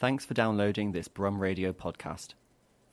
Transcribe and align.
Thanks 0.00 0.24
for 0.24 0.32
downloading 0.32 0.92
this 0.92 1.08
Brum 1.08 1.38
Radio 1.38 1.74
podcast. 1.74 2.28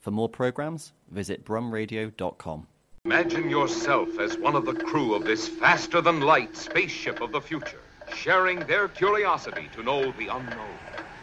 For 0.02 0.12
more 0.12 0.28
programs, 0.28 0.92
visit 1.10 1.46
brumradio.com. 1.46 2.68
Imagine 3.06 3.50
yourself 3.50 4.20
as 4.20 4.38
one 4.38 4.58
of 4.58 4.66
the 4.66 4.74
crew 4.74 5.16
of 5.16 5.24
this 5.24 5.48
faster 5.48 6.02
than 6.02 6.20
light 6.20 6.58
spaceship 6.58 7.22
of 7.22 7.32
the 7.32 7.40
future, 7.40 7.80
sharing 8.14 8.60
their 8.60 8.90
curiosity 8.90 9.70
to 9.74 9.84
know 9.84 10.12
the 10.20 10.28
unknown, 10.28 10.78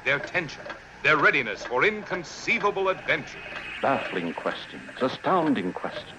their 0.07 0.21
tension, 0.21 0.63
their 1.03 1.19
readiness 1.19 1.67
for 1.67 1.85
inconceivable 1.85 2.89
adventure. 2.89 3.37
baffling 3.83 4.33
questions, 4.33 4.91
astounding 5.03 5.71
questions 5.75 6.19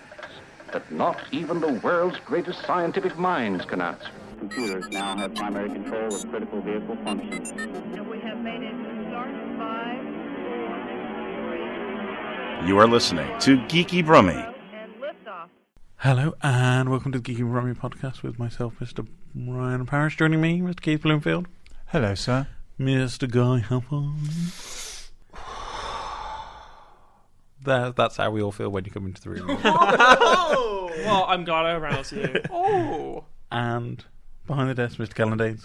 that 0.74 0.92
not 0.92 1.24
even 1.32 1.60
the 1.60 1.74
world's 1.84 2.20
greatest 2.20 2.64
scientific 2.68 3.18
minds 3.18 3.66
can 3.66 3.82
answer. 3.82 4.12
Computers 4.38 4.88
now 4.92 5.18
have 5.18 5.34
primary 5.34 5.70
control 5.70 6.14
of 6.14 6.30
critical 6.30 6.62
vehicle 6.62 6.98
functions. 7.04 7.50
And 7.50 8.08
we 8.08 8.20
have 8.20 8.38
made 8.38 8.62
it 8.62 8.85
You 12.64 12.78
are 12.80 12.88
listening 12.88 13.28
to 13.42 13.58
Geeky 13.68 14.04
Brummy. 14.06 14.44
Hello 15.98 16.34
and 16.42 16.90
welcome 16.90 17.12
to 17.12 17.20
the 17.20 17.34
Geeky 17.34 17.48
Brummy 17.50 17.74
podcast 17.74 18.24
with 18.24 18.40
myself, 18.40 18.74
Mr. 18.80 19.08
Ryan 19.36 19.86
Parrish. 19.86 20.18
Joining 20.18 20.42
me, 20.42 20.62
Mr. 20.62 20.82
Keith 20.82 21.02
Bloomfield, 21.02 21.48
Hello, 21.88 22.16
sir. 22.16 22.48
Mr. 22.80 23.30
Guy 23.30 23.60
Hopper. 23.60 24.12
That, 27.64 27.96
that's 27.96 28.18
how 28.18 28.32
we 28.32 28.42
all 28.42 28.52
feel 28.52 28.70
when 28.70 28.86
you 28.86 28.92
come 28.92 29.06
into 29.06 29.22
the 29.22 29.30
room. 29.32 29.60
Oh, 29.64 30.92
well, 31.06 31.26
I'm 31.28 31.44
glad 31.46 31.66
I 31.66 31.72
aroused 31.74 32.12
you. 32.14 32.42
Oh, 32.52 33.26
and 33.52 34.04
behind 34.48 34.70
the 34.70 34.76
desk, 34.76 34.98
Mr. 34.98 35.14
Callan 35.14 35.60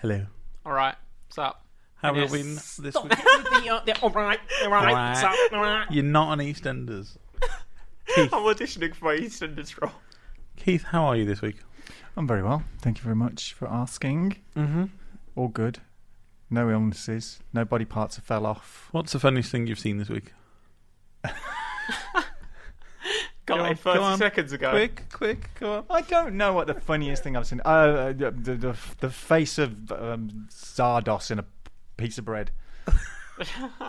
Hello. 0.00 0.26
all 0.64 0.72
right. 0.72 0.94
What's 1.28 1.38
up? 1.38 1.64
How 2.02 2.14
have 2.14 2.16
Yes. 2.16 2.32
you 2.32 2.38
been 2.38 2.54
this 2.54 2.94
Stop 2.94 3.04
week? 3.04 3.18
the, 3.64 3.70
uh, 3.70 3.84
the, 3.84 4.00
all 4.00 4.10
right, 4.10 4.40
all 4.64 4.70
right, 4.70 4.88
Alright. 4.88 5.16
so, 5.18 5.56
all 5.56 5.62
right. 5.62 5.86
You're 5.90 6.04
not 6.04 6.28
on 6.28 6.38
EastEnders. 6.38 7.16
I'm 8.16 8.28
auditioning 8.30 8.94
for 8.94 9.04
my 9.06 9.16
EastEnders 9.16 9.80
role. 9.80 9.92
Keith, 10.56 10.84
how 10.84 11.04
are 11.04 11.16
you 11.16 11.24
this 11.24 11.42
week? 11.42 11.56
I'm 12.16 12.26
very 12.26 12.42
well. 12.42 12.64
Thank 12.80 12.98
you 12.98 13.04
very 13.04 13.16
much 13.16 13.52
for 13.52 13.68
asking. 13.68 14.36
Mm-hmm. 14.56 14.84
All 15.36 15.48
good. 15.48 15.78
No 16.48 16.70
illnesses. 16.70 17.38
No 17.52 17.64
body 17.64 17.84
parts 17.84 18.16
have 18.16 18.24
fell 18.24 18.44
off. 18.46 18.88
What's 18.92 19.12
the 19.12 19.20
funniest 19.20 19.50
thing 19.52 19.66
you've 19.66 19.78
seen 19.78 19.98
this 19.98 20.08
week? 20.08 20.32
Got 23.46 23.58
Go 23.58 23.64
it 23.64 23.68
on, 23.70 23.76
30 23.76 23.98
go 23.98 24.04
on. 24.04 24.18
seconds 24.18 24.52
ago. 24.52 24.70
Quick, 24.70 25.02
quick, 25.12 25.50
come 25.56 25.68
on. 25.70 25.84
I 25.90 26.02
don't 26.02 26.34
know 26.36 26.52
what 26.52 26.66
the 26.68 26.74
funniest 26.74 27.24
thing 27.24 27.36
I've 27.36 27.46
seen. 27.46 27.60
Uh, 27.64 28.12
the, 28.12 28.30
the, 28.30 28.54
the, 28.54 28.76
the 29.00 29.10
face 29.10 29.58
of 29.58 29.90
um, 29.90 30.46
Zardoz 30.50 31.30
in 31.32 31.40
a 31.40 31.44
piece 32.00 32.18
of 32.18 32.24
bread. 32.24 32.50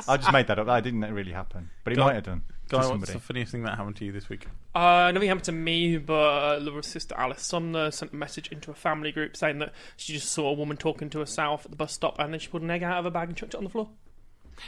I 0.07 0.17
just 0.17 0.31
made 0.31 0.47
that 0.47 0.59
up. 0.59 0.67
That 0.67 0.83
didn't 0.83 1.01
really 1.13 1.31
happen, 1.33 1.69
but 1.83 1.93
it 1.93 1.97
Go 1.97 2.05
might 2.05 2.15
have 2.15 2.23
done. 2.23 2.43
Guy, 2.69 2.77
to 2.77 2.77
what's 2.77 2.87
somebody. 2.87 3.13
the 3.13 3.19
funniest 3.19 3.51
thing 3.51 3.63
that 3.63 3.75
happened 3.77 3.97
to 3.97 4.05
you 4.05 4.13
this 4.13 4.29
week? 4.29 4.47
Uh, 4.73 5.11
nothing 5.13 5.27
happened 5.27 5.43
to 5.45 5.51
me, 5.51 5.97
but 5.97 6.13
uh, 6.13 6.57
Laura's 6.61 6.87
sister 6.87 7.13
Alice 7.17 7.43
Sumner 7.43 7.91
sent 7.91 8.13
a 8.13 8.15
message 8.15 8.47
into 8.49 8.71
a 8.71 8.73
family 8.73 9.11
group 9.11 9.35
saying 9.35 9.59
that 9.59 9.73
she 9.97 10.13
just 10.13 10.31
saw 10.31 10.47
a 10.49 10.53
woman 10.53 10.77
talking 10.77 11.09
to 11.09 11.19
herself 11.19 11.65
at 11.65 11.71
the 11.71 11.75
bus 11.75 11.91
stop 11.91 12.17
and 12.17 12.31
then 12.31 12.39
she 12.39 12.47
pulled 12.47 12.63
an 12.63 12.71
egg 12.71 12.81
out 12.81 12.99
of 12.99 13.03
her 13.03 13.11
bag 13.11 13.27
and 13.27 13.37
chucked 13.37 13.53
it 13.53 13.57
on 13.57 13.65
the 13.65 13.69
floor. 13.69 13.89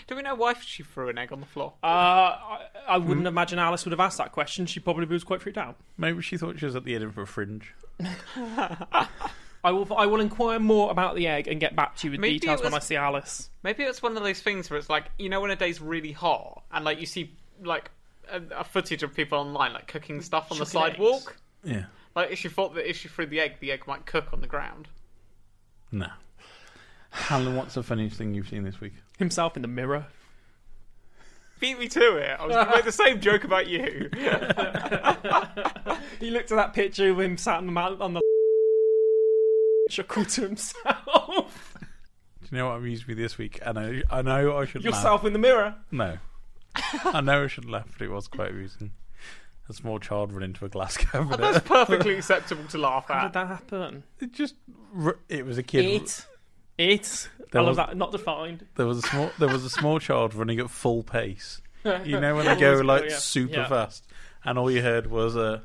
Do 0.07 0.15
we 0.15 0.21
know 0.21 0.35
why 0.35 0.53
she 0.55 0.83
threw 0.83 1.07
an 1.09 1.17
egg 1.17 1.31
on 1.31 1.39
the 1.39 1.45
floor? 1.45 1.73
Uh, 1.83 1.87
I, 1.87 2.59
I 2.87 2.97
wouldn't 2.97 3.27
imagine 3.27 3.59
Alice 3.59 3.85
would 3.85 3.91
have 3.91 3.99
asked 3.99 4.17
that 4.17 4.31
question. 4.31 4.65
She 4.65 4.79
probably 4.81 5.05
was 5.05 5.23
quite 5.23 5.41
freaked 5.41 5.57
out. 5.57 5.77
Maybe 5.97 6.21
she 6.21 6.35
thought 6.35 6.59
she 6.59 6.65
was 6.65 6.75
at 6.75 6.83
the 6.83 6.95
Edinburgh 6.95 7.27
Fringe. 7.27 7.73
I 9.63 9.71
will. 9.71 9.87
I 9.95 10.05
will 10.05 10.19
inquire 10.19 10.59
more 10.59 10.91
about 10.91 11.15
the 11.15 11.27
egg 11.27 11.47
and 11.47 11.59
get 11.59 11.75
back 11.75 11.95
to 11.97 12.07
you 12.07 12.11
with 12.11 12.19
Maybe 12.19 12.39
details 12.39 12.59
it 12.59 12.65
when 12.65 12.73
I 12.73 12.79
see 12.79 12.95
Alice. 12.97 13.49
Maybe 13.63 13.83
it's 13.83 14.01
one 14.01 14.17
of 14.17 14.23
those 14.23 14.41
things 14.41 14.69
where 14.69 14.77
it's 14.77 14.89
like, 14.89 15.05
you 15.17 15.29
know, 15.29 15.39
when 15.39 15.51
a 15.51 15.55
day's 15.55 15.79
really 15.79 16.11
hot 16.11 16.63
and 16.71 16.83
like 16.83 16.99
you 16.99 17.05
see 17.05 17.33
like 17.63 17.89
a, 18.29 18.41
a 18.57 18.63
footage 18.63 19.03
of 19.03 19.13
people 19.13 19.37
online 19.37 19.73
like 19.73 19.87
cooking 19.87 20.21
stuff 20.21 20.51
on 20.51 20.57
the 20.57 20.65
Chucking 20.65 20.81
eggs. 20.81 20.91
sidewalk. 20.97 21.37
Yeah. 21.63 21.85
Like 22.15 22.31
if 22.31 22.39
she 22.39 22.49
thought 22.49 22.75
that 22.75 22.89
if 22.89 22.97
she 22.97 23.07
threw 23.07 23.25
the 23.25 23.39
egg, 23.39 23.55
the 23.61 23.71
egg 23.71 23.87
might 23.87 24.05
cook 24.05 24.33
on 24.33 24.41
the 24.41 24.47
ground. 24.47 24.89
No. 25.91 26.07
Alan, 27.29 27.55
what's 27.55 27.75
the 27.75 27.83
funniest 27.83 28.17
thing 28.17 28.33
you've 28.33 28.49
seen 28.49 28.63
this 28.63 28.81
week? 28.81 28.93
Himself 29.17 29.55
in 29.55 29.61
the 29.61 29.67
mirror. 29.67 30.07
Beat 31.59 31.79
me 31.79 31.87
to 31.87 32.17
it. 32.17 32.37
I 32.37 32.45
was 32.45 32.55
going 32.55 32.65
to 32.67 32.71
make 32.75 32.83
the 32.83 32.91
same 32.91 33.21
joke 33.21 33.45
about 33.45 33.67
you. 33.67 34.09
He 36.19 36.31
looked 36.31 36.51
at 36.51 36.55
that 36.55 36.73
picture 36.73 37.09
of 37.09 37.19
him 37.19 37.37
sat 37.37 37.57
on 37.57 37.67
the 37.67 37.79
on 37.81 38.13
the 38.13 38.21
chuckled 39.89 40.29
to 40.29 40.41
himself. 40.41 41.77
Do 42.41 42.47
you 42.51 42.57
know 42.57 42.67
what 42.69 42.77
amused 42.77 43.07
me 43.07 43.13
this 43.13 43.37
week? 43.37 43.59
And 43.65 43.79
I, 43.79 44.03
I 44.11 44.21
know 44.21 44.57
I 44.57 44.65
should 44.65 44.83
laugh. 44.83 44.93
Yourself 44.95 45.21
laugh. 45.21 45.27
in 45.27 45.33
the 45.33 45.39
mirror. 45.39 45.75
No. 45.91 46.17
I 47.05 47.21
know 47.21 47.43
I 47.43 47.47
should 47.47 47.69
laugh, 47.69 47.87
but 47.97 48.03
it 48.05 48.09
was 48.11 48.27
quite 48.27 48.51
amusing. 48.51 48.91
A 49.69 49.73
small 49.73 49.97
child 49.99 50.33
run 50.33 50.43
into 50.43 50.65
a 50.65 50.69
glass 50.69 50.97
cabinet. 51.11 51.37
That's 51.39 51.65
perfectly 51.67 52.13
acceptable 52.17 52.65
to 52.65 52.77
laugh 52.77 53.09
at. 53.09 53.13
How 53.15 53.21
did 53.21 53.27
at. 53.27 53.33
that 53.33 53.47
happen? 53.47 54.03
It 54.19 54.33
just, 54.33 54.55
it 55.29 55.45
was 55.45 55.57
a 55.57 55.63
kid. 55.63 55.85
It. 55.85 56.25
It. 56.77 57.29
I 57.39 57.43
There 57.51 57.61
love 57.61 57.69
was- 57.69 57.77
that. 57.77 57.95
Not 57.97 58.11
defined. 58.11 58.65
There 58.75 58.85
was 58.87 58.97
a 58.97 59.01
small, 59.03 59.31
there 59.39 59.47
was 59.49 59.63
a 59.63 59.69
small 59.69 59.99
child 59.99 60.33
running 60.35 60.59
at 60.59 60.69
full 60.69 61.03
pace. 61.03 61.61
You 61.85 62.19
know 62.19 62.35
when 62.35 62.45
they 62.45 62.51
Always 62.51 62.59
go 62.61 62.75
go, 62.77 62.81
like 62.81 63.09
yeah. 63.09 63.17
super 63.17 63.53
Yeah. 63.55 63.67
fast, 63.67 64.05
and 64.45 64.57
all 64.57 64.71
you 64.71 64.81
heard 64.81 65.07
was 65.07 65.35
a. 65.35 65.63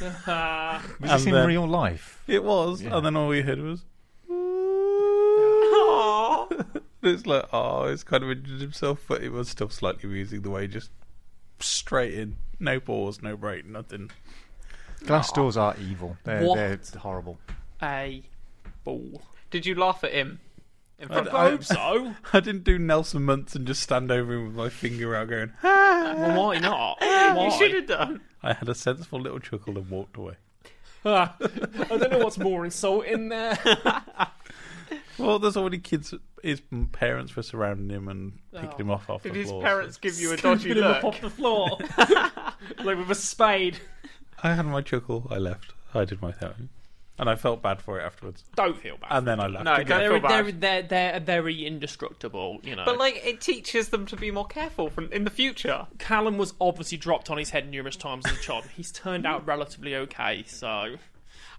Was 0.00 0.82
and 1.00 1.10
this 1.10 1.26
in 1.26 1.32
then- 1.32 1.46
real 1.48 1.66
life? 1.66 2.22
It 2.26 2.44
was, 2.44 2.82
Yeah. 2.82 2.96
and 2.96 3.06
then 3.06 3.16
all 3.16 3.28
we 3.28 3.40
heard 3.42 3.60
was. 3.60 3.80
it's 7.02 7.26
like, 7.26 7.44
oh, 7.52 7.84
it's 7.84 8.04
kind 8.04 8.22
of 8.24 8.30
injured 8.30 8.60
himself, 8.60 9.04
but 9.08 9.22
it 9.22 9.30
was 9.32 9.48
still 9.48 9.68
slightly 9.68 10.08
amusing 10.08 10.42
the 10.42 10.50
way 10.50 10.62
he 10.62 10.68
just 10.68 10.90
straight 11.60 12.14
in, 12.14 12.36
no 12.60 12.78
pause, 12.80 13.20
no 13.22 13.36
break, 13.36 13.66
nothing. 13.66 14.10
Glass 15.06 15.30
doors 15.32 15.56
are 15.56 15.74
evil. 15.80 16.16
They're, 16.24 16.44
What? 16.44 16.56
they're 16.56 16.80
horrible. 17.00 17.38
a 17.82 18.22
ball. 18.84 19.22
Did 19.50 19.64
you 19.66 19.74
laugh 19.74 20.04
at 20.04 20.12
him? 20.12 20.40
In 20.98 21.08
front 21.08 21.32
I- 21.32 21.46
I 21.46 21.50
hope 21.50 21.64
so. 21.64 22.14
I 22.32 22.40
didn't 22.40 22.64
do 22.64 22.78
Nelson 22.78 23.24
Muntz 23.24 23.54
and 23.54 23.66
just 23.66 23.82
stand 23.82 24.10
over 24.10 24.34
him 24.34 24.46
with 24.46 24.54
my 24.56 24.68
finger 24.68 25.14
out 25.14 25.28
going. 25.28 25.52
well, 25.62 26.36
why 26.46 26.58
not? 26.58 26.96
Why? 27.00 27.44
You 27.44 27.50
should 27.52 27.74
have 27.74 27.86
done. 27.86 28.20
I 28.42 28.52
had 28.54 28.68
a 28.68 28.74
sensible 28.74 29.20
little 29.20 29.38
chuckle 29.38 29.78
and 29.78 29.88
walked 29.90 30.16
away. 30.16 30.34
I 31.04 31.30
don't 31.88 32.10
know 32.10 32.18
what's 32.18 32.38
more 32.38 32.64
insulting 32.64 33.28
there. 33.28 33.56
Well, 35.18 35.38
there's 35.38 35.56
already 35.56 35.78
kids. 35.78 36.14
His 36.42 36.62
parents 36.92 37.34
were 37.34 37.42
surrounding 37.42 37.90
him 37.94 38.08
and 38.08 38.38
picking 38.52 38.78
him 38.78 38.90
off 38.90 39.10
off 39.10 39.22
Did 39.24 39.34
the 39.34 39.38
his 39.40 39.48
floor. 39.50 39.62
parents 39.62 39.96
give 39.96 40.18
you 40.20 40.32
a 40.32 40.36
dodgy 40.36 40.70
Scooping 40.70 40.78
him 40.84 40.90
up 40.90 41.04
off 41.04 41.20
the 41.20 41.30
floor, 41.30 41.76
like 42.84 42.96
with 42.98 43.10
a 43.10 43.14
spade. 43.16 43.78
I 44.42 44.54
had 44.54 44.64
my 44.66 44.80
chuckle. 44.80 45.26
I 45.30 45.38
left. 45.38 45.72
I 45.94 46.04
did 46.04 46.22
my 46.22 46.30
thing, 46.32 46.68
and 47.18 47.28
I 47.28 47.34
felt 47.34 47.62
bad 47.62 47.82
for 47.82 47.98
it 47.98 48.04
afterwards. 48.04 48.44
Don't 48.54 48.78
feel 48.78 48.96
bad. 48.96 49.08
And 49.10 49.26
then 49.26 49.40
I 49.40 49.48
left. 49.48 49.64
No, 49.64 49.74
again. 49.74 49.98
they're, 49.98 50.20
they're, 50.20 50.52
they're, 50.52 50.82
they're 50.82 51.20
very 51.20 51.66
indestructible, 51.66 52.60
you 52.62 52.76
know. 52.76 52.84
But 52.84 52.98
like, 52.98 53.20
it 53.24 53.40
teaches 53.40 53.88
them 53.88 54.06
to 54.06 54.16
be 54.16 54.30
more 54.30 54.46
careful 54.46 54.88
from, 54.88 55.12
in 55.12 55.24
the 55.24 55.30
future. 55.30 55.86
Callum 55.98 56.38
was 56.38 56.54
obviously 56.60 56.96
dropped 56.96 57.28
on 57.30 57.38
his 57.38 57.50
head 57.50 57.68
numerous 57.68 57.96
times 57.96 58.24
as 58.26 58.38
a 58.38 58.40
child. 58.40 58.64
He's 58.76 58.92
turned 58.92 59.26
out 59.26 59.46
relatively 59.46 59.96
okay, 59.96 60.44
so. 60.46 60.96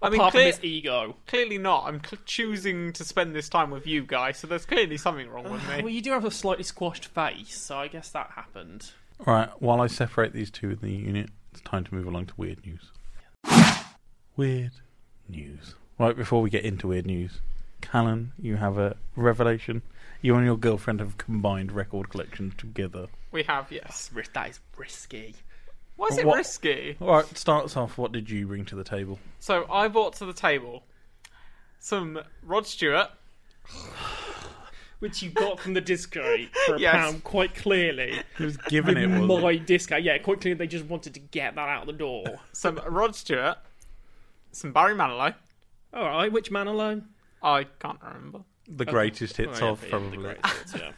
I 0.02 0.08
mean, 0.08 0.18
apart 0.18 0.32
clear- 0.32 0.52
from 0.52 0.62
his 0.62 0.64
ego. 0.64 1.16
Clearly 1.26 1.58
not. 1.58 1.84
I'm 1.86 2.02
cl- 2.02 2.22
choosing 2.24 2.94
to 2.94 3.04
spend 3.04 3.34
this 3.34 3.50
time 3.50 3.70
with 3.70 3.86
you 3.86 4.02
guys, 4.02 4.38
so 4.38 4.46
there's 4.46 4.64
clearly 4.64 4.96
something 4.96 5.28
wrong 5.28 5.50
with 5.50 5.62
ah, 5.66 5.76
me. 5.76 5.82
Well, 5.82 5.92
you 5.92 6.00
do 6.00 6.12
have 6.12 6.24
a 6.24 6.30
slightly 6.30 6.64
squashed 6.64 7.04
face, 7.06 7.58
so 7.58 7.76
I 7.76 7.88
guess 7.88 8.08
that 8.10 8.30
happened. 8.34 8.92
All 9.26 9.34
right. 9.34 9.50
While 9.60 9.82
I 9.82 9.88
separate 9.88 10.32
these 10.32 10.50
two 10.50 10.70
in 10.70 10.78
the 10.80 10.90
unit, 10.90 11.28
it's 11.52 11.60
time 11.60 11.84
to 11.84 11.94
move 11.94 12.06
along 12.06 12.26
to 12.26 12.34
weird 12.38 12.64
news. 12.64 12.90
Weird 14.36 14.72
news. 15.32 15.74
Right 15.98 16.16
before 16.16 16.40
we 16.42 16.50
get 16.50 16.64
into 16.64 16.88
weird 16.88 17.06
news, 17.06 17.40
Callan, 17.80 18.32
you 18.40 18.56
have 18.56 18.78
a 18.78 18.96
revelation. 19.16 19.82
You 20.22 20.34
and 20.36 20.44
your 20.44 20.56
girlfriend 20.56 21.00
have 21.00 21.16
combined 21.18 21.72
record 21.72 22.10
collections 22.10 22.54
together. 22.56 23.06
We 23.32 23.42
have, 23.44 23.70
yes. 23.72 24.10
Ris- 24.12 24.28
That 24.34 24.50
is 24.50 24.60
risky. 24.76 25.34
Why 25.96 26.08
is 26.08 26.18
it 26.18 26.26
What- 26.26 26.36
risky? 26.38 26.96
All 27.00 27.08
right. 27.16 27.36
Starts 27.38 27.76
off. 27.76 27.96
What 27.98 28.12
did 28.12 28.28
you 28.30 28.46
bring 28.46 28.64
to 28.66 28.74
the 28.74 28.84
table? 28.84 29.18
So 29.38 29.66
I 29.70 29.88
brought 29.88 30.14
to 30.14 30.26
the 30.26 30.32
table 30.32 30.82
some 31.78 32.20
Rod 32.42 32.66
Stewart. 32.66 33.10
Which 34.98 35.22
you 35.22 35.30
got 35.30 35.58
from 35.58 35.72
the 35.72 35.80
disco 35.80 36.36
for 36.66 36.74
a 36.74 36.78
Yes. 36.78 36.92
pound, 36.94 37.24
quite 37.24 37.54
clearly. 37.54 38.20
He 38.36 38.44
was 38.44 38.58
given 38.58 38.98
it. 38.98 39.06
With 39.06 39.30
Was 39.30 39.42
my 39.42 39.52
it? 39.52 39.66
disco. 39.66 39.96
Yeah, 39.96 40.18
quite 40.18 40.42
clearly 40.42 40.58
they 40.58 40.66
just 40.66 40.84
wanted 40.84 41.14
to 41.14 41.20
get 41.20 41.54
that 41.54 41.68
out 41.70 41.86
the 41.86 41.94
door. 41.94 42.24
some 42.52 42.78
Rod 42.86 43.16
Stewart, 43.16 43.56
some 44.52 44.72
Barry 44.72 44.94
Manilow. 44.94 45.34
Alright, 45.94 46.32
which 46.32 46.50
Manilow? 46.50 47.02
I 47.42 47.64
can't 47.78 47.98
remember. 48.02 48.40
the 48.68 48.84
greatest 48.84 49.36
hits 49.36 49.60
Oh, 49.60 49.64
yeah, 49.66 49.70
of 49.72 49.78
yeah, 49.82 49.84
the 49.86 49.90
probably. 49.90 50.18
greatest 50.18 50.72
hits, 50.72 50.74
yeah. 50.76 50.92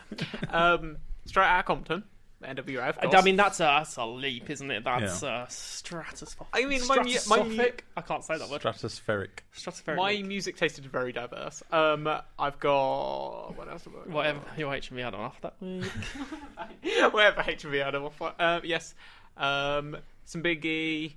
Um, 0.75 0.97
straight 1.25 1.47
out 1.47 1.61
of 1.61 1.65
Compton. 1.67 2.05
The 2.41 2.49
NWA, 2.49 2.89
of 2.89 2.99
I- 2.99 3.03
course. 3.03 3.15
I 3.15 3.23
mean, 3.23 3.37
that's 3.37 3.61
a, 3.61 3.63
that's 3.63 3.97
a 3.97 4.05
leap, 4.05 4.51
isn't 4.51 4.69
it? 4.71 4.83
That's 4.83 5.23
uh, 5.23 5.47
stratospheric. 5.49 6.47
I 6.53 6.65
mean, 6.65 6.85
my 6.89 6.97
mu- 7.01 7.15
my 7.29 7.43
mu- 7.45 7.69
I 7.97 8.01
can't 8.01 8.25
say 8.25 8.37
that 8.37 8.51
word. 8.51 8.61
Stratospheric. 8.63 9.29
Stratospheric. 9.57 9.95
my 9.97 10.21
music 10.23 10.57
tasted 10.57 10.85
very 10.87 11.13
diverse. 11.13 11.63
Um, 11.71 12.09
I've 12.39 12.59
got 12.59 13.57
what 13.57 13.69
else? 13.69 13.85
Have 13.85 13.93
I 13.95 13.99
got? 13.99 14.09
Whatever 14.11 14.41
your 14.59 14.73
HMV 14.73 15.05
had 15.05 15.15
on 15.15 15.21
offer 15.21 15.41
that 15.43 15.55
week. 15.61 15.85
Whatever 17.13 17.43
HMV 17.43 17.85
had 17.85 17.95
on 17.95 18.03
offer. 18.03 18.33
Uh, 18.39 18.61
yes, 18.65 18.95
um, 19.37 19.97
some 20.25 20.43
Biggie 20.43 21.13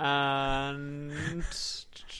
and 0.00 1.10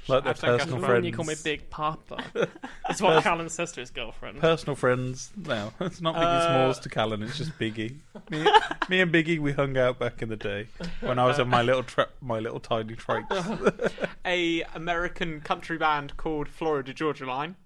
Like 0.09 0.25
their 0.25 0.35
Hashtag 0.35 0.41
personal 0.41 0.59
Cashmere. 0.59 0.81
friends. 0.89 1.07
You 1.07 1.13
call 1.13 1.25
me 1.25 1.35
Big 1.43 1.71
Papa. 1.71 2.25
That's 2.89 3.01
what 3.01 3.23
Callan 3.23 3.49
says 3.49 3.73
to 3.73 3.81
his 3.81 3.91
girlfriend. 3.91 4.39
Personal 4.41 4.75
friends. 4.77 5.31
No, 5.37 5.73
it's 5.81 6.01
not 6.01 6.15
Biggie 6.15 6.23
Uh, 6.25 6.47
Smalls 6.47 6.79
to 6.81 6.89
Callan. 6.89 7.23
It's 7.23 7.39
just 7.39 7.59
Biggie. 7.59 7.97
Me, 8.31 8.45
me 8.89 9.01
and 9.01 9.13
Biggie, 9.13 9.39
we 9.39 9.53
hung 9.53 9.77
out 9.77 9.99
back 9.99 10.23
in 10.23 10.29
the 10.29 10.37
day 10.37 10.67
when 11.01 11.19
I 11.19 11.27
was 11.27 11.39
Uh, 11.39 11.43
on 11.43 11.49
my 11.49 11.63
little 11.63 11.83
tra- 11.83 12.09
my 12.21 12.39
little 12.39 12.61
tiny 12.61 12.95
trikes. 12.97 13.93
a 14.25 14.63
American 14.75 15.41
country 15.41 15.79
band 15.79 16.17
called 16.17 16.49
Florida 16.49 16.93
Georgia 16.93 17.27
Line. 17.27 17.57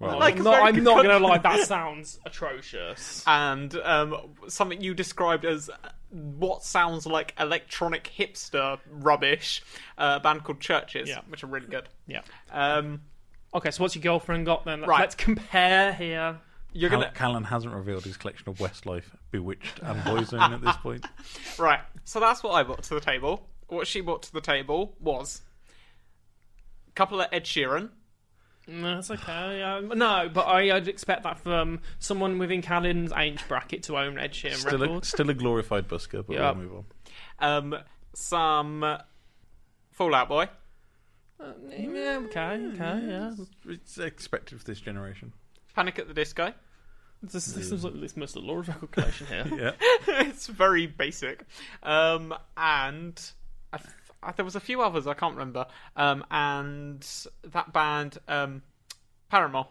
Right. 0.00 0.16
Like 0.18 0.36
I'm 0.38 0.44
not, 0.44 0.62
I'm 0.62 0.84
not 0.84 1.02
gonna 1.04 1.18
lie, 1.18 1.38
that 1.38 1.66
sounds 1.66 2.20
atrocious. 2.24 3.24
and 3.26 3.74
um, 3.82 4.16
something 4.46 4.80
you 4.80 4.94
described 4.94 5.44
as 5.44 5.68
what 6.10 6.62
sounds 6.62 7.04
like 7.04 7.34
electronic 7.38 8.10
hipster 8.16 8.78
rubbish, 8.88 9.62
uh, 9.98 10.18
a 10.18 10.20
band 10.20 10.44
called 10.44 10.60
Chvrches, 10.60 11.06
Yeah. 11.06 11.20
which 11.28 11.42
are 11.42 11.48
really 11.48 11.66
good. 11.66 11.88
Yeah. 12.06 12.20
Um, 12.50 13.02
Okay, 13.54 13.70
so 13.70 13.82
what's 13.82 13.94
your 13.96 14.02
girlfriend 14.02 14.44
got 14.44 14.66
then? 14.66 14.82
Right. 14.82 15.00
Let's 15.00 15.14
compare 15.14 15.94
here. 15.94 16.38
you're 16.74 16.90
Cal- 16.90 17.00
gonna 17.00 17.12
Callan 17.12 17.44
hasn't 17.44 17.72
revealed 17.74 18.04
his 18.04 18.18
collection 18.18 18.46
of 18.50 18.58
Westlife, 18.58 19.04
Bewitched, 19.30 19.80
and 19.82 19.98
Boyzone 20.02 20.52
at 20.52 20.60
this 20.60 20.76
point. 20.82 21.06
right. 21.58 21.80
So 22.04 22.20
that's 22.20 22.42
what 22.42 22.52
I 22.52 22.62
brought 22.62 22.82
to 22.84 22.94
the 22.94 23.00
table. 23.00 23.48
What 23.68 23.86
she 23.86 24.02
brought 24.02 24.22
to 24.24 24.32
the 24.34 24.42
table 24.42 24.94
was 25.00 25.40
a 26.88 26.92
couple 26.92 27.20
of 27.22 27.28
Ed 27.32 27.44
Sheeran. 27.44 27.88
No, 28.70 28.96
that's 28.96 29.10
okay. 29.10 29.62
Um, 29.62 29.88
no, 29.96 30.28
but 30.32 30.42
I, 30.42 30.76
I'd 30.76 30.88
expect 30.88 31.22
that 31.22 31.38
from 31.40 31.80
someone 31.98 32.38
within 32.38 32.60
Callan's 32.60 33.12
age 33.16 33.40
bracket 33.48 33.82
to 33.84 33.96
own 33.96 34.18
Ed 34.18 34.32
Sheeran 34.32 34.56
Still 34.56 34.82
a, 34.82 34.86
records. 34.86 35.08
still 35.08 35.30
a 35.30 35.34
glorified 35.34 35.88
busker, 35.88 36.24
but 36.26 36.34
Yeah. 36.36 36.50
we'll 36.52 36.62
move 36.64 36.84
on. 37.40 37.74
Um, 37.74 37.74
some 38.14 38.98
Fall 39.92 40.14
Out 40.14 40.28
Boy. 40.28 40.48
Yeah, 41.70 42.20
okay, 42.24 42.66
okay, 42.74 43.00
yeah. 43.06 43.32
It's 43.68 43.96
expected 43.98 44.58
for 44.58 44.64
this 44.64 44.80
generation. 44.80 45.32
Panic 45.74 45.98
at 45.98 46.08
the 46.08 46.14
Disco. 46.14 46.52
This, 47.22 47.46
this 47.46 47.72
is 47.72 47.84
like 47.84 47.98
this 48.00 48.16
most 48.16 48.36
of 48.36 48.44
Laura's 48.44 48.68
record 48.68 48.90
collection 48.92 49.26
here. 49.28 49.44
Yeah. 49.56 49.72
it's 50.26 50.46
very 50.46 50.86
basic. 50.86 51.44
Um, 51.82 52.34
and 52.56 53.20
I- 53.72 53.78
there 54.36 54.44
was 54.44 54.56
a 54.56 54.60
few 54.60 54.82
others 54.82 55.06
I 55.06 55.14
can't 55.14 55.34
remember. 55.34 55.66
Um, 55.96 56.24
and 56.30 57.06
that 57.44 57.72
band, 57.72 58.18
um, 58.28 58.62
Paramore, 59.30 59.68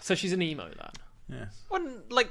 So 0.00 0.14
she's 0.14 0.32
an 0.32 0.42
emo 0.42 0.68
then. 0.68 1.38
Yes. 1.40 1.62
wasn't 1.70 2.12
like 2.12 2.28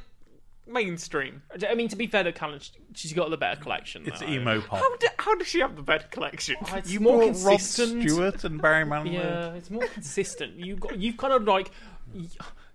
mainstream. 0.67 1.41
I 1.67 1.73
mean, 1.75 1.87
to 1.89 1.95
be 1.95 2.07
fair 2.07 2.23
to 2.23 2.31
Callan, 2.31 2.59
she's 2.93 3.13
got 3.13 3.29
the 3.29 3.37
better 3.37 3.59
collection. 3.59 4.03
It's 4.05 4.19
though. 4.19 4.27
emo 4.27 4.61
pop. 4.61 4.79
How, 4.79 4.95
do, 4.97 5.07
how 5.17 5.35
does 5.35 5.47
she 5.47 5.59
have 5.59 5.75
the 5.75 5.81
better 5.81 6.07
collection? 6.11 6.55
Oh, 6.71 6.75
It's 6.77 6.91
you 6.91 6.99
more 6.99 7.17
brought 7.17 7.35
Rod 7.43 7.51
consistent. 7.57 8.03
Stewart 8.09 8.43
and 8.43 8.61
Barry 8.61 8.85
Manilow. 8.85 9.13
Yeah, 9.13 9.53
it's 9.53 9.69
more 9.71 9.87
consistent. 9.87 10.55
You 10.55 10.75
got 10.75 10.97
you've 10.99 11.17
kind 11.17 11.33
of 11.33 11.43
like 11.45 11.71
y- 12.13 12.25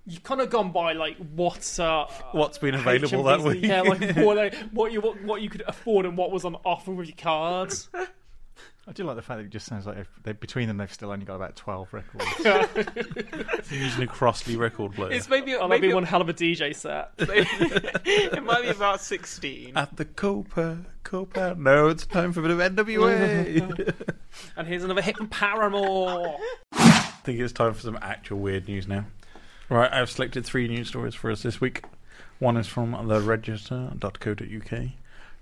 you've 0.04 0.22
kind 0.24 0.40
of 0.40 0.50
gone 0.50 0.72
by 0.72 0.92
like 0.94 1.16
what's 1.34 1.78
uh 1.78 2.06
What's 2.32 2.58
been 2.58 2.74
available 2.74 3.22
that 3.24 3.40
HMVs, 3.40 3.44
week. 3.44 3.62
Yeah, 3.64 3.82
like 3.82 4.16
what, 4.16 4.54
what 4.72 4.92
you 4.92 5.00
what, 5.00 5.22
what 5.22 5.40
you 5.42 5.48
could 5.48 5.62
afford 5.68 6.06
and 6.06 6.16
what 6.18 6.30
was 6.32 6.44
on 6.44 6.56
offer 6.64 6.90
with 6.92 7.06
your 7.08 7.16
cards. 7.16 7.88
I 8.88 8.92
do 8.92 9.02
like 9.04 9.16
the 9.16 9.22
fact 9.22 9.38
that 9.38 9.46
it 9.46 9.50
just 9.50 9.66
sounds 9.66 9.84
like 9.84 10.06
they, 10.22 10.32
between 10.32 10.68
them 10.68 10.76
they've 10.76 10.92
still 10.92 11.10
only 11.10 11.24
got 11.26 11.34
about 11.34 11.56
twelve 11.56 11.92
records. 11.92 12.24
Using 13.70 14.04
a 14.04 14.06
Crosley 14.06 14.56
record 14.56 14.94
player. 14.94 15.10
It's 15.12 15.28
maybe 15.28 15.54
Oh, 15.54 15.68
that'd 15.68 15.70
maybe 15.70 15.88
be 15.88 15.94
one 15.94 16.04
hell 16.04 16.20
of 16.20 16.28
a 16.28 16.34
DJ 16.34 16.74
set. 16.74 17.10
it 17.18 18.44
might 18.44 18.62
be 18.62 18.68
about 18.68 19.00
sixteen. 19.00 19.76
At 19.76 19.96
the 19.96 20.04
Copa, 20.04 20.78
Copa. 21.02 21.56
No, 21.58 21.88
it's 21.88 22.06
time 22.06 22.32
for 22.32 22.40
a 22.40 22.42
bit 22.44 22.52
of 22.52 22.58
NWA. 22.86 23.94
And 24.56 24.68
here's 24.68 24.84
another 24.84 25.00
hit 25.00 25.16
from 25.16 25.28
Paramore. 25.28 26.36
I 26.72 27.00
think 27.24 27.40
it's 27.40 27.54
time 27.54 27.72
for 27.72 27.80
some 27.80 27.98
actual 28.02 28.38
weird 28.38 28.68
news 28.68 28.86
now. 28.86 29.06
Right, 29.70 29.90
I've 29.90 30.10
selected 30.10 30.44
three 30.44 30.68
news 30.68 30.88
stories 30.88 31.14
for 31.14 31.30
us 31.30 31.42
this 31.42 31.58
week. 31.58 31.84
One 32.38 32.58
is 32.58 32.66
from 32.66 32.92
theregister.co.uk. 32.92 34.88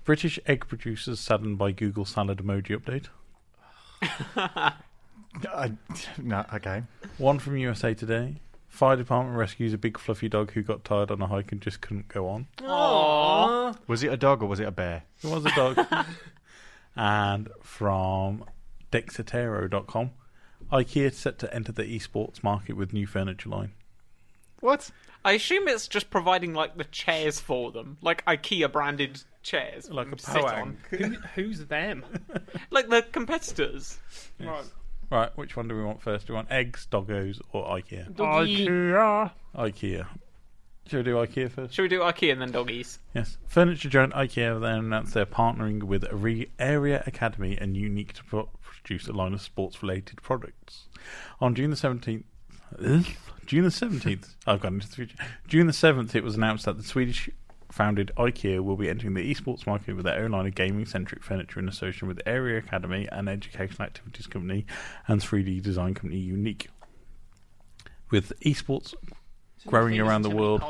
British 0.05 0.39
egg 0.45 0.67
producers 0.67 1.19
saddened 1.19 1.57
by 1.57 1.71
Google 1.71 2.05
salad 2.05 2.37
emoji 2.37 2.77
update. 2.77 3.07
I, 5.53 5.71
no, 6.17 6.45
okay. 6.53 6.83
One 7.17 7.39
from 7.39 7.57
USA 7.57 7.93
Today. 7.93 8.35
Fire 8.67 8.97
department 8.97 9.37
rescues 9.37 9.73
a 9.73 9.77
big 9.77 9.97
fluffy 9.97 10.27
dog 10.27 10.51
who 10.51 10.61
got 10.61 10.83
tired 10.83 11.09
on 11.09 11.21
a 11.21 11.27
hike 11.27 11.51
and 11.51 11.61
just 11.61 11.79
couldn't 11.79 12.09
go 12.09 12.27
on. 12.27 12.47
Aww. 12.57 13.77
Was 13.87 14.03
it 14.03 14.11
a 14.11 14.17
dog 14.17 14.43
or 14.43 14.47
was 14.47 14.59
it 14.59 14.67
a 14.67 14.71
bear? 14.71 15.03
It 15.23 15.27
was 15.27 15.45
a 15.45 15.55
dog. 15.55 15.79
and 16.95 17.49
from 17.61 18.43
Dexerto.com. 18.91 20.11
IKEA 20.71 21.13
set 21.13 21.39
to 21.39 21.53
enter 21.53 21.71
the 21.71 21.83
esports 21.83 22.43
market 22.43 22.73
with 22.73 22.91
new 22.91 23.05
furniture 23.05 23.49
line. 23.49 23.71
What? 24.59 24.89
I 25.23 25.33
assume 25.33 25.67
it's 25.67 25.87
just 25.87 26.09
providing 26.09 26.53
like 26.53 26.77
the 26.77 26.83
chairs 26.85 27.39
for 27.39 27.71
them, 27.71 27.97
like 28.01 28.23
IKEA 28.25 28.71
branded 28.71 29.23
chairs, 29.43 29.89
Like 29.89 30.11
a 30.11 30.15
to 30.15 30.23
sit 30.23 30.41
Poang. 30.41 30.61
on, 30.61 30.77
Who, 30.91 31.15
who's 31.35 31.65
them? 31.65 32.05
like 32.71 32.89
the 32.89 33.01
competitors. 33.01 33.99
Right. 34.39 34.63
Right, 35.11 35.35
which 35.37 35.55
one 35.55 35.67
do 35.67 35.75
we 35.75 35.83
want 35.83 36.01
first? 36.01 36.27
Do 36.27 36.33
we 36.33 36.35
want 36.37 36.51
eggs, 36.51 36.87
doggos, 36.91 37.39
or 37.53 37.65
IKEA? 37.67 38.11
IKEA. 38.15 39.31
IKEA. 39.55 40.07
Shall 40.87 40.99
we 40.99 41.03
do 41.03 41.15
IKEA 41.15 41.49
first? 41.51 41.73
Should 41.73 41.81
we 41.83 41.87
do 41.87 41.99
IKEA 42.01 42.31
and 42.33 42.41
then 42.41 42.51
doggies? 42.51 42.99
Yes. 43.15 43.37
Furniture 43.47 43.89
giant 43.89 44.13
IKEA 44.13 44.59
then 44.61 44.79
announced 44.79 45.13
they're 45.15 45.25
partnering 45.25 45.83
with 45.83 46.05
Re- 46.11 46.49
Area 46.59 47.03
Academy 47.07 47.57
and 47.59 47.75
UNYQ 47.75 48.11
to 48.13 48.23
pro- 48.23 48.49
produce 48.61 49.07
a 49.07 49.13
line 49.13 49.33
of 49.33 49.41
sports-related 49.41 50.21
products. 50.21 50.87
On 51.39 51.55
June 51.55 51.71
the 51.71 51.75
seventeenth, 51.75 52.25
June 53.45 53.63
the 53.63 53.71
seventeenth, 53.71 54.35
I've 54.47 54.61
gone 54.61 54.75
into 54.75 54.87
the 54.87 54.95
future. 54.95 55.17
June 55.47 55.67
the 55.67 55.73
seventh, 55.73 56.15
it 56.15 56.23
was 56.23 56.35
announced 56.35 56.65
that 56.65 56.77
the 56.77 56.83
Swedish-founded 56.83 58.11
IKEA 58.17 58.59
will 58.61 58.75
be 58.75 58.89
entering 58.89 59.13
the 59.13 59.33
esports 59.33 59.67
market 59.67 59.95
with 59.95 60.05
their 60.05 60.23
own 60.23 60.31
line 60.31 60.47
of 60.47 60.55
gaming-centric 60.55 61.23
furniture 61.23 61.59
in 61.59 61.67
association 61.67 62.07
with 62.07 62.21
Area 62.25 62.57
Academy, 62.57 63.07
an 63.11 63.27
educational 63.27 63.83
activities 63.83 64.27
company, 64.27 64.65
and 65.07 65.21
3D 65.21 65.61
design 65.61 65.93
company 65.93 66.27
UNYQ. 66.27 66.67
With 68.11 68.33
esports 68.41 68.93
growing 69.65 69.99
around 69.99 70.23
the 70.23 70.29
world. 70.29 70.61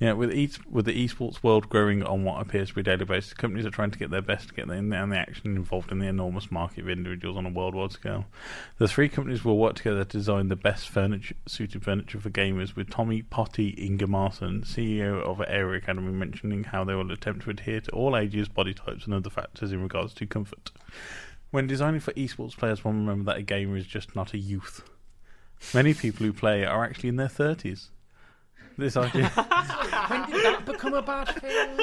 Yeah, 0.00 0.12
with 0.14 0.32
e- 0.32 0.50
with 0.68 0.86
the 0.86 1.06
esports 1.06 1.42
world 1.42 1.68
growing 1.68 2.02
on 2.02 2.24
what 2.24 2.42
appears 2.42 2.70
to 2.70 2.74
be 2.74 2.80
a 2.80 2.84
daily 2.84 3.04
basis, 3.04 3.32
companies 3.32 3.64
are 3.64 3.70
trying 3.70 3.92
to 3.92 3.98
get 3.98 4.10
their 4.10 4.20
best 4.20 4.48
to 4.48 4.54
get 4.54 4.68
in 4.68 4.92
and 4.92 5.12
the 5.12 5.16
action 5.16 5.54
involved 5.54 5.92
in 5.92 6.00
the 6.00 6.08
enormous 6.08 6.50
market 6.50 6.80
of 6.80 6.88
individuals 6.88 7.36
on 7.36 7.46
a 7.46 7.50
worldwide 7.50 7.92
scale. 7.92 8.24
The 8.78 8.88
three 8.88 9.08
companies 9.08 9.44
will 9.44 9.56
work 9.56 9.76
together 9.76 10.04
to 10.04 10.18
design 10.18 10.48
the 10.48 10.56
best 10.56 10.88
furniture, 10.88 11.36
suited 11.46 11.84
furniture 11.84 12.18
for 12.18 12.30
gamers, 12.30 12.74
with 12.74 12.90
Tommy 12.90 13.22
Potti 13.22 13.76
Ingemarsson, 13.78 14.64
CEO 14.64 15.22
of 15.22 15.40
Area 15.46 15.78
Academy, 15.78 16.12
mentioning 16.12 16.64
how 16.64 16.82
they 16.82 16.94
will 16.94 17.12
attempt 17.12 17.44
to 17.44 17.50
adhere 17.50 17.80
to 17.82 17.90
all 17.92 18.16
ages, 18.16 18.48
body 18.48 18.74
types, 18.74 19.04
and 19.04 19.14
other 19.14 19.30
factors 19.30 19.70
in 19.70 19.80
regards 19.80 20.12
to 20.14 20.26
comfort. 20.26 20.72
When 21.52 21.68
designing 21.68 22.00
for 22.00 22.12
esports 22.14 22.56
players, 22.56 22.84
one 22.84 23.06
remember 23.06 23.30
that 23.30 23.38
a 23.38 23.42
gamer 23.42 23.76
is 23.76 23.86
just 23.86 24.16
not 24.16 24.34
a 24.34 24.38
youth. 24.38 24.82
Many 25.72 25.94
people 25.94 26.26
who 26.26 26.32
play 26.32 26.64
are 26.64 26.84
actually 26.84 27.10
in 27.10 27.16
their 27.16 27.28
30s. 27.28 27.90
This 28.76 28.96
idea. 28.96 29.28
When 29.28 30.30
did 30.30 30.44
that 30.44 30.64
become 30.66 30.94
a 30.94 31.02
bad 31.02 31.28
thing? 31.36 31.78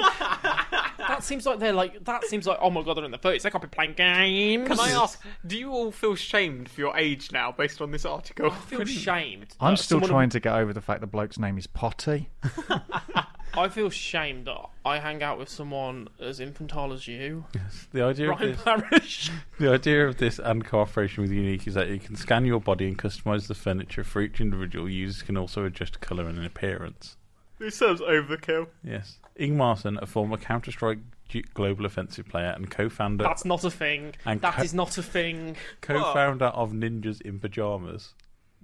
That 1.08 1.24
seems 1.24 1.46
like 1.46 1.60
they're 1.60 1.74
like. 1.74 2.04
That 2.06 2.24
seems 2.26 2.48
like. 2.48 2.58
Oh 2.62 2.70
my 2.70 2.82
god, 2.84 2.98
they're 2.98 3.06
in 3.06 3.12
the 3.12 3.18
thirties. 3.18 3.44
They 3.44 3.50
can't 3.50 3.62
be 3.62 3.68
playing 3.68 3.94
games. 3.94 4.68
Can 4.68 4.80
I 4.80 4.92
ask, 4.92 5.22
do 5.46 5.58
you 5.58 5.72
all 5.72 5.92
feel 5.92 6.16
shamed 6.16 6.70
for 6.70 6.82
your 6.82 6.98
age 6.98 7.32
now 7.32 7.52
based 7.52 7.82
on 7.82 7.92
this 7.92 8.06
article? 8.06 8.52
I 8.52 8.56
feel 8.56 8.86
shamed. 8.86 9.48
I'm 9.60 9.76
still 9.78 9.96
someone- 9.98 10.10
trying 10.10 10.30
to 10.32 10.40
get 10.40 10.54
over 10.54 10.74
the 10.74 10.82
fact 10.82 11.02
the 11.02 11.08
bloke's 11.08 11.38
name 11.40 11.58
is 11.58 11.68
Potty. 11.68 12.30
I 13.54 13.68
feel 13.68 13.90
shamed 13.90 14.48
that 14.48 14.62
I 14.86 15.00
hang 15.00 15.22
out 15.22 15.38
with 15.38 15.50
someone 15.50 16.08
as 16.22 16.40
infantile 16.40 16.94
as 16.94 17.06
you, 17.06 17.44
The 17.92 18.02
idea 18.02 18.32
of 18.32 18.40
Ryan 18.40 18.52
this, 18.54 18.62
Parrish. 18.64 19.32
the 19.60 19.72
idea 19.74 20.08
of 20.08 20.18
this 20.18 20.40
and 20.40 20.64
cooperation 20.66 21.22
with 21.24 21.32
UNYQ 21.32 21.68
is 21.68 21.74
that 21.74 21.90
you 21.90 22.00
can 22.00 22.16
scan 22.16 22.46
your 22.46 22.62
body 22.62 22.88
and 22.88 22.98
customize 22.98 23.48
the 23.48 23.54
furniture 23.54 24.06
for 24.06 24.22
each 24.22 24.40
individual. 24.40 24.90
Users 24.90 25.22
can 25.22 25.36
also 25.36 25.66
adjust 25.66 26.00
colour 26.00 26.28
and 26.30 26.46
appearance. 26.46 27.18
This 27.60 27.76
sounds 27.76 28.00
overkill. 28.00 28.68
Yes, 28.86 29.20
Ingemarsson, 29.40 30.02
a 30.02 30.06
former 30.06 30.38
Counter 30.38 30.72
Strike 30.72 31.00
Global 31.54 31.86
Offensive 31.86 32.28
player 32.28 32.52
and 32.56 32.70
co-founder 32.70 33.24
That's 33.24 33.46
not 33.46 33.64
a 33.64 33.72
thing. 33.72 34.14
And 34.26 34.42
That 34.42 34.56
co- 34.56 34.64
is 34.64 34.74
not 34.74 34.98
a 34.98 35.04
thing. 35.04 35.56
co-founder 35.82 36.46
of 36.48 36.72
Ninjas 36.74 37.22
in 37.22 37.40
Pajamas, 37.40 38.14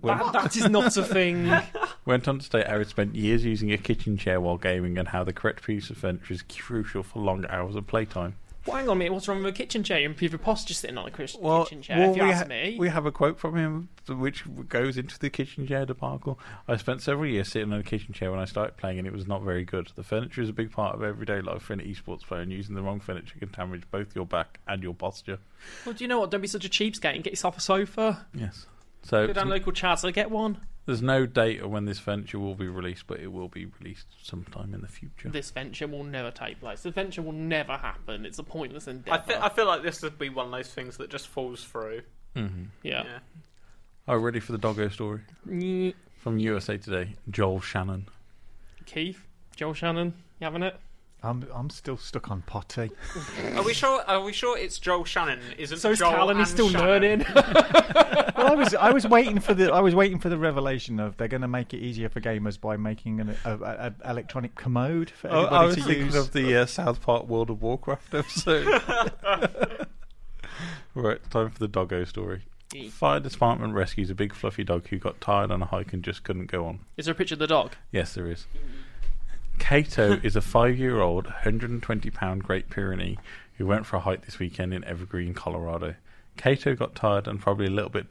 That, 0.04 0.34
that 0.34 0.56
is 0.56 0.70
not 0.70 0.96
a 0.98 1.04
thing. 1.04 1.50
Went 2.06 2.28
on 2.28 2.40
to 2.40 2.46
state 2.46 2.68
how 2.68 2.78
he 2.80 2.86
spent 2.86 3.16
years 3.16 3.46
using 3.46 3.72
a 3.72 3.78
kitchen 3.78 4.18
chair 4.18 4.40
while 4.42 4.58
gaming 4.58 4.98
and 4.98 5.08
how 5.10 5.24
the 5.24 5.34
correct 5.34 5.64
piece 5.66 5.90
of 5.90 5.98
furniture 5.98 6.34
is 6.34 6.42
crucial 6.44 7.04
for 7.04 7.20
long 7.20 7.46
hours 7.50 7.76
of 7.76 7.88
playtime. 7.88 8.36
Well, 8.68 8.76
hang 8.76 8.90
on 8.90 8.98
a 8.98 9.00
minute. 9.00 9.14
What's 9.14 9.28
wrong 9.30 9.38
with 9.42 9.48
a 9.54 9.58
kitchen 9.58 9.82
chair? 9.84 10.00
You 10.00 10.08
improve 10.08 10.32
your 10.34 10.40
posture 10.40 10.74
sitting 10.74 10.98
on 10.98 11.08
a 11.08 11.12
Chris- 11.12 11.38
Well, 11.40 11.64
kitchen 11.64 11.82
chair. 11.82 11.98
well, 12.00 12.12
if 12.12 12.18
you 12.18 12.24
we, 12.24 12.30
ask 12.32 12.44
ha- 12.44 12.50
me, 12.50 12.76
we 12.78 12.90
have 12.90 13.06
a 13.06 13.12
quote 13.12 13.40
from 13.40 13.56
him 13.56 13.90
which 14.10 14.44
goes 14.68 14.98
into 14.98 15.18
the 15.18 15.30
kitchen 15.30 15.66
chair 15.66 15.86
debacle. 15.86 16.38
I 16.68 16.76
spent 16.78 17.02
several 17.02 17.30
years 17.30 17.50
sitting 17.50 17.72
on 17.72 17.80
a 17.80 17.84
kitchen 17.84 18.14
chair 18.14 18.30
when 18.30 18.40
I 18.42 18.46
started 18.46 18.76
playing, 18.78 19.00
and 19.00 19.08
it 19.08 19.14
was 19.14 19.26
not 19.26 19.42
very 19.42 19.64
good. 19.64 19.92
The 19.96 20.04
furniture 20.04 20.42
is 20.42 20.50
a 20.50 20.54
big 20.54 20.72
part 20.72 20.96
of 20.96 21.04
everyday 21.04 21.40
life 21.42 21.62
for 21.62 21.74
an 21.74 21.80
esports 21.80 22.22
player, 22.26 22.42
and 22.42 22.52
using 22.52 22.76
the 22.76 22.82
wrong 22.82 23.00
furniture 23.00 23.36
can 23.40 23.52
damage 23.52 23.84
both 23.90 24.16
your 24.16 24.26
back 24.26 24.60
and 24.68 24.84
your 24.84 24.94
posture. 24.94 25.40
well, 25.86 25.94
do 25.96 26.04
you 26.04 26.08
know 26.10 26.20
what? 26.20 26.32
Don't 26.32 26.42
be 26.42 26.48
such 26.48 26.66
a 26.66 26.70
cheapskate 26.70 27.16
and 27.16 27.24
get 27.24 27.32
yourself 27.32 27.58
a 27.58 27.62
sofa. 27.62 28.26
Yes. 28.34 28.66
So 29.04 29.28
Go 29.28 29.34
down 29.34 29.48
local 29.50 29.72
Chancellor, 29.72 30.12
get 30.12 30.30
one. 30.30 30.60
There's 30.88 31.02
no 31.04 31.28
date 31.28 31.62
on 31.62 31.70
when 31.70 31.86
this 31.86 32.00
venture 32.00 32.40
will 32.40 32.56
be 32.56 32.68
released, 32.68 33.06
but 33.06 33.20
it 33.20 33.28
will 33.32 33.50
be 33.50 33.68
released 33.80 34.08
sometime 34.24 34.74
in 34.74 34.82
the 34.82 34.88
future. 34.88 35.30
This 35.30 35.52
venture 35.52 35.86
will 35.86 36.04
never 36.06 36.32
take 36.32 36.60
place. 36.60 36.82
This 36.82 36.94
venture 36.96 37.22
will 37.22 37.34
never 37.34 37.78
happen. 37.78 38.26
It's 38.26 38.40
a 38.40 38.44
pointless 38.44 38.88
endeavour. 38.88 39.22
I, 39.22 39.28
fe- 39.28 39.40
I 39.40 39.50
feel 39.50 39.68
like 39.68 39.84
this 39.84 40.02
would 40.02 40.18
be 40.18 40.30
one 40.30 40.48
of 40.48 40.52
those 40.54 40.70
things 40.70 40.98
that 40.98 41.12
just 41.12 41.28
falls 41.28 41.64
through. 41.64 42.02
hmm 42.34 42.64
yeah. 42.82 43.04
Yeah. 43.04 43.20
Oh, 44.08 44.16
ready 44.16 44.40
for 44.40 44.54
the 44.54 44.58
doggo 44.58 44.88
story 44.88 45.20
from 46.16 46.40
USA 46.40 46.78
Today? 46.78 47.16
Joel 47.30 47.60
Shannon. 47.60 48.08
Keith, 48.86 49.22
Joel 49.56 49.74
Shannon, 49.74 50.14
you 50.40 50.46
having 50.46 50.64
it? 50.64 50.80
I'm 51.24 51.48
I'm 51.54 51.70
still 51.72 51.98
stuck 51.98 52.30
on 52.30 52.44
potty. 52.44 52.92
Are 53.56 53.64
we 53.64 53.74
sure? 53.74 54.04
Are 54.08 54.22
we 54.22 54.32
sure 54.32 54.58
it's 54.58 54.78
Joel 54.78 55.04
Shannon? 55.04 55.40
Isn't 55.58 55.80
So 55.80 55.92
is 55.92 56.00
Joel 56.00 56.12
Callan. 56.12 56.38
He's 56.38 56.50
still 56.50 56.70
Shannon? 56.70 56.88
learning. 56.88 57.26
well, 57.36 58.48
I 58.52 58.54
was 58.56 58.76
I 58.76 58.92
was 58.92 59.08
waiting 59.08 59.40
for 59.40 59.54
the 59.56 59.74
I 59.74 59.80
was 59.80 59.96
waiting 59.96 60.20
for 60.20 60.30
the 60.30 60.38
revelation 60.38 61.00
of 61.00 61.18
they're 61.18 61.28
going 61.28 61.42
to 61.42 61.48
make 61.48 61.74
it 61.74 61.80
easier 61.80 62.08
for 62.08 62.22
gamers 62.22 62.62
by 62.62 62.78
making 62.78 63.20
an 63.20 63.36
a, 63.46 63.52
a, 63.56 63.94
a 64.06 64.12
electronic 64.12 64.54
commode 64.56 65.10
for 65.10 65.28
everybody 65.28 65.56
Oh, 65.56 65.58
everybody 65.58 65.64
I 65.64 65.66
was 65.66 65.76
to 65.76 65.82
thinking 65.84 66.06
use. 66.06 66.16
of 66.16 66.32
the 66.34 66.56
uh, 66.56 66.66
South 66.68 67.02
Park 67.02 67.28
World 67.28 67.50
of 67.50 67.62
Warcraft 67.64 68.14
episode. 68.14 68.68
right, 70.94 71.30
time 71.30 71.50
for 71.50 71.60
the 71.60 71.68
doggo 71.68 72.04
story. 72.06 72.44
Fire 72.92 73.20
department 73.20 73.74
rescues 73.74 74.10
a 74.10 74.16
big 74.16 74.34
fluffy 74.36 74.64
dog 74.64 74.88
who 74.90 74.98
got 74.98 75.20
tired 75.22 75.52
on 75.52 75.62
a 75.62 75.66
hike 75.66 75.94
and 75.94 76.04
just 76.04 76.24
couldn't 76.24 76.52
go 76.52 76.66
on. 76.66 76.80
Is 76.98 77.06
there 77.06 77.14
a 77.14 77.16
picture 77.16 77.36
of 77.36 77.40
the 77.40 77.48
dog? 77.48 77.74
Yes, 77.92 78.14
there 78.14 78.30
is. 78.30 78.46
Kato 79.60 80.20
is 80.24 80.36
a 80.36 80.42
five-year-old, 80.42 81.26
120-pound 81.26 82.44
Great 82.44 82.70
Pyrenee 82.70 83.18
who 83.58 83.66
went 83.66 83.86
for 83.86 83.98
a 83.98 84.02
hike 84.02 84.26
this 84.26 84.40
weekend 84.40 84.74
in 84.74 84.84
Evergreen, 84.84 85.34
Colorado. 85.34 85.96
Kato 86.38 86.76
got 86.76 86.94
tired 86.94 87.28
and 87.28 87.42
probably 87.42 87.66
a 87.66 87.72
little 87.72 87.90
bit 87.90 88.08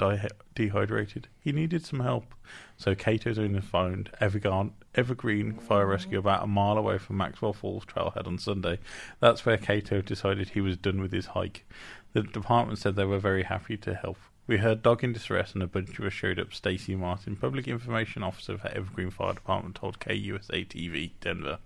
dehydrated. 0.54 1.28
He 1.38 1.52
needed 1.52 1.84
some 1.84 2.00
help, 2.00 2.34
so 2.76 2.94
Kato's 2.96 3.38
owner 3.38 3.60
phoned 3.60 4.10
Evergreen, 4.20 4.72
Evergreen 4.96 5.54
Fire 5.54 5.86
Rescue 5.86 6.18
about 6.18 6.42
a 6.42 6.48
mile 6.48 6.76
away 6.76 6.98
from 6.98 7.16
Maxwell 7.16 7.52
Falls 7.52 7.84
Trailhead 7.84 8.26
on 8.26 8.38
Sunday. 8.38 8.80
That's 9.20 9.46
where 9.46 9.56
Kato 9.56 10.00
decided 10.00 10.50
he 10.50 10.60
was 10.60 10.76
done 10.76 11.00
with 11.00 11.12
his 11.12 11.26
hike. 11.26 11.64
The 12.12 12.22
department 12.22 12.78
said 12.80 12.96
they 12.96 13.04
were 13.04 13.20
very 13.20 13.44
happy 13.44 13.76
to 13.78 13.94
help. 13.94 14.18
We 14.46 14.58
heard 14.58 14.82
dog 14.82 15.02
in 15.02 15.12
distress 15.12 15.54
and 15.54 15.62
a 15.62 15.66
bunch 15.66 15.98
of 15.98 16.04
us 16.04 16.12
showed 16.12 16.38
up. 16.38 16.54
Stacey 16.54 16.94
Martin, 16.94 17.34
public 17.34 17.66
information 17.66 18.22
officer 18.22 18.56
for 18.56 18.68
Evergreen 18.68 19.10
Fire 19.10 19.34
Department, 19.34 19.74
told 19.74 19.98
KUSA 19.98 20.68
TV 20.68 21.10
Denver. 21.20 21.58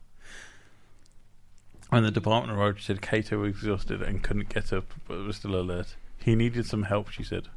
When 1.91 2.05
the 2.05 2.11
department 2.11 2.59
arrived, 2.59 2.79
she 2.79 2.87
said 2.87 3.03
Kato 3.03 3.39
was 3.39 3.51
exhausted 3.51 4.01
and 4.01 4.23
couldn't 4.23 4.49
get 4.49 4.73
up, 4.73 4.95
but 5.07 5.19
was 5.19 5.37
still 5.37 5.57
alert. 5.57 5.97
He 6.19 6.35
needed 6.35 6.65
some 6.65 6.85
help, 6.85 7.11
she 7.11 7.23
said. 7.23 7.49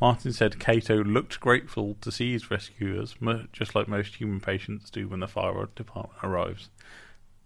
Martin 0.00 0.32
said 0.32 0.58
Kato 0.58 1.04
looked 1.04 1.38
grateful 1.38 1.96
to 2.00 2.10
see 2.10 2.32
his 2.32 2.50
rescuers, 2.50 3.14
just 3.52 3.76
like 3.76 3.86
most 3.86 4.16
human 4.16 4.40
patients 4.40 4.90
do 4.90 5.06
when 5.06 5.20
the 5.20 5.28
fire 5.28 5.68
department 5.76 6.18
arrives. 6.24 6.70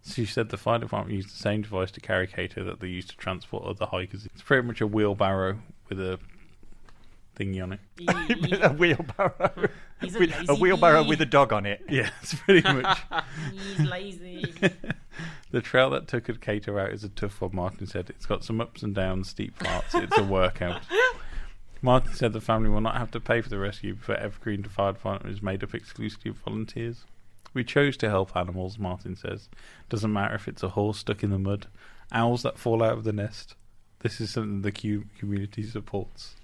She 0.09 0.25
said 0.25 0.49
the 0.49 0.57
fire 0.57 0.79
department 0.79 1.17
used 1.17 1.35
the 1.35 1.43
same 1.43 1.63
device 1.63 1.91
to 1.91 2.01
carry 2.01 2.27
Kato 2.27 2.65
that 2.65 2.81
they 2.81 2.89
used 2.89 3.11
to 3.11 3.17
transport 3.17 3.65
other 3.65 3.87
hikers. 3.87 4.27
It's 4.27 4.41
pretty 4.41 4.67
much 4.67 4.81
a 4.81 4.87
wheelbarrow 4.87 5.59
with 5.91 6.01
a 6.01 6.19
thingy 7.37 7.63
on 7.63 7.73
it. 7.75 7.81
a 8.65 8.73
wheelbarrow. 8.73 9.69
He's 10.01 10.15
a 10.17 10.19
With- 10.19 10.31
lazy 10.31 10.47
a 10.49 10.55
wheelbarrow 10.55 11.03
bee. 11.05 11.09
with 11.11 11.21
a 11.21 11.27
dog 11.27 11.53
on 11.53 11.67
it. 11.67 11.83
Yeah, 11.89 12.11
it's 12.23 12.35
pretty 12.35 12.63
much. 12.73 12.99
He's 13.53 13.81
lazy. 13.89 14.55
The 15.51 15.61
trail 15.61 15.91
that 15.91 16.09
took 16.09 16.41
Kato 16.41 16.79
out 16.79 16.91
is 16.93 17.05
a 17.05 17.09
tough 17.09 17.41
one, 17.41 17.55
Martin 17.55 17.87
said. 17.87 18.11
It's 18.11 18.27
got 18.27 18.45
some 18.45 18.61
ups 18.61 18.83
and 18.83 18.95
downs, 18.95 19.29
steep 19.31 19.59
parts. 19.59 19.95
It's 19.95 20.19
a 20.19 20.25
workout. 20.25 20.83
Martin 21.83 22.15
said 22.15 22.33
the 22.33 22.41
family 22.41 22.69
will 22.69 22.81
not 22.81 22.97
have 22.97 23.11
to 23.13 23.21
pay 23.21 23.41
for 23.41 23.49
the 23.49 23.59
rescue, 23.59 23.97
but 24.07 24.19
Evergreen 24.19 24.63
Fire 24.65 24.93
Department 24.93 25.35
is 25.35 25.43
made 25.43 25.63
up 25.63 25.75
exclusively 25.75 26.31
of 26.31 26.39
volunteers. 26.39 27.05
We 27.55 27.65
chose 27.65 27.97
to 27.99 28.09
help 28.11 28.37
animals, 28.37 28.79
Martin 28.79 29.15
says. 29.17 29.49
Doesn't 29.89 30.13
matter 30.13 30.35
if 30.35 30.49
it's 30.49 30.63
a 30.63 30.71
horse 30.71 30.99
stuck 30.99 31.23
in 31.23 31.31
the 31.31 31.39
mud, 31.39 31.69
owls 32.13 32.43
that 32.43 32.59
fall 32.59 32.83
out 32.83 32.95
of 32.99 33.05
the 33.05 33.13
nest. 33.13 33.55
This 34.01 34.21
is 34.21 34.31
something 34.31 34.63
the 34.63 34.73
community 35.19 35.63
supports. 35.63 36.35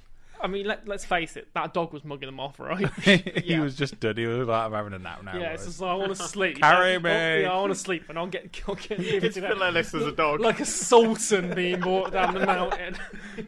I 0.42 0.48
mean, 0.48 0.66
let, 0.66 0.88
let's 0.88 1.04
face 1.04 1.36
it. 1.36 1.48
That 1.54 1.72
dog 1.72 1.92
was 1.92 2.04
mugging 2.04 2.26
them 2.26 2.40
off, 2.40 2.58
right? 2.58 2.92
he 3.00 3.58
was 3.60 3.76
just 3.76 4.00
done. 4.00 4.16
He 4.16 4.26
was 4.26 4.48
like, 4.48 4.66
I'm 4.66 4.72
having 4.72 4.92
a 4.92 4.98
nap 4.98 5.22
now. 5.22 5.38
yeah, 5.38 5.52
it's 5.52 5.64
just 5.64 5.80
like, 5.80 5.90
I 5.90 5.94
want 5.94 6.16
to 6.16 6.22
sleep. 6.22 6.58
Carry 6.60 6.98
me. 6.98 7.42
yeah, 7.42 7.52
I 7.52 7.56
want 7.56 7.72
to 7.72 7.78
sleep, 7.78 8.04
and 8.08 8.18
I'll 8.18 8.26
get, 8.26 8.60
I'll 8.68 8.74
get 8.74 8.98
It's 8.98 9.38
Phil 9.38 9.62
Ellis 9.62 9.94
as 9.94 10.06
a 10.06 10.12
dog. 10.12 10.40
like 10.40 10.60
a 10.60 10.64
sultan 10.64 11.54
being 11.54 11.80
walked 11.80 12.12
down 12.12 12.34
the 12.34 12.44
mountain. 12.44 12.96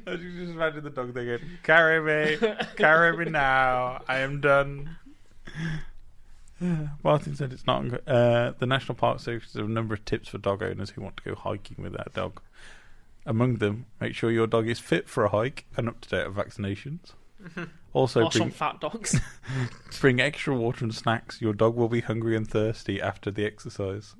I 0.06 0.10
was 0.10 0.20
just 0.20 0.52
imagine 0.52 0.84
the 0.84 0.90
dog 0.90 1.12
thinking, 1.14 1.38
going, 1.38 1.58
"Carry 1.62 2.00
me, 2.00 2.56
carry 2.76 3.16
me 3.16 3.30
now. 3.30 4.02
I 4.06 4.18
am 4.18 4.40
done." 4.40 4.96
Martin 7.02 7.34
said 7.34 7.52
it's 7.52 7.66
not. 7.66 7.84
Uh, 8.08 8.52
the 8.58 8.66
National 8.66 8.94
Park 8.94 9.20
Service 9.20 9.52
has 9.52 9.56
a 9.56 9.68
number 9.68 9.94
of 9.94 10.04
tips 10.04 10.28
for 10.28 10.38
dog 10.38 10.62
owners 10.62 10.90
who 10.90 11.02
want 11.02 11.16
to 11.18 11.22
go 11.24 11.34
hiking 11.34 11.82
with 11.82 11.92
their 11.92 12.06
dog. 12.14 12.40
Among 13.26 13.56
them, 13.56 13.86
make 14.00 14.14
sure 14.14 14.30
your 14.30 14.46
dog 14.46 14.68
is 14.68 14.78
fit 14.78 15.08
for 15.08 15.24
a 15.24 15.30
hike 15.30 15.64
and 15.76 15.88
up 15.88 16.00
to 16.02 16.08
date 16.08 16.26
with 16.26 16.36
vaccinations. 16.36 17.12
Also, 17.92 18.22
Gosh, 18.24 18.36
on 18.36 18.40
bring, 18.40 18.50
fat 18.50 18.80
dogs. 18.80 19.20
bring 20.00 20.20
extra 20.20 20.54
water 20.54 20.84
and 20.84 20.94
snacks. 20.94 21.40
Your 21.40 21.52
dog 21.52 21.76
will 21.76 21.88
be 21.88 22.00
hungry 22.00 22.36
and 22.36 22.48
thirsty 22.48 23.00
after 23.00 23.30
the 23.30 23.44
exercise. 23.44 24.14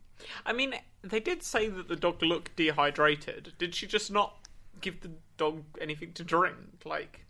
I 0.47 0.53
mean, 0.53 0.75
they 1.03 1.21
did 1.21 1.43
say 1.43 1.69
that 1.69 1.89
the 1.89 1.97
dog 1.97 2.23
looked 2.23 2.57
dehydrated. 2.57 3.53
Did 3.59 3.75
she 3.75 3.87
just 3.87 4.11
not 4.11 4.37
give 4.81 5.01
the 5.01 5.11
dog 5.37 5.65
anything 5.81 6.13
to 6.13 6.25
drink? 6.25 6.57
Like, 6.85 7.27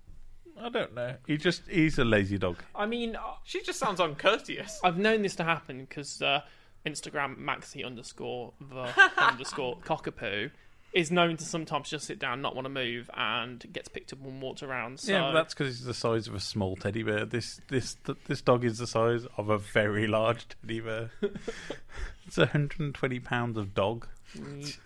I 0.61 0.69
don't 0.69 0.95
know. 0.95 1.16
He 1.26 1.37
just—he's 1.37 1.99
a 1.99 2.04
lazy 2.04 2.38
dog. 2.38 2.62
I 2.75 2.87
mean, 2.87 3.16
uh, 3.16 3.35
she 3.45 3.62
just 3.62 3.78
sounds 3.78 4.00
uncourteous. 4.00 4.81
I've 4.85 4.99
known 4.99 5.23
this 5.23 5.35
to 5.37 5.45
happen 5.45 5.81
because 5.81 6.21
uh, 6.23 6.43
Instagram 6.87 7.38
maxi 7.38 7.85
underscore 7.85 8.52
the 8.61 8.88
underscore 9.16 9.78
cockapoo 9.78 10.50
is 10.95 11.11
known 11.11 11.37
to 11.37 11.45
sometimes 11.45 11.91
just 11.91 12.07
sit 12.07 12.21
down, 12.21 12.41
not 12.41 12.55
want 12.55 12.67
to 12.67 12.71
move, 12.71 13.11
and 13.15 13.65
gets 13.73 13.89
picked 13.89 14.13
up 14.13 14.25
and 14.25 14.41
walked 14.41 14.63
around. 14.63 15.01
So 15.01 15.13
Yeah, 15.13 15.21
but 15.23 15.33
that's 15.33 15.53
because 15.53 15.77
he's 15.77 15.85
the 15.85 15.93
size 15.93 16.29
of 16.29 16.35
a 16.35 16.41
small 16.41 16.77
teddy 16.77 17.03
bear. 17.03 17.25
This 17.25 17.61
this 17.69 17.97
th- 18.07 18.19
this 18.27 18.41
dog 18.41 18.65
is 18.65 18.79
the 18.79 18.87
size 18.87 19.27
of 19.37 19.49
a 19.49 19.59
very 19.59 20.07
large 20.07 20.47
teddy 20.49 20.81
bear. 20.81 21.11
it's 22.27 22.37
120 22.37 23.21
pounds 23.21 23.59
of 23.59 23.75
dog. 23.75 24.07
Mm. 24.39 24.79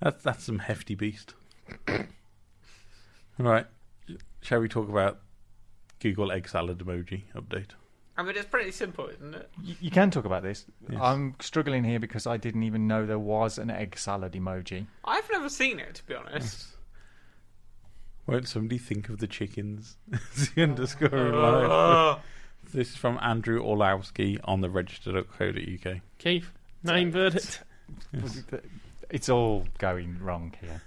That's 0.00 0.22
that's 0.22 0.44
some 0.44 0.60
hefty 0.60 0.94
beast. 0.94 1.34
right, 3.38 3.66
shall 4.40 4.60
we 4.60 4.68
talk 4.68 4.88
about 4.88 5.20
Google 6.00 6.30
egg 6.30 6.48
salad 6.48 6.78
emoji 6.78 7.24
update? 7.34 7.70
I 8.18 8.24
mean, 8.24 8.36
it's 8.36 8.46
pretty 8.46 8.72
simple, 8.72 9.06
isn't 9.06 9.32
it? 9.32 9.48
You, 9.62 9.76
you 9.80 9.90
can 9.92 10.10
talk 10.10 10.24
about 10.24 10.42
this. 10.42 10.66
Yes. 10.90 11.00
I'm 11.00 11.36
struggling 11.40 11.84
here 11.84 12.00
because 12.00 12.26
I 12.26 12.36
didn't 12.36 12.64
even 12.64 12.88
know 12.88 13.06
there 13.06 13.16
was 13.16 13.58
an 13.58 13.70
egg 13.70 13.96
salad 13.96 14.32
emoji. 14.32 14.86
I've 15.04 15.30
never 15.30 15.48
seen 15.48 15.78
it, 15.78 15.94
to 15.94 16.04
be 16.04 16.16
honest. 16.16 16.66
Won't 18.26 18.48
somebody 18.48 18.76
think 18.76 19.08
of 19.08 19.18
the 19.18 19.28
chickens? 19.28 19.96
the 20.54 20.62
underscore 20.64 21.28
in 21.28 21.34
Uh. 21.34 22.18
This 22.72 22.90
is 22.90 22.96
from 22.96 23.18
Andrew 23.22 23.62
Orlowski 23.62 24.38
on 24.44 24.60
the 24.60 24.68
register.co.uk. 24.68 25.96
Keith, 26.18 26.52
name 26.82 27.10
verdict. 27.10 27.62
It's 29.08 29.30
all 29.30 29.66
going 29.78 30.18
wrong 30.20 30.52
here. 30.60 30.82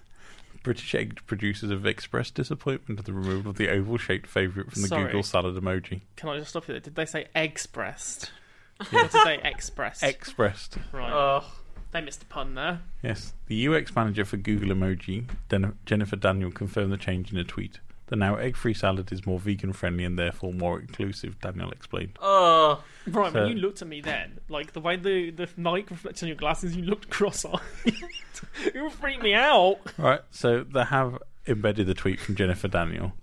British 0.64 0.94
egg 0.96 1.20
producers 1.26 1.72
have 1.72 1.86
expressed 1.86 2.36
disappointment 2.36 3.00
at 3.00 3.06
the 3.06 3.14
removal 3.14 3.50
of 3.52 3.58
the 3.58 3.70
oval-shaped 3.70 4.28
favourite 4.28 4.72
from 4.72 4.82
the 4.84 4.88
Sorry. 4.88 5.06
Google 5.06 5.24
salad 5.24 5.56
emoji. 5.56 6.02
Can 6.16 6.30
I 6.30 6.38
just 6.38 6.52
stop 6.52 6.68
you 6.68 6.74
there? 6.74 6.82
Did 6.82 6.96
they 6.96 7.06
say 7.06 7.26
expressed? 7.36 8.32
or 8.94 9.02
did 9.02 9.12
they 9.26 9.40
express? 9.44 10.04
Expressed. 10.04 10.78
right. 10.92 11.12
Ugh. 11.12 11.44
they 11.92 12.02
missed 12.02 12.24
a 12.24 12.26
pun 12.26 12.56
there. 12.56 12.82
Yes. 13.04 13.34
The 13.48 13.68
UX 13.68 13.96
manager 13.96 14.26
for 14.26 14.38
Google 14.38 14.70
Emoji, 14.70 15.28
Den- 15.50 15.78
Jennifer 15.86 16.16
Daniel, 16.16 16.52
confirmed 16.52 16.92
the 16.92 16.98
change 16.98 17.32
in 17.32 17.38
a 17.38 17.44
tweet. 17.44 17.80
The 18.12 18.18
now 18.18 18.36
egg-free 18.36 18.74
salad 18.74 19.10
is 19.14 19.26
more 19.26 19.40
vegan-friendly 19.40 20.04
and 20.04 20.20
therefore 20.20 20.54
more 20.54 20.82
inclusive, 20.82 21.40
Daniel 21.40 21.72
explained. 21.72 22.18
Ugh. 22.22 22.78
Right, 23.08 23.32
So- 23.32 23.44
when 23.44 23.56
you 23.56 23.62
looked 23.62 23.82
at 23.82 23.88
me 23.88 24.02
then, 24.02 24.40
like 24.50 24.74
the 24.74 24.82
way 24.82 24.98
the 24.98 25.32
the 25.32 25.48
mic 25.56 25.90
reflects 25.90 26.22
on 26.22 26.28
your 26.28 26.36
glasses, 26.36 26.76
you 26.76 26.84
looked 26.84 27.10
cross-eyed. 27.10 27.60
it 27.86 28.76
would 28.84 28.92
freak 28.92 29.24
me 29.24 29.34
out. 29.34 29.78
Right, 29.98 30.20
so 30.30 30.64
they 30.66 30.84
have 30.84 31.18
embedded 31.48 31.88
the 31.88 31.94
tweet 31.94 32.20
from 32.20 32.36
Jennifer 32.36 32.68
Daniel. 32.68 33.14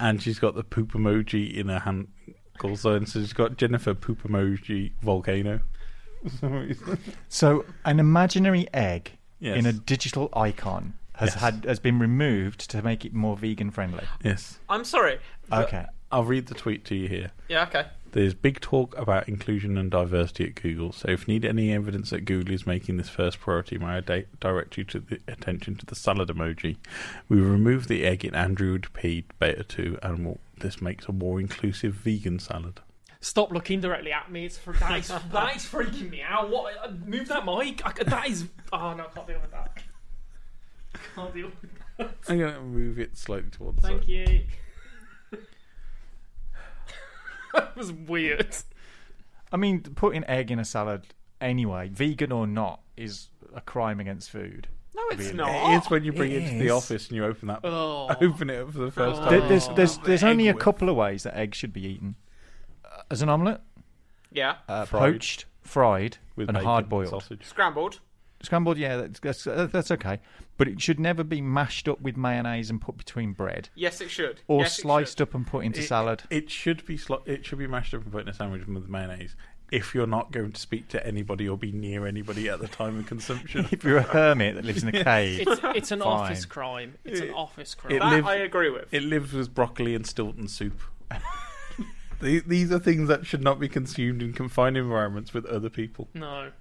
and 0.00 0.20
she's 0.22 0.38
got 0.38 0.54
the 0.54 0.64
poop 0.64 0.92
emoji 0.92 1.54
in 1.54 1.68
her 1.68 1.78
hand. 1.80 2.08
Also, 2.64 2.94
and 2.94 3.06
so 3.08 3.20
she's 3.20 3.32
got 3.34 3.56
Jennifer 3.58 3.92
poop 3.94 4.22
emoji 4.22 4.92
volcano. 5.02 5.60
So 7.28 7.64
an 7.84 8.00
imaginary 8.00 8.66
egg 8.72 9.12
Yes. 9.38 9.58
in 9.58 9.66
a 9.66 9.72
digital 9.72 10.28
icon 10.34 10.94
has 11.16 11.30
Yes. 11.30 11.40
had 11.40 11.64
has 11.64 11.78
been 11.80 11.98
removed 11.98 12.70
to 12.70 12.82
make 12.82 13.04
it 13.04 13.12
more 13.14 13.36
vegan 13.36 13.70
friendly. 13.70 14.04
yes. 14.24 14.58
I'm 14.68 14.84
sorry. 14.84 15.18
Okay. 15.52 15.86
I'll 16.10 16.24
read 16.24 16.46
the 16.46 16.54
tweet 16.54 16.84
to 16.86 16.94
you 16.94 17.08
here. 17.08 17.30
Yeah. 17.48 17.62
Okay. 17.64 17.86
There's 18.12 18.34
big 18.34 18.60
talk 18.60 18.94
about 18.98 19.26
inclusion 19.26 19.78
and 19.78 19.90
diversity 19.90 20.44
at 20.44 20.54
Google, 20.56 20.92
so 20.92 21.08
if 21.08 21.26
you 21.26 21.32
need 21.32 21.46
any 21.46 21.72
evidence 21.72 22.10
that 22.10 22.26
Google 22.26 22.52
is 22.52 22.66
making 22.66 22.98
this 22.98 23.08
first 23.08 23.40
priority, 23.40 23.78
may 23.78 23.86
I 23.86 24.00
di- 24.00 24.26
direct 24.38 24.76
you 24.76 24.84
to 24.84 25.00
the 25.00 25.18
attention 25.26 25.76
to 25.76 25.86
the 25.86 25.94
salad 25.94 26.28
emoji. 26.28 26.76
We 27.30 27.40
removed 27.40 27.88
the 27.88 28.04
egg 28.04 28.22
in 28.22 28.34
Android 28.34 28.88
P 28.92 29.24
Beta 29.38 29.64
2, 29.64 29.98
and 30.02 30.26
will- 30.26 30.40
this 30.58 30.82
makes 30.82 31.06
a 31.06 31.12
more 31.12 31.40
inclusive 31.40 31.94
vegan 31.94 32.38
salad. 32.38 32.80
Stop 33.22 33.50
looking 33.50 33.80
directly 33.80 34.12
at 34.12 34.30
me. 34.30 34.44
It's 34.44 34.58
for, 34.58 34.74
that, 34.74 34.98
is, 34.98 35.08
that 35.08 35.56
is 35.56 35.62
freaking 35.64 36.10
me 36.10 36.20
out. 36.20 36.50
What? 36.50 36.74
uh, 36.84 36.90
Move 37.06 37.28
that 37.28 37.46
mic. 37.46 37.80
I, 37.86 37.92
that 38.04 38.28
is. 38.28 38.44
Oh 38.74 38.92
no, 38.92 39.04
I 39.04 39.08
can't 39.14 39.26
deal 39.26 39.40
with 39.40 39.52
that. 39.52 39.78
Can't 41.14 41.34
deal. 41.34 41.50
With 41.60 41.70
that. 41.98 42.14
I'm 42.28 42.38
going 42.38 42.54
to 42.54 42.60
move 42.62 42.98
it 42.98 43.16
slightly 43.16 43.50
towards 43.50 43.80
the 43.82 43.88
Thank 43.88 44.02
side. 44.02 44.08
you. 44.08 44.40
that 47.54 47.76
was 47.76 47.92
weird. 47.92 48.56
I 49.52 49.56
mean, 49.56 49.80
putting 49.82 50.24
egg 50.24 50.50
in 50.50 50.58
a 50.58 50.64
salad 50.64 51.06
anyway, 51.40 51.88
vegan 51.88 52.32
or 52.32 52.46
not, 52.46 52.80
is 52.96 53.28
a 53.54 53.60
crime 53.60 54.00
against 54.00 54.30
food. 54.30 54.68
No, 54.94 55.02
it's 55.10 55.20
Really? 55.26 55.34
not. 55.34 55.72
It 55.74 55.82
is 55.84 55.90
when 55.90 56.04
you 56.04 56.12
bring 56.12 56.32
It 56.32 56.42
it, 56.42 56.50
to 56.52 56.58
the 56.58 56.70
office 56.70 57.08
and 57.08 57.16
you 57.16 57.24
open 57.24 57.48
that, 57.48 57.60
Oh. 57.64 58.14
open 58.20 58.50
it 58.50 58.60
up 58.62 58.72
for 58.72 58.78
the 58.78 58.90
first 58.90 59.20
Oh. 59.22 59.24
Time. 59.24 59.48
There's 59.48 59.66
there's 59.68 59.76
there's, 59.76 59.98
there's 59.98 60.24
only 60.24 60.48
a 60.48 60.52
whip. 60.52 60.60
couple 60.62 60.88
of 60.88 60.96
ways 60.96 61.22
that 61.24 61.34
eggs 61.36 61.56
should 61.56 61.72
be 61.72 61.86
eaten: 61.86 62.16
Uh, 62.84 63.02
as 63.10 63.22
an 63.22 63.28
omelette, 63.28 63.62
Yeah. 64.30 64.56
uh, 64.68 64.84
Fried. 64.84 65.00
poached, 65.14 65.46
fried, 65.62 66.18
with 66.36 66.48
and 66.48 66.56
bacon 66.56 66.66
hard 66.66 66.84
and 66.84 66.90
boiled. 66.90 67.08
sausage. 67.08 67.44
Scrambled. 67.44 68.00
Scrambled, 68.42 68.76
yeah, 68.76 68.96
that's, 68.96 69.20
that's 69.20 69.46
uh, 69.46 69.68
that's 69.70 69.90
okay, 69.92 70.18
but 70.58 70.66
it 70.68 70.80
should 70.82 70.98
never 71.00 71.22
be 71.24 71.40
mashed 71.40 71.88
up 71.88 72.00
with 72.00 72.16
mayonnaise 72.16 72.70
and 72.70 72.80
put 72.80 72.96
between 72.96 73.32
bread, 73.32 73.68
Yes, 73.74 74.00
it 74.00 74.10
should. 74.10 74.40
or 74.48 74.60
yes, 74.62 74.78
it 74.78 74.82
sliced 74.82 75.18
should. 75.18 75.28
up 75.28 75.34
and 75.34 75.46
put 75.46 75.64
into 75.64 75.80
It- 75.80 75.84
salad. 75.86 76.22
It 76.30 76.50
should 76.50 76.84
be 76.84 76.98
sli- 76.98 77.26
it 77.26 77.46
should 77.46 77.58
be 77.58 77.66
mashed 77.66 77.94
up 77.94 78.02
and 78.02 78.12
put 78.12 78.22
in 78.22 78.28
a 78.28 78.32
sandwich 78.34 78.66
with 78.66 78.88
mayonnaise. 78.88 79.36
If 79.70 79.94
you're 79.94 80.06
not 80.06 80.32
going 80.32 80.52
to 80.52 80.60
speak 80.60 80.88
to 80.88 81.06
anybody 81.06 81.48
or 81.48 81.56
be 81.56 81.72
near 81.72 82.06
anybody 82.06 82.46
at 82.50 82.60
the 82.60 82.68
time 82.68 82.98
of 82.98 83.06
consumption, 83.06 83.66
if 83.72 83.82
you're 83.84 83.96
a 83.96 84.02
hermit 84.02 84.56
that 84.56 84.64
lives 84.66 84.82
in 84.82 84.94
a 84.94 85.04
cave, 85.04 85.46
It's 85.48 85.60
it's 85.64 85.90
an 85.92 86.00
Fine. 86.00 86.08
office 86.08 86.44
crime. 86.44 86.94
It's 87.04 87.20
an 87.20 87.30
office 87.30 87.74
crime. 87.74 87.98
That 87.98 88.10
lives- 88.10 88.26
I 88.28 88.34
agree 88.34 88.68
with. 88.70 88.92
it 88.92 89.02
lives 89.02 89.32
with 89.32 89.54
broccoli 89.54 89.94
and 89.94 90.06
Stilton 90.06 90.48
soup. 90.48 90.80
These 92.20 92.44
these 92.44 92.70
are 92.70 92.78
things 92.78 93.08
that 93.08 93.26
should 93.26 93.42
not 93.42 93.58
be 93.58 93.68
consumed 93.68 94.22
in 94.22 94.32
confined 94.32 94.76
environments 94.76 95.34
with 95.34 95.44
other 95.46 95.68
people. 95.70 96.08
no. 96.14 96.52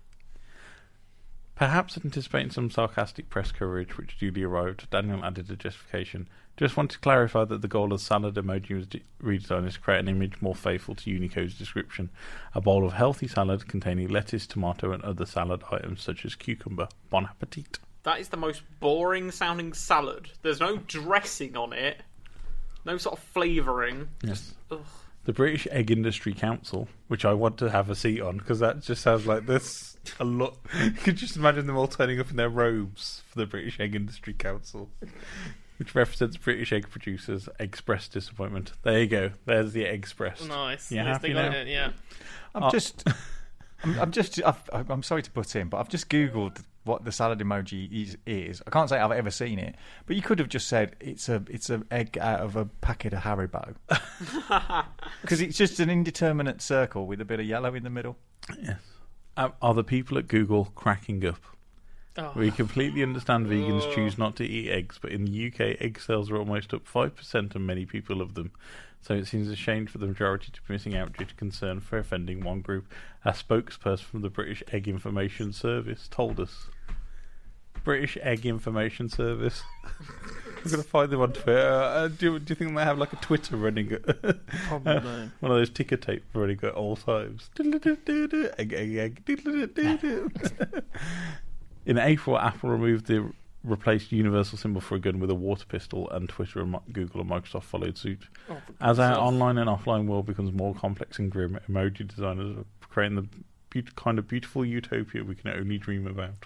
Perhaps 1.62 2.00
anticipating 2.04 2.50
some 2.50 2.72
sarcastic 2.72 3.30
press 3.30 3.52
coverage 3.52 3.96
which 3.96 4.18
duly 4.18 4.42
arrived, 4.42 4.90
Daniel 4.90 5.24
added 5.24 5.48
a 5.52 5.56
justification. 5.56 6.28
Just 6.58 6.76
want 6.76 6.90
to 6.90 6.98
clarify 6.98 7.46
that 7.46 7.62
the 7.62 7.68
goal 7.68 7.94
of 7.94 8.02
salad 8.02 8.34
emoji 8.34 8.76
was 8.76 8.88
de- 8.88 9.04
redesign 9.22 9.68
is 9.68 9.76
to 9.76 9.80
create 9.80 10.00
an 10.00 10.08
image 10.08 10.42
more 10.42 10.56
faithful 10.56 10.96
to 10.96 11.12
Unicode's 11.12 11.54
description. 11.54 12.10
A 12.56 12.62
bowl 12.62 12.84
of 12.84 12.94
healthy 12.94 13.28
salad 13.28 13.68
containing 13.68 14.08
lettuce, 14.08 14.48
tomato, 14.48 14.92
and 14.92 15.04
other 15.04 15.28
salad 15.28 15.62
items 15.72 16.02
such 16.02 16.26
as 16.26 16.34
cucumber. 16.34 16.88
Bon 17.12 17.28
appetit. 17.28 17.78
That 18.02 18.20
is 18.20 18.30
the 18.30 18.38
most 18.38 18.64
boring 18.80 19.30
sounding 19.30 19.74
salad. 19.74 20.32
There's 20.42 20.62
no 20.62 20.78
dressing 20.78 21.56
on 21.56 21.74
it. 21.74 22.02
No 22.86 22.98
sort 22.98 23.20
of 23.20 23.24
flavouring. 23.24 24.08
Yes. 24.24 24.56
Ugh. 24.72 24.80
The 25.26 25.34
British 25.34 25.68
Egg 25.70 25.92
Industry 25.92 26.34
Council, 26.34 26.88
which 27.08 27.24
I 27.24 27.34
want 27.34 27.60
to 27.60 27.70
have 27.70 27.92
a 27.92 27.96
seat 27.96 28.20
on 28.20 28.40
because 28.40 28.58
that 28.62 28.82
just 28.82 29.04
sounds 29.04 29.28
like 29.28 29.46
this 29.46 29.91
a 30.20 30.24
lot. 30.24 30.58
You 30.84 30.92
could 30.92 31.16
just 31.18 31.36
imagine 31.36 31.68
them 31.68 31.78
all 31.78 31.88
turning 31.88 32.20
up 32.20 32.30
in 32.30 32.36
their 32.38 32.50
robes 32.50 33.22
for 33.28 33.40
the 33.40 33.46
British 33.46 33.80
Egg 33.80 33.96
Industry 33.96 34.34
Council, 34.34 34.90
which 35.78 35.94
represents 35.96 36.38
British 36.38 36.72
egg 36.74 36.90
producers. 36.90 37.48
Express 37.60 38.08
disappointment. 38.08 38.74
There 38.84 39.00
you 39.00 39.08
go. 39.08 39.32
There's 39.46 39.74
the 39.74 39.84
Express. 39.84 40.44
Nice. 40.46 40.92
You 40.92 40.98
Yes, 40.98 41.08
happy 41.08 41.34
now? 41.34 41.52
it, 41.52 41.68
yeah. 41.68 41.92
I'm 42.56 42.64
Oh. 42.64 42.70
just, 42.70 43.04
I'm, 43.84 44.00
I'm 44.00 44.12
just, 44.12 44.42
I've, 44.44 44.62
I'm 44.72 45.04
sorry 45.04 45.22
to 45.24 45.32
put 45.32 45.56
in, 45.56 45.70
but 45.70 45.78
I've 45.78 45.90
just 45.90 46.10
googled 46.10 46.64
what 46.84 47.06
the 47.06 47.12
salad 47.12 47.38
emoji 47.40 47.92
is, 47.92 48.18
is. 48.26 48.62
I 48.66 48.72
can't 48.72 48.90
say 48.90 48.98
I've 49.00 49.12
ever 49.12 49.30
seen 49.30 49.60
it, 49.60 49.76
but 50.08 50.16
you 50.16 50.22
could 50.24 50.40
have 50.40 50.50
just 50.50 50.68
said 50.68 50.96
it's 51.00 51.30
a, 51.30 51.44
it's 51.48 51.70
an 51.70 51.86
egg 51.92 52.18
out 52.18 52.40
of 52.40 52.56
a 52.56 52.66
packet 52.66 53.14
of 53.14 53.20
Haribo, 53.22 53.76
because 55.22 55.42
it's 55.42 55.58
just 55.58 55.80
an 55.80 55.90
indeterminate 55.92 56.60
circle 56.62 57.06
with 57.06 57.22
a 57.22 57.26
bit 57.26 57.40
of 57.40 57.46
yellow 57.46 57.76
in 57.76 57.84
the 57.84 57.90
middle. 57.92 58.18
Yes. 58.62 58.80
Um, 59.38 59.54
are 59.62 59.74
the 59.74 59.84
people 59.84 60.18
at 60.18 60.28
Google 60.28 60.66
cracking 60.76 61.26
up? 61.26 61.40
Oh. 62.18 62.34
We 62.36 62.52
completely 62.52 63.04
understand 63.04 63.48
vegans 63.48 63.94
choose 63.96 64.18
not 64.18 64.36
to 64.36 64.46
eat 64.46 64.70
eggs, 64.70 65.00
but 65.02 65.12
in 65.12 65.26
the 65.26 65.48
UK, 65.48 65.82
egg 65.82 66.00
sales 66.00 66.30
are 66.30 66.38
almost 66.38 66.74
up 66.74 66.86
5% 66.86 67.56
and 67.56 67.66
many 67.66 67.86
people 67.86 68.18
love 68.18 68.34
them. 68.34 68.52
So 69.02 69.16
it 69.16 69.28
seems 69.28 69.50
a 69.50 69.56
shame 69.56 69.88
for 69.88 69.98
the 69.98 70.08
majority 70.08 70.52
to 70.52 70.62
be 70.62 70.74
missing 70.74 70.96
out 70.96 71.18
due 71.18 71.26
to 71.26 71.34
concern 71.36 71.80
for 71.80 71.98
offending 71.98 72.44
one 72.44 72.62
group. 72.62 72.86
A 73.26 73.32
spokesperson 73.32 74.02
from 74.02 74.22
the 74.22 74.30
British 74.30 74.62
Egg 74.72 74.88
Information 74.88 75.54
Service 75.54 76.08
told 76.10 76.40
us. 76.40 76.68
British 77.84 78.18
Egg 78.22 78.46
Information 78.46 79.10
Service. 79.10 79.64
I'm 80.64 80.70
going 80.70 80.84
to 80.84 80.88
find 80.88 81.10
them 81.12 81.22
on 81.22 81.34
Twitter. 81.34 81.68
Uh, 81.72 82.08
do, 82.08 82.38
do 82.38 82.52
you 82.52 82.56
think 82.56 82.76
they 82.76 82.84
have 82.84 83.00
like 83.00 83.14
a 83.14 83.16
Twitter 83.18 83.58
running? 83.58 83.92
At, 83.94 84.04
Probably. 84.68 84.94
one 85.40 85.52
of 85.52 85.58
those 85.58 85.72
ticker 85.72 85.98
tape 85.98 86.24
running 86.36 86.60
at 86.62 86.74
all 86.76 86.96
times. 86.96 87.50
Egg, 87.60 88.74
egg, 88.74 88.96
egg. 88.96 89.24
In 91.86 91.98
April, 91.98 92.38
Apple 92.38 92.70
removed 92.70 93.08
the 93.08 93.32
replaced 93.64 94.12
universal 94.12 94.58
symbol 94.58 94.82
for 94.82 94.96
a 94.96 95.00
gun 95.00 95.20
with 95.20 95.32
a 95.32 95.36
water 95.36 95.66
pistol, 95.66 96.10
and 96.12 96.30
Twitter 96.30 96.60
and 96.62 96.76
Google 96.92 97.22
and 97.22 97.30
Microsoft 97.30 97.64
followed 97.64 97.98
suit. 97.98 98.28
Oh, 98.50 98.58
As 98.80 99.00
our 99.00 99.18
online 99.18 99.58
and 99.58 99.70
offline 99.70 100.06
world 100.06 100.28
becomes 100.28 100.52
more 100.52 100.76
complex 100.76 101.18
and 101.18 101.32
grim, 101.32 101.60
emoji 101.70 102.08
designers 102.08 102.58
are 102.58 102.66
creating 102.90 103.16
the 103.16 103.28
beaut- 103.72 103.96
kind 103.96 104.20
of 104.20 104.28
beautiful 104.28 104.64
utopia 104.64 105.24
we 105.24 105.34
can 105.36 105.50
only 105.52 105.80
dream 105.80 106.06
about. 106.06 106.46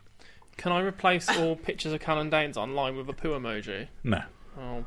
Can 0.57 0.71
I 0.71 0.79
replace 0.81 1.29
all 1.29 1.55
pictures 1.69 1.93
of 1.93 1.99
Callan 1.99 2.29
Danes 2.29 2.57
online 2.57 2.95
with 2.95 3.09
a 3.09 3.13
poo 3.13 3.29
emoji? 3.37 3.87
No. 4.03 4.21
Oh, 4.57 4.85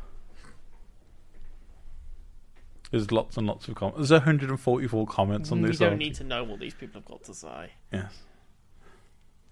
There's 2.91 3.13
lots 3.13 3.37
and 3.37 3.47
lots 3.47 3.69
of 3.69 3.75
comments. 3.75 4.09
There's 4.09 4.11
144 4.23 5.07
comments 5.07 5.53
on 5.53 5.61
this. 5.63 5.73
you 5.73 5.79
don't 5.79 5.89
article. 5.95 6.07
need 6.07 6.15
to 6.17 6.25
know 6.25 6.43
what 6.45 6.59
these 6.59 6.73
people 6.75 7.01
have 7.01 7.05
got 7.09 7.23
to 7.25 7.35
say. 7.35 7.73
Yes. 7.93 8.13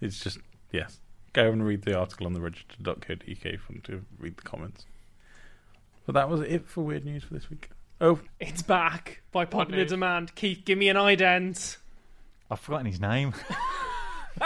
It's 0.01 0.19
just, 0.23 0.39
yes. 0.71 0.99
Go 1.33 1.51
and 1.51 1.63
read 1.63 1.83
the 1.83 1.95
article 1.97 2.25
on 2.25 2.33
the 2.33 2.41
register.co.uk 2.41 3.21
if 3.27 3.43
you 3.45 3.59
want 3.69 3.83
to 3.85 4.03
read 4.17 4.37
the 4.37 4.41
comments. 4.43 4.85
But 6.07 6.13
that 6.13 6.29
was 6.29 6.41
it 6.41 6.67
for 6.67 6.81
Weird 6.83 7.05
News 7.05 7.23
for 7.23 7.33
this 7.35 7.49
week. 7.49 7.69
Oh, 8.01 8.19
It's 8.39 8.61
back 8.63 9.21
by 9.31 9.45
popular 9.45 9.81
news? 9.81 9.89
demand. 9.91 10.33
Keith, 10.35 10.63
give 10.65 10.77
me 10.79 10.89
an 10.89 10.95
ident. 10.97 11.77
I've 12.49 12.59
forgotten 12.59 12.85
his 12.87 12.99
name. 12.99 13.33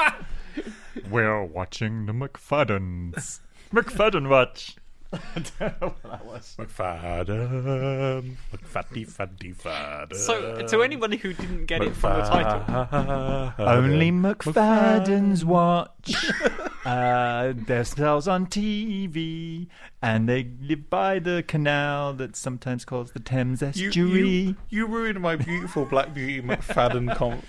We're 1.09 1.43
watching 1.43 2.05
the 2.05 2.13
McFaddens. 2.13 3.39
McFadden 3.73 4.29
watch. 4.29 4.75
I 5.13 5.19
don't 5.59 5.81
know 5.81 5.87
what 6.01 6.03
that 6.03 6.25
was. 6.25 6.55
McFadden. 6.57 8.35
McFaddy, 8.53 9.05
faddy, 9.07 9.53
fadden. 9.53 10.15
So, 10.15 10.61
to 10.65 10.81
anybody 10.83 11.17
who 11.17 11.33
didn't 11.33 11.65
get 11.65 11.81
it 11.81 11.93
from 11.95 12.17
the 12.17 12.23
title, 12.23 13.53
Only 13.59 14.09
McFaddens 14.11 15.43
watch. 15.43 16.15
uh, 16.85 17.53
themselves 17.53 18.27
on 18.29 18.47
TV, 18.47 19.67
and 20.01 20.29
they 20.29 20.49
live 20.61 20.89
by 20.89 21.19
the 21.19 21.43
canal 21.45 22.13
that's 22.13 22.39
sometimes 22.39 22.85
called 22.85 23.11
the 23.13 23.19
Thames 23.19 23.61
You, 23.61 23.67
Estuary. 23.89 24.29
you, 24.29 24.55
you 24.69 24.85
ruined 24.87 25.19
my 25.19 25.35
beautiful 25.35 25.83
Black 25.85 26.13
Beauty 26.13 26.41
McFadden 26.41 27.13
com- 27.17 27.41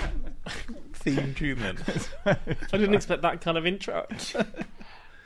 theme 1.03 1.35
tune 1.35 1.59
then. 1.59 1.79
I 2.27 2.77
didn't 2.77 2.95
expect 2.95 3.23
that 3.23 3.41
kind 3.41 3.59
of 3.59 3.67
intro. 3.67 4.07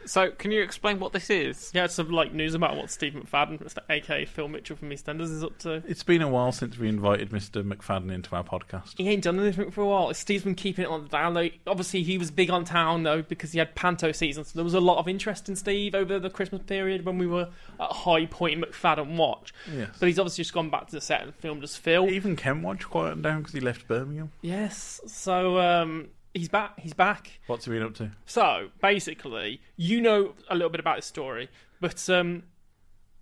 so 0.07 0.31
can 0.31 0.51
you 0.51 0.63
explain 0.63 0.99
what 0.99 1.13
this 1.13 1.31
is? 1.31 1.71
Yeah, 1.75 1.85
it's 1.85 1.95
some 1.95 2.11
like 2.11 2.33
news 2.33 2.55
about 2.55 2.77
what 2.77 2.91
Steve 2.91 3.15
McFadden, 3.15 3.63
Mr. 3.63 3.79
aka 3.91 4.25
Phil 4.25 4.49
Mitchell 4.49 4.77
from 4.77 4.91
EastEnders, 4.91 5.33
is 5.33 5.45
up 5.45 5.59
to. 5.59 5.83
It's 5.87 6.03
been 6.03 6.23
a 6.23 6.29
while 6.29 6.53
since 6.53 6.79
we 6.79 6.89
invited 6.89 7.31
Mr. 7.31 7.63
McFadden 7.63 8.13
into 8.13 8.35
our 8.35 8.45
podcast. 8.45 8.95
He 8.97 9.09
ain't 9.09 9.25
done 9.25 9.39
anything 9.39 9.71
for 9.71 9.83
a 9.83 9.87
while. 9.87 10.13
Steve's 10.15 10.45
been 10.45 10.55
keeping 10.55 10.85
it 10.85 10.89
on 10.89 11.03
the 11.03 11.09
down 11.09 11.35
low. 11.35 11.49
Obviously, 11.67 12.03
he 12.03 12.19
was 12.19 12.31
big 12.31 12.51
on 12.51 12.65
town 12.65 13.03
though 13.03 13.23
because 13.23 13.53
he 13.53 13.59
had 13.59 13.75
Panto 13.75 14.13
season, 14.13 14.45
so 14.45 14.53
there 14.55 14.65
was 14.65 14.75
a 14.75 14.81
lot 14.81 14.99
of 14.99 15.09
interest 15.09 15.49
in 15.49 15.57
Steve 15.57 15.95
over 15.95 16.19
the 16.19 16.31
Christmas 16.31 16.63
period 16.63 17.05
when 17.05 17.19
we 17.19 17.27
were 17.27 17.49
at 17.81 17.93
high 17.93 18.27
point 18.27 18.55
in 18.55 18.63
McFadden 18.63 19.17
watch. 19.17 19.53
Yes. 19.73 19.91
But 19.99 20.09
he's 20.09 20.19
obviously 20.19 20.43
just 20.43 20.55
gone 20.55 20.71
back 20.71 20.87
to 20.89 20.93
the 20.93 21.01
set 21.01 21.23
and 21.23 21.35
filmed 21.35 21.65
as 21.65 21.77
Phil. 21.77 22.09
Even 22.09 22.37
Ken 22.37 22.63
watched 22.63 22.89
quieted 22.89 23.23
down 23.23 23.41
because 23.41 23.55
he 23.55 23.61
left 23.61 23.87
Birmingham. 23.89 24.33
Yes. 24.43 25.01
So 25.07 25.59
um, 25.59 26.09
he's 26.37 26.49
back. 26.49 26.79
He's 26.79 26.93
back. 26.95 27.41
What's 27.47 27.65
he 27.65 27.71
been 27.73 27.83
up 27.83 27.95
to? 27.97 28.11
So 28.27 28.69
basically, 28.81 29.61
you 29.77 30.01
know 30.01 30.35
a 30.49 30.55
little 30.55 30.71
bit 30.71 30.81
about 30.81 30.97
his 30.97 31.05
story, 31.05 31.49
but 31.81 32.09
um, 32.11 32.45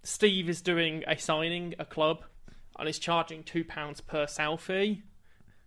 Steve 0.02 0.48
is 0.48 0.60
doing 0.60 1.02
a 1.06 1.16
signing, 1.18 1.74
a 1.78 1.84
club, 1.84 2.24
and 2.78 2.88
is 2.88 2.98
charging 2.98 3.42
two 3.42 3.64
pounds 3.64 4.00
per 4.00 4.26
selfie. 4.26 5.02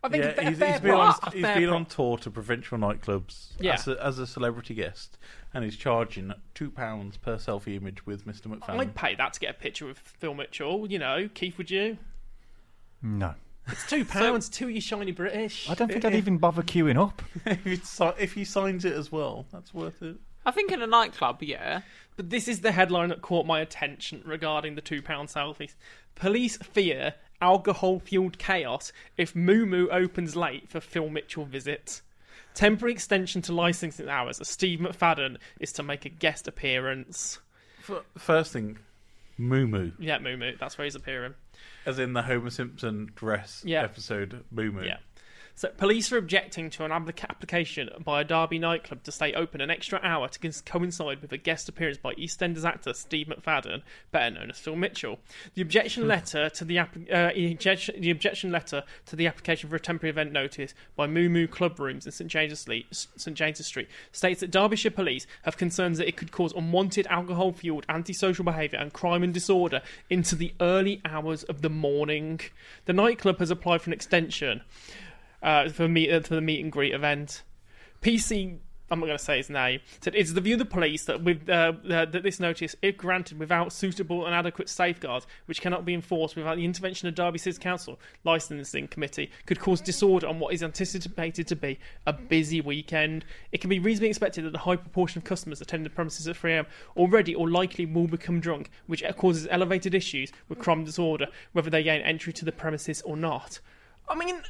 I 0.03 0.09
think 0.09 0.23
yeah, 0.23 0.29
a 0.29 0.33
fair, 0.33 0.49
he's, 0.49 0.59
fair 0.59 0.71
he's 0.73 0.81
been, 0.81 0.91
on, 0.91 1.13
price, 1.13 1.19
a 1.23 1.35
he's 1.35 1.41
fair 1.41 1.55
been 1.59 1.69
on 1.69 1.85
tour 1.85 2.17
to 2.19 2.29
provincial 2.29 2.77
nightclubs 2.77 3.53
Yeah. 3.59 3.73
as, 3.73 3.87
a, 3.87 4.05
as 4.05 4.19
a 4.19 4.27
celebrity 4.27 4.75
guest, 4.75 5.17
and 5.53 5.63
he's 5.63 5.75
charging 5.75 6.33
two 6.53 6.69
pounds 6.69 7.17
per 7.17 7.37
selfie 7.37 7.75
image 7.75 8.05
with 8.05 8.25
Mr. 8.27 8.45
McFadden. 8.47 8.79
I'd 8.79 8.95
pay 8.95 9.15
that 9.15 9.33
to 9.33 9.39
get 9.39 9.49
a 9.49 9.53
picture 9.57 9.87
with 9.87 9.97
Phil 9.97 10.35
Mitchell. 10.35 10.89
You 10.89 10.99
know, 10.99 11.27
Keith, 11.33 11.57
would 11.57 11.71
you? 11.71 11.97
No. 13.01 13.33
It's 13.69 13.85
two 13.89 14.05
pounds. 14.05 14.49
two 14.49 14.69
you 14.69 14.81
shiny 14.81 15.11
British. 15.11 15.69
I 15.69 15.73
don't 15.73 15.87
think 15.91 16.05
I'd 16.05 16.15
even 16.15 16.37
bother 16.37 16.61
queuing 16.63 17.01
up. 17.01 17.21
if, 17.45 17.63
he 17.63 17.75
si- 17.77 18.11
if 18.19 18.33
he 18.33 18.43
signs 18.45 18.85
it 18.85 18.93
as 18.93 19.11
well, 19.11 19.45
that's 19.51 19.73
worth 19.73 20.01
it. 20.01 20.15
I 20.45 20.51
think 20.51 20.71
in 20.71 20.81
a 20.81 20.87
nightclub, 20.87 21.43
yeah. 21.43 21.81
But 22.15 22.29
this 22.29 22.47
is 22.47 22.61
the 22.61 22.71
headline 22.71 23.09
that 23.09 23.21
caught 23.21 23.45
my 23.45 23.59
attention 23.59 24.21
regarding 24.25 24.75
the 24.75 24.81
two 24.81 25.01
pound 25.01 25.27
selfies. 25.29 25.75
Police 26.15 26.57
fear 26.57 27.15
alcohol 27.41 27.99
fueled 27.99 28.37
chaos 28.39 28.91
if 29.17 29.35
Moo 29.35 29.65
Moo 29.65 29.87
opens 29.89 30.35
late 30.35 30.69
for 30.69 30.79
Phil 30.79 31.09
Mitchell 31.09 31.45
visit. 31.45 32.01
Temporary 32.53 32.93
extension 32.93 33.41
to 33.43 33.53
licensing 33.53 34.07
hours 34.09 34.39
as 34.41 34.47
Steve 34.47 34.79
McFadden 34.79 35.37
is 35.59 35.71
to 35.73 35.83
make 35.83 36.05
a 36.05 36.09
guest 36.09 36.47
appearance. 36.47 37.39
F- 37.87 38.03
First 38.17 38.53
thing, 38.53 38.79
Moo 39.37 39.67
Moo, 39.67 39.91
Yeah, 39.99 40.17
Moo 40.17 40.37
Moo, 40.37 40.53
that's 40.59 40.77
where 40.77 40.85
he's 40.85 40.95
appearing. 40.95 41.35
As 41.85 41.99
in 41.99 42.13
the 42.13 42.23
Homer 42.23 42.49
Simpson 42.49 43.11
dress 43.15 43.63
Yeah. 43.65 43.83
episode, 43.83 44.43
Moo. 44.51 44.83
Yeah. 44.83 44.97
So, 45.57 45.69
police 45.69 46.11
are 46.11 46.19
objecting 46.19 46.69
to 46.69 46.85
an 46.85 46.91
application 46.91 47.89
by 48.05 48.21
a 48.21 48.23
Derby 48.23 48.59
nightclub 48.59 49.01
to 49.01 49.11
stay 49.11 49.33
open 49.33 49.59
an 49.59 49.71
extra 49.71 49.99
hour 50.03 50.27
to 50.27 50.61
coincide 50.61 51.19
with 51.19 51.31
a 51.31 51.37
guest 51.37 51.67
appearance 51.67 51.97
by 51.97 52.13
EastEnders 52.13 52.63
actor 52.63 52.93
Steve 52.93 53.25
McFadden, 53.25 53.81
better 54.11 54.35
known 54.35 54.51
as 54.51 54.59
Phil 54.59 54.75
Mitchell. 54.75 55.17
The 55.55 55.63
objection 55.63 56.07
letter 56.07 56.51
to 56.51 56.63
the 56.63 56.77
app- 56.77 56.95
uh, 57.11 57.31
objection, 57.35 57.99
the 57.99 58.11
objection 58.11 58.51
letter 58.51 58.83
to 59.07 59.15
the 59.15 59.25
application 59.25 59.67
for 59.67 59.75
a 59.75 59.79
temporary 59.79 60.11
event 60.11 60.31
notice 60.31 60.75
by 60.95 61.07
Moo 61.07 61.27
Moo 61.27 61.47
Club 61.47 61.79
Rooms 61.79 62.05
in 62.05 62.11
St 62.11 62.29
James's 62.29 62.59
Street, 62.59 62.85
St 62.91 63.35
James's 63.35 63.65
Street 63.65 63.87
states 64.11 64.41
that 64.41 64.51
Derbyshire 64.51 64.91
police 64.91 65.25
have 65.41 65.57
concerns 65.57 65.97
that 65.97 66.07
it 66.07 66.17
could 66.17 66.31
cause 66.31 66.53
unwanted 66.53 67.07
alcohol-fueled 67.07 67.87
antisocial 67.89 68.45
behaviour 68.45 68.77
and 68.77 68.93
crime 68.93 69.23
and 69.23 69.33
disorder 69.33 69.81
into 70.07 70.35
the 70.35 70.53
early 70.61 71.01
hours 71.03 71.41
of 71.45 71.63
the 71.63 71.69
morning. 71.71 72.41
The 72.85 72.93
nightclub 72.93 73.39
has 73.39 73.49
applied 73.49 73.81
for 73.81 73.89
an 73.89 73.95
extension 73.95 74.61
uh, 75.43 75.45
uh, 75.45 75.69
for 75.69 75.83
the 76.35 76.41
meet 76.41 76.61
and 76.61 76.71
greet 76.71 76.93
event. 76.93 77.43
PC, 78.01 78.57
I'm 78.89 78.99
not 78.99 79.07
going 79.07 79.17
to 79.17 79.23
say 79.23 79.37
his 79.37 79.49
name, 79.49 79.81
said 80.01 80.15
it's 80.15 80.33
the 80.33 80.41
view 80.41 80.55
of 80.55 80.59
the 80.59 80.65
police 80.65 81.05
that 81.05 81.21
with 81.21 81.49
uh, 81.49 81.73
uh, 81.89 82.05
that 82.05 82.23
this 82.23 82.39
notice, 82.39 82.75
if 82.81 82.97
granted 82.97 83.37
without 83.37 83.73
suitable 83.73 84.25
and 84.25 84.33
adequate 84.33 84.69
safeguards, 84.69 85.27
which 85.45 85.61
cannot 85.61 85.83
be 85.83 85.93
enforced 85.93 86.35
without 86.35 86.55
the 86.55 86.63
intervention 86.63 87.07
of 87.07 87.15
Derby 87.15 87.37
City 87.37 87.57
Council 87.59 87.99
licensing 88.23 88.87
committee, 88.87 89.29
could 89.45 89.59
cause 89.59 89.81
disorder 89.81 90.27
on 90.27 90.39
what 90.39 90.53
is 90.53 90.63
anticipated 90.63 91.47
to 91.47 91.55
be 91.55 91.79
a 92.05 92.13
busy 92.13 92.61
weekend. 92.61 93.25
It 93.51 93.59
can 93.59 93.69
be 93.69 93.79
reasonably 93.79 94.09
expected 94.09 94.45
that 94.45 94.55
a 94.55 94.59
high 94.59 94.77
proportion 94.77 95.19
of 95.19 95.25
customers 95.25 95.59
attending 95.59 95.83
the 95.83 95.89
premises 95.89 96.27
at 96.27 96.37
3am 96.37 96.65
already 96.95 97.35
or 97.35 97.49
likely 97.49 97.85
will 97.85 98.07
become 98.07 98.39
drunk, 98.39 98.69
which 98.85 99.03
causes 99.17 99.47
elevated 99.51 99.93
issues 99.93 100.31
with 100.47 100.59
crime 100.59 100.85
disorder, 100.85 101.27
whether 101.51 101.69
they 101.69 101.83
gain 101.83 102.01
entry 102.01 102.31
to 102.33 102.45
the 102.45 102.51
premises 102.51 103.01
or 103.01 103.17
not. 103.17 103.59
I 104.09 104.15
mean, 104.15 104.41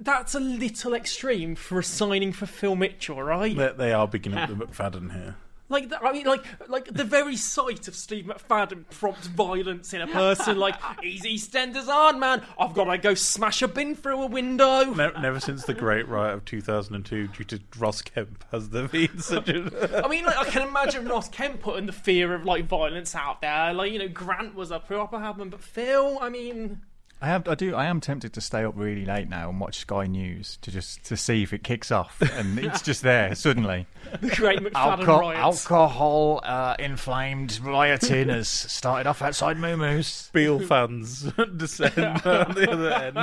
that's 0.00 0.34
a 0.34 0.40
little 0.40 0.94
extreme 0.94 1.54
for 1.54 1.78
a 1.78 1.84
signing 1.84 2.32
for 2.32 2.46
Phil 2.46 2.74
Mitchell, 2.74 3.22
right? 3.22 3.56
They, 3.56 3.72
they 3.76 3.92
are 3.92 4.08
beginning 4.08 4.38
up 4.38 4.48
the 4.48 4.54
McFadden 4.54 5.12
here. 5.12 5.36
Like, 5.70 5.88
the, 5.88 6.02
I 6.02 6.12
mean, 6.12 6.26
like, 6.26 6.44
like 6.68 6.86
the 6.86 7.04
very 7.04 7.36
sight 7.36 7.86
of 7.86 7.94
Steve 7.94 8.24
McFadden 8.24 8.90
prompts 8.90 9.28
violence 9.28 9.94
in 9.94 10.00
a 10.00 10.08
person. 10.08 10.58
Like, 10.58 10.74
he's 11.00 11.22
EastEnders 11.22 11.86
on, 11.86 12.18
man. 12.18 12.42
I've 12.58 12.74
got 12.74 12.86
to 12.86 12.98
go 12.98 13.14
smash 13.14 13.62
a 13.62 13.68
bin 13.68 13.94
through 13.94 14.20
a 14.20 14.26
window. 14.26 14.82
Ne- 14.92 15.12
never 15.20 15.38
since 15.38 15.66
the 15.66 15.74
Great 15.74 16.08
Riot 16.08 16.34
of 16.34 16.44
2002, 16.44 17.28
due 17.28 17.44
to 17.44 17.60
Ross 17.78 18.02
Kemp, 18.02 18.44
has 18.50 18.70
there 18.70 18.88
been 18.88 19.20
such 19.20 19.48
a. 19.48 20.02
I 20.04 20.08
mean, 20.08 20.24
like, 20.24 20.38
I 20.38 20.44
can 20.46 20.66
imagine 20.66 21.06
Ross 21.06 21.28
Kemp 21.28 21.60
putting 21.60 21.86
the 21.86 21.92
fear 21.92 22.34
of 22.34 22.44
like 22.44 22.66
violence 22.66 23.14
out 23.14 23.40
there. 23.40 23.72
Like, 23.72 23.92
you 23.92 24.00
know, 24.00 24.08
Grant 24.08 24.56
was 24.56 24.72
a 24.72 24.80
proper 24.80 25.20
happening, 25.20 25.50
but 25.50 25.60
Phil, 25.60 26.18
I 26.20 26.30
mean, 26.30 26.80
I 27.22 27.26
have, 27.26 27.46
I 27.48 27.54
do, 27.54 27.74
I 27.74 27.84
am 27.84 28.00
tempted 28.00 28.32
to 28.32 28.40
stay 28.40 28.64
up 28.64 28.72
really 28.76 29.04
late 29.04 29.28
now 29.28 29.50
and 29.50 29.60
watch 29.60 29.80
Sky 29.80 30.06
News 30.06 30.56
to 30.62 30.70
just 30.70 31.04
to 31.04 31.18
see 31.18 31.42
if 31.42 31.52
it 31.52 31.62
kicks 31.62 31.90
off, 31.90 32.22
and 32.22 32.58
it's 32.58 32.80
just 32.80 33.02
there 33.02 33.34
suddenly. 33.34 33.86
the 34.22 34.30
great 34.30 34.60
McFadden 34.60 35.06
riots. 35.06 35.38
alcohol 35.70 36.40
uh, 36.44 36.76
inflamed 36.78 37.60
rioting 37.62 38.30
has 38.30 38.48
started 38.48 39.06
off 39.06 39.20
outside 39.20 39.58
Moo 39.58 39.76
Moo's. 39.76 40.30
Beale 40.32 40.60
fans 40.60 41.24
descend 41.56 41.98
on 42.24 42.54
the 42.54 42.70
other 42.70 42.90
end. 42.90 43.18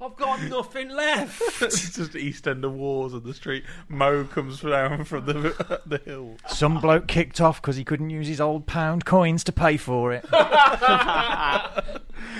I've 0.00 0.16
got 0.16 0.40
nothing 0.44 0.90
left. 0.90 1.42
it's 1.60 1.96
just 1.96 2.14
East 2.14 2.46
End 2.46 2.64
of 2.64 2.74
wars 2.74 3.12
on 3.12 3.24
the 3.24 3.34
street. 3.34 3.64
Mo 3.88 4.22
comes 4.22 4.60
down 4.60 5.04
from 5.04 5.26
the 5.26 5.80
the 5.84 5.98
hill. 5.98 6.36
Some 6.46 6.80
bloke 6.80 7.08
kicked 7.08 7.40
off 7.40 7.60
because 7.60 7.74
he 7.74 7.82
couldn't 7.82 8.10
use 8.10 8.28
his 8.28 8.40
old 8.40 8.66
pound 8.66 9.04
coins 9.04 9.42
to 9.44 9.52
pay 9.52 9.76
for 9.76 10.12
it. 10.12 10.24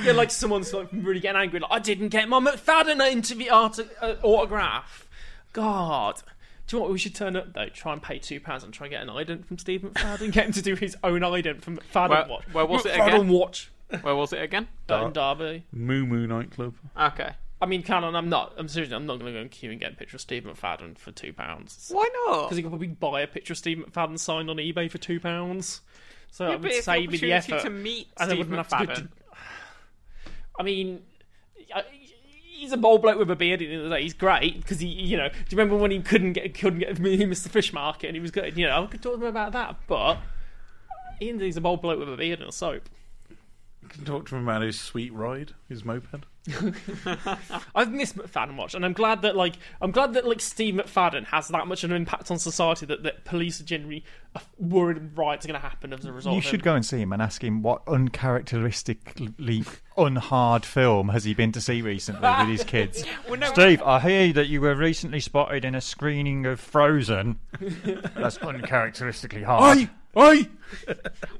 Yeah, 0.02 0.12
like 0.12 0.30
someone's 0.30 0.72
like 0.72 0.88
really 0.92 1.20
getting 1.20 1.40
angry. 1.40 1.60
Like, 1.60 1.70
I 1.72 1.78
didn't 1.78 2.08
get 2.08 2.28
my 2.28 2.38
McFadden 2.40 3.00
interview 3.10 3.50
art- 3.50 3.78
uh, 4.00 4.14
autograph. 4.22 5.08
God. 5.52 6.22
Do 6.66 6.76
you 6.76 6.80
know 6.80 6.84
what 6.84 6.92
we 6.92 6.98
should 6.98 7.14
turn 7.14 7.36
up 7.36 7.52
though? 7.52 7.68
Try 7.68 7.92
and 7.92 8.02
pay 8.02 8.18
two 8.18 8.40
pounds 8.40 8.64
and 8.64 8.72
try 8.74 8.86
and 8.86 8.92
get 8.92 9.02
an 9.02 9.08
ident 9.08 9.46
from 9.46 9.58
Steve 9.58 9.82
McFadden. 9.82 10.32
Get 10.32 10.46
him 10.46 10.52
to 10.52 10.62
do 10.62 10.74
his 10.74 10.96
own 11.04 11.20
ident 11.20 11.62
from 11.62 11.78
McFadden 11.78 12.10
Where- 12.10 12.26
Watch. 12.28 12.44
where 12.52 12.66
was 12.66 12.86
it 12.86 12.92
McFadden 12.94 13.06
again? 13.14 13.28
Watch. 13.28 13.70
Where 14.02 14.16
was 14.16 14.32
it 14.32 14.42
again? 14.42 14.66
In 14.88 15.12
Derby. 15.12 15.64
Moo 15.72 16.04
Moo 16.06 16.26
nightclub. 16.26 16.74
Okay. 17.00 17.30
I 17.62 17.66
mean, 17.66 17.82
Canon, 17.84 18.14
I'm 18.16 18.28
not. 18.28 18.52
I'm 18.58 18.68
seriously, 18.68 18.96
I'm 18.96 19.06
not 19.06 19.18
going 19.20 19.32
to 19.32 19.38
go 19.38 19.40
and 19.42 19.50
queue 19.50 19.70
and 19.70 19.80
get 19.80 19.92
a 19.92 19.96
picture 19.96 20.16
of 20.16 20.20
Steve 20.20 20.42
McFadden 20.44 20.98
for 20.98 21.12
two 21.12 21.32
pounds. 21.32 21.88
Why 21.90 22.06
not? 22.26 22.42
Because 22.44 22.58
you 22.58 22.64
could 22.64 22.70
probably 22.72 22.88
buy 22.88 23.20
a 23.22 23.26
picture 23.28 23.52
of 23.54 23.58
Steve 23.58 23.78
McFadden 23.78 24.18
signed 24.18 24.50
on 24.50 24.56
eBay 24.56 24.90
for 24.90 24.98
two 24.98 25.20
pounds. 25.20 25.80
So 26.32 26.46
Yeah, 26.48 26.52
I 26.54 26.56
would 26.56 26.64
it's 26.66 26.76
the 26.78 26.82
save 26.82 27.10
me 27.12 27.16
the 27.18 27.32
effort. 27.32 27.62
to 27.62 27.70
meet 27.70 28.08
and 28.18 28.24
I 28.30 28.34
Steve 28.34 28.38
wouldn't 28.50 28.56
have 28.68 28.68
to 28.80 28.86
go 28.86 28.92
McFadden. 28.92 29.08
I 30.58 30.62
mean, 30.62 31.02
I- 31.74 31.84
he's 32.58 32.72
a 32.72 32.76
bold 32.76 33.02
bloke 33.02 33.18
with 33.18 33.30
a 33.30 33.36
beard. 33.36 33.60
He's 33.60 34.14
great 34.14 34.60
because 34.60 34.80
he, 34.80 34.88
you 34.88 35.16
know. 35.16 35.28
Do 35.28 35.34
you 35.50 35.58
remember 35.58 35.76
when 35.76 35.90
he 35.90 36.00
couldn't 36.00 36.32
get 36.34 36.54
couldn't 36.54 36.78
get 36.80 36.98
he 36.98 37.24
missed 37.26 37.44
the 37.44 37.50
fish 37.50 37.72
market 37.72 38.06
and 38.08 38.16
he 38.16 38.20
was 38.20 38.30
good? 38.30 38.56
You 38.56 38.66
know, 38.66 38.82
I 38.84 38.86
could 38.86 39.02
talk 39.02 39.14
to 39.18 39.20
him 39.22 39.28
about 39.28 39.52
that, 39.52 39.76
but 39.86 40.18
he's 41.18 41.56
a 41.56 41.60
bold 41.60 41.82
bloke 41.82 41.98
with 41.98 42.12
a 42.12 42.16
beard 42.16 42.40
and 42.40 42.48
a 42.48 42.52
soap. 42.52 42.88
You 43.82 43.88
can 43.88 44.04
talk 44.04 44.28
to 44.28 44.36
him 44.36 44.42
about 44.48 44.62
his 44.62 44.80
sweet 44.80 45.12
ride, 45.12 45.52
his 45.68 45.84
moped. 45.84 46.24
I've 47.74 47.92
missed 47.92 48.16
McFadden 48.16 48.56
watch, 48.56 48.74
and 48.74 48.84
I'm 48.84 48.92
glad 48.92 49.22
that 49.22 49.36
like 49.36 49.54
I'm 49.80 49.90
glad 49.90 50.14
that 50.14 50.26
like 50.26 50.40
Steve 50.40 50.74
McFadden 50.74 51.24
has 51.26 51.48
that 51.48 51.66
much 51.66 51.84
of 51.84 51.90
an 51.90 51.96
impact 51.96 52.30
on 52.30 52.38
society 52.38 52.86
that, 52.86 53.02
that 53.02 53.24
police 53.24 53.60
are 53.60 53.64
generally 53.64 54.04
uh, 54.34 54.40
worried 54.58 55.16
riots 55.16 55.44
are 55.44 55.48
going 55.48 55.60
to 55.60 55.66
happen 55.66 55.92
as 55.92 56.04
a 56.04 56.12
result. 56.12 56.34
You 56.34 56.38
of 56.38 56.44
should 56.44 56.60
him. 56.60 56.64
go 56.64 56.74
and 56.74 56.86
see 56.86 56.98
him 57.00 57.12
and 57.12 57.20
ask 57.20 57.42
him 57.42 57.62
what 57.62 57.82
uncharacteristically 57.88 59.64
unhard 59.96 60.64
film 60.64 61.08
has 61.08 61.24
he 61.24 61.34
been 61.34 61.52
to 61.52 61.60
see 61.60 61.82
recently 61.82 62.28
with 62.28 62.48
his 62.48 62.64
kids. 62.64 63.04
Well, 63.28 63.40
no, 63.40 63.48
Steve, 63.48 63.82
I 63.82 63.98
hear 63.98 64.32
that 64.34 64.46
you 64.46 64.60
were 64.60 64.74
recently 64.76 65.18
spotted 65.18 65.64
in 65.64 65.74
a 65.74 65.80
screening 65.80 66.46
of 66.46 66.60
Frozen. 66.60 67.40
That's 68.14 68.36
uncharacteristically 68.38 69.42
hard. 69.42 69.88
Oi! 70.16 70.48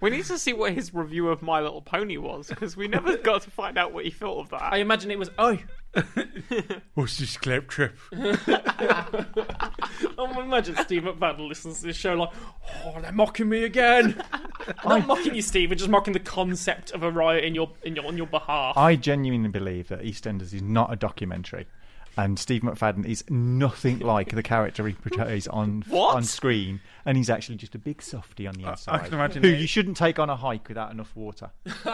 we 0.03 0.11
need 0.11 0.25
to 0.27 0.39
see 0.39 0.53
what 0.53 0.73
his 0.73 0.93
review 0.93 1.29
of 1.29 1.41
My 1.41 1.61
Little 1.61 1.81
Pony 1.81 2.19
was 2.19 2.49
because 2.49 2.77
we 2.77 2.89
never 2.89 3.17
got 3.23 3.43
to 3.43 3.51
find 3.51 3.79
out 3.79 3.93
what 3.93 4.05
he 4.05 4.11
thought 4.11 4.41
of 4.41 4.51
that. 4.51 4.62
I 4.62 4.79
imagine 4.79 5.11
it 5.11 5.19
was 5.19 5.31
oh. 5.39 5.59
What's 6.95 7.17
this 7.17 7.39
clap 7.39 7.69
trip? 7.69 7.97
I 8.12 9.07
imagine 10.19 10.77
Steve 10.77 11.05
McFadden 11.05 11.49
listens 11.49 11.81
to 11.81 11.87
this 11.87 11.97
show 11.97 12.15
like, 12.15 12.31
oh, 12.85 13.01
they're 13.01 13.12
mocking 13.12 13.49
me 13.49 13.65
again. 13.65 14.23
Not 14.85 15.07
mocking 15.07 15.35
you, 15.35 15.41
Steve, 15.41 15.71
We're 15.71 15.77
just 15.77 15.89
mocking 15.89 16.12
the 16.12 16.21
concept 16.21 16.91
of 16.91 17.03
a 17.03 17.11
riot 17.11 17.45
in 17.45 17.55
your 17.55 17.71
in 17.83 17.97
your 17.97 18.05
on 18.07 18.19
your 18.19 18.27
behalf. 18.27 18.77
I 18.77 18.97
genuinely 18.97 19.49
believe 19.49 19.89
that 19.89 20.03
EastEnders 20.03 20.53
is 20.53 20.61
not 20.61 20.93
a 20.93 20.97
documentary. 20.97 21.67
And 22.18 22.38
Steve 22.38 22.62
McFadden 22.62 23.05
is 23.05 23.22
nothing 23.29 23.98
like 23.98 24.31
the 24.31 24.42
character 24.42 24.87
he 24.87 24.94
portrays 24.94 25.46
on 25.48 25.85
What? 25.88 26.16
on 26.16 26.24
screen, 26.24 26.81
and 27.05 27.16
he's 27.18 27.29
actually 27.29 27.57
just 27.57 27.74
a 27.74 27.79
big 27.79 28.00
softy 28.00 28.46
on 28.46 28.55
the 28.55 28.64
I 28.64 28.70
inside. 28.70 29.05
can 29.05 29.14
imagine 29.14 29.42
who 29.42 29.50
it. 29.50 29.61
you 29.61 29.66
shouldn't 29.66 29.98
take 29.98 30.18
on 30.18 30.31
a 30.31 30.37
hike 30.37 30.66
without 30.68 30.90
enough 30.90 31.14
water. 31.14 31.50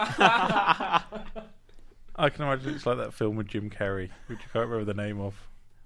I 2.14 2.28
can 2.28 2.44
imagine 2.44 2.74
it's 2.74 2.87
like 2.87 2.98
that 2.98 3.14
film 3.14 3.37
with 3.37 3.48
Jim 3.48 3.70
Carrey, 3.70 4.11
which 4.26 4.38
I 4.38 4.52
can't 4.52 4.68
remember 4.68 4.85
the 4.85 4.94
name 5.02 5.20
of. 5.20 5.35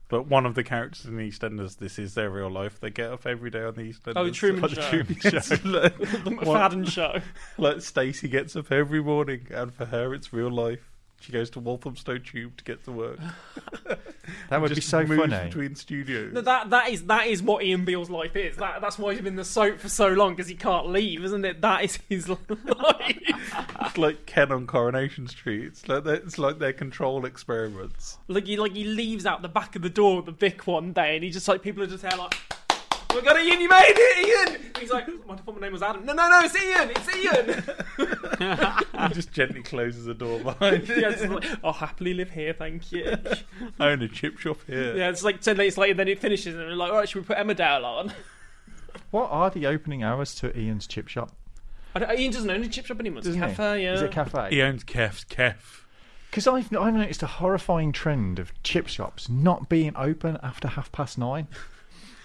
But 0.08 0.26
one 0.28 0.46
of 0.46 0.54
the 0.54 0.62
characters 0.62 1.06
in 1.06 1.16
EastEnders, 1.16 1.78
this 1.78 1.98
is 1.98 2.14
their 2.14 2.30
real 2.30 2.50
life. 2.50 2.78
They 2.78 2.90
get 2.90 3.10
up 3.12 3.26
every 3.26 3.50
day 3.50 3.62
on 3.64 3.74
the 3.74 3.82
EastEnders. 3.82 4.12
Oh, 4.16 4.24
the 4.24 4.30
Truman 4.30 4.62
like 4.62 4.70
Show. 4.72 4.80
The 5.02 5.14
Truman 5.14 5.20
Show. 5.20 5.56
the 5.56 6.30
one- 6.30 6.36
McFadden 6.60 6.88
show. 6.88 7.20
like 7.58 7.80
Stacey 7.80 8.28
gets 8.28 8.54
up 8.54 8.70
every 8.70 9.02
morning, 9.02 9.46
and 9.50 9.72
for 9.72 9.86
her, 9.86 10.14
it's 10.14 10.32
real 10.32 10.50
life. 10.50 10.92
She 11.20 11.32
goes 11.32 11.50
to 11.50 11.60
Walthamstow 11.60 12.18
Tube 12.18 12.56
to 12.58 12.64
get 12.64 12.84
to 12.84 12.92
work. 12.92 13.18
That 14.50 14.60
would 14.60 14.70
be 14.70 14.74
Just 14.76 14.88
so 14.88 15.04
moves 15.04 15.20
funny. 15.32 15.46
between 15.48 15.76
studios. 15.76 16.32
No, 16.32 16.40
that 16.40 16.70
that 16.70 16.88
is 16.90 17.04
that 17.04 17.28
is 17.28 17.42
what 17.44 17.62
Ian 17.62 17.84
Beale's 17.84 18.10
life 18.10 18.34
is. 18.34 18.56
That 18.56 18.80
that's 18.80 18.98
why 18.98 19.12
he's 19.12 19.20
been 19.20 19.34
in 19.34 19.36
the 19.36 19.44
soap 19.44 19.78
for 19.78 19.88
so 19.88 20.08
long 20.08 20.34
because 20.34 20.48
he 20.48 20.56
can't 20.56 20.88
leave, 20.88 21.24
isn't 21.24 21.44
it? 21.44 21.60
That 21.60 21.84
is 21.84 21.98
his 22.08 22.28
life. 22.68 23.18
It's 23.82 23.96
like 23.98 24.26
Ken 24.26 24.50
on 24.50 24.66
Coronation 24.66 25.28
Street. 25.28 25.64
It's 25.66 25.88
like 25.88 26.02
their, 26.02 26.16
it's 26.16 26.38
like 26.38 26.58
their 26.58 26.72
control 26.72 27.24
experiments. 27.24 28.18
like 28.26 28.46
he 28.46 28.56
like 28.56 28.72
he 28.72 28.82
leaves 28.82 29.26
out 29.26 29.42
the 29.42 29.48
back 29.48 29.76
of 29.76 29.82
the 29.82 29.90
door 29.90 30.18
of 30.18 30.26
the 30.26 30.32
Vic 30.32 30.66
one 30.66 30.92
day, 30.92 31.14
and 31.14 31.22
he 31.22 31.30
just 31.30 31.46
like 31.46 31.62
people 31.62 31.82
are 31.84 31.86
just 31.88 32.02
there 32.02 32.16
like. 32.18 32.34
We 33.14 33.22
got 33.22 33.36
it, 33.36 33.46
Ian. 33.46 33.60
You 33.60 33.68
made 33.68 33.94
it, 33.96 34.50
Ian. 34.50 34.72
He's 34.78 34.90
like, 34.90 35.08
my 35.26 35.36
my 35.46 35.60
name 35.60 35.72
was 35.72 35.82
Adam. 35.82 36.04
No, 36.04 36.12
no, 36.12 36.28
no, 36.28 36.40
it's 36.42 36.54
Ian. 36.56 36.90
It's 36.90 37.16
Ian. 37.16 37.64
He 39.08 39.14
just 39.14 39.32
gently 39.32 39.62
closes 39.62 40.04
the 40.04 40.14
door 40.14 40.38
behind. 40.40 40.88
yeah, 40.88 41.10
it's 41.10 41.22
like, 41.22 41.44
I'll 41.64 41.72
happily 41.72 42.12
live 42.12 42.30
here, 42.30 42.52
thank 42.52 42.92
you. 42.92 43.16
I 43.80 43.88
own 43.90 44.02
a 44.02 44.08
chip 44.08 44.38
shop 44.38 44.58
here. 44.66 44.96
Yeah, 44.96 45.08
it's 45.08 45.22
like 45.22 45.40
ten 45.40 45.56
minutes 45.56 45.78
later, 45.78 45.94
then 45.94 46.08
it 46.08 46.18
finishes, 46.18 46.54
and 46.54 46.66
we're 46.66 46.74
like, 46.74 46.90
all 46.90 46.98
right, 46.98 47.08
should 47.08 47.22
we 47.22 47.26
put 47.26 47.38
Emma 47.38 47.54
Emmerdale 47.54 47.84
on? 47.84 48.12
What 49.10 49.30
are 49.30 49.48
the 49.50 49.66
opening 49.66 50.02
hours 50.02 50.34
to 50.36 50.58
Ian's 50.58 50.86
chip 50.86 51.08
shop? 51.08 51.32
I 51.94 52.00
don't, 52.00 52.18
Ian 52.18 52.32
doesn't 52.32 52.50
own 52.50 52.62
a 52.62 52.68
chip 52.68 52.84
shop 52.86 53.00
anymore. 53.00 53.18
It's 53.20 53.28
a 53.28 53.30
Doesn't 53.30 53.42
he? 53.42 53.48
cafe, 53.56 53.82
yeah. 53.84 53.94
Is 53.94 54.02
it 54.02 54.10
cafe? 54.10 54.48
He 54.50 54.60
owns 54.60 54.84
Kef's 54.84 55.24
Kef. 55.24 55.84
Because 56.30 56.46
I've, 56.46 56.74
I've 56.76 56.92
noticed 56.94 57.22
a 57.22 57.26
horrifying 57.26 57.92
trend 57.92 58.38
of 58.38 58.52
chip 58.62 58.88
shops 58.88 59.28
not 59.30 59.70
being 59.70 59.96
open 59.96 60.36
after 60.42 60.68
half 60.68 60.92
past 60.92 61.16
nine. 61.16 61.48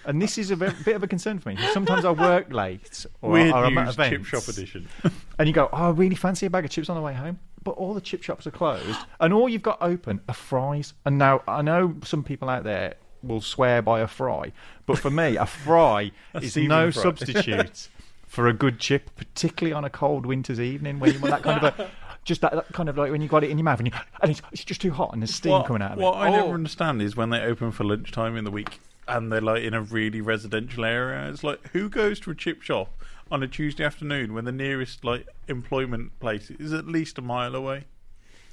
And 0.04 0.20
this 0.20 0.38
is 0.38 0.50
a 0.50 0.56
bit, 0.56 0.72
bit 0.84 0.96
of 0.96 1.02
a 1.02 1.06
concern 1.06 1.38
for 1.38 1.50
me. 1.50 1.56
Sometimes 1.72 2.04
I 2.04 2.10
work 2.10 2.52
late 2.52 3.06
or, 3.20 3.30
Weird 3.30 3.52
or 3.52 3.64
I'm 3.64 3.78
at 3.78 3.84
news 3.86 3.94
events, 3.94 4.10
chip 4.10 4.24
shop 4.26 4.48
edition. 4.48 4.88
and 5.38 5.48
you 5.48 5.54
go, 5.54 5.68
oh, 5.72 5.76
I 5.76 5.90
really 5.90 6.16
fancy 6.16 6.46
a 6.46 6.50
bag 6.50 6.64
of 6.64 6.70
chips 6.70 6.88
on 6.88 6.96
the 6.96 7.02
way 7.02 7.14
home. 7.14 7.38
But 7.64 7.72
all 7.72 7.94
the 7.94 8.00
chip 8.00 8.22
shops 8.24 8.44
are 8.48 8.50
closed, 8.50 8.98
and 9.20 9.32
all 9.32 9.48
you've 9.48 9.62
got 9.62 9.78
open 9.80 10.20
are 10.28 10.34
fries. 10.34 10.94
And 11.04 11.16
now 11.16 11.42
I 11.46 11.62
know 11.62 11.94
some 12.02 12.24
people 12.24 12.48
out 12.50 12.64
there 12.64 12.94
will 13.22 13.40
swear 13.40 13.80
by 13.82 14.00
a 14.00 14.08
fry, 14.08 14.50
but 14.84 14.98
for 14.98 15.10
me, 15.10 15.36
a 15.36 15.46
fry 15.46 16.10
A 16.34 16.38
is 16.38 16.56
no 16.56 16.90
fry. 16.90 17.02
substitute 17.04 17.88
for 18.26 18.48
a 18.48 18.52
good 18.52 18.80
chip, 18.80 19.14
particularly 19.14 19.72
on 19.72 19.84
a 19.84 19.90
cold 19.90 20.26
winter's 20.26 20.58
evening 20.58 20.98
when 20.98 21.12
you 21.12 21.20
want 21.20 21.30
that 21.30 21.42
kind 21.44 21.64
of 21.64 21.78
a. 21.78 21.90
Just 22.24 22.40
that, 22.42 22.52
that 22.52 22.72
kind 22.72 22.88
of 22.88 22.96
like 22.96 23.10
when 23.12 23.20
you 23.20 23.26
got 23.28 23.42
it 23.42 23.50
in 23.50 23.58
your 23.58 23.64
mouth 23.64 23.80
and, 23.80 23.88
you, 23.88 23.94
and 24.22 24.30
it's, 24.30 24.40
it's 24.52 24.64
just 24.64 24.80
too 24.80 24.92
hot 24.92 25.12
and 25.12 25.20
there's 25.22 25.34
steam 25.34 25.50
what, 25.50 25.66
coming 25.66 25.82
out 25.82 25.92
of 25.92 25.98
what 25.98 26.14
it. 26.14 26.18
What 26.18 26.26
I 26.26 26.28
Oh. 26.28 26.36
never 26.42 26.54
understand 26.54 27.02
is 27.02 27.16
when 27.16 27.30
they 27.30 27.40
open 27.40 27.72
for 27.72 27.82
lunchtime 27.82 28.36
in 28.36 28.44
the 28.44 28.50
week 28.52 28.78
and 29.16 29.30
they're 29.32 29.40
like 29.40 29.62
in 29.62 29.74
a 29.74 29.80
really 29.82 30.20
residential 30.20 30.84
area. 30.84 31.28
It's 31.30 31.44
like 31.44 31.66
who 31.72 31.88
goes 31.88 32.18
to 32.20 32.30
a 32.30 32.34
chip 32.34 32.62
shop 32.62 32.90
on 33.30 33.42
a 33.42 33.48
Tuesday 33.48 33.84
afternoon 33.84 34.34
when 34.34 34.44
the 34.44 34.52
nearest 34.52 35.04
like 35.04 35.26
employment 35.48 36.18
place 36.20 36.50
is 36.50 36.72
at 36.72 36.86
least 36.86 37.18
a 37.18 37.22
mile 37.22 37.54
away? 37.54 37.84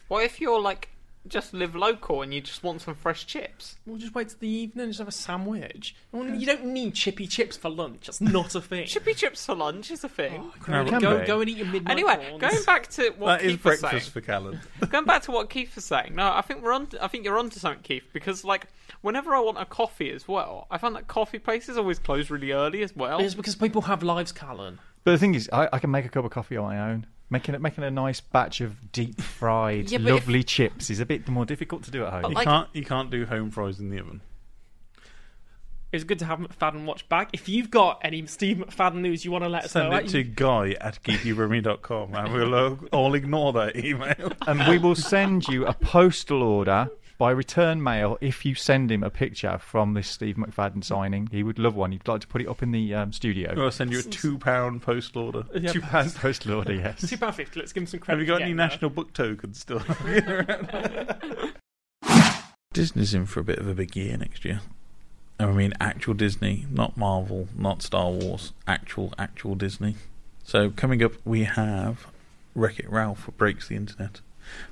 What 0.08 0.24
if 0.24 0.40
you're 0.42 0.60
like 0.62 0.90
just 1.28 1.54
live 1.54 1.76
local 1.76 2.22
and 2.22 2.34
you 2.34 2.40
just 2.42 2.64
want 2.64 2.82
some 2.82 2.96
fresh 2.96 3.28
chips? 3.28 3.76
We'll 3.86 3.98
just 3.98 4.16
wait 4.16 4.30
till 4.30 4.38
the 4.40 4.48
evening 4.48 4.84
and 4.86 4.90
just 4.92 5.00
have 5.00 5.08
a 5.08 5.12
sandwich. 5.12 5.96
Well, 6.12 6.26
You 6.30 6.46
don't 6.46 6.66
need 6.68 6.96
chippy 6.96 7.28
chips 7.28 7.58
for 7.58 7.70
lunch. 7.70 8.06
That's 8.08 8.22
not 8.22 8.56
a 8.56 8.62
thing. 8.62 8.88
Chippy 8.88 9.14
chips 9.14 9.46
for 9.46 9.54
lunch 9.54 9.92
is 9.92 10.04
a 10.04 10.10
thing. 10.10 10.40
Oh, 10.42 10.54
go, 10.66 10.86
Can 10.90 11.00
go, 11.02 11.26
go 11.26 11.42
and 11.42 11.50
eat 11.50 11.58
your 11.58 11.68
midnight 11.68 11.92
Anyway, 11.92 12.16
prawns. 12.16 12.42
going 12.42 12.64
back 12.64 12.88
to 12.92 13.14
what 13.18 13.28
that 13.40 13.42
is 13.44 13.52
Keith 13.52 13.66
was 13.66 13.80
breakfast 13.82 14.06
saying. 14.06 14.12
for 14.14 14.22
Callan. 14.22 14.60
going 14.90 15.06
back 15.06 15.22
to 15.24 15.32
what 15.32 15.50
Keith 15.50 15.76
was 15.76 15.86
saying. 15.86 16.16
No, 16.16 16.32
I 16.34 16.42
think 16.42 16.64
we're 16.64 16.72
on. 16.74 16.88
I 17.02 17.08
think 17.10 17.26
you're 17.26 17.38
onto 17.38 17.60
something, 17.60 17.84
Keith. 17.84 18.04
Because 18.14 18.44
like, 18.46 18.68
whenever 19.02 19.34
I 19.36 19.40
want 19.40 19.58
a 19.60 19.66
coffee 19.66 20.12
as 20.12 20.28
well, 20.28 20.68
I 20.70 20.78
find 20.78 20.96
that 20.96 21.08
coffee 21.08 21.40
places 21.40 21.78
always 21.78 22.00
close 22.00 22.30
really 22.30 22.52
early 22.52 22.84
as 22.84 22.96
well. 22.96 23.20
It's 23.20 23.36
because 23.36 23.56
people 23.56 23.84
have 23.84 24.04
lives, 24.04 24.32
Callan. 24.32 24.80
But 25.04 25.12
the 25.12 25.18
thing 25.18 25.36
is, 25.36 25.50
I, 25.54 25.70
I 25.74 25.80
can 25.80 25.92
make 25.92 26.06
a 26.06 26.10
cup 26.10 26.26
of 26.26 26.32
coffee 26.32 26.58
on 26.58 26.66
my 26.66 26.92
own. 26.92 27.08
Making 27.32 27.54
it, 27.56 27.62
making 27.62 27.84
a 27.84 27.92
nice 27.92 28.20
batch 28.22 28.60
of 28.60 28.92
deep 28.92 29.22
fried, 29.22 29.92
Yeah, 29.92 30.00
but 30.00 30.08
if- 30.08 30.14
lovely 30.16 30.44
chips 30.44 30.90
is 30.90 31.00
a 31.00 31.06
bit 31.06 31.28
more 31.28 31.46
difficult 31.46 31.84
to 31.84 31.92
do 31.92 32.04
at 32.04 32.12
home. 32.12 32.32
You 32.32 32.36
Like- 32.36 32.46
can't 32.48 32.68
you 32.74 32.84
can't 32.84 33.12
do 33.12 33.26
home 33.26 33.52
fries 33.52 33.80
in 33.80 33.92
the 33.92 34.00
oven. 34.00 34.22
It's 35.92 36.04
good 36.04 36.20
to 36.20 36.26
have 36.26 36.38
McFadden 36.38 36.86
watch 36.86 37.10
back. 37.10 37.30
If 37.34 37.50
you've 37.50 37.72
got 37.72 38.00
any 38.04 38.24
Steve 38.28 38.58
McFadden 38.58 38.98
news 38.98 39.26
you 39.26 39.32
want 39.32 39.44
to 39.44 39.50
let 39.50 39.66
us 39.66 39.74
know. 39.74 39.82
Send 39.82 39.92
know, 39.92 39.98
it 39.98 40.08
to 40.10 40.24
guy 40.24 40.76
at 40.80 41.02
geekybrummy.com 41.04 42.14
and 42.14 42.32
we'll 42.34 42.78
all 42.92 43.16
ignore 43.16 43.54
that 43.54 43.76
email. 43.76 44.32
and 44.46 44.68
we 44.68 44.78
will 44.78 44.94
send 44.96 45.48
you 45.48 45.66
a 45.66 45.74
postal 45.74 46.44
order 46.44 46.90
by 47.20 47.30
return 47.32 47.84
mail 47.84 48.18
if 48.22 48.46
you 48.46 48.56
send 48.56 48.90
him 48.90 49.04
a 49.04 49.10
picture 49.10 49.60
from 49.60 49.94
this 49.94 50.08
Steve 50.08 50.38
McFadden 50.38 50.84
signing. 50.84 51.28
He 51.32 51.44
would 51.44 51.60
love 51.60 51.76
one. 51.76 51.92
He'd 51.92 52.08
like 52.08 52.22
to 52.22 52.28
put 52.28 52.42
it 52.42 52.48
up 52.48 52.64
in 52.64 52.72
the 52.72 52.96
um, 52.96 53.12
studio. 53.12 53.54
I'll 53.62 53.70
send 53.72 53.92
you 53.92 54.00
a 54.00 54.02
two 54.02 54.40
pound 54.40 54.82
postal 54.82 55.24
order. 55.26 55.44
Yeah, 55.54 55.72
Two 55.74 55.82
pound 55.82 56.16
postal 56.16 56.56
order, 56.56 56.74
yes. 56.74 57.08
two 57.08 57.18
pound 57.18 57.36
fifty. 57.36 57.60
Let's 57.60 57.74
give 57.74 57.84
him 57.84 57.88
some 57.88 58.00
credit. 58.00 58.28
Have 58.28 58.40
credit. 58.40 58.50
you 58.50 58.56
for 58.56 58.72
got 58.72 58.72
any 58.72 58.80
getting 58.80 58.90
national 58.90 58.90
book 58.92 59.14
tokens 59.14 59.60
still? 59.60 59.84
Disney's 62.74 63.14
in 63.14 63.26
for 63.26 63.42
a 63.42 63.44
bit 63.44 63.60
of 63.60 63.68
a 63.68 63.74
big 63.74 63.96
year 63.96 64.16
next 64.16 64.46
year. 64.46 64.62
I 65.40 65.48
mean, 65.48 65.74
actual 65.80 66.14
Disney, 66.14 66.66
not 66.72 66.96
Marvel, 66.98 67.50
not 67.58 67.82
Star 67.82 68.10
Wars. 68.12 68.54
Actual, 68.68 69.14
actual 69.18 69.56
Disney. 69.56 69.96
So 70.44 70.70
coming 70.70 71.04
up, 71.04 71.14
we 71.26 71.44
have 71.44 72.08
Wreck 72.56 72.80
It 72.80 72.90
Ralph 72.90 73.30
breaks 73.38 73.68
the 73.68 73.76
internet, 73.76 74.22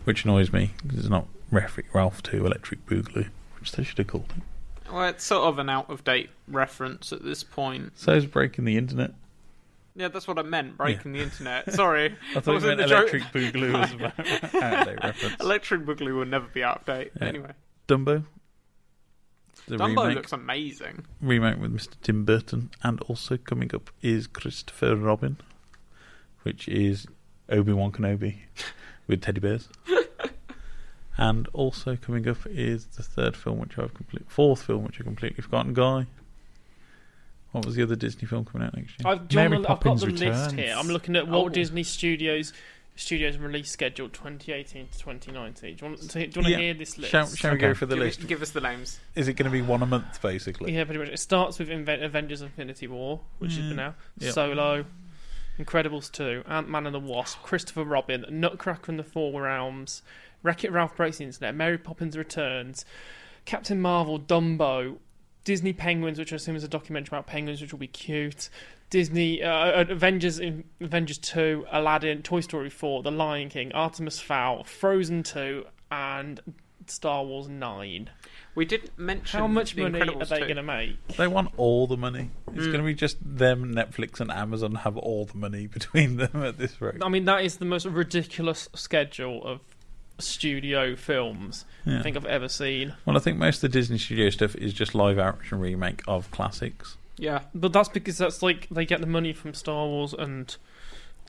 which 0.05 0.23
annoys 0.23 0.53
me 0.53 0.71
because 0.83 0.99
it's 0.99 1.09
not 1.09 1.27
It 1.51 1.85
Ralph 1.93 2.23
Two 2.23 2.45
Electric 2.45 2.85
Boogaloo, 2.85 3.29
which 3.59 3.71
they 3.71 3.83
should 3.83 3.97
have 3.97 4.07
called 4.07 4.33
it. 4.35 4.43
Well, 4.91 5.07
it's 5.09 5.23
sort 5.23 5.43
of 5.43 5.59
an 5.59 5.69
out 5.69 5.89
of 5.89 6.03
date 6.03 6.29
reference 6.47 7.11
at 7.11 7.23
this 7.23 7.43
point. 7.43 7.93
So 7.95 8.13
is 8.13 8.25
breaking 8.25 8.65
the 8.65 8.77
internet. 8.77 9.11
Yeah, 9.95 10.09
that's 10.09 10.27
what 10.27 10.37
I 10.37 10.43
meant. 10.43 10.77
Breaking 10.77 11.13
the 11.13 11.21
internet. 11.21 11.73
Sorry, 11.73 12.15
I 12.35 12.39
thought 12.39 12.61
you 12.61 12.67
meant 12.67 12.81
Electric 12.81 13.23
joke. 13.23 13.31
Boogaloo 13.33 13.79
was 13.79 13.91
about 13.93 14.19
out-of-date 14.63 15.03
reference. 15.03 15.35
Electric 15.41 15.81
Boogaloo 15.81 16.15
will 16.17 16.25
never 16.25 16.47
be 16.47 16.63
out 16.63 16.81
of 16.81 16.85
date. 16.85 17.11
Yeah. 17.19 17.27
Anyway, 17.27 17.51
Dumbo. 17.87 18.23
The 19.67 19.75
Dumbo 19.75 20.03
remake. 20.03 20.15
looks 20.15 20.31
amazing. 20.31 21.05
remake 21.19 21.59
with 21.59 21.75
Mr. 21.75 21.95
Tim 22.01 22.23
Burton, 22.25 22.69
and 22.83 23.01
also 23.01 23.37
coming 23.37 23.73
up 23.73 23.89
is 24.01 24.27
Christopher 24.27 24.95
Robin, 24.95 25.37
which 26.43 26.67
is 26.69 27.07
Obi 27.49 27.73
Wan 27.73 27.91
Kenobi 27.91 28.37
with 29.07 29.21
teddy 29.21 29.39
bears. 29.41 29.67
And 31.17 31.47
also 31.53 31.95
coming 31.95 32.27
up 32.27 32.37
is 32.45 32.85
the 32.87 33.03
third 33.03 33.35
film, 33.35 33.59
which 33.59 33.77
I've 33.77 33.93
complete, 33.93 34.29
fourth 34.29 34.63
film, 34.63 34.83
which 34.83 34.99
I've 34.99 35.05
completely 35.05 35.41
forgotten. 35.41 35.73
Guy, 35.73 36.05
what 37.51 37.65
was 37.65 37.75
the 37.75 37.83
other 37.83 37.95
Disney 37.95 38.27
film 38.27 38.45
coming 38.45 38.67
out 38.67 38.75
next 38.75 38.99
year? 38.99 39.11
I've, 39.11 39.27
do 39.27 39.35
Mary 39.37 39.49
wanna- 39.49 39.61
I've 39.61 39.67
got 39.67 39.81
Poppins 39.81 40.01
the 40.01 40.07
list 40.07 40.51
here. 40.51 40.75
I'm 40.77 40.87
looking 40.87 41.15
at 41.15 41.27
Walt 41.27 41.47
Oh. 41.47 41.49
Disney 41.49 41.83
Studios 41.83 42.53
Studios 42.99 43.37
release 43.37 43.69
schedule 43.69 44.09
2018 44.09 44.87
to 44.87 44.97
2019. 44.97 45.75
Do 45.75 45.85
you 45.85 45.91
want 45.91 46.01
to, 46.01 46.07
do 46.07 46.19
you 46.19 46.25
want 46.25 46.33
to 46.47 46.49
Yeah. 46.51 46.57
hear 46.57 46.73
this 46.73 46.97
list? 46.97 47.11
Shall, 47.11 47.27
shall 47.27 47.51
we 47.51 47.59
go 47.59 47.75
for 47.75 47.85
the 47.85 47.93
give, 47.93 48.03
list? 48.03 48.21
It, 48.21 48.27
give 48.27 48.41
us 48.41 48.49
the 48.49 48.59
names. 48.61 48.99
Is 49.13 49.27
it 49.27 49.33
going 49.33 49.45
to 49.45 49.51
be 49.51 49.61
one 49.61 49.83
a 49.83 49.85
month, 49.85 50.19
basically? 50.19 50.73
Yeah, 50.73 50.83
pretty 50.83 50.97
much. 51.01 51.09
It 51.09 51.19
starts 51.19 51.59
with 51.59 51.69
Inven- 51.69 52.03
Avengers 52.03 52.41
Infinity 52.41 52.87
War, 52.87 53.19
which 53.37 53.51
has 53.53 53.65
Mm. 53.65 53.67
been 53.69 53.75
now. 53.77 53.95
Yep. 54.17 54.33
Solo, 54.33 54.85
Incredibles 55.59 56.11
2, 56.11 56.43
Ant 56.47 56.69
Man 56.69 56.87
and 56.87 56.95
the 56.95 56.99
Wasp, 56.99 57.43
Christopher 57.43 57.83
Robin, 57.83 58.25
Nutcracker 58.31 58.91
and 58.91 58.97
the 58.97 59.03
Four 59.03 59.43
Realms, 59.43 60.01
Wreck 60.43 60.63
It 60.63 60.71
Ralph 60.71 60.95
Breaks 60.95 61.17
the 61.17 61.25
Internet, 61.25 61.55
Mary 61.55 61.77
Poppins 61.77 62.17
Returns, 62.17 62.85
Captain 63.45 63.81
Marvel, 63.81 64.19
Dumbo, 64.19 64.97
Disney 65.43 65.73
Penguins, 65.73 66.19
which 66.19 66.33
I 66.33 66.35
assume 66.37 66.55
is 66.55 66.63
a 66.63 66.67
documentary 66.67 67.17
about 67.17 67.27
penguins, 67.27 67.61
which 67.61 67.71
will 67.71 67.79
be 67.79 67.87
cute. 67.87 68.49
Disney 68.89 69.43
uh, 69.43 69.81
Avengers 69.89 70.39
Avengers 70.79 71.17
2, 71.17 71.65
Aladdin, 71.71 72.21
Toy 72.21 72.39
Story 72.41 72.69
4, 72.69 73.03
The 73.03 73.11
Lion 73.11 73.49
King, 73.49 73.71
Artemis 73.73 74.19
Fowl, 74.19 74.63
Frozen 74.63 75.23
2, 75.23 75.65
and 75.91 76.39
Star 76.85 77.23
Wars 77.25 77.49
9. 77.49 78.09
We 78.55 78.65
didn't 78.65 78.97
mention 78.97 79.39
How 79.39 79.47
much 79.47 79.75
the 79.75 79.83
money 79.89 79.99
are 80.01 80.25
they 80.25 80.39
going 80.39 80.55
to 80.55 80.63
make? 80.63 81.05
They 81.17 81.27
want 81.27 81.51
all 81.57 81.85
the 81.87 81.97
money. 81.97 82.31
It's 82.53 82.59
Mm. 82.65 82.71
going 82.71 82.77
to 82.79 82.83
be 82.83 82.93
just 82.93 83.17
them, 83.21 83.73
Netflix, 83.75 84.19
and 84.21 84.31
Amazon 84.31 84.75
have 84.75 84.97
all 84.97 85.25
the 85.25 85.37
money 85.37 85.67
between 85.77 86.15
them 86.17 86.43
at 86.43 86.57
this 86.57 86.81
rate. 86.81 86.95
I 87.01 87.09
mean, 87.09 87.25
that 87.25 87.43
is 87.43 87.57
the 87.57 87.65
most 87.65 87.85
ridiculous 87.85 88.69
schedule 88.73 89.43
of 89.45 89.59
studio 90.19 90.95
films 90.95 91.65
Yeah. 91.85 91.99
I 91.99 92.03
think 92.03 92.17
I've 92.17 92.25
ever 92.25 92.49
seen. 92.49 92.93
Well, 93.05 93.15
I 93.15 93.19
think 93.19 93.37
most 93.37 93.57
of 93.57 93.61
the 93.61 93.69
Disney 93.69 93.97
Studio 93.97 94.29
stuff 94.29 94.55
is 94.55 94.73
just 94.73 94.95
live 94.95 95.19
action 95.19 95.59
remake 95.59 96.01
of 96.07 96.29
classics. 96.31 96.97
Yeah, 97.19 97.41
But 97.55 97.73
that's 97.73 97.89
because 97.89 98.17
that's 98.17 98.41
like 98.43 98.67
they 98.69 98.85
get 98.85 99.01
the 99.01 99.07
money 99.07 99.33
from 99.33 99.53
Star 99.55 99.85
Wars 99.87 100.13
and 100.13 100.55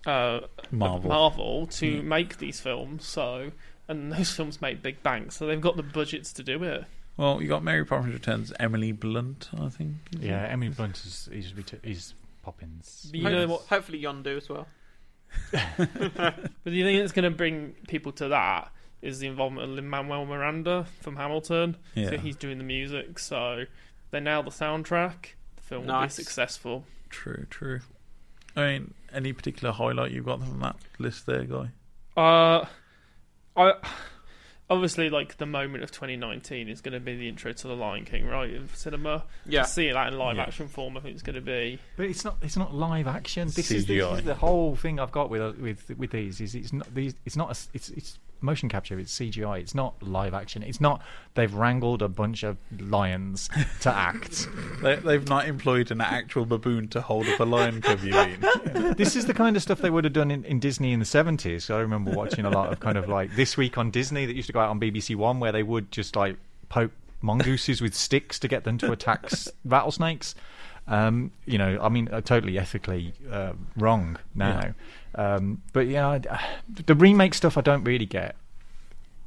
uh, 0.07 0.41
Marvel. 0.71 1.09
Marvel 1.09 1.67
to 1.67 1.87
Yeah. 1.87 2.03
make 2.03 2.39
these 2.39 2.61
films. 2.61 3.07
So, 3.07 3.53
and 3.89 4.13
those 4.13 4.31
films 4.31 4.61
make 4.61 4.83
big 4.83 5.03
banks, 5.03 5.37
so 5.37 5.47
they've 5.47 5.61
got 5.61 5.77
the 5.77 5.83
budgets 5.83 6.33
to 6.35 6.43
do 6.43 6.63
it. 6.63 6.85
Well, 7.17 7.41
you 7.43 7.49
got 7.49 7.65
Mary 7.65 7.85
Poppins 7.85 8.13
Returns, 8.15 8.53
Emily 8.61 8.93
Blunt, 8.93 9.49
I 9.59 9.69
think. 9.71 9.95
Yeah, 10.21 10.45
it? 10.45 10.53
Emily 10.53 10.69
Blunt 10.71 10.97
is 11.05 11.29
is, 11.33 11.53
is 11.83 12.15
Poppins. 12.43 13.09
But 13.11 13.21
you 13.21 13.29
know 13.31 13.47
what? 13.49 13.63
hopefully 13.63 14.01
Yondu 14.03 14.37
as 14.37 14.49
well. 14.49 14.67
But 15.77 16.65
do 16.65 16.71
you 16.73 16.85
think 16.85 17.01
that's 17.01 17.13
going 17.13 17.31
to 17.31 17.37
bring 17.37 17.75
people 17.89 18.13
to 18.13 18.29
that 18.29 18.71
is 19.03 19.19
the 19.21 19.27
involvement 19.27 19.65
of 19.69 19.71
Lin 19.77 19.89
Manuel 19.89 20.27
Miranda 20.27 20.87
from 21.01 21.17
Hamilton. 21.17 21.77
Yeah. 21.95 22.11
So 22.11 22.19
he's 22.19 22.37
doing 22.37 22.59
the 22.59 22.65
music. 22.65 23.19
So 23.19 23.65
they 24.11 24.21
nail 24.21 24.43
the 24.43 24.51
soundtrack. 24.51 25.35
The 25.57 25.63
film 25.63 25.87
will 25.87 26.03
be 26.03 26.09
successful. 26.09 26.85
True, 27.11 27.47
true. 27.51 27.81
I 28.57 28.61
mean, 28.67 28.95
any 29.13 29.33
particular 29.33 29.73
highlight 29.73 30.11
you've 30.11 30.25
got 30.27 30.41
from 30.41 30.61
that 30.61 30.77
list 30.99 31.27
there, 31.27 31.45
guy? 31.45 31.71
Uh, 32.17 32.67
I 33.57 33.73
obviously, 34.71 35.09
like 35.11 35.37
the 35.39 35.47
moment 35.47 35.85
of 35.85 35.91
2019 35.91 36.69
is 36.69 36.81
going 36.81 36.93
to 36.93 37.01
be 37.01 37.17
the 37.17 37.29
intro 37.29 37.53
to 37.53 37.69
the 37.69 37.77
Lion 37.77 38.05
King, 38.05 38.27
right? 38.27 38.51
In 38.53 38.69
cinema, 38.75 39.25
Yeah. 39.47 39.63
To 39.63 39.69
see 39.69 39.91
that 39.93 40.13
in 40.13 40.19
live 40.19 40.37
Yeah. 40.37 40.43
action 40.43 40.69
form, 40.69 40.97
I 40.97 41.01
think 41.01 41.15
it's 41.15 41.23
going 41.23 41.37
to 41.37 41.41
be. 41.41 41.79
But 41.97 42.07
it's 42.07 42.25
not. 42.25 42.39
It's 42.43 42.57
not 42.57 42.75
live 42.75 43.07
action. 43.07 43.47
This 43.49 43.71
is, 43.71 43.87
the, 43.87 44.01
this 44.01 44.19
is 44.19 44.25
the 44.25 44.35
whole 44.35 44.75
thing 44.77 44.99
I've 44.99 45.13
got 45.13 45.31
with 45.31 45.59
with 45.59 45.91
with 45.97 46.11
these. 46.11 46.41
Is 46.41 46.55
it's 46.55 46.73
not 46.73 46.93
these. 46.95 47.15
It's 47.25 47.37
not. 47.37 47.51
A, 47.57 47.59
it's 47.75 47.91
it's 47.91 48.19
motion 48.41 48.69
capture. 48.69 48.99
It's 48.99 49.17
CGI. 49.17 49.61
It's 49.61 49.75
not 49.75 50.03
live 50.03 50.35
action. 50.35 50.63
It's 50.63 50.81
not. 50.81 51.03
They've 51.35 51.53
wrangled 51.53 52.03
a 52.03 52.09
bunch 52.09 52.43
of 52.43 52.57
lions 52.79 53.49
to 53.81 53.95
act. 53.95 54.49
They, 54.79 54.95
they've 54.95 55.29
not 55.29 55.49
employed 55.49 55.91
an 55.91 56.01
actual 56.01 56.47
baboon 56.47 56.87
to 56.89 57.01
hold 57.01 57.27
up 57.27 57.41
a 57.41 57.45
lion 57.45 57.81
cub. 57.81 57.99
You 58.05 58.13
mean? 58.13 58.39
this 58.97 59.17
is 59.17 59.27
the 59.27 59.35
kind 59.35 59.57
of 59.57 59.63
stuff 59.63 59.81
they 59.81 59.91
would 59.91 60.05
have 60.05 60.13
done 60.13 60.31
in, 60.31 60.45
in 60.45 60.61
Disney 60.61 60.93
in 60.93 61.01
the 61.01 61.05
seventies. 61.05 61.69
I 61.69 61.81
remember 61.81 62.13
watching 62.13 62.45
a 62.45 62.51
lot 62.51 62.73
of 62.73 62.79
kind 62.79 62.97
of 62.97 63.09
like 63.09 63.35
this 63.35 63.57
week 63.57 63.77
on 63.77 63.91
Disney 63.91 64.25
that 64.27 64.37
used 64.37 64.47
to 64.47 64.53
go 64.53 64.61
out 64.61 64.69
on 64.69 64.79
BBC 64.79 65.17
One, 65.17 65.41
where 65.41 65.51
they 65.51 65.65
would 65.65 65.91
just 65.91 66.15
like 66.15 66.37
poke 66.69 66.93
mongooses 67.21 67.81
with 67.81 67.95
sticks 67.95 68.39
to 68.39 68.49
get 68.49 68.63
them 68.65 68.79
to 68.79 68.93
attack 68.93 69.29
rattlesnakes. 69.65 70.37
Um, 70.89 71.33
you 71.45 71.59
know, 71.59 71.79
I 71.83 71.89
mean, 71.91 72.09
uh, 72.11 72.21
totally 72.23 72.59
ethically 72.59 73.13
uh, 73.31 73.53
wrong 73.77 74.17
now. 74.35 74.75
Um, 75.15 75.61
but 75.73 75.87
yeah, 75.87 76.09
I, 76.09 76.21
the 76.87 76.95
remake 76.95 77.35
stuff 77.35 77.59
I 77.59 77.61
don't 77.61 77.85
really 77.85 78.07
get. 78.07 78.37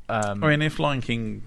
Um, 0.09 0.43
I 0.43 0.49
mean, 0.49 0.61
if 0.63 0.79
Lion 0.79 1.01
King 1.01 1.43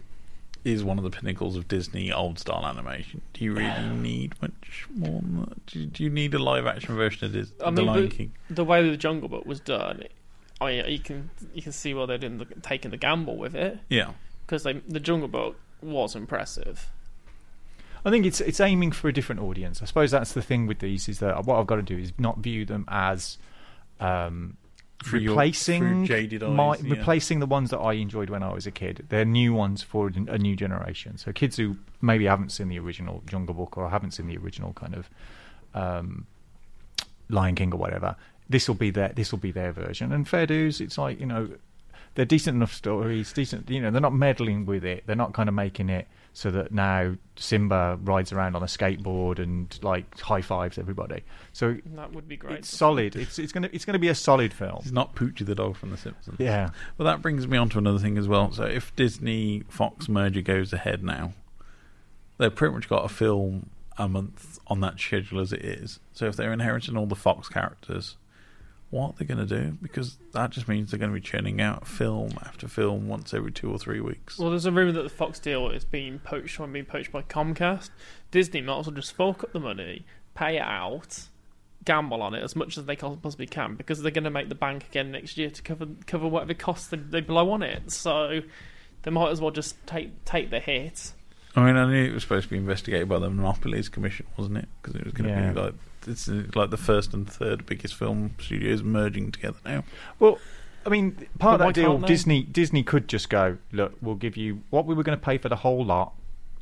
is 0.65 0.83
one 0.85 0.97
of 0.99 1.05
the 1.05 1.11
pinnacles 1.11 1.57
of 1.57 1.67
Disney 1.69 2.13
old 2.13 2.39
style 2.39 2.65
animation, 2.65 3.21
do 3.33 3.45
you 3.45 3.53
really 3.55 3.89
need 3.89 4.35
much 4.41 4.87
more? 4.95 5.21
Than 5.21 5.41
that? 5.41 5.67
Do, 5.67 5.81
you, 5.81 5.87
do 5.87 6.05
you 6.05 6.11
need 6.11 6.33
a 6.33 6.39
live 6.39 6.67
action 6.67 6.95
version 6.95 7.27
of 7.27 7.33
this, 7.33 7.53
I 7.63 7.71
the 7.71 7.83
mean, 7.83 7.87
Lion 7.87 8.09
the, 8.09 8.15
King? 8.15 8.33
the 8.49 8.65
way 8.65 8.89
the 8.89 8.97
Jungle 8.97 9.29
Book 9.29 9.45
was 9.45 9.61
done, 9.61 10.01
it, 10.01 10.13
I 10.61 10.67
mean, 10.67 10.85
you 10.89 10.99
can 11.01 11.31
you 11.53 11.61
can 11.61 11.73
see 11.73 11.93
why 11.93 12.07
they 12.07 12.17
didn't 12.19 12.63
taking 12.63 12.91
the 12.93 12.97
gamble 12.97 13.37
with 13.37 13.55
it 13.55 13.81
Yeah. 13.91 14.13
because 14.47 14.63
the 14.63 15.01
Jungle 15.01 15.29
Book 15.29 15.57
was 15.83 16.15
impressive. 16.15 16.89
I 18.05 18.11
think 18.11 18.27
it's 18.27 18.41
it's 18.41 18.61
aiming 18.61 18.93
for 18.93 19.09
a 19.09 19.13
different 19.13 19.41
audience. 19.41 19.81
I 19.83 19.87
suppose 19.87 20.11
that's 20.11 20.33
the 20.33 20.43
thing 20.43 20.67
with 20.67 20.81
these 20.81 21.09
is 21.09 21.21
that 21.21 21.45
what 21.47 21.59
I've 21.59 21.67
got 21.67 21.77
to 21.77 21.83
do 21.83 21.97
is 21.97 22.13
not 22.19 22.39
view 22.39 22.65
them 22.67 22.85
as 22.89 23.39
um, 24.01 24.57
Through 25.03 25.21
your- 25.21 25.33
replacing 25.33 25.81
through 25.81 26.07
jaded 26.07 26.43
my, 26.43 26.77
yeah. 26.77 26.95
replacing 26.95 27.41
the 27.41 27.47
ones 27.47 27.71
that 27.71 27.79
I 27.79 27.95
enjoyed 27.95 28.29
when 28.29 28.43
I 28.43 28.53
was 28.53 28.67
a 28.67 28.71
kid. 28.71 29.07
They're 29.09 29.25
new 29.25 29.55
ones 29.55 29.83
for 29.83 30.09
a 30.29 30.39
new 30.39 30.55
generation. 30.57 31.17
So 31.17 31.33
kids 31.33 31.57
who 31.57 31.77
maybe 32.03 32.27
haven't 32.27 32.51
seen 32.51 32.69
the 32.69 32.79
original 32.79 33.23
Jungle 33.27 33.55
Book 33.55 33.79
or 33.79 33.89
haven't 33.89 34.11
seen 34.13 34.27
the 34.27 34.37
original 34.37 34.73
kind 34.75 34.95
of 34.95 35.09
um, 35.75 36.27
Lion 37.31 37.55
King 37.55 37.73
or 37.73 37.79
whatever, 37.79 38.17
this 38.49 38.69
will 38.69 38.75
be 38.75 38.91
their 38.91 39.09
this 39.09 39.33
will 39.33 39.39
be 39.39 39.51
their 39.51 39.73
version. 39.73 40.13
And 40.13 40.29
fair 40.29 40.47
dues, 40.47 40.81
it's 40.81 40.99
like 40.99 41.19
you 41.19 41.27
know 41.27 41.49
they're 42.15 42.25
decent 42.27 42.55
enough 42.57 42.73
stories, 42.73 43.33
decent. 43.33 43.69
You 43.71 43.81
know, 43.81 43.91
they're 43.91 44.01
not 44.01 44.15
meddling 44.15 44.67
with 44.67 44.85
it. 44.85 45.05
They're 45.07 45.17
not 45.17 45.33
kind 45.33 45.49
of 45.49 45.55
making 45.55 45.89
it 45.89 46.07
so 46.37 46.51
that 46.51 46.73
now 46.73 47.15
Simba 47.37 47.97
rides 48.03 48.33
around 48.33 48.57
on 48.57 48.63
a 48.63 48.67
skateboard 48.67 49.39
and 49.39 49.79
like 49.83 50.19
high 50.19 50.41
fives 50.43 50.79
everybody. 50.79 51.23
So 51.53 51.77
That 51.95 52.13
would 52.13 52.27
be 52.29 52.37
great. 52.37 52.59
it's 52.59 52.77
solid. 52.77 53.15
It's 53.15 53.39
it's 53.39 53.53
gonna 53.53 53.71
it's 53.73 53.85
gonna 53.85 54.01
be 54.01 54.09
a 54.09 54.15
solid 54.17 54.53
film. 54.53 54.79
It's 54.83 54.91
not 54.91 55.15
Poochie 55.15 55.47
the 55.47 55.55
dog 55.55 55.77
from 55.77 55.91
The 55.91 55.97
Simpsons. 55.97 56.37
Yeah. 56.41 56.71
Well, 56.99 57.07
that 57.07 57.23
brings 57.23 57.47
me 57.47 57.57
on 57.57 57.69
to 57.71 57.79
another 57.79 58.01
thing 58.01 58.19
as 58.19 58.27
well. 58.27 58.51
So, 58.53 58.65
if 58.65 58.95
Disney 58.97 59.63
Fox 59.69 60.09
merger 60.09 60.43
goes 60.43 60.73
ahead 60.73 61.05
now, 61.05 61.35
they've 62.39 62.55
pretty 62.55 62.75
much 62.75 62.89
got 62.89 63.05
a 63.05 63.09
film 63.09 63.71
a 63.97 64.09
month 64.09 64.59
on 64.67 64.81
that 64.81 64.99
schedule 64.99 65.39
as 65.41 65.53
it 65.53 65.65
is. 65.65 66.01
So, 66.13 66.27
if 66.27 66.35
they're 66.35 66.53
inheriting 66.53 66.97
all 66.97 67.07
the 67.07 67.15
Fox 67.15 67.49
characters, 67.49 68.17
what 68.95 69.17
they're 69.17 69.27
going 69.27 69.47
to 69.47 69.61
do? 69.61 69.77
Because 69.83 70.17
that 70.33 70.51
just 70.51 70.69
means 70.69 70.91
they're 70.91 70.99
going 70.99 71.11
to 71.11 71.15
be 71.15 71.21
churning 71.21 71.61
out 71.61 71.87
film 71.87 72.31
after 72.45 72.69
film 72.69 73.09
once 73.09 73.35
every 73.35 73.53
two 73.53 73.71
or 73.71 73.79
three 73.79 74.01
weeks. 74.01 74.39
Well, 74.39 74.51
there's 74.51 74.67
a 74.67 74.73
rumor 74.73 74.93
that 74.93 75.03
the 75.03 75.09
Fox 75.09 75.39
deal 75.39 75.69
is 75.71 75.85
being 75.85 76.19
poached 76.21 76.59
or 76.61 76.67
being 76.67 76.85
poached 76.85 77.13
by 77.13 77.23
Comcast. 77.23 77.91
Disney 78.31 78.61
might 78.61 78.79
as 78.81 78.87
well 78.87 78.95
just 78.95 79.15
fork 79.15 79.43
up 79.45 79.53
the 79.53 79.61
money, 79.61 80.05
pay 80.35 80.57
it 80.57 80.63
out, 80.63 81.29
gamble 81.85 82.23
on 82.23 82.35
it 82.35 82.43
as 82.43 82.57
much 82.57 82.79
as 82.79 82.87
they 82.87 82.97
possibly 82.97 83.47
can 83.47 83.75
because 83.75 84.01
they're 84.01 84.11
going 84.11 84.25
to 84.25 84.31
make 84.31 84.49
the 84.49 84.55
bank 84.55 84.85
again 84.87 85.13
next 85.13 85.37
year 85.37 85.51
to 85.51 85.61
cover 85.61 85.87
cover 86.07 86.27
whatever 86.27 86.55
costs 86.55 86.87
they, 86.87 86.97
they 86.97 87.21
blow 87.21 87.51
on 87.51 87.63
it. 87.63 87.91
So 87.93 88.41
they 89.03 89.11
might 89.11 89.31
as 89.31 89.41
well 89.41 89.51
just 89.51 89.77
take 89.87 90.25
take 90.25 90.51
the 90.51 90.61
hit. 90.61 91.13
I 91.57 91.65
mean, 91.65 91.77
I 91.77 91.87
knew 91.87 92.05
it 92.05 92.13
was 92.15 92.23
supposed 92.25 92.45
to 92.45 92.51
be 92.51 92.57
investigated 92.57 93.09
by 93.09 93.19
the 93.21 93.31
Monopolies 93.31 93.89
Commission, 93.89 94.27
wasn't 94.37 94.59
it? 94.59 94.69
Because 94.83 94.97
it 94.97 95.05
was 95.05 95.13
going 95.15 95.29
to 95.29 95.41
Yeah. 95.41 95.53
be 95.53 95.61
like 95.61 95.75
it's 96.07 96.29
like 96.29 96.71
the 96.71 96.77
first 96.77 97.13
and 97.15 97.31
third 97.31 97.67
biggest 97.67 97.95
film 97.95 98.35
studios 98.39 98.83
merging 98.83 99.33
together 99.33 99.59
now. 99.65 99.85
Well, 100.19 100.39
I 100.87 100.89
mean, 100.91 101.13
part 101.39 101.59
But 101.59 101.69
of 101.69 101.75
that 101.75 101.81
deal. 101.81 101.99
Disney 101.99 102.43
Disney 102.43 102.83
could 102.83 103.09
just 103.09 103.31
go, 103.31 103.59
look, 103.73 103.95
we'll 104.03 104.15
give 104.17 104.37
you 104.37 104.63
what 104.71 104.87
we 104.87 104.95
were 104.95 105.03
going 105.03 105.19
to 105.19 105.25
pay 105.25 105.39
for 105.39 105.49
the 105.49 105.57
whole 105.57 105.85
lot, 105.85 106.15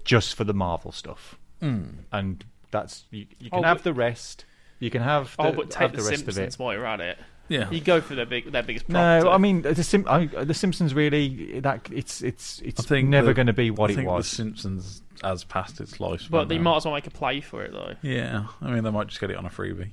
just 0.05 0.35
for 0.35 0.45
the 0.45 0.55
Marvel 0.55 0.93
stuff, 0.93 1.37
hmm. 1.61 1.83
and 2.13 2.45
that's 2.71 3.05
you, 3.11 3.27
you 3.39 3.51
can 3.51 3.61
Oh, 3.61 3.63
have 3.69 3.79
but- 3.79 3.85
the 3.85 3.93
rest. 3.95 4.45
You 4.79 4.91
can 4.91 5.03
have 5.03 5.37
oh, 5.39 5.45
the, 5.45 5.49
oh, 5.51 5.53
but 5.53 5.71
take 5.71 5.81
have 5.81 5.91
the, 5.93 5.99
the 5.99 6.03
rest 6.03 6.25
Simpsons 6.25 6.39
of 6.39 6.61
it. 6.61 6.65
while 6.65 6.73
you're 6.75 6.87
at 6.87 7.01
it. 7.01 7.19
Yeah. 7.49 7.71
You 7.71 7.81
go 7.81 8.01
for 8.01 8.15
their 8.15 8.27
big 8.27 8.51
their 8.53 8.63
biggest 8.63 8.89
profit. 8.89 9.25
No, 9.25 9.31
I 9.31 9.39
mean 9.39 9.63
the 9.63 9.83
Sim- 9.83 10.07
I, 10.09 10.27
the 10.27 10.55
Simpsons 10.55 10.95
really 10.95 11.61
that 11.61 11.89
it's 11.93 12.23
it's 12.23 12.61
I 12.63 12.69
it's 12.69 12.85
think 12.87 13.09
never 13.09 13.35
going 13.35 13.49
to 13.49 13.53
be 13.53 13.71
what 13.71 13.91
I 13.91 13.93
it 13.93 13.97
think 13.97 14.09
was. 14.09 14.31
The 14.31 14.37
Simpsons 14.37 15.03
has 15.23 15.45
passed 15.45 15.81
its 15.81 16.01
life, 16.01 16.29
but 16.31 16.49
they 16.49 16.57
now. 16.57 16.65
might 16.65 16.77
as 16.79 16.85
well 16.85 16.95
make 16.95 17.07
a 17.07 17.11
play 17.11 17.41
for 17.41 17.63
it 17.63 17.73
though. 17.73 17.95
Yeah, 18.03 18.47
I 18.61 18.71
mean 18.71 18.85
they 18.85 18.91
might 18.91 19.09
just 19.09 19.21
get 19.21 19.31
it 19.31 19.37
on 19.37 19.45
a 19.45 19.51
freebie. 19.51 19.91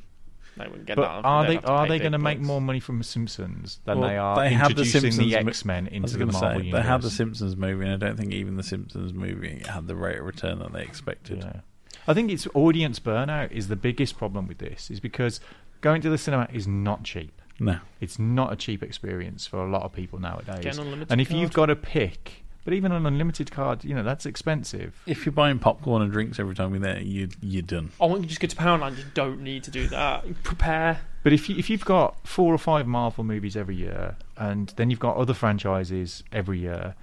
They 0.58 0.68
wouldn't 0.68 0.86
get 0.86 0.98
But 0.98 1.04
that. 1.04 1.26
are 1.26 1.48
They'd 1.48 1.62
they 1.62 1.66
are 1.66 1.88
they 1.88 2.00
going 2.00 2.12
to 2.12 2.18
make 2.18 2.40
more 2.40 2.60
money 2.60 2.80
from 2.80 2.98
the 2.98 3.04
Simpsons 3.04 3.80
than 3.86 4.00
Well, 4.00 4.10
they 4.10 4.18
are 4.18 4.36
they 4.36 4.50
have 4.50 4.76
the 4.76 4.82
introducing 4.82 5.02
the, 5.02 5.12
Simpsons 5.12 5.48
X 5.48 5.66
Men 5.66 5.90
I 5.94 6.00
was 6.00 6.14
into 6.16 6.26
the 6.26 6.32
Marvel 6.34 6.40
say, 6.40 6.66
universe? 6.66 6.84
They 6.84 6.88
had 6.88 7.02
the 7.02 7.10
Simpsons 7.10 7.56
movie, 7.56 7.86
and 7.86 7.94
I 7.94 8.08
don't 8.08 8.18
think 8.18 8.34
even 8.34 8.58
the 8.58 8.64
Simpsons 8.64 9.14
movie 9.14 9.64
had 9.68 9.88
the 9.88 9.96
rate 9.96 10.20
of 10.20 10.26
return 10.26 10.60
that 10.60 10.74
they 10.74 10.84
expected. 10.84 11.40
Yeah. 11.40 11.62
I 12.08 12.14
think 12.14 12.32
it's 12.32 12.48
audience 12.54 13.00
burnout 13.00 13.52
is 13.52 13.68
the 13.68 13.76
biggest 13.76 14.18
problem 14.18 14.48
with 14.48 14.58
this, 14.58 14.90
is 14.92 15.00
because 15.00 15.40
going 15.82 16.02
to 16.02 16.10
the 16.10 16.18
cinema 16.18 16.48
is 16.52 16.68
not 16.68 17.04
cheap. 17.04 17.39
No, 17.60 17.80
It's 18.00 18.18
not 18.20 18.54
a 18.54 18.56
cheap 18.56 18.82
experience 18.84 19.46
for 19.46 19.66
a 19.66 19.70
lot 19.70 19.84
of 19.84 19.92
people 19.94 20.20
nowadays. 20.20 20.64
Get 20.64 20.76
an 20.76 20.84
unlimited 20.84 21.12
And 21.12 21.22
if 21.22 21.32
you've 21.32 21.54
got 21.54 21.68
to 21.68 21.76
pick, 21.76 22.44
but 22.64 22.74
even 22.74 22.92
an 22.92 23.06
unlimited 23.06 23.52
card, 23.52 23.84
you 23.84 23.96
know, 23.96 24.04
that's 24.04 24.26
expensive. 24.26 25.02
if 25.06 25.26
you're 25.26 25.34
buying 25.34 25.60
popcorn 25.60 26.02
and 26.02 26.12
drinks 26.12 26.40
every 26.40 26.56
time 26.56 26.72
you're 26.72 26.82
there, 26.82 27.02
you 27.02 27.30
you're 27.42 27.62
done. 27.62 27.92
Oh, 28.00 28.06
I 28.06 28.10
want 28.10 28.22
you 28.22 28.28
to 28.28 28.30
just 28.30 28.42
go 28.42 28.48
to 28.48 28.56
Poundland. 28.56 28.98
You 28.98 29.04
don't 29.14 29.42
need 29.42 29.64
to 29.64 29.72
do 29.72 29.88
that. 29.88 30.44
Prepare. 30.44 31.02
But 31.24 31.34
if 31.34 31.50
you, 31.50 31.58
if 31.58 31.70
you've 31.70 31.86
got 31.86 32.16
four 32.28 32.54
or 32.54 32.58
five 32.58 32.88
Marvel 32.88 33.24
movies 33.24 33.58
every 33.58 33.76
year, 33.76 34.16
and 34.38 34.72
then 34.78 34.90
you've 34.90 35.00
got 35.00 35.18
other 35.18 35.34
franchises 35.34 36.24
every 36.32 36.60
year, 36.60 36.96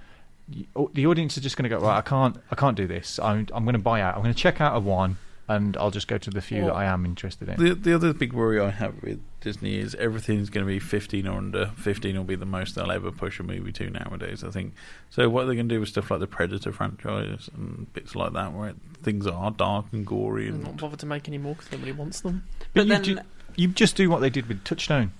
you, 0.49 0.65
oh, 0.75 0.89
the 0.93 1.05
audience 1.05 1.37
are 1.37 1.41
just 1.41 1.55
going 1.57 1.69
to 1.69 1.75
go, 1.75 1.79
right, 1.79 1.97
I 1.97 2.01
can't, 2.01 2.37
I 2.49 2.55
can't 2.55 2.75
do 2.75 2.87
this. 2.87 3.19
I'm, 3.19 3.47
I'm 3.53 3.63
going 3.63 3.73
to 3.73 3.79
buy 3.79 4.01
out. 4.01 4.15
I'm 4.15 4.23
going 4.23 4.33
to 4.33 4.39
check 4.39 4.59
out 4.61 4.73
of 4.73 4.85
one, 4.85 5.17
and 5.49 5.77
I'll 5.77 5.91
just 5.91 6.07
go 6.07 6.17
to 6.17 6.29
the 6.29 6.41
few 6.41 6.57
Well, 6.65 6.67
that 6.67 6.75
I 6.75 6.85
am 6.85 7.05
interested 7.05 7.47
in. 7.49 7.63
The 7.63 7.73
the 7.73 7.93
other 7.93 8.13
big 8.13 8.33
worry 8.33 8.59
I 8.59 8.69
have 8.71 9.01
with 9.01 9.19
Disney 9.39 9.77
is 9.77 9.95
everything's 9.95 10.49
going 10.49 10.65
to 10.65 10.67
be 10.71 10.79
15 10.79 11.25
or 11.27 11.37
under. 11.37 11.67
15 11.77 12.17
will 12.17 12.23
be 12.23 12.35
the 12.35 12.45
most 12.45 12.75
they'll 12.75 12.91
ever 12.91 13.11
push 13.11 13.39
a 13.39 13.43
movie 13.43 13.71
to 13.73 13.89
nowadays. 13.89 14.43
I 14.43 14.49
think. 14.51 14.73
So 15.09 15.29
what 15.29 15.43
are 15.43 15.45
they're 15.45 15.55
going 15.55 15.69
to 15.69 15.75
do 15.75 15.79
with 15.79 15.89
stuff 15.89 16.11
like 16.11 16.19
the 16.19 16.27
Predator 16.27 16.71
franchise 16.71 17.49
and 17.55 17.91
bits 17.93 18.15
like 18.15 18.33
that, 18.33 18.53
where 18.53 18.73
things 19.01 19.25
are 19.25 19.51
dark 19.51 19.85
and 19.91 20.05
gory 20.05 20.47
and 20.49 20.63
not 20.63 20.77
bothered 20.77 20.99
to 20.99 21.05
make 21.05 21.27
any 21.27 21.37
more 21.37 21.55
because 21.55 21.71
nobody 21.71 21.91
wants 21.93 22.21
them. 22.21 22.43
But, 22.73 22.87
But 22.87 23.07
you, 23.07 23.15
then- 23.15 23.23
do, 23.25 23.29
you 23.55 23.67
just 23.69 23.95
do 23.95 24.09
what 24.09 24.19
they 24.19 24.29
did 24.29 24.47
with 24.47 24.63
Touchstone. 24.63 25.11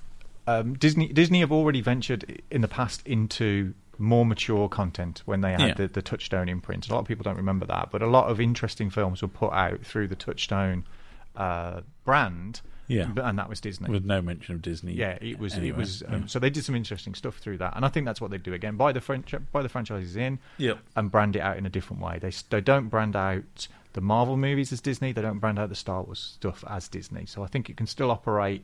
Um, 0.46 0.76
Disney 0.76 1.08
Disney 1.10 1.42
have 1.42 1.52
already 1.52 1.82
ventured 1.82 2.42
in 2.52 2.62
the 2.62 2.68
past 2.70 3.06
into 3.06 3.74
more 4.00 4.26
mature 4.26 4.68
content 4.70 5.22
when 5.26 5.42
they 5.42 5.52
had 5.52 5.60
Yeah. 5.62 5.74
the, 5.74 5.88
the 5.88 6.02
Touchstone 6.02 6.50
imprint. 6.50 6.88
A 6.90 6.94
lot 6.94 7.00
of 7.00 7.06
people 7.06 7.24
don't 7.24 7.38
remember 7.38 7.66
that, 7.66 7.90
but 7.92 8.02
a 8.02 8.08
lot 8.08 8.30
of 8.30 8.40
interesting 8.40 8.90
films 8.90 9.22
were 9.22 9.28
put 9.28 9.52
out 9.54 9.82
through 9.82 10.08
the 10.08 10.16
Touchstone 10.16 10.86
uh, 11.36 11.82
brand. 12.06 12.62
Yeah. 12.90 13.10
and 13.18 13.38
that 13.38 13.50
was 13.50 13.60
Disney. 13.60 13.90
with 13.90 14.06
no 14.06 14.22
mention 14.22 14.56
of 14.56 14.62
Disney. 14.62 14.94
yeah, 14.94 15.18
it 15.20 15.40
was. 15.40 15.58
It 15.58 15.76
was. 15.76 16.04
Um, 16.08 16.22
Yeah. 16.22 16.26
So 16.28 16.40
they 16.40 16.50
did 16.50 16.64
some 16.64 16.74
interesting 16.74 17.16
stuff 17.16 17.36
through 17.38 17.58
that, 17.58 17.76
and 17.76 17.84
I 17.84 17.90
think 17.90 18.06
that's 18.06 18.22
what 18.22 18.32
they 18.32 18.38
do 18.38 18.54
again. 18.54 18.78
Buy 18.78 18.94
the 18.94 19.02
French, 19.02 19.36
buy 19.52 19.62
the 19.62 19.68
franchises 19.68 20.16
in, 20.16 20.40
Yep. 20.58 20.80
and 20.96 21.12
brand 21.12 21.36
it 21.36 21.42
out 21.42 21.58
in 21.58 21.66
a 21.66 21.70
different 21.70 22.02
way. 22.02 22.18
They 22.18 22.32
they 22.50 22.62
don't 22.62 22.88
brand 22.88 23.18
out 23.18 23.68
the 23.92 24.00
Marvel 24.00 24.38
movies 24.38 24.72
as 24.72 24.80
Disney. 24.80 25.12
They 25.12 25.22
don't 25.22 25.40
brand 25.40 25.60
out 25.60 25.68
the 25.68 25.76
Star 25.76 26.02
Wars 26.04 26.20
stuff 26.38 26.64
as 26.70 26.88
Disney. 26.88 27.26
So 27.26 27.44
I 27.44 27.48
think 27.48 27.70
it 27.70 27.76
can 27.76 27.88
still 27.88 28.10
operate 28.10 28.64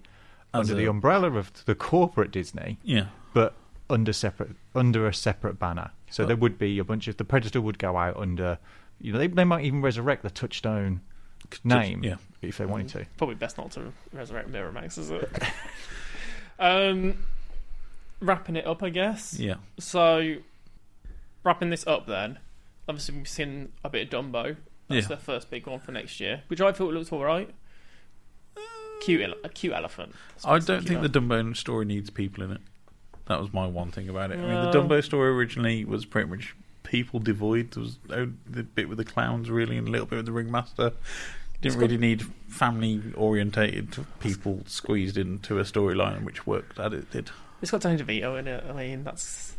As 0.53 0.69
under 0.69 0.73
a- 0.73 0.85
the 0.85 0.89
umbrella 0.89 1.29
of 1.33 1.51
the 1.65 1.75
corporate 1.75 2.31
Disney, 2.31 2.79
Yeah. 2.81 3.07
but 3.33 3.55
under 3.89 4.13
separate 4.13 4.51
under 4.75 5.07
a 5.07 5.13
separate 5.13 5.59
banner. 5.59 5.91
So 6.09 6.23
But- 6.23 6.27
there 6.27 6.37
would 6.37 6.57
be 6.57 6.79
a 6.79 6.83
bunch 6.83 7.07
of 7.07 7.17
the 7.17 7.25
Predator 7.25 7.61
would 7.61 7.79
go 7.79 7.97
out 7.97 8.17
under. 8.17 8.57
You 8.99 9.13
know, 9.13 9.19
they 9.19 9.27
they 9.27 9.43
might 9.43 9.65
even 9.65 9.81
resurrect 9.81 10.23
the 10.23 10.29
Touchstone 10.29 11.01
name 11.63 12.03
yeah. 12.03 12.15
if 12.41 12.57
they 12.57 12.65
wanted 12.65 12.87
to. 12.89 13.05
Probably 13.17 13.35
best 13.35 13.57
not 13.57 13.71
to 13.71 13.91
resurrect 14.11 14.49
Miramax, 14.51 14.97
is 14.97 15.11
it? 15.11 15.29
um, 16.59 17.17
wrapping 18.21 18.55
it 18.55 18.65
up, 18.65 18.81
I 18.83 18.89
guess. 18.89 19.37
Yeah. 19.39 19.55
So, 19.79 20.35
wrapping 21.43 21.69
this 21.69 21.85
up 21.85 22.07
then. 22.07 22.39
Obviously, 22.87 23.17
we've 23.17 23.27
seen 23.27 23.71
a 23.83 23.89
bit 23.89 24.13
of 24.13 24.25
Dumbo. 24.25 24.57
That's 24.87 25.03
Yeah. 25.03 25.07
their 25.09 25.17
first 25.17 25.49
big 25.49 25.67
one 25.67 25.79
for 25.79 25.91
next 25.91 26.19
year, 26.19 26.43
which 26.47 26.61
I 26.61 26.71
thought 26.71 26.93
looked 26.93 27.11
all 27.13 27.23
right. 27.23 27.53
Cute, 29.01 29.21
a 29.43 29.49
cute 29.49 29.73
elephant. 29.73 30.13
I 30.45 30.59
don't 30.59 30.79
Cute 30.79 31.01
think 31.01 31.11
the 31.11 31.19
elephant. 31.19 31.53
Dumbo 31.53 31.57
story 31.57 31.85
needs 31.85 32.09
people 32.09 32.43
in 32.43 32.51
it. 32.51 32.61
That 33.33 33.41
was 33.41 33.53
my 33.53 33.67
one 33.67 33.91
thing 33.91 34.09
about 34.09 34.31
it. 34.31 34.39
I 34.39 34.41
mean, 34.41 34.71
the 34.71 34.71
Dumbo 34.71 35.03
story 35.03 35.29
originally 35.29 35.85
was 35.85 36.05
pretty 36.05 36.29
much 36.29 36.55
people 36.83 37.19
devoid. 37.19 37.71
There 37.71 37.83
was 37.83 37.97
oh, 38.11 38.31
the 38.47 38.63
bit 38.63 38.87
with 38.87 38.99
the 38.99 39.05
clowns, 39.05 39.49
really, 39.49 39.77
and 39.77 39.87
a 39.87 39.91
little 39.91 40.05
bit 40.05 40.17
with 40.17 40.25
the 40.25 40.31
ringmaster. 40.31 40.93
Didn't 41.61 41.79
really 41.79 41.97
need 41.97 42.23
family 42.49 43.01
orientated 43.15 44.05
people 44.19 44.61
squeezed 44.67 45.17
into 45.17 45.59
a 45.59 45.63
storyline 45.63 46.23
which 46.23 46.45
worked 46.45 46.77
as 46.77 46.93
it 46.93 47.09
did. 47.09 47.31
It's 47.61 47.71
got 47.71 47.81
Danny 47.81 48.03
DeVito 48.03 48.37
in 48.37 48.47
it. 48.47 48.63
I 48.69 48.73
mean, 48.73 49.03
that's. 49.03 49.55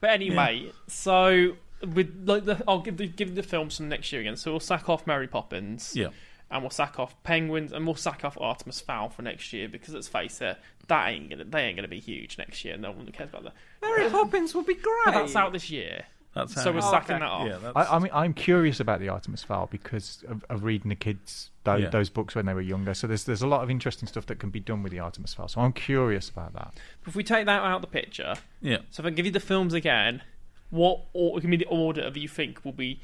But 0.00 0.10
anyway, 0.10 0.72
so 0.88 1.56
with 1.86 2.24
like 2.26 2.46
the, 2.46 2.62
I'll 2.66 2.80
give 2.80 2.96
the 2.96 3.06
give 3.06 3.34
the 3.34 3.42
film 3.42 3.70
some 3.70 3.88
next 3.88 4.10
year 4.10 4.22
again. 4.22 4.36
So 4.36 4.50
we'll 4.50 4.60
sack 4.60 4.88
off 4.88 5.06
Mary 5.06 5.28
Poppins. 5.28 5.94
Yeah. 5.94 6.08
And 6.50 6.62
we'll 6.62 6.70
sack 6.70 6.98
off 6.98 7.20
Penguins, 7.24 7.72
and 7.72 7.84
we'll 7.86 7.94
sack 7.94 8.24
off 8.24 8.38
Artemis 8.40 8.80
Fowl 8.80 9.08
for 9.08 9.22
next 9.22 9.52
year 9.52 9.68
because 9.68 9.94
let's 9.94 10.08
face 10.08 10.40
it, 10.40 10.58
that 10.88 11.08
ain't 11.08 11.30
gonna 11.30 11.44
they 11.44 11.62
ain't 11.62 11.76
gonna 11.76 11.88
be 11.88 12.00
huge 12.00 12.38
next 12.38 12.64
year. 12.64 12.76
No 12.76 12.90
one 12.92 13.06
cares 13.12 13.30
about 13.30 13.44
that. 13.44 13.54
Mary 13.82 14.08
Poppins 14.10 14.54
would 14.54 14.66
be 14.66 14.74
great. 14.74 15.04
But 15.06 15.12
that's 15.12 15.36
out 15.36 15.52
this 15.52 15.70
year. 15.70 16.04
That's 16.34 16.60
so 16.60 16.72
we're 16.72 16.78
Oh, 16.78 16.90
sacking 16.90 17.16
okay. 17.16 17.20
that 17.24 17.30
off. 17.30 17.46
Yeah, 17.46 17.72
I, 17.76 17.96
I 17.96 17.98
mean, 18.00 18.10
I'm 18.12 18.34
curious 18.34 18.80
about 18.80 18.98
the 18.98 19.08
Artemis 19.08 19.44
Fowl 19.44 19.68
because 19.70 20.24
of, 20.26 20.44
of 20.50 20.64
reading 20.64 20.88
the 20.88 20.96
kids 20.96 21.50
those, 21.62 21.82
Yeah. 21.82 21.90
those 21.90 22.10
books 22.10 22.34
when 22.34 22.44
they 22.46 22.54
were 22.54 22.60
younger. 22.60 22.92
So 22.92 23.06
there's 23.06 23.22
there's 23.24 23.42
a 23.42 23.46
lot 23.46 23.62
of 23.62 23.70
interesting 23.70 24.08
stuff 24.08 24.26
that 24.26 24.40
can 24.40 24.50
be 24.50 24.58
done 24.60 24.82
with 24.82 24.90
the 24.92 24.98
Artemis 24.98 25.32
Fowl. 25.34 25.46
So 25.48 25.60
I'm 25.60 25.72
curious 25.72 26.28
about 26.28 26.52
that. 26.54 26.74
If 27.06 27.14
we 27.14 27.22
take 27.22 27.46
that 27.46 27.62
out 27.62 27.76
of 27.76 27.80
the 27.82 27.86
picture, 27.86 28.34
yeah. 28.60 28.78
so 28.90 29.02
if 29.02 29.06
I 29.06 29.10
give 29.10 29.26
you 29.26 29.32
the 29.32 29.38
films 29.40 29.74
again, 29.74 30.22
what 30.70 31.02
or 31.12 31.38
give 31.38 31.48
me 31.48 31.56
the 31.56 31.66
order 31.66 32.00
of 32.02 32.16
you 32.16 32.26
think 32.28 32.64
will 32.64 32.72
be 32.72 33.00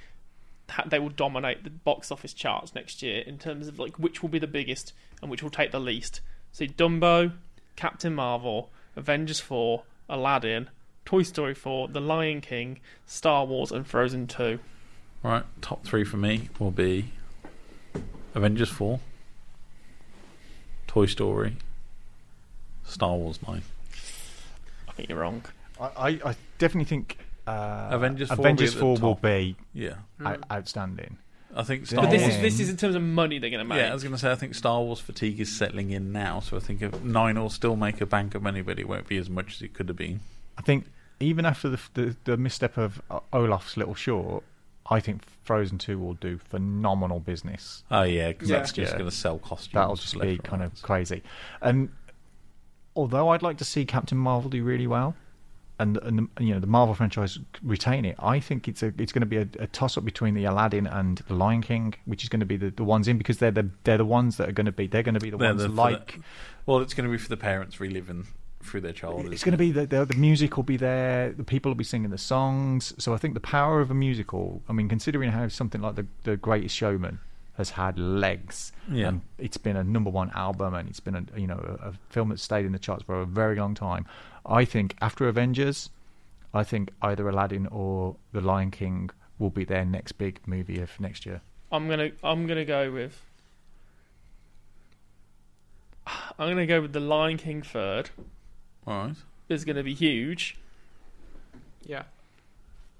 ha- 0.68 0.84
they 0.86 0.98
will 0.98 1.08
dominate 1.10 1.62
the 1.62 1.70
box 1.70 2.10
office 2.10 2.32
charts 2.34 2.74
next 2.74 3.00
year 3.00 3.20
in 3.22 3.38
terms 3.38 3.68
of 3.68 3.78
like 3.78 3.96
which 3.96 4.22
will 4.22 4.28
be 4.28 4.40
the 4.40 4.48
biggest 4.48 4.92
and 5.22 5.30
which 5.30 5.40
will 5.42 5.50
take 5.50 5.70
the 5.70 5.78
least. 5.80 6.20
So 6.50 6.64
Dumbo, 6.66 7.32
Captain 7.76 8.14
Marvel, 8.14 8.70
Avengers 8.96 9.40
Four, 9.40 9.82
Aladdin, 10.08 10.68
Toy 11.04 11.22
Story 11.22 11.54
Four, 11.54 11.88
The 11.88 12.00
Lion 12.00 12.40
King, 12.40 12.80
Star 13.06 13.44
Wars, 13.44 13.70
and 13.72 13.86
Frozen 13.86 14.26
Two. 14.26 14.58
Right, 15.22 15.44
top 15.60 15.84
three 15.84 16.04
for 16.04 16.16
me 16.16 16.48
will 16.58 16.70
be 16.70 17.12
Avengers 18.34 18.70
4, 18.70 19.00
Toy 20.86 21.06
Story, 21.06 21.56
Star 22.84 23.14
Wars 23.16 23.38
9. 23.46 23.62
I 24.88 24.92
think 24.92 25.08
you're 25.08 25.18
wrong. 25.18 25.42
I, 25.80 25.84
I, 25.84 26.08
I 26.30 26.36
definitely 26.58 26.84
think 26.86 27.18
uh, 27.46 27.88
Avengers 27.92 28.28
4 28.28 28.36
will 28.36 28.42
be 28.44 28.48
Avengers 28.48 28.74
4 28.74 28.96
will 28.98 29.14
be 29.16 29.56
Yeah. 29.74 29.94
out- 30.24 30.42
outstanding. 30.50 31.18
I 31.54 31.62
think 31.64 31.86
Star 31.86 32.02
But 32.04 32.10
this 32.10 32.22
Wars. 32.22 32.34
is 32.36 32.40
this 32.42 32.60
is 32.60 32.68
in 32.70 32.76
terms 32.76 32.94
of 32.94 33.02
money 33.02 33.38
they're 33.38 33.50
going 33.50 33.58
to 33.58 33.68
make. 33.68 33.78
Yeah, 33.78 33.90
I 33.90 33.94
was 33.94 34.02
going 34.02 34.14
to 34.14 34.18
say 34.18 34.30
I 34.30 34.36
think 34.36 34.54
Star 34.54 34.80
Wars 34.82 35.00
fatigue 35.00 35.40
is 35.40 35.54
settling 35.54 35.90
in 35.90 36.12
now, 36.12 36.40
so 36.40 36.56
I 36.56 36.60
think 36.60 36.80
if 36.82 37.02
nine 37.02 37.38
will 37.40 37.50
still 37.50 37.76
make 37.76 38.00
a 38.00 38.06
bank 38.06 38.34
of 38.34 38.42
money, 38.42 38.62
but 38.62 38.78
it 38.78 38.88
won't 38.88 39.08
be 39.08 39.16
as 39.16 39.28
much 39.28 39.56
as 39.56 39.62
it 39.62 39.74
could 39.74 39.88
have 39.88 39.96
been. 39.96 40.20
I 40.56 40.62
think 40.62 40.86
even 41.18 41.44
after 41.44 41.68
the 41.68 41.80
the, 41.94 42.16
the 42.24 42.36
misstep 42.36 42.76
of 42.78 43.02
Olaf's 43.32 43.76
little 43.76 43.94
short, 43.96 44.44
I 44.88 45.00
think 45.00 45.22
Frozen 45.44 45.78
2 45.78 45.98
will 45.98 46.14
do 46.14 46.38
phenomenal 46.38 47.18
business. 47.20 47.82
Oh 47.90 48.02
yeah, 48.02 48.28
because 48.28 48.48
Yeah. 48.48 48.58
that's 48.58 48.72
just 48.72 48.92
Yeah. 48.92 48.98
going 48.98 49.10
to 49.10 49.16
sell 49.16 49.38
costumes. 49.38 49.72
That'll 49.74 49.96
just 49.96 50.14
left 50.16 50.26
be 50.28 50.34
and 50.34 50.44
kind 50.44 50.62
right. 50.62 50.72
of 50.72 50.82
crazy. 50.82 51.22
And 51.60 51.88
although 52.94 53.28
I'd 53.30 53.42
like 53.42 53.58
to 53.58 53.64
see 53.64 53.84
Captain 53.84 54.18
Marvel 54.18 54.50
do 54.50 54.62
really 54.62 54.86
well, 54.86 55.14
and 55.80 55.96
and 55.98 56.14
the, 56.36 56.44
you 56.44 56.52
know 56.54 56.60
the 56.60 56.66
Marvel 56.66 56.94
franchise 56.94 57.38
retain 57.62 58.04
it, 58.04 58.16
I 58.18 58.38
think 58.40 58.68
it's 58.68 58.82
a 58.82 58.92
it's 58.98 59.12
going 59.12 59.26
to 59.28 59.32
be 59.34 59.38
a, 59.38 59.48
a 59.58 59.66
toss 59.66 59.96
up 59.98 60.04
between 60.04 60.34
the 60.34 60.44
Aladdin 60.44 60.86
and 60.86 61.18
the 61.28 61.34
Lion 61.34 61.62
King, 61.62 61.94
which 62.04 62.22
is 62.22 62.28
going 62.28 62.40
to 62.40 62.46
be 62.46 62.56
the, 62.56 62.70
the 62.70 62.84
ones 62.84 63.08
in 63.08 63.18
because 63.18 63.38
they're 63.38 63.50
the 63.50 63.68
they're 63.84 63.98
the 63.98 64.04
ones 64.04 64.36
that 64.36 64.48
are 64.48 64.52
going 64.52 64.66
to 64.66 64.72
be 64.72 64.86
they're 64.86 65.02
going 65.02 65.14
to 65.14 65.20
be 65.20 65.30
the 65.30 65.36
They're 65.36 65.50
ones 65.54 65.62
the- 65.62 65.68
like. 65.68 66.12
the- 66.16 66.22
well, 66.66 66.78
it's 66.78 66.94
going 66.94 67.06
to 67.08 67.10
be 67.10 67.18
for 67.18 67.28
the 67.28 67.36
parents 67.36 67.80
reliving 67.80 68.26
through 68.62 68.82
their 68.82 68.92
childhood. 68.92 69.32
It's 69.32 69.42
going 69.42 69.52
to 69.52 69.58
be 69.58 69.72
the, 69.72 69.86
the 69.86 70.04
the 70.04 70.14
music 70.16 70.56
will 70.56 70.62
be 70.64 70.76
there. 70.76 71.32
The 71.32 71.44
people 71.44 71.70
will 71.70 71.76
be 71.76 71.84
singing 71.84 72.10
the 72.10 72.18
songs. 72.18 72.92
So 72.98 73.14
I 73.14 73.16
think 73.16 73.34
the 73.34 73.40
power 73.40 73.80
of 73.80 73.90
a 73.90 73.94
musical. 73.94 74.62
I 74.68 74.72
mean, 74.72 74.88
considering 74.88 75.30
how 75.32 75.48
something 75.48 75.80
like 75.80 75.96
the 75.96 76.06
the 76.24 76.36
Greatest 76.36 76.76
Showman 76.76 77.18
has 77.60 77.70
had 77.70 77.98
legs, 77.98 78.72
Yeah. 78.90 79.08
and 79.08 79.20
it's 79.38 79.56
been 79.56 79.76
a 79.76 79.84
number 79.84 80.10
one 80.10 80.30
album, 80.34 80.74
and 80.74 80.88
it's 80.88 81.00
been 81.00 81.14
a 81.14 81.24
you 81.38 81.46
know 81.46 81.78
a, 81.82 81.88
a 81.90 81.92
film 82.08 82.30
that's 82.30 82.42
stayed 82.42 82.66
in 82.66 82.72
the 82.72 82.78
charts 82.78 83.04
for 83.04 83.20
a 83.20 83.26
very 83.26 83.56
long 83.56 83.74
time. 83.74 84.04
I 84.44 84.64
think 84.64 84.96
after 85.00 85.28
Avengers, 85.28 85.90
I 86.52 86.64
think 86.64 86.90
either 87.02 87.28
Aladdin 87.28 87.66
or 87.68 88.16
The 88.32 88.40
Lion 88.40 88.70
King 88.70 89.10
will 89.38 89.50
be 89.50 89.64
their 89.64 89.84
next 89.84 90.12
big 90.12 90.40
movie 90.46 90.80
of 90.80 90.98
next 91.00 91.24
year. 91.26 91.40
I'm 91.72 91.88
gonna 91.88 92.10
I'm 92.24 92.46
gonna 92.46 92.64
go 92.64 92.90
with 92.92 93.22
I'm 96.38 96.48
gonna 96.48 96.66
go 96.66 96.80
with 96.80 96.92
the 96.92 97.00
Lion 97.00 97.36
King 97.36 97.62
third. 97.62 98.10
All 98.86 99.06
right. 99.06 99.16
It's 99.48 99.64
gonna 99.64 99.82
be 99.82 99.94
huge, 99.94 100.56
Yeah. 101.84 102.04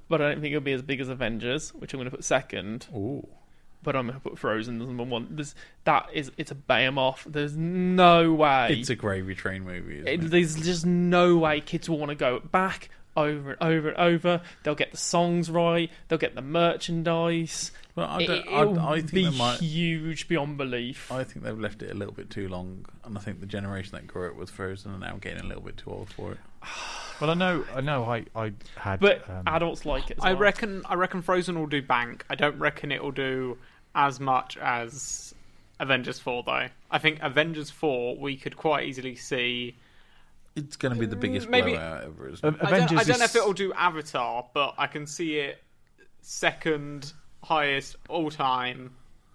but 0.09 0.21
I 0.21 0.29
don't 0.31 0.41
think 0.41 0.53
it'll 0.53 0.61
be 0.65 0.73
as 0.73 0.83
big 0.83 1.01
as 1.01 1.09
Avengers, 1.09 1.71
which 1.75 1.93
I'm 1.95 2.01
gonna 2.01 2.11
put 2.11 2.25
second. 2.25 2.87
Ooh. 2.95 3.27
But 3.83 3.97
I'm 3.97 4.07
gonna 4.09 4.21
put 4.21 4.39
Frozen 4.39 4.81
as 4.83 4.89
number 4.89 5.05
one. 5.05 5.29
There's, 5.31 5.55
that 5.85 6.09
is 6.13 6.31
it's 6.37 6.51
a 6.51 6.55
bam 6.55 6.99
off. 6.99 7.25
There's 7.29 7.57
no 7.57 8.33
way. 8.35 8.77
It's 8.79 8.91
a 8.91 8.95
gravy 8.95 9.35
train 9.35 9.65
movie. 9.65 10.01
Isn't 10.01 10.09
It- 10.09 10.25
it? 10.25 10.31
there's 10.31 10.55
just 10.57 10.85
no 10.85 11.37
way 11.39 11.61
kids 11.63 11.89
will 11.89 11.99
want 11.99 12.11
to 12.11 12.15
go 12.15 12.41
back 12.41 12.91
over 13.17 13.53
and 13.53 13.63
over 13.63 13.89
and 13.89 13.97
over. 13.99 14.43
They'll 14.63 14.75
get 14.75 14.91
the 14.93 14.97
songs 14.99 15.51
right. 15.51 15.91
They'll 16.09 16.19
get 16.19 16.35
the 16.35 16.43
merchandise. 16.43 17.73
Well, 17.97 18.07
I, 18.09 18.21
It, 18.23 18.47
I, 18.49 18.93
I 18.93 19.01
think 19.01 19.13
be 19.13 19.31
might. 19.39 19.61
huge 19.61 20.29
beyond 20.29 20.59
belief. 20.59 21.11
I 21.11 21.25
think 21.25 21.45
they've 21.45 21.59
left 21.59 21.83
it 21.83 21.91
a 21.91 21.95
little 21.95 22.15
bit 22.15 22.31
too 22.31 22.49
long, 22.49 22.87
and 23.05 23.17
I 23.17 23.21
think 23.21 23.41
the 23.41 23.47
generation 23.47 23.93
that 23.93 24.07
grew 24.07 24.31
up 24.31 24.37
with 24.37 24.51
Frozen 24.51 24.93
are 24.95 24.99
now 24.99 25.17
getting 25.21 25.41
a 25.41 25.47
little 25.47 25.63
bit 25.63 25.77
too 25.79 25.91
old 25.91 26.11
for 26.13 26.33
it. 26.33 26.39
Well, 27.21 27.31
I 27.31 27.35
know, 27.35 27.65
I 27.75 27.81
know, 27.81 28.05
I 28.05 28.25
I 28.35 28.53
had, 28.77 29.01
But 29.01 29.29
um, 29.29 29.43
adults 29.47 29.85
like 29.85 30.11
it. 30.11 30.19
As 30.19 30.25
I 30.25 30.33
well. 30.33 30.41
reckon. 30.43 30.83
I 30.87 30.95
reckon 30.95 31.23
Frozen 31.23 31.59
will 31.59 31.67
do 31.67 31.83
bank. 31.83 32.25
I 32.31 32.35
don't 32.35 32.59
reckon 32.59 32.91
it 32.93 33.03
will 33.03 33.11
do 33.13 33.59
as 33.95 34.19
much 34.21 34.57
as 34.57 35.35
Avengers 35.79 36.19
Four, 36.19 36.43
though. 36.45 36.69
I 36.91 36.99
think 36.99 37.19
Avengers 37.23 37.71
Four 37.71 38.17
we 38.17 38.37
could 38.37 38.57
quite 38.57 38.87
easily 38.89 39.17
see. 39.17 39.77
It's 40.57 40.77
going 40.77 40.93
to 40.95 40.99
be 41.01 41.07
the 41.07 41.17
biggest 41.17 41.49
Maybe- 41.49 41.73
blowout 41.73 42.05
ever, 42.05 42.29
isn't 42.29 42.45
Av- 42.45 42.55
it? 42.55 42.65
I 42.65 42.71
don't, 42.87 42.99
I 42.99 43.05
don't 43.05 43.19
know 43.19 43.25
if 43.25 43.37
it'll 43.37 43.53
do 43.53 43.73
Avatar, 43.75 44.47
but 44.53 44.75
I 44.79 44.87
can 44.89 45.07
see 45.07 45.37
it 45.39 45.63
second 46.23 47.13
highest 47.43 47.97
all 48.09 48.31
time, 48.31 48.93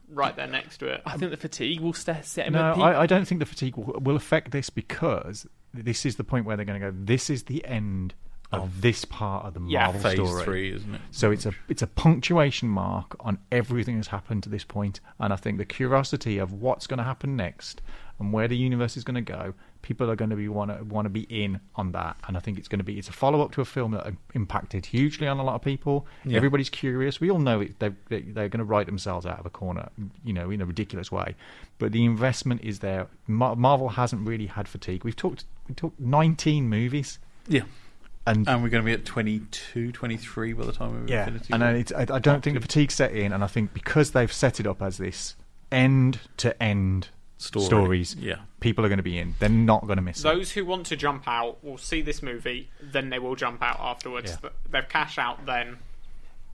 right 0.09 0.35
there 0.35 0.47
next 0.47 0.77
to 0.79 0.87
it. 0.87 1.01
I 1.05 1.17
think 1.17 1.31
the 1.31 1.37
fatigue 1.37 1.79
will 1.81 1.93
st- 1.93 2.25
set 2.25 2.47
him. 2.47 2.53
No, 2.53 2.69
at 2.71 2.75
peak. 2.75 2.83
I, 2.83 3.01
I 3.01 3.05
don't 3.05 3.25
think 3.25 3.39
the 3.39 3.45
fatigue 3.45 3.75
will, 3.77 3.99
will 4.01 4.15
affect 4.15 4.51
this 4.51 4.69
because 4.69 5.47
this 5.83 6.05
is 6.05 6.15
the 6.15 6.23
point 6.23 6.45
where 6.45 6.55
they're 6.55 6.65
going 6.65 6.79
to 6.81 6.91
go. 6.91 6.97
This 6.97 7.29
is 7.29 7.43
the 7.43 7.65
end 7.65 8.13
of 8.51 8.81
this 8.81 9.05
part 9.05 9.43
of 9.45 9.53
the 9.55 9.61
Yeah, 9.67 9.85
Marvel 9.85 10.01
Phase 10.01 10.13
story. 10.13 10.43
three, 10.43 10.73
isn't 10.73 10.95
it? 10.95 11.01
So 11.11 11.31
it's 11.31 11.45
a 11.45 11.53
it's 11.67 11.81
a 11.81 11.87
punctuation 11.87 12.69
mark 12.69 13.15
on 13.19 13.39
everything 13.51 13.95
that's 13.95 14.07
happened 14.09 14.43
to 14.43 14.49
this 14.49 14.63
point, 14.63 14.99
and 15.19 15.33
I 15.33 15.35
think 15.35 15.57
the 15.57 15.65
curiosity 15.65 16.37
of 16.37 16.53
what's 16.53 16.87
going 16.87 16.99
to 16.99 17.03
happen 17.03 17.35
next 17.35 17.81
and 18.19 18.31
where 18.31 18.47
the 18.47 18.55
universe 18.55 18.95
is 18.95 19.03
going 19.03 19.15
to 19.15 19.21
go, 19.33 19.53
people 19.81 20.09
are 20.09 20.15
going 20.15 20.29
to 20.29 20.37
be 20.37 20.47
want 20.47 20.71
to 20.77 20.83
want 20.85 21.05
to 21.05 21.09
be 21.09 21.23
in 21.23 21.59
on 21.75 21.91
that, 21.93 22.15
and 22.27 22.37
I 22.37 22.39
think 22.39 22.57
it's 22.59 22.67
going 22.69 22.77
to 22.79 22.85
be 22.85 22.97
it's 22.99 23.09
a 23.09 23.13
follow 23.13 23.41
up 23.41 23.51
to 23.53 23.61
a 23.61 23.65
film 23.65 23.91
that 23.91 24.13
impacted 24.35 24.85
hugely 24.85 25.27
on 25.27 25.37
a 25.39 25.43
lot 25.43 25.55
of 25.55 25.61
people. 25.63 26.05
Yeah. 26.23 26.37
Everybody's 26.37 26.69
curious. 26.69 27.19
We 27.19 27.29
all 27.31 27.39
know 27.39 27.59
it, 27.61 27.79
they 27.79 27.89
they- 28.09 28.21
they're 28.21 28.47
going 28.47 28.59
to 28.59 28.63
write 28.63 28.85
themselves 28.85 29.25
out 29.25 29.39
of 29.39 29.45
a 29.45 29.49
corner, 29.49 29.89
you 30.23 30.31
know, 30.33 30.49
in 30.51 30.61
a 30.61 30.65
ridiculous 30.65 31.11
way, 31.11 31.35
but 31.79 31.91
the 31.91 32.05
investment 32.05 32.61
is 32.63 32.79
there. 32.79 33.07
Marvel 33.27 33.89
hasn't 33.89 34.25
really 34.25 34.45
had 34.45 34.67
fatigue. 34.67 35.03
We've 35.03 35.15
talked 35.15 35.43
we 35.67 35.75
talked 35.75 35.99
19 35.99 36.67
movies. 36.69 37.19
Yeah. 37.47 37.61
And 38.27 38.47
And 38.47 38.63
we're 38.63 38.69
going 38.69 38.83
to 38.83 38.85
be 38.85 38.93
at 38.93 39.05
22, 39.05 39.91
23 39.91 40.53
by 40.53 40.65
the 40.65 40.71
time 40.71 41.03
of 41.03 41.09
yeah, 41.09 41.27
Infinity 41.27 41.53
and 41.53 41.63
I, 41.63 41.71
it's, 41.73 41.91
I, 41.91 42.01
I 42.09 42.19
don't 42.19 42.43
think 42.43 42.55
the 42.55 42.61
fatigue 42.61 42.91
set 42.91 43.11
in, 43.11 43.31
and 43.31 43.43
I 43.43 43.47
think 43.47 43.73
because 43.73 44.11
they've 44.11 44.31
set 44.33 44.59
it 44.59 44.65
up 44.65 44.81
as 44.81 44.97
this 44.97 45.35
end 45.71 46.19
to 46.37 46.61
end 46.61 47.09
Story. 47.37 47.65
stories, 47.65 48.15
Yeah. 48.15 48.37
people 48.61 48.83
are 48.83 48.87
going 48.89 48.97
to 48.97 49.03
be 49.03 49.17
in. 49.19 49.35
They're 49.39 49.49
not 49.49 49.81
going 49.85 49.97
to 49.97 50.01
miss 50.01 50.19
it. 50.21 50.23
Those 50.23 50.51
who 50.53 50.65
want 50.65 50.87
to 50.87 50.95
jump 50.95 51.27
out 51.27 51.63
will 51.63 51.77
see 51.77 52.01
this 52.01 52.23
movie, 52.23 52.69
then 52.81 53.09
they 53.11 53.19
will 53.19 53.35
jump 53.35 53.61
out 53.61 53.77
afterwards. 53.79 54.37
Yeah. 54.43 54.49
They've 54.71 54.89
cash 54.89 55.17
out 55.19 55.45
then. 55.45 55.77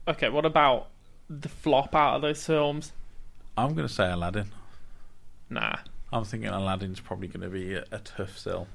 Okay, 0.06 0.28
what 0.28 0.44
about 0.44 0.88
the 1.30 1.48
flop 1.48 1.94
out 1.94 2.16
of 2.16 2.22
those 2.22 2.44
films? 2.44 2.92
I'm 3.56 3.74
going 3.74 3.86
to 3.88 3.92
say 3.94 4.10
Aladdin. 4.10 4.50
Nah. 5.48 5.76
I'm 6.12 6.24
thinking 6.24 6.50
Aladdin's 6.50 7.00
probably 7.00 7.28
going 7.28 7.42
to 7.42 7.48
be 7.48 7.74
a, 7.74 7.84
a 7.92 7.98
tough 8.00 8.36
sell. 8.36 8.66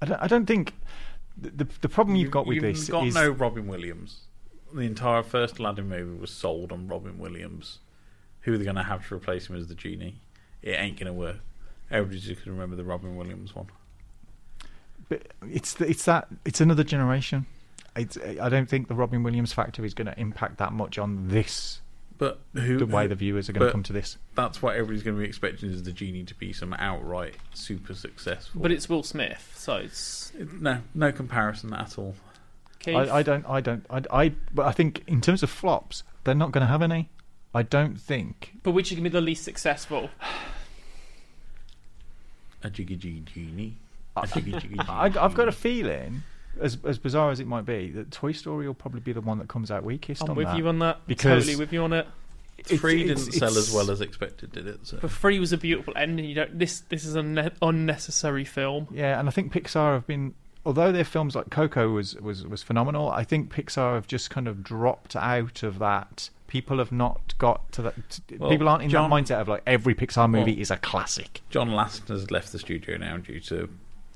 I 0.00 0.06
don't, 0.06 0.22
I 0.22 0.26
don't 0.26 0.46
think 0.46 0.74
the, 1.36 1.66
the 1.80 1.88
problem 1.88 2.16
you've 2.16 2.30
got 2.30 2.46
with 2.46 2.56
You've 2.56 2.64
this 2.64 2.88
got 2.88 3.06
is 3.06 3.14
no 3.14 3.30
Robin 3.30 3.66
Williams. 3.66 4.20
The 4.72 4.80
entire 4.82 5.22
first 5.22 5.58
Aladdin 5.58 5.88
movie 5.88 6.18
was 6.18 6.30
sold 6.30 6.72
on 6.72 6.88
Robin 6.88 7.18
Williams. 7.18 7.78
Who 8.42 8.54
are 8.54 8.58
they 8.58 8.64
going 8.64 8.76
to 8.76 8.82
have 8.82 9.06
to 9.08 9.14
replace 9.14 9.48
him 9.48 9.56
as 9.56 9.66
the 9.66 9.74
genie? 9.74 10.20
It 10.62 10.72
ain't 10.72 10.98
going 10.98 11.06
to 11.06 11.12
work. 11.12 11.38
Everybody's 11.90 12.24
just 12.24 12.44
going 12.44 12.56
to 12.56 12.60
remember 12.60 12.76
the 12.76 12.84
Robin 12.84 13.16
Williams 13.16 13.54
one. 13.54 13.68
but 15.08 15.22
it's 15.50 15.74
the, 15.74 15.88
it's 15.88 16.04
that 16.04 16.28
it's 16.44 16.60
another 16.60 16.84
generation. 16.84 17.46
It's, 17.96 18.18
I 18.40 18.48
don't 18.48 18.68
think 18.68 18.88
the 18.88 18.94
Robin 18.94 19.22
Williams 19.22 19.52
factor 19.52 19.84
is 19.84 19.94
going 19.94 20.06
to 20.06 20.18
impact 20.20 20.58
that 20.58 20.72
much 20.72 20.98
on 20.98 21.28
this 21.28 21.80
But 22.18 22.40
who, 22.54 22.78
the 22.78 22.86
way 22.86 23.06
the 23.06 23.14
viewers 23.14 23.48
are 23.48 23.52
going 23.52 23.66
to 23.66 23.72
come 23.72 23.84
to 23.84 23.92
this. 23.92 24.18
That's 24.34 24.60
what 24.60 24.74
everybody's 24.74 25.04
going 25.04 25.16
to 25.16 25.22
be 25.22 25.28
expecting 25.28 25.70
is 25.70 25.84
the 25.84 25.92
genie 25.92 26.24
to 26.24 26.34
be 26.34 26.52
some 26.52 26.74
outright 26.74 27.36
super 27.54 27.94
successful. 27.94 28.60
But 28.60 28.72
it's 28.72 28.88
Will 28.88 29.04
Smith, 29.04 29.52
so 29.56 29.76
it's 29.76 30.32
no, 30.60 30.80
no 30.94 31.12
comparison 31.12 31.72
at 31.72 31.96
all. 31.96 32.16
Keith. 32.80 32.96
I, 32.96 33.18
I 33.18 33.22
don't, 33.22 33.48
I 33.48 33.60
don't, 33.60 33.86
I, 33.88 34.02
I, 34.10 34.32
but 34.52 34.66
I 34.66 34.72
think 34.72 35.04
in 35.06 35.20
terms 35.20 35.44
of 35.44 35.50
flops, 35.50 36.02
they're 36.24 36.34
not 36.34 36.50
going 36.50 36.62
to 36.62 36.70
have 36.70 36.82
any. 36.82 37.08
I 37.54 37.62
don't 37.62 37.98
think. 37.98 38.54
But 38.62 38.72
which 38.72 38.90
is 38.90 38.96
going 38.96 39.04
to 39.04 39.10
be 39.10 39.14
the 39.14 39.20
least 39.20 39.44
successful? 39.44 40.10
A 42.62 42.70
jiggy 42.70 42.96
jiggy 42.96 43.20
genie. 43.20 43.76
A 44.16 44.26
jiggy 44.26 44.52
jiggy 44.52 44.68
genie. 44.68 44.80
I, 44.88 45.06
I've 45.06 45.34
got 45.34 45.48
a 45.48 45.52
feeling, 45.52 46.22
as 46.60 46.78
as 46.84 46.98
bizarre 46.98 47.30
as 47.30 47.40
it 47.40 47.46
might 47.46 47.64
be, 47.66 47.90
that 47.92 48.10
Toy 48.10 48.32
Story 48.32 48.66
will 48.66 48.74
probably 48.74 49.00
be 49.00 49.12
the 49.12 49.20
one 49.20 49.38
that 49.38 49.48
comes 49.48 49.70
out 49.70 49.84
weakest. 49.84 50.22
I'm 50.22 50.30
on 50.30 50.36
with 50.36 50.46
that. 50.46 50.56
you 50.58 50.68
on 50.68 50.78
that. 50.80 51.00
because 51.06 51.44
totally 51.44 51.56
with 51.56 51.72
you 51.72 51.82
on 51.82 51.92
it. 51.92 52.06
it's- 52.58 52.80
Three 52.80 53.02
it's- 53.04 53.24
didn't 53.24 53.34
sell 53.38 53.56
as 53.56 53.72
well 53.72 53.90
as 53.90 54.00
expected, 54.00 54.52
did 54.52 54.66
it? 54.66 54.80
So. 54.86 54.98
But 55.00 55.10
three 55.12 55.38
was 55.38 55.52
a 55.52 55.58
beautiful 55.58 55.92
ending. 55.96 56.24
You 56.24 56.34
don't. 56.34 56.58
This 56.58 56.80
this 56.80 57.04
is 57.04 57.14
an 57.14 57.34
ne- 57.34 57.50
unnecessary 57.62 58.44
film. 58.44 58.88
Yeah, 58.90 59.18
and 59.18 59.28
I 59.28 59.32
think 59.32 59.52
Pixar 59.52 59.94
have 59.94 60.06
been, 60.06 60.34
although 60.66 60.90
their 60.92 61.04
films 61.04 61.34
like 61.36 61.50
Coco 61.50 61.90
was 61.90 62.14
was 62.16 62.46
was 62.46 62.62
phenomenal. 62.62 63.10
I 63.10 63.24
think 63.24 63.52
Pixar 63.52 63.94
have 63.94 64.06
just 64.06 64.30
kind 64.30 64.48
of 64.48 64.62
dropped 64.64 65.14
out 65.16 65.62
of 65.62 65.78
that. 65.78 66.30
People 66.48 66.78
have 66.78 66.90
not 66.90 67.34
got 67.38 67.70
to 67.72 67.82
that. 67.82 67.94
t- 68.08 68.36
Well, 68.38 68.48
people 68.50 68.68
aren't 68.70 68.82
in 68.82 68.88
John- 68.90 69.10
that 69.10 69.14
mindset 69.16 69.40
of 69.40 69.48
like 69.48 69.62
every 69.66 69.94
Pixar 69.94 70.28
movie 70.30 70.52
Well- 70.52 70.60
is 70.62 70.70
a 70.70 70.78
classic. 70.78 71.42
John 71.50 71.68
Lasseter's 71.70 72.30
left 72.30 72.52
the 72.52 72.58
studio 72.58 72.96
now 72.96 73.18
due 73.18 73.38
to 73.40 73.68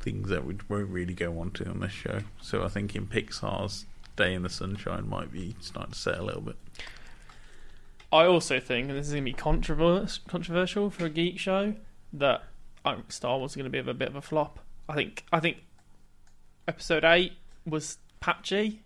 things 0.02 0.28
that 0.28 0.44
we 0.44 0.56
won't 0.68 0.90
really 0.90 1.14
go 1.14 1.38
on 1.38 1.50
to 1.52 1.68
on 1.68 1.80
this 1.80 1.92
show. 1.92 2.20
So 2.40 2.64
I 2.64 2.68
think 2.68 2.94
in 2.94 3.06
Pixar's 3.06 3.86
Day 4.16 4.34
in 4.34 4.42
the 4.42 4.50
Sunshine 4.50 5.08
might 5.08 5.32
be 5.32 5.54
starting 5.60 5.92
to 5.92 5.98
set 5.98 6.18
a 6.18 6.22
little 6.22 6.42
bit. 6.42 6.56
I 8.12 8.26
also 8.26 8.60
think, 8.60 8.90
and 8.90 8.98
this 8.98 9.06
is 9.06 9.12
going 9.14 9.24
to 9.24 9.30
be 9.30 9.32
controvers- 9.32 10.20
controversial 10.28 10.90
for 10.90 11.06
a 11.06 11.08
geek 11.10 11.38
show, 11.38 11.74
that 12.12 12.42
I 12.84 12.96
Star 13.08 13.38
Wars 13.38 13.52
is 13.52 13.56
going 13.56 13.64
to 13.64 13.70
be 13.70 13.78
a 13.78 13.94
bit 13.94 14.08
of 14.08 14.16
a 14.16 14.20
flop. 14.20 14.58
I 14.88 14.94
think 14.94 15.24
I 15.32 15.40
think 15.40 15.58
Episode 16.68 17.04
Eight 17.04 17.32
was 17.64 17.98
patchy. 18.20 18.82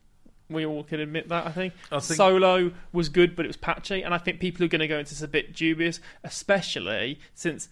We 0.48 0.64
all 0.64 0.84
can 0.84 1.00
admit 1.00 1.28
that. 1.30 1.44
I 1.46 1.50
think. 1.50 1.74
I 1.90 1.98
think- 1.98 2.16
Solo 2.16 2.70
was 2.92 3.08
good, 3.08 3.34
but 3.34 3.44
it 3.46 3.48
was 3.48 3.56
patchy, 3.56 4.02
and 4.02 4.14
I 4.14 4.18
think 4.18 4.38
people 4.38 4.64
are 4.64 4.68
going 4.68 4.80
to 4.80 4.86
go 4.86 4.98
into 4.98 5.10
this 5.10 5.22
a 5.22 5.28
bit 5.28 5.52
dubious, 5.54 5.98
especially 6.22 7.18
since 7.34 7.68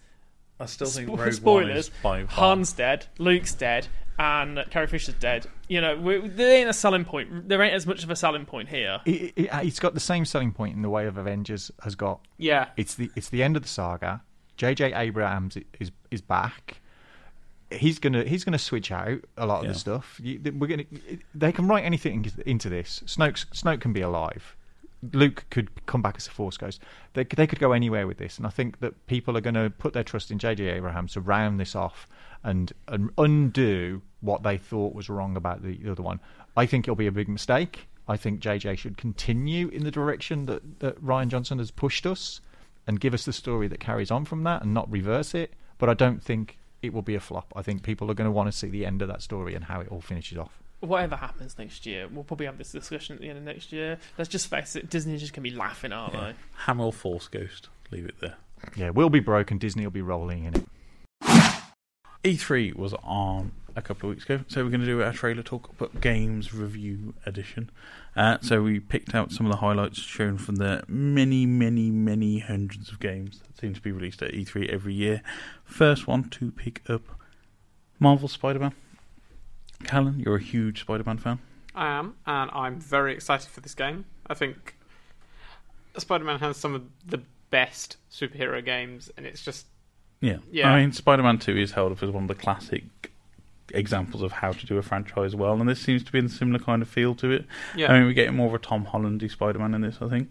I 0.59 0.65
still 0.67 0.87
think 0.87 1.09
Spo- 1.09 1.17
Rogue 1.19 1.33
spoilers. 1.33 1.67
One 1.69 1.77
is 1.77 1.89
by 2.01 2.25
far. 2.25 2.49
Han's 2.55 2.71
dead, 2.73 3.07
Luke's 3.17 3.53
dead, 3.53 3.87
and 4.17 4.63
Carrie 4.69 4.87
Fisher's 4.87 5.15
dead. 5.15 5.47
You 5.67 5.81
know, 5.81 5.97
we, 5.97 6.19
there 6.27 6.57
ain't 6.59 6.69
a 6.69 6.73
selling 6.73 7.03
point. 7.05 7.49
There 7.49 7.61
ain't 7.61 7.73
as 7.73 7.85
much 7.85 8.03
of 8.03 8.09
a 8.09 8.15
selling 8.15 8.45
point 8.45 8.69
here. 8.69 9.01
It, 9.05 9.33
it, 9.35 9.47
uh, 9.49 9.59
it's 9.63 9.79
got 9.79 9.93
the 9.93 9.99
same 9.99 10.23
selling 10.25 10.51
point 10.53 10.75
in 10.75 10.81
the 10.81 10.89
way 10.89 11.07
of 11.07 11.17
Avengers 11.17 11.71
has 11.83 11.95
got. 11.95 12.21
Yeah. 12.37 12.67
It's 12.77 12.95
the 12.95 13.11
it's 13.15 13.29
the 13.29 13.43
end 13.43 13.57
of 13.57 13.63
the 13.63 13.67
saga. 13.69 14.21
J.J. 14.57 14.93
Abrams 14.93 15.57
is 15.79 15.91
is 16.11 16.21
back. 16.21 16.79
He's 17.71 17.99
gonna 17.99 18.23
he's 18.23 18.43
gonna 18.45 18.57
switch 18.59 18.91
out 18.91 19.19
a 19.37 19.45
lot 19.45 19.59
of 19.59 19.65
Yeah. 19.65 19.71
the 19.73 19.77
stuff. 19.79 20.21
We're 20.23 20.67
gonna 20.67 20.85
they 21.33 21.51
can 21.51 21.67
write 21.67 21.83
anything 21.83 22.23
into- 22.23 22.49
into 22.49 22.69
this. 22.69 23.01
Snoke 23.07 23.45
Snoke 23.53 23.81
can 23.81 23.91
be 23.91 24.01
alive. 24.01 24.55
Luke 25.13 25.45
could 25.49 25.85
come 25.85 26.01
back 26.01 26.15
as 26.17 26.27
a 26.27 26.31
Force 26.31 26.57
ghost. 26.57 26.81
They 27.13 27.23
they 27.23 27.47
could 27.47 27.59
go 27.59 27.71
anywhere 27.71 28.07
with 28.07 28.17
this, 28.17 28.37
and 28.37 28.47
I 28.47 28.49
think 28.49 28.79
that 28.79 29.07
people 29.07 29.37
are 29.37 29.41
going 29.41 29.55
to 29.55 29.69
put 29.69 29.93
their 29.93 30.03
trust 30.03 30.31
in 30.31 30.39
J.J. 30.39 30.69
Abrams 30.69 31.13
to 31.13 31.21
round 31.21 31.59
this 31.59 31.75
off 31.75 32.07
and, 32.43 32.71
and 32.87 33.09
undo 33.17 34.01
what 34.21 34.43
they 34.43 34.57
thought 34.57 34.93
was 34.93 35.09
wrong 35.09 35.35
about 35.35 35.63
the, 35.63 35.77
the 35.77 35.91
other 35.91 36.03
one. 36.03 36.19
I 36.55 36.65
think 36.65 36.85
it'll 36.85 36.95
be 36.95 37.07
a 37.07 37.11
big 37.11 37.27
mistake. 37.27 37.87
I 38.07 38.17
think 38.17 38.39
JJ 38.39 38.77
should 38.77 38.97
continue 38.97 39.67
in 39.69 39.83
the 39.83 39.91
direction 39.91 40.45
that, 40.45 40.79
that 40.79 41.03
Rian 41.03 41.27
Johnson 41.27 41.57
has 41.57 41.71
pushed 41.71 42.05
us 42.05 42.39
and 42.85 42.99
give 42.99 43.15
us 43.15 43.25
the 43.25 43.33
story 43.33 43.67
that 43.67 43.79
carries 43.79 44.11
on 44.11 44.25
from 44.25 44.43
that 44.43 44.61
and 44.61 44.73
not 44.73 44.89
reverse 44.91 45.33
it. 45.33 45.53
But 45.79 45.89
I 45.89 45.95
don't 45.95 46.21
think 46.21 46.59
it 46.83 46.93
will 46.93 47.01
be 47.01 47.15
a 47.15 47.19
flop. 47.19 47.51
I 47.55 47.63
think 47.63 47.81
people 47.81 48.09
are 48.11 48.13
going 48.13 48.27
to 48.27 48.31
want 48.31 48.51
to 48.51 48.57
see 48.57 48.69
the 48.69 48.85
end 48.85 49.01
of 49.01 49.07
that 49.07 49.23
story 49.23 49.55
and 49.55 49.65
how 49.65 49.81
it 49.81 49.87
all 49.89 50.01
finishes 50.01 50.37
off. 50.37 50.61
Whatever 50.81 51.15
happens 51.15 51.57
next 51.57 51.85
year, 51.85 52.07
we'll 52.07 52.23
probably 52.23 52.45
have 52.45 52.57
this 52.57 52.71
discussion 52.71 53.15
at 53.15 53.21
the 53.21 53.29
end 53.29 53.37
of 53.39 53.43
next 53.43 53.71
year. 53.71 53.97
Let's 54.17 54.29
just 54.29 54.47
face 54.47 54.75
it, 54.75 54.89
Disney's 54.89 55.21
just 55.21 55.33
going 55.33 55.43
to 55.43 55.49
be 55.49 55.55
laughing, 55.55 55.91
aren't 55.91 56.13
Yeah. 56.13 56.21
they? 56.31 56.33
Hamill 56.65 56.91
Force 56.91 57.27
Ghost. 57.27 57.69
Leave 57.91 58.05
it 58.05 58.15
there. 58.19 58.35
Yeah, 58.75 58.89
we'll 58.91 59.09
be 59.09 59.19
broken. 59.19 59.57
Disney 59.57 59.83
will 59.85 59.91
be 59.91 60.01
rolling 60.01 60.43
in 60.43 60.55
it. 60.55 60.65
E3 62.23 62.75
was 62.75 62.93
on 63.03 63.51
a 63.75 63.81
couple 63.81 64.09
of 64.09 64.15
weeks 64.15 64.25
ago, 64.25 64.43
so 64.47 64.63
we're 64.63 64.69
going 64.69 64.79
to 64.81 64.85
do 64.87 65.03
our 65.03 65.11
trailer 65.13 65.43
talk, 65.43 65.77
but 65.77 66.01
games 66.01 66.53
review 66.53 67.13
edition. 67.25 67.69
Uh, 68.15 68.37
so 68.41 68.61
we 68.63 68.79
picked 68.79 69.13
out 69.13 69.31
some 69.31 69.45
of 69.45 69.51
the 69.51 69.57
highlights 69.57 69.99
shown 69.99 70.37
from 70.37 70.55
the 70.55 70.83
many, 70.87 71.45
many, 71.45 71.91
many 71.91 72.39
hundreds 72.39 72.89
of 72.89 72.99
games 72.99 73.39
that 73.39 73.57
seem 73.59 73.73
to 73.73 73.81
be 73.81 73.91
released 73.91 74.21
at 74.23 74.31
E3 74.31 74.69
every 74.69 74.93
year. 74.93 75.21
First 75.65 76.07
one 76.07 76.23
to 76.29 76.51
pick 76.51 76.81
up 76.89 77.01
Marvel 77.99 78.27
Spider-Man. 78.27 78.73
Callan, 79.83 80.19
you're 80.19 80.35
a 80.35 80.41
huge 80.41 80.81
Spider-Man 80.81 81.17
fan. 81.17 81.39
I 81.73 81.87
am, 81.87 82.15
and 82.25 82.49
I'm 82.51 82.79
very 82.79 83.13
excited 83.13 83.49
for 83.49 83.59
this 83.61 83.75
game. 83.75 84.05
I 84.27 84.33
think 84.33 84.75
Spider-Man 85.97 86.39
has 86.39 86.57
some 86.57 86.73
of 86.73 86.83
the 87.05 87.21
best 87.51 87.97
superhero 88.11 88.63
games, 88.63 89.11
and 89.17 89.25
it's 89.25 89.43
just 89.43 89.65
Yeah. 90.21 90.37
Yeah. 90.51 90.71
I 90.71 90.79
mean, 90.81 90.91
Spider 90.93 91.23
Man 91.23 91.37
2 91.37 91.57
is 91.57 91.71
held 91.73 91.91
up 91.91 92.01
as 92.01 92.09
one 92.09 92.23
of 92.23 92.27
the 92.29 92.35
classic 92.35 92.83
examples 93.73 94.21
of 94.23 94.31
how 94.31 94.51
to 94.51 94.65
do 94.65 94.77
a 94.77 94.81
franchise 94.81 95.35
well, 95.35 95.59
and 95.59 95.67
this 95.69 95.81
seems 95.81 96.03
to 96.03 96.11
be 96.11 96.19
in 96.19 96.25
a 96.25 96.29
similar 96.29 96.59
kind 96.59 96.81
of 96.81 96.87
feel 96.89 97.13
to 97.15 97.31
it. 97.31 97.45
Yeah. 97.75 97.91
I 97.91 97.97
mean, 97.97 98.07
we're 98.07 98.13
getting 98.13 98.35
more 98.35 98.47
of 98.47 98.53
a 98.53 98.59
Tom 98.59 98.85
Hollandy 98.85 99.29
Spider 99.29 99.59
Man 99.59 99.73
in 99.73 99.81
this, 99.81 99.97
I 100.01 100.07
think. 100.09 100.29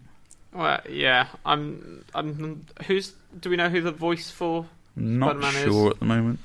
well, 0.53 0.81
yeah. 0.89 1.27
I'm, 1.45 2.03
I'm. 2.15 2.65
Who's? 2.87 3.13
Do 3.39 3.49
we 3.49 3.55
know 3.55 3.69
who 3.69 3.81
the 3.81 3.91
voice 3.91 4.29
for 4.31 4.65
Not 4.95 5.37
Spider-Man 5.37 5.63
sure 5.65 5.87
is? 5.87 5.93
at 5.93 5.99
the 5.99 6.05
moment. 6.05 6.39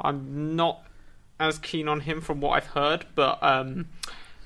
I'm 0.00 0.56
not 0.56 0.82
as 1.40 1.58
keen 1.58 1.88
on 1.88 2.00
him 2.00 2.20
from 2.20 2.40
what 2.40 2.50
I've 2.50 2.66
heard, 2.68 3.06
but 3.14 3.42
um, 3.42 3.86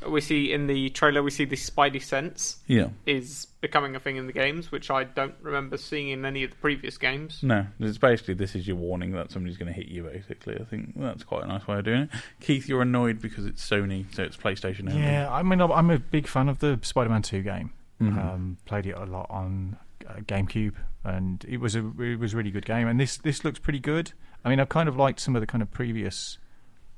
we 0.06 0.20
see 0.20 0.52
in 0.52 0.66
the 0.66 0.90
trailer 0.90 1.22
we 1.22 1.30
see 1.30 1.44
the 1.44 1.56
Spidey 1.56 2.02
sense 2.02 2.56
Yeah. 2.66 2.88
is 3.06 3.46
becoming 3.60 3.94
a 3.94 4.00
thing 4.00 4.16
in 4.16 4.26
the 4.26 4.32
games, 4.32 4.72
which 4.72 4.90
I 4.90 5.04
don't 5.04 5.34
remember 5.40 5.76
seeing 5.76 6.08
in 6.08 6.24
any 6.24 6.42
of 6.44 6.50
the 6.50 6.56
previous 6.56 6.98
games. 6.98 7.40
No, 7.42 7.66
it's 7.78 7.98
basically 7.98 8.34
this 8.34 8.54
is 8.56 8.66
your 8.66 8.76
warning 8.76 9.12
that 9.12 9.30
somebody's 9.30 9.56
going 9.56 9.68
to 9.72 9.72
hit 9.72 9.86
you. 9.86 10.02
Basically, 10.02 10.56
I 10.60 10.64
think 10.64 10.94
that's 10.96 11.22
quite 11.22 11.44
a 11.44 11.46
nice 11.46 11.66
way 11.66 11.78
of 11.78 11.84
doing 11.84 12.02
it. 12.02 12.10
Keith, 12.40 12.68
you're 12.68 12.82
annoyed 12.82 13.20
because 13.20 13.46
it's 13.46 13.66
Sony, 13.66 14.04
so 14.14 14.22
it's 14.24 14.36
PlayStation 14.36 14.90
only. 14.90 15.02
Yeah, 15.02 15.32
I 15.32 15.42
mean, 15.44 15.60
I'm 15.60 15.90
a 15.90 15.98
big 15.98 16.26
fan 16.26 16.48
of 16.48 16.58
the 16.58 16.78
Spider-Man 16.82 17.22
Two 17.22 17.42
game. 17.42 17.72
Mhm. 18.00 18.18
Um, 18.18 18.56
played 18.64 18.86
it 18.86 18.96
a 18.96 19.04
lot 19.04 19.28
on 19.30 19.76
uh, 20.08 20.14
GameCube, 20.22 20.74
and 21.04 21.44
it 21.48 21.58
was 21.58 21.76
a 21.76 21.86
it 22.02 22.18
was 22.18 22.34
a 22.34 22.36
really 22.36 22.50
good 22.50 22.66
game. 22.66 22.88
And 22.88 22.98
this 22.98 23.16
this 23.18 23.44
looks 23.44 23.60
pretty 23.60 23.78
good. 23.78 24.12
I 24.44 24.48
mean, 24.48 24.58
I've 24.58 24.68
kind 24.68 24.88
of 24.88 24.96
liked 24.96 25.20
some 25.20 25.36
of 25.36 25.40
the 25.40 25.46
kind 25.46 25.62
of 25.62 25.70
previous 25.70 26.38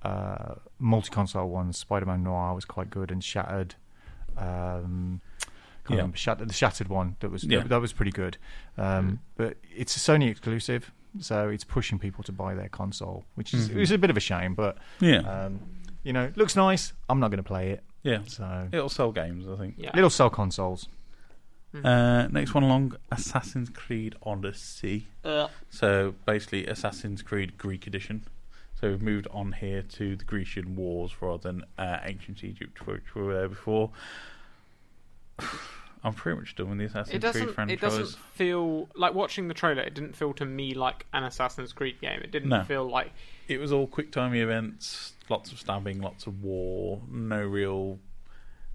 uh, 0.05 0.55
multi-console 0.79 1.49
ones. 1.49 1.79
Spider-Man 1.79 2.23
Noir 2.23 2.55
was 2.55 2.65
quite 2.65 2.91
good, 2.91 3.11
and 3.11 3.23
Shattered. 3.25 3.75
Um, 4.37 5.21
can't 5.85 5.91
Yeah. 5.91 5.97
remember 5.97 6.17
Shattered, 6.17 6.49
the 6.49 6.55
Shattered 6.55 6.89
one 6.89 7.17
that 7.21 7.31
was 7.31 7.45
Yeah. 7.45 7.61
that, 7.65 7.81
was 7.81 7.93
pretty 7.93 8.11
good. 8.13 8.37
Um, 8.79 9.21
But 9.37 9.57
it's 9.75 9.97
a 9.97 10.01
Sony 10.01 10.29
exclusive, 10.31 10.91
so 11.21 11.49
it's 11.49 11.65
pushing 11.65 11.99
people 11.99 12.25
to 12.25 12.33
buy 12.33 12.55
their 12.55 12.69
console, 12.69 13.25
which 13.35 13.53
is 13.55 13.69
Mhm. 13.69 13.77
it's 13.83 13.91
a 13.91 13.99
bit 13.99 14.11
of 14.11 14.17
a 14.17 14.21
shame. 14.21 14.55
But 14.55 14.79
Yeah. 15.01 15.19
um, 15.21 15.61
you 16.03 16.13
know, 16.13 16.33
looks 16.37 16.57
nice. 16.57 16.93
I'm 17.09 17.21
not 17.21 17.29
going 17.31 17.39
to 17.43 17.43
play 17.49 17.71
it. 17.71 17.85
Yeah. 18.03 18.21
So 18.27 18.69
It'll 18.73 18.89
sell 18.89 19.13
games, 19.13 19.47
I 19.49 19.57
think. 19.57 19.75
Yeah. 19.79 19.91
It'll 19.97 20.11
sell 20.11 20.31
consoles. 20.31 20.89
Uh, 21.83 22.29
next 22.31 22.55
one 22.55 22.63
along, 22.63 22.95
Assassin's 23.11 23.69
Creed 23.69 24.15
Odyssey. 24.23 25.09
Uh. 25.25 25.49
So 25.71 26.15
basically, 26.25 26.67
Assassin's 26.67 27.21
Creed 27.21 27.59
Greek 27.59 27.87
edition. 27.89 28.23
So 28.85 28.91
we've 28.91 29.01
moved 29.01 29.27
on 29.31 29.53
here 29.53 29.81
to 29.81 30.15
the 30.15 30.25
Grecian 30.25 30.77
Wars 30.77 31.11
rather 31.23 31.39
than 31.51 31.65
uh, 31.79 32.01
ancient 32.05 32.45
Egypt, 32.45 32.87
which 32.87 33.15
we 33.15 33.23
were 33.23 33.33
there 33.33 33.49
before. 33.49 33.89
I'm 36.05 36.13
pretty 36.13 36.39
much 36.39 36.55
done 36.55 36.69
with 36.69 36.77
the 36.81 36.85
Assassin's 36.85 37.09
It 37.09 37.11
Creed 37.13 37.23
doesn't. 37.23 37.55
franchise. 37.55 37.73
It 37.79 37.81
doesn't 37.81 38.19
feel 38.35 38.91
like 38.95 39.15
watching 39.15 39.49
the 39.49 39.55
trailer. 39.55 39.81
It 39.81 39.95
didn't 39.95 40.15
feel 40.15 40.35
to 40.35 40.45
me 40.45 40.75
like 40.75 41.07
an 41.15 41.25
Assassin's 41.25 41.73
Creed 41.73 41.99
game. 42.03 42.21
It 42.23 42.31
didn't 42.31 42.51
No. 42.51 42.63
feel 42.65 42.87
like 42.87 43.11
It 43.49 43.57
was 43.59 43.73
all 43.73 43.87
quick 43.87 44.13
timey 44.13 44.41
events, 44.41 45.15
lots 45.31 45.51
of 45.51 45.59
stabbing, 45.59 46.03
lots 46.03 46.27
of 46.27 46.43
war, 46.43 47.01
no 47.11 47.41
real, 47.43 47.99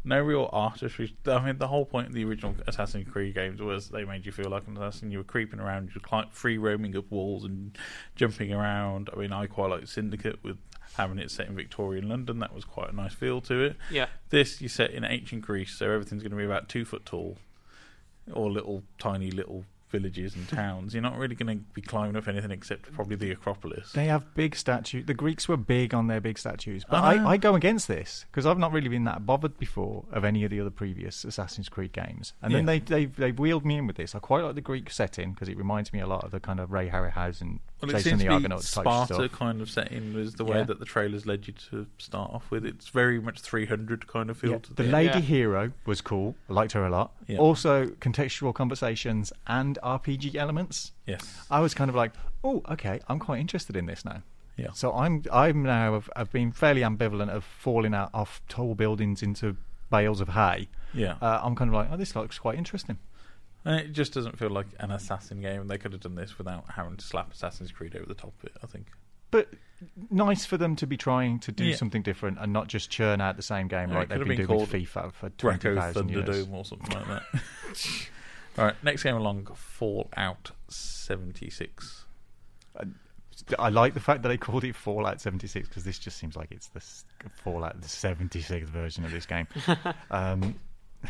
no 0.10 0.20
real 0.20 0.50
artistry. 0.52 1.16
I 1.26 1.46
mean, 1.46 1.58
the 1.58 1.68
whole 1.68 1.86
point 1.86 2.08
of 2.08 2.14
the 2.14 2.26
original 2.26 2.56
Assassin's 2.68 3.08
Creed 3.10 3.36
games 3.36 3.62
was 3.62 3.90
they 3.90 4.04
made 4.04 4.26
you 4.26 4.32
feel 4.32 4.50
like 4.50 4.68
an 4.68 4.76
assassin. 4.76 5.12
You 5.12 5.20
were 5.20 5.24
creeping 5.24 5.60
around, 5.60 5.92
you 5.96 6.02
were 6.12 6.26
free 6.32 6.58
roaming 6.58 6.98
up 6.98 7.10
walls 7.10 7.46
and 7.46 7.78
jumping 8.16 8.52
around. 8.52 9.10
I 9.14 9.18
mean, 9.18 9.32
I 9.32 9.46
quite 9.46 9.70
like 9.70 9.88
Syndicate 9.88 10.40
with 10.44 10.58
having 10.96 11.20
it 11.20 11.32
set 11.32 11.48
in 11.48 11.56
Victorian 11.56 12.10
London. 12.10 12.40
That 12.40 12.54
was 12.54 12.66
quite 12.66 12.92
a 12.92 12.96
nice 12.96 13.14
feel 13.14 13.40
to 13.42 13.64
it. 13.64 13.78
Yeah. 13.90 14.08
This 14.30 14.60
you 14.62 14.68
set 14.68 14.92
in 14.92 15.06
ancient 15.06 15.44
Greece, 15.44 15.76
so 15.76 15.90
everything's 15.90 16.24
going 16.24 16.32
to 16.32 16.38
be 16.38 16.46
about 16.46 16.68
two 16.68 16.84
foot 16.84 17.06
tall, 17.06 17.38
or 18.34 18.52
little 18.52 18.84
tiny 18.98 19.32
little 19.32 19.64
villages 19.92 20.36
and 20.36 20.48
towns. 20.48 20.94
You're 20.94 21.04
not 21.04 21.18
really 21.18 21.36
going 21.36 21.58
to 21.60 21.64
be 21.74 21.82
climbing 21.82 22.16
up 22.16 22.28
anything 22.28 22.52
except 22.52 22.92
probably 22.94 23.16
the 23.16 23.32
Acropolis. 23.32 23.92
They 23.94 24.06
have 24.06 24.34
big 24.36 24.56
statues. 24.56 25.06
The 25.06 25.14
Greeks 25.14 25.48
were 25.48 25.58
big 25.58 25.94
on 25.94 26.08
their 26.08 26.22
big 26.22 26.38
statues, 26.38 26.84
but 26.90 26.98
I. 27.04 27.16
I, 27.16 27.30
I 27.32 27.38
go 27.38 27.56
against 27.56 27.88
this 27.88 28.26
because 28.32 28.46
I've 28.46 28.58
not 28.60 28.72
really 28.72 28.88
been 28.90 29.04
that 29.06 29.26
bothered 29.26 29.58
before 29.58 30.06
of 30.12 30.24
any 30.24 30.44
of 30.44 30.52
the 30.52 30.60
other 30.62 30.70
previous 30.70 31.24
Assassin's 31.26 31.70
Creed 31.70 31.92
games. 31.92 32.34
And 32.42 32.54
then 32.54 32.62
Yeah. 32.68 32.80
they 32.80 32.80
they 32.80 33.06
they 33.06 33.32
wheeled 33.32 33.66
me 33.66 33.78
in 33.78 33.88
with 33.88 33.96
this. 33.98 34.14
I 34.16 34.20
quite 34.20 34.44
like 34.44 34.56
the 34.56 34.62
Greek 34.62 34.90
setting 34.92 35.34
because 35.34 35.50
it 35.50 35.58
reminds 35.58 35.92
me 35.94 36.00
a 36.00 36.08
lot 36.08 36.24
of 36.24 36.32
the 36.32 36.40
kind 36.40 36.60
of 36.60 36.72
Ray 36.72 36.90
Harryhausen, 36.90 37.60
Well, 37.82 37.96
it 37.96 38.02
seems 38.02 38.20
the 38.20 38.26
to 38.26 38.30
be 38.30 38.34
Argonauts 38.34 38.72
type 38.72 38.84
Sparta 38.84 39.14
stuff. 39.14 39.32
kind 39.32 39.62
of 39.62 39.70
setting 39.70 40.14
was 40.14 40.34
the 40.36 40.44
way 40.46 40.58
Yeah. 40.58 40.64
that 40.64 40.80
the 40.80 40.86
trailers 40.86 41.26
led 41.26 41.48
you 41.48 41.54
to 41.72 41.88
start 41.98 42.32
off 42.34 42.52
with. 42.52 42.66
It's 42.66 42.90
very 42.90 43.20
much 43.22 43.40
300 43.40 44.08
kind 44.08 44.30
of 44.30 44.38
feel 44.38 44.52
Yeah, 44.52 44.58
to 44.60 44.74
the 44.74 44.84
the 44.84 44.90
lady 44.90 45.14
Yeah. 45.16 45.20
hero 45.22 45.72
was 45.86 46.02
cool. 46.02 46.36
I 46.50 46.54
liked 46.54 46.74
her 46.74 46.86
a 46.86 46.90
lot. 46.90 47.12
Yeah. 47.28 47.38
Also, 47.38 47.88
contextual 48.02 48.54
conversations 48.54 49.32
and 49.48 49.78
RPG 49.82 50.36
elements. 50.36 50.92
Yes. 51.06 51.46
I 51.50 51.60
was 51.62 51.74
kind 51.74 51.90
of 51.90 51.96
like, 51.96 52.12
oh, 52.44 52.62
okay, 52.70 53.00
I'm 53.08 53.20
quite 53.20 53.40
interested 53.40 53.76
in 53.76 53.86
this 53.86 54.04
now. 54.04 54.24
Yeah. 54.58 54.72
So 54.74 54.92
I'm 54.94 55.24
I'm 55.32 55.64
now 55.64 55.96
I've, 55.96 56.10
I've 56.18 56.32
been 56.34 56.52
fairly 56.52 56.82
ambivalent 56.82 57.30
of 57.30 57.46
falling 57.46 57.94
out 57.94 58.10
off 58.14 58.42
tall 58.50 58.76
buildings 58.76 59.24
into 59.24 59.56
bales 59.90 60.20
of 60.20 60.30
hay. 60.30 60.68
Yeah. 60.94 61.16
Uh, 61.22 61.40
I'm 61.42 61.56
kind 61.56 61.70
of 61.70 61.76
like, 61.76 61.88
oh, 61.92 61.96
this 61.98 62.14
looks 62.16 62.38
quite 62.38 62.58
interesting. 62.58 62.98
And 63.66 63.80
it 63.80 63.92
just 63.92 64.14
doesn't 64.14 64.38
feel 64.40 64.50
like 64.50 64.68
an 64.80 64.92
assassin 64.92 65.42
game. 65.42 65.68
They 65.68 65.78
could 65.78 65.92
have 65.92 66.02
done 66.02 66.16
this 66.16 66.38
without 66.38 66.66
having 66.76 66.96
to 66.98 67.06
slap 67.06 67.34
Assassin's 67.34 67.72
Creed 67.72 67.96
over 67.96 68.06
the 68.06 68.14
top 68.14 68.34
of 68.40 68.46
it, 68.46 68.54
I 68.64 68.68
think. 68.68 68.88
But 69.32 69.50
nice 70.10 70.46
for 70.46 70.58
them 70.58 70.76
to 70.78 70.88
be 70.88 70.98
trying 70.98 71.40
to 71.40 71.52
do 71.52 71.66
Yeah. 71.66 71.76
something 71.76 72.02
different 72.02 72.38
and 72.40 72.52
not 72.52 72.68
just 72.68 72.90
churn 72.90 73.22
out 73.22 73.36
the 73.36 73.44
same 73.44 73.68
game 73.68 73.90
Yeah, 73.90 74.00
like 74.00 74.10
they've 74.10 74.20
been 74.20 74.30
been 74.30 74.48
doing 74.48 74.60
with 74.62 74.72
FIFA 74.72 75.12
for 75.14 75.30
Greco 75.30 75.76
20,000 75.76 76.10
years. 76.10 76.26
Thunderdome 76.48 76.54
or 76.54 76.66
something 76.66 76.90
like 76.98 77.08
that. 77.08 77.24
All 78.58 78.66
right, 78.66 78.76
next 78.84 79.04
game 79.04 79.16
along 79.16 79.46
Fallout 79.56 80.52
76. 80.70 82.06
I 83.58 83.70
like 83.70 83.94
the 83.94 84.00
fact 84.00 84.24
that 84.24 84.30
they 84.30 84.38
called 84.38 84.64
it 84.64 84.76
Fallout 84.76 85.22
76 85.22 85.68
because 85.70 85.84
this 85.84 85.98
just 86.00 86.18
seems 86.18 86.36
like 86.36 86.52
it's 86.52 86.68
the 86.68 86.82
Fallout 87.44 87.80
the 87.82 87.88
76th 87.88 88.64
version 88.66 89.06
of 89.06 89.12
this 89.12 89.26
game. 89.26 89.48
um, 90.12 90.56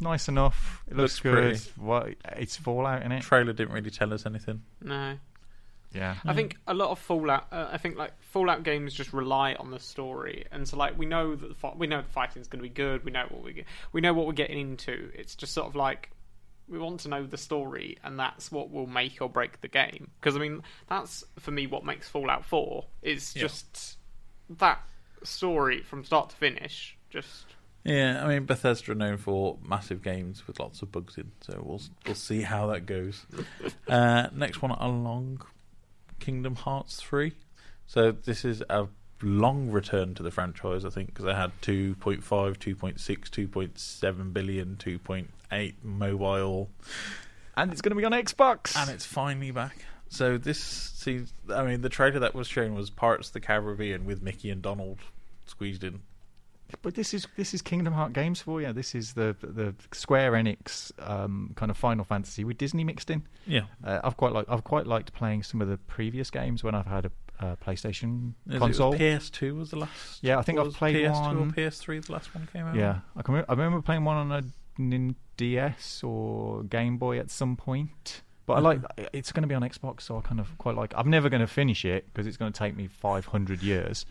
nice 0.00 0.28
enough. 0.28 0.82
It 0.88 0.96
looks, 0.96 1.22
Looks 1.24 1.66
good. 1.74 1.82
What 1.82 2.14
it's 2.36 2.56
Fallout 2.56 3.02
in 3.02 3.12
it. 3.12 3.22
Trailer 3.22 3.52
didn't 3.52 3.72
really 3.74 3.90
tell 3.90 4.12
us 4.12 4.26
anything. 4.26 4.62
No. 4.82 5.16
Yeah. 5.92 6.16
I 6.26 6.34
think 6.34 6.56
a 6.66 6.74
lot 6.74 6.90
of 6.90 6.98
Fallout. 6.98 7.46
Uh, 7.50 7.68
I 7.72 7.78
think 7.78 7.96
like 7.96 8.12
Fallout 8.20 8.62
games 8.64 8.92
just 8.92 9.12
rely 9.12 9.54
on 9.54 9.70
the 9.70 9.78
story, 9.78 10.44
and 10.52 10.68
so 10.68 10.76
like 10.76 10.98
we 10.98 11.06
know 11.06 11.34
that 11.34 11.48
the 11.48 11.54
fi- 11.54 11.74
we 11.76 11.86
know 11.86 12.02
the 12.02 12.08
fighting 12.08 12.42
is 12.42 12.48
going 12.48 12.58
to 12.62 12.68
be 12.68 12.74
good. 12.74 13.04
We 13.04 13.10
know 13.12 13.24
what 13.30 13.42
we 13.42 13.52
get. 13.54 13.64
We 13.92 14.00
know 14.02 14.12
what 14.12 14.26
we're 14.26 14.32
getting 14.34 14.58
into. 14.58 15.10
It's 15.14 15.34
just 15.34 15.54
sort 15.54 15.66
of 15.68 15.74
like 15.76 16.10
we 16.68 16.78
want 16.78 17.00
to 17.00 17.08
know 17.08 17.24
the 17.24 17.38
story, 17.38 17.96
and 18.04 18.18
that's 18.18 18.50
what 18.52 18.70
will 18.70 18.88
make 18.88 19.22
or 19.22 19.28
break 19.30 19.60
the 19.62 19.68
game. 19.68 20.10
Because 20.20 20.36
I 20.36 20.40
mean, 20.40 20.62
that's 20.88 21.24
for 21.38 21.50
me 21.52 21.66
what 21.66 21.84
makes 21.84 22.08
Fallout 22.08 22.44
Four 22.44 22.86
is 23.00 23.34
Yeah. 23.34 23.42
just 23.42 23.96
that 24.50 24.80
story 25.22 25.82
from 25.82 26.04
start 26.04 26.30
to 26.30 26.36
finish. 26.36 26.98
Just 27.08 27.46
Yeah, 27.86 28.24
I 28.24 28.26
mean 28.26 28.46
Bethesda 28.46 28.90
are 28.90 28.96
known 28.96 29.16
for 29.16 29.58
massive 29.64 30.02
games 30.02 30.48
with 30.48 30.58
lots 30.58 30.82
of 30.82 30.90
bugs 30.90 31.16
in, 31.16 31.30
so 31.40 31.62
we'll 31.64 31.80
we'll 32.04 32.16
see 32.16 32.42
how 32.42 32.66
that 32.66 32.84
goes. 32.84 33.24
uh, 33.88 34.26
next 34.34 34.60
one 34.60 34.72
along, 34.72 35.42
Kingdom 36.18 36.56
Hearts 36.56 36.96
three. 36.96 37.34
So 37.86 38.10
this 38.10 38.44
is 38.44 38.64
a 38.68 38.88
long 39.22 39.70
return 39.70 40.16
to 40.16 40.24
the 40.24 40.32
franchise, 40.32 40.84
I 40.84 40.90
think, 40.90 41.10
because 41.10 41.26
they 41.26 41.34
had 41.34 41.52
2.5, 41.62 42.22
2.6, 42.22 42.98
2.7 42.98 44.32
billion, 44.32 44.76
2.8 44.76 45.74
mobile, 45.84 46.70
and 47.56 47.70
it's 47.70 47.80
going 47.80 47.90
to 47.90 47.96
be 47.96 48.04
on 48.04 48.10
Xbox. 48.10 48.76
and 48.76 48.90
it's 48.90 49.06
finally 49.06 49.52
back. 49.52 49.84
So 50.08 50.38
this 50.38 50.58
seems. 50.60 51.32
I 51.54 51.62
mean, 51.62 51.82
the 51.82 51.88
trailer 51.88 52.18
that 52.18 52.34
was 52.34 52.48
shown 52.48 52.74
was 52.74 52.90
Pirates 52.90 53.28
of 53.28 53.34
the 53.34 53.40
Caribbean 53.40 54.06
with 54.06 54.22
Mickey 54.22 54.50
and 54.50 54.60
Donald 54.60 54.98
squeezed 55.46 55.84
in. 55.84 56.00
But 56.82 56.94
this 56.94 57.14
is 57.14 57.26
this 57.36 57.54
is 57.54 57.62
Kingdom 57.62 57.92
Heart 57.92 58.12
games 58.12 58.40
for 58.40 58.60
you. 58.60 58.72
This 58.72 58.94
is 58.94 59.14
the 59.14 59.36
the 59.40 59.74
Square 59.92 60.32
Enix 60.32 60.92
um, 61.06 61.52
kind 61.56 61.70
of 61.70 61.76
Final 61.76 62.04
Fantasy 62.04 62.44
with 62.44 62.58
Disney 62.58 62.84
mixed 62.84 63.10
in. 63.10 63.22
Yeah. 63.46 63.62
Uh, 63.84 64.00
I've 64.02 64.16
quite 64.16 64.32
like 64.32 64.46
I've 64.48 64.64
quite 64.64 64.86
liked 64.86 65.12
playing 65.12 65.42
some 65.42 65.60
of 65.60 65.68
the 65.68 65.78
previous 65.78 66.30
games 66.30 66.64
when 66.64 66.74
I've 66.74 66.86
had 66.86 67.06
a 67.06 67.10
uh, 67.38 67.56
PlayStation 67.56 68.32
Is 68.48 68.58
console. 68.58 68.94
PS2 68.94 69.56
was 69.58 69.70
the 69.70 69.78
last. 69.78 70.22
Yeah, 70.22 70.38
I 70.38 70.42
think 70.42 70.58
I've 70.58 70.72
played 70.72 70.96
PS2 70.96 71.20
one- 71.20 71.36
or 71.36 71.46
PS3 71.52 72.06
the 72.06 72.12
last 72.12 72.34
one 72.34 72.48
came 72.52 72.66
out. 72.66 72.74
Yeah, 72.74 73.00
I 73.16 73.22
can. 73.22 73.34
Remember, 73.34 73.50
I 73.50 73.54
remember 73.54 73.82
playing 73.82 74.04
one 74.04 74.16
on 74.16 74.32
a 74.32 75.14
DS 75.36 76.02
or 76.02 76.62
Game 76.64 76.98
Boy 76.98 77.18
at 77.18 77.30
some 77.30 77.56
point. 77.56 78.22
But 78.46 78.54
I 78.54 78.60
like 78.60 78.80
it's 79.12 79.32
going 79.32 79.42
to 79.42 79.48
be 79.48 79.56
on 79.56 79.62
Xbox, 79.62 80.02
so 80.02 80.18
I 80.18 80.20
kind 80.20 80.38
of 80.38 80.56
quite 80.58 80.76
like. 80.76 80.94
I'm 80.96 81.10
never 81.10 81.28
going 81.28 81.40
to 81.40 81.48
finish 81.48 81.84
it 81.84 82.06
because 82.06 82.28
it's 82.28 82.36
going 82.36 82.52
to 82.52 82.58
take 82.58 82.76
me 82.76 82.86
500 82.86 83.60
years. 83.60 84.06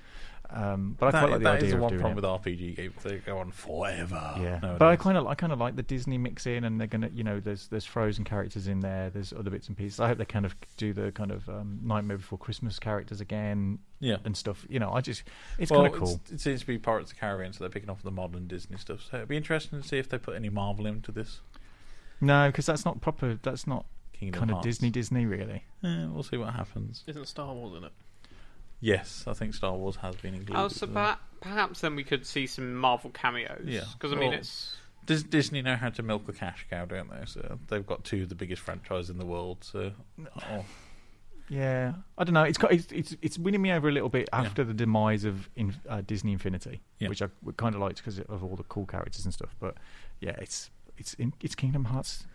Um, 0.49 0.95
but 0.99 1.07
I 1.07 1.11
that, 1.11 1.19
quite 1.21 1.31
like 1.33 1.41
the 1.41 1.49
idea 1.49 1.65
is 1.65 1.71
the 1.71 1.77
of 1.77 1.81
one 1.83 1.99
problem 1.99 2.11
it. 2.13 2.15
with 2.15 2.41
RPG 2.43 2.75
games; 2.75 2.93
they 3.03 3.17
go 3.17 3.37
on 3.39 3.51
forever. 3.51 4.33
Yeah, 4.37 4.59
nowadays. 4.59 4.79
but 4.79 4.87
I 4.87 4.95
kind 4.95 5.17
of 5.17 5.27
I 5.27 5.35
kind 5.35 5.51
of 5.53 5.59
like 5.59 5.75
the 5.75 5.83
Disney 5.83 6.17
mix 6.17 6.45
in, 6.45 6.63
and 6.63 6.79
they're 6.79 6.87
gonna 6.87 7.09
you 7.13 7.23
know 7.23 7.39
there's 7.39 7.67
there's 7.67 7.85
Frozen 7.85 8.23
characters 8.25 8.67
in 8.67 8.79
there, 8.79 9.09
there's 9.09 9.33
other 9.33 9.49
bits 9.49 9.67
and 9.67 9.77
pieces. 9.77 9.99
I 9.99 10.07
hope 10.07 10.17
they 10.17 10.25
kind 10.25 10.45
of 10.45 10.55
do 10.77 10.93
the 10.93 11.11
kind 11.11 11.31
of 11.31 11.47
um, 11.49 11.79
Nightmare 11.83 12.17
Before 12.17 12.37
Christmas 12.37 12.79
characters 12.79 13.21
again, 13.21 13.79
Yeah. 13.99 14.17
and 14.25 14.35
stuff. 14.35 14.65
You 14.69 14.79
know, 14.79 14.91
I 14.91 15.01
just 15.01 15.23
it's 15.57 15.71
well, 15.71 15.81
kind 15.83 15.93
of 15.93 15.99
cool. 15.99 16.21
It 16.31 16.39
seems 16.39 16.61
to 16.61 16.67
be 16.67 16.77
Pirates 16.77 17.11
of 17.11 17.17
the 17.17 17.19
Caribbean, 17.21 17.53
so 17.53 17.63
they're 17.63 17.69
picking 17.69 17.89
off 17.89 18.01
the 18.03 18.11
modern 18.11 18.47
Disney 18.47 18.77
stuff. 18.77 19.01
So 19.09 19.17
it'd 19.17 19.29
be 19.29 19.37
interesting 19.37 19.81
to 19.81 19.87
see 19.87 19.97
if 19.97 20.09
they 20.09 20.17
put 20.17 20.35
any 20.35 20.49
Marvel 20.49 20.85
into 20.85 21.11
this. 21.11 21.41
No, 22.21 22.47
because 22.47 22.65
that's 22.65 22.85
not 22.85 23.01
proper. 23.01 23.37
That's 23.41 23.67
not 23.67 23.85
Kingdom 24.13 24.39
kind 24.39 24.51
of 24.51 24.61
Disney 24.63 24.89
Disney 24.89 25.25
really. 25.25 25.63
Yeah, 25.81 26.07
we'll 26.07 26.23
see 26.23 26.37
what 26.37 26.53
happens. 26.53 27.03
Isn't 27.07 27.27
Star 27.27 27.53
Wars 27.53 27.75
in 27.77 27.83
it? 27.83 27.91
Yes, 28.86 29.23
I 29.27 29.33
think 29.33 29.53
Star 29.55 29.73
Wars 29.73 29.95
has 29.97 30.15
been 30.17 30.36
included. 30.36 30.59
oh, 30.61 30.67
so 30.67 30.86
as 30.86 30.91
well. 30.91 31.05
perha- 31.15 31.17
perhaps 31.41 31.81
then 31.81 31.95
we 31.95 32.03
could 32.03 32.25
see 32.25 32.45
some 32.45 32.75
Marvel 32.75 33.09
cameos. 33.09 33.63
Yeah. 33.65 33.83
because 33.93 34.11
I 34.13 34.15
mean 34.15 34.29
Well, 34.29 34.38
it's 34.39 34.75
Dis- 35.07 35.23
Disney 35.23 35.61
know 35.61 35.75
how 35.75 35.89
to 35.89 36.03
milk 36.03 36.27
a 36.29 36.33
cash 36.33 36.65
cow, 36.69 36.86
don't 36.86 37.09
they? 37.09 37.25
So 37.25 37.57
they've 37.67 37.86
got 37.86 38.03
two 38.03 38.23
of 38.23 38.29
the 38.29 38.36
biggest 38.36 38.61
franchises 38.61 39.09
in 39.09 39.17
the 39.17 39.25
world. 39.25 39.57
So, 39.61 39.91
oh, 40.51 40.65
Yeah, 41.49 41.93
I 42.17 42.23
don't 42.23 42.33
know. 42.33 42.43
It's 42.43 42.57
got, 42.57 42.71
it's 42.71 42.91
it's 42.91 43.15
it's 43.21 43.38
winning 43.39 43.61
me 43.61 43.71
over 43.71 43.88
a 43.88 43.91
little 43.91 44.09
bit 44.09 44.27
Yeah. 44.33 44.41
after 44.41 44.63
the 44.63 44.73
demise 44.73 45.23
of 45.25 45.49
in, 45.55 45.75
uh, 45.89 46.01
Disney 46.01 46.31
Infinity, 46.33 46.81
Yeah. 46.99 47.09
which 47.09 47.21
I 47.21 47.27
kind 47.57 47.75
of 47.75 47.81
liked 47.81 47.97
because 47.97 48.19
of 48.19 48.43
all 48.43 48.55
the 48.55 48.63
cool 48.63 48.86
characters 48.88 49.25
and 49.25 49.33
stuff. 49.33 49.55
But 49.59 49.75
yeah, 50.19 50.36
it's 50.39 50.69
it's 50.97 51.13
in, 51.15 51.33
it's 51.41 51.53
Kingdom 51.55 51.86
Hearts. 51.86 52.25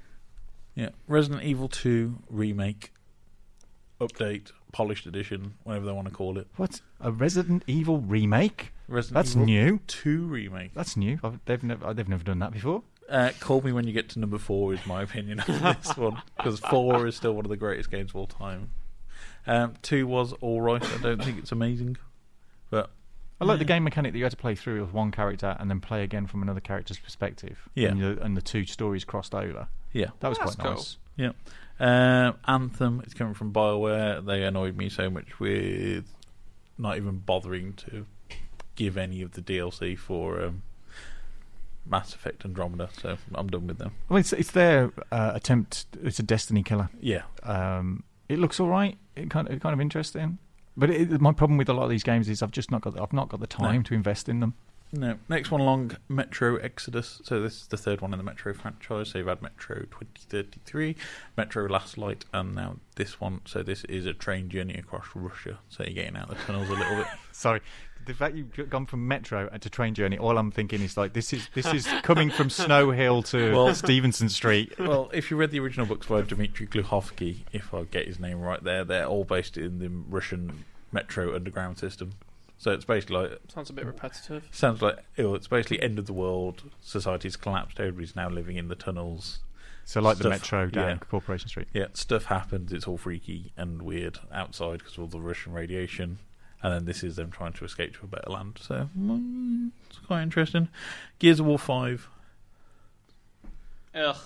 yeah. 0.76 0.90
Resident 1.08 1.42
Evil 1.42 1.68
Two 1.68 2.18
remake, 2.28 2.92
update, 4.00 4.52
polished 4.72 5.06
edition, 5.06 5.54
whatever 5.64 5.86
they 5.86 5.92
want 5.92 6.08
to 6.08 6.14
call 6.14 6.38
it. 6.38 6.46
What 6.56 6.80
a 7.00 7.10
Resident 7.12 7.62
Evil 7.66 7.98
remake? 8.00 8.72
Resident 8.88 9.14
That's 9.14 9.30
Evil 9.32 9.46
new. 9.46 9.80
Two 9.86 10.22
remake. 10.26 10.74
That's 10.74 10.96
new. 10.96 11.18
I've, 11.22 11.38
they've 11.44 11.62
never 11.62 11.92
they've 11.94 12.08
never 12.08 12.24
done 12.24 12.38
that 12.40 12.52
before. 12.52 12.82
Uh, 13.08 13.30
call 13.40 13.60
me 13.60 13.72
when 13.72 13.86
you 13.86 13.92
get 13.92 14.08
to 14.10 14.18
number 14.20 14.38
four. 14.38 14.72
Is 14.74 14.84
my 14.86 15.02
opinion 15.02 15.40
of 15.40 15.46
this 15.82 15.96
one 15.96 16.22
because 16.36 16.60
four 16.60 17.06
is 17.06 17.16
still 17.16 17.32
one 17.32 17.44
of 17.44 17.50
the 17.50 17.56
greatest 17.56 17.90
games 17.90 18.10
of 18.10 18.16
all 18.16 18.26
time. 18.26 18.70
Um, 19.46 19.74
two 19.82 20.06
was 20.06 20.32
all 20.40 20.60
right. 20.60 20.82
I 20.82 20.98
don't 21.02 21.22
think 21.22 21.38
it's 21.38 21.50
amazing, 21.52 21.96
but 22.70 22.90
I 23.40 23.44
like 23.46 23.58
the 23.58 23.64
game 23.64 23.84
mechanic 23.84 24.12
that 24.12 24.18
you 24.18 24.24
had 24.24 24.32
to 24.32 24.36
play 24.36 24.54
through 24.54 24.82
with 24.82 24.92
one 24.92 25.10
character 25.10 25.56
and 25.58 25.70
then 25.70 25.80
play 25.80 26.02
again 26.04 26.26
from 26.26 26.42
another 26.42 26.60
character's 26.60 26.98
perspective. 26.98 27.68
Yeah. 27.74 27.88
and 27.88 28.00
the, 28.02 28.22
and 28.22 28.36
the 28.36 28.42
two 28.42 28.66
stories 28.66 29.04
crossed 29.04 29.34
over. 29.34 29.66
yeah, 29.92 30.08
That 30.20 30.28
was 30.28 30.38
That's 30.38 30.54
quite 30.56 30.64
cool. 30.66 30.74
nice. 30.74 30.98
yeah. 31.16 31.30
Um, 31.80 32.36
Anthem. 32.46 33.00
It's 33.04 33.14
coming 33.14 33.34
from 33.34 33.52
Bioware. 33.52 34.24
They 34.24 34.44
annoyed 34.44 34.76
me 34.76 34.88
so 34.88 35.08
much 35.10 35.40
with 35.40 36.04
not 36.78 36.96
even 36.96 37.18
bothering 37.18 37.72
to 37.74 38.06
give 38.76 38.96
any 38.96 39.22
of 39.22 39.32
the 39.32 39.40
DLC 39.42 39.96
for 39.98 40.42
um, 40.44 40.62
Mass 41.86 42.14
Effect 42.14 42.44
Andromeda. 42.44 42.90
So 43.00 43.16
I'm 43.34 43.48
done 43.48 43.66
with 43.66 43.78
them. 43.78 43.92
Well, 44.08 44.18
it's 44.18 44.32
it's 44.32 44.50
their 44.52 44.92
uh, 45.10 45.32
attempt. 45.34 45.86
It's 46.02 46.18
a 46.18 46.22
Destiny 46.22 46.62
killer. 46.62 46.90
Yeah, 47.00 47.22
Um, 47.42 48.04
it 48.28 48.38
looks 48.38 48.60
all 48.60 48.68
right. 48.68 48.96
It 49.16 49.30
kind 49.30 49.48
of 49.48 49.60
kind 49.60 49.72
of 49.72 49.80
interesting. 49.80 50.38
But 50.76 50.90
it, 50.90 51.20
my 51.20 51.32
problem 51.32 51.56
with 51.58 51.68
a 51.68 51.72
lot 51.74 51.84
of 51.84 51.90
these 51.90 52.04
games 52.04 52.28
is 52.28 52.42
I've 52.42 52.52
just 52.52 52.70
not 52.70 52.82
got 52.82 52.98
I've 53.00 53.12
not 53.12 53.28
got 53.30 53.40
the 53.40 53.46
time 53.46 53.76
No. 53.76 53.82
to 53.82 53.94
invest 53.94 54.28
in 54.28 54.40
them. 54.40 54.54
No, 54.92 55.16
next 55.28 55.52
one 55.52 55.60
along, 55.60 55.96
Metro 56.08 56.56
Exodus. 56.56 57.20
So 57.24 57.40
this 57.40 57.62
is 57.62 57.66
the 57.68 57.76
third 57.76 58.00
one 58.00 58.12
in 58.12 58.18
the 58.18 58.24
Metro 58.24 58.52
franchise. 58.52 59.10
So 59.10 59.18
you've 59.18 59.28
had 59.28 59.40
Metro 59.40 59.76
2033, 59.82 60.96
Metro 61.36 61.66
Last 61.66 61.96
Light, 61.96 62.24
and 62.34 62.56
now 62.56 62.76
this 62.96 63.20
one. 63.20 63.40
So 63.44 63.62
this 63.62 63.84
is 63.84 64.06
a 64.06 64.12
train 64.12 64.48
journey 64.48 64.74
across 64.74 65.06
Russia. 65.14 65.58
So 65.68 65.84
you're 65.84 65.94
getting 65.94 66.16
out 66.16 66.28
the 66.28 66.34
tunnels 66.34 66.68
a 66.70 66.72
little 66.72 66.96
bit. 66.96 67.06
Sorry, 67.32 67.60
the 68.06 68.14
fact 68.14 68.34
you've 68.34 68.68
gone 68.68 68.86
from 68.86 69.06
Metro 69.06 69.48
to 69.48 69.70
Train 69.70 69.94
Journey, 69.94 70.18
all 70.18 70.36
I'm 70.36 70.50
thinking 70.50 70.82
is 70.82 70.96
like 70.96 71.12
this 71.12 71.32
is 71.32 71.48
this 71.54 71.66
is 71.66 71.86
coming 72.02 72.30
from 72.30 72.50
Snow 72.50 72.90
Hill 72.90 73.22
to 73.24 73.52
Well- 73.52 73.74
Stephenson 73.74 74.28
Street. 74.28 74.72
Well, 74.80 75.10
if 75.12 75.30
you 75.30 75.36
read 75.36 75.52
the 75.52 75.60
original 75.60 75.86
books 75.86 76.06
by 76.08 76.22
Dmitry 76.22 76.66
Glukhovsky, 76.66 77.44
if 77.52 77.72
I 77.72 77.84
get 77.84 78.06
his 78.08 78.18
name 78.18 78.40
right 78.40 78.62
there, 78.64 78.82
they're 78.82 79.06
all 79.06 79.24
based 79.24 79.56
in 79.56 79.78
the 79.78 79.88
Russian 79.88 80.64
Metro 80.90 81.32
underground 81.34 81.78
system. 81.78 82.12
So 82.60 82.72
it's 82.72 82.84
basically 82.84 83.16
like 83.16 83.38
Sounds 83.48 83.70
a 83.70 83.72
bit 83.72 83.86
repetitive. 83.86 84.46
Sounds 84.52 84.82
like 84.82 84.98
it's 85.16 85.46
basically 85.46 85.80
end 85.80 85.98
of 85.98 86.04
the 86.04 86.12
world. 86.12 86.64
Society's 86.82 87.34
collapsed. 87.34 87.80
Everybody's 87.80 88.14
now 88.14 88.28
living 88.28 88.58
in 88.58 88.68
the 88.68 88.74
tunnels. 88.74 89.38
So 89.86 90.02
like 90.02 90.18
the 90.18 90.28
Metro 90.28 90.66
down 90.66 90.88
yeah. 90.90 90.96
Corporation 90.98 91.48
Street. 91.48 91.68
Yeah, 91.72 91.86
stuff 91.94 92.26
happens. 92.26 92.70
It's 92.70 92.86
all 92.86 92.98
freaky 92.98 93.54
and 93.56 93.80
weird 93.80 94.18
outside 94.30 94.80
because 94.80 94.92
of 94.92 95.00
all 95.00 95.06
the 95.06 95.22
Russian 95.22 95.54
radiation, 95.54 96.18
and 96.62 96.74
then 96.74 96.84
this 96.84 97.02
is 97.02 97.16
them 97.16 97.30
trying 97.30 97.54
to 97.54 97.64
escape 97.64 97.94
to 97.94 98.04
a 98.04 98.08
better 98.08 98.30
land. 98.30 98.58
So 98.60 98.90
mm, 98.96 99.70
it's 99.88 99.98
quite 100.00 100.20
interesting. 100.20 100.68
Gears 101.18 101.40
of 101.40 101.46
War 101.46 101.58
Five. 101.58 102.10
Ugh. 103.94 104.16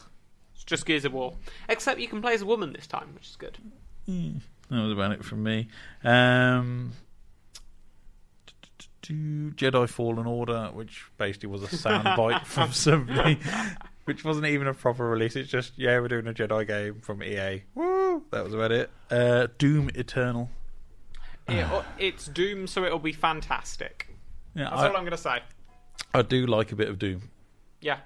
It's 0.57 0.65
just 0.65 0.87
Gears 0.87 1.05
of 1.05 1.13
War. 1.13 1.35
Except 1.69 2.01
you 2.01 2.09
can 2.09 2.21
play 2.21 2.35
as 2.35 2.43
a 2.43 2.47
woman 2.47 2.73
this 2.73 2.89
time, 2.89 3.15
which 3.15 3.29
is 3.29 3.37
good. 3.37 3.59
Mm, 4.09 4.41
that 4.71 4.83
was 4.83 4.91
about 4.91 5.13
it 5.13 5.25
from 5.25 5.45
me. 5.45 5.69
Um, 6.03 6.95
Jedi 9.13 9.89
Fallen 9.89 10.27
Order, 10.27 10.71
which 10.73 11.05
basically 11.19 11.49
was 11.49 11.63
a 11.63 11.67
soundbite 11.67 12.45
from 12.47 12.73
somebody, 12.73 13.39
which 14.05 14.25
wasn't 14.25 14.47
even 14.47 14.67
a 14.67 14.75
proper 14.75 15.09
release. 15.09 15.37
It's 15.37 15.51
just 15.51 15.73
yeah, 15.77 15.99
we're 16.01 16.09
doing 16.09 16.27
a 16.27 16.35
Jedi 16.35 16.67
game 16.67 17.01
from 17.01 17.23
EA. 17.23 17.63
Woo! 17.75 18.25
That 18.31 18.45
was 18.45 18.55
about 18.55 18.73
it. 18.73 18.91
Uh, 19.11 19.49
Doom 19.59 19.91
Eternal. 19.95 20.51
It, 21.47 21.67
it's 21.99 22.27
Doom, 22.27 22.67
so 22.67 22.85
it'll 22.85 22.99
be 22.99 23.13
fantastic. 23.13 24.09
Yeah, 24.55 24.71
That's 24.71 24.83
I, 24.83 24.89
all 24.89 24.97
I'm 24.97 25.03
going 25.03 25.11
to 25.11 25.19
say. 25.19 25.41
I 26.15 26.23
do 26.23 26.47
like 26.47 26.73
a 26.73 26.77
bit 26.77 26.89
of 26.89 26.99
Doom. 26.99 27.31
Yeah. 27.81 27.99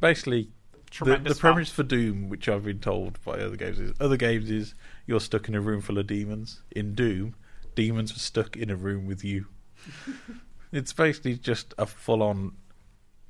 Basically, 0.00 0.50
the, 0.98 1.18
the 1.18 1.34
premise 1.34 1.70
for 1.70 1.82
Doom, 1.82 2.28
which 2.28 2.48
I've 2.48 2.64
been 2.64 2.80
told 2.80 3.22
by 3.24 3.32
other 3.32 3.56
games, 3.56 3.78
is 3.78 3.92
other 4.00 4.16
games 4.16 4.50
is 4.50 4.74
you're 5.06 5.20
stuck 5.20 5.48
in 5.48 5.54
a 5.54 5.60
room 5.60 5.80
full 5.80 5.98
of 5.98 6.06
demons. 6.06 6.62
In 6.70 6.94
Doom, 6.94 7.34
demons 7.74 8.12
are 8.12 8.18
stuck 8.18 8.56
in 8.56 8.70
a 8.70 8.76
room 8.76 9.06
with 9.06 9.24
you. 9.24 9.46
it's 10.72 10.92
basically 10.92 11.36
just 11.36 11.74
a 11.78 11.86
full-on 11.86 12.52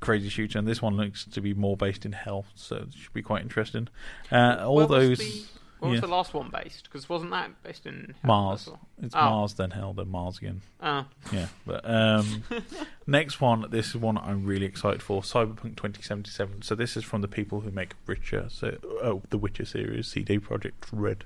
crazy 0.01 0.29
shooter, 0.29 0.59
and 0.59 0.67
this 0.67 0.81
one 0.83 0.97
looks 0.97 1.25
to 1.27 1.41
be 1.41 1.55
more 1.55 1.77
based 1.77 2.05
in 2.07 2.13
hell, 2.13 2.47
so 2.55 2.77
it 2.77 2.95
should 2.95 3.13
be 3.13 3.23
quite 3.23 3.43
interesting. 3.43 3.89
Uh, 4.33 4.57
all 4.61 4.77
Where 4.77 4.87
was 4.87 5.09
those. 5.09 5.19
the- 5.19 5.45
where 5.81 5.93
was 5.93 5.97
yeah. 5.97 6.01
the 6.03 6.13
last 6.13 6.35
one 6.35 6.51
based? 6.51 6.85
Because 6.85 7.09
wasn't 7.09 7.31
that 7.31 7.63
based 7.63 7.87
in 7.87 8.15
Hell 8.21 8.29
Mars. 8.29 8.67
well? 8.67 8.81
It's 9.03 9.15
Oh. 9.15 9.19
Mars, 9.31 9.55
then 9.55 9.71
Hell, 9.71 9.95
then 9.95 10.11
Mars 10.11 10.37
again. 10.37 10.61
Oh. 10.83 11.07
Yeah. 11.33 11.47
But 11.65 11.89
um, 11.89 12.45
next 13.07 13.41
one, 13.41 13.65
this 13.71 13.89
is 13.89 13.97
one 13.97 14.19
I'm 14.19 14.45
really 14.45 14.67
excited 14.67 15.03
for 15.03 15.23
Cyberpunk 15.23 15.77
2077. 15.77 16.61
So, 16.61 16.75
this 16.75 16.99
is 16.99 17.05
from 17.05 17.23
the 17.23 17.29
people 17.29 17.61
who 17.61 17.71
make 17.71 17.95
Witcher, 18.07 18.49
so 18.51 18.77
oh, 19.03 19.23
the 19.31 19.39
Witcher 19.39 19.65
series, 19.65 20.07
CD 20.09 20.39
Projekt 20.39 20.89
Red. 20.93 21.25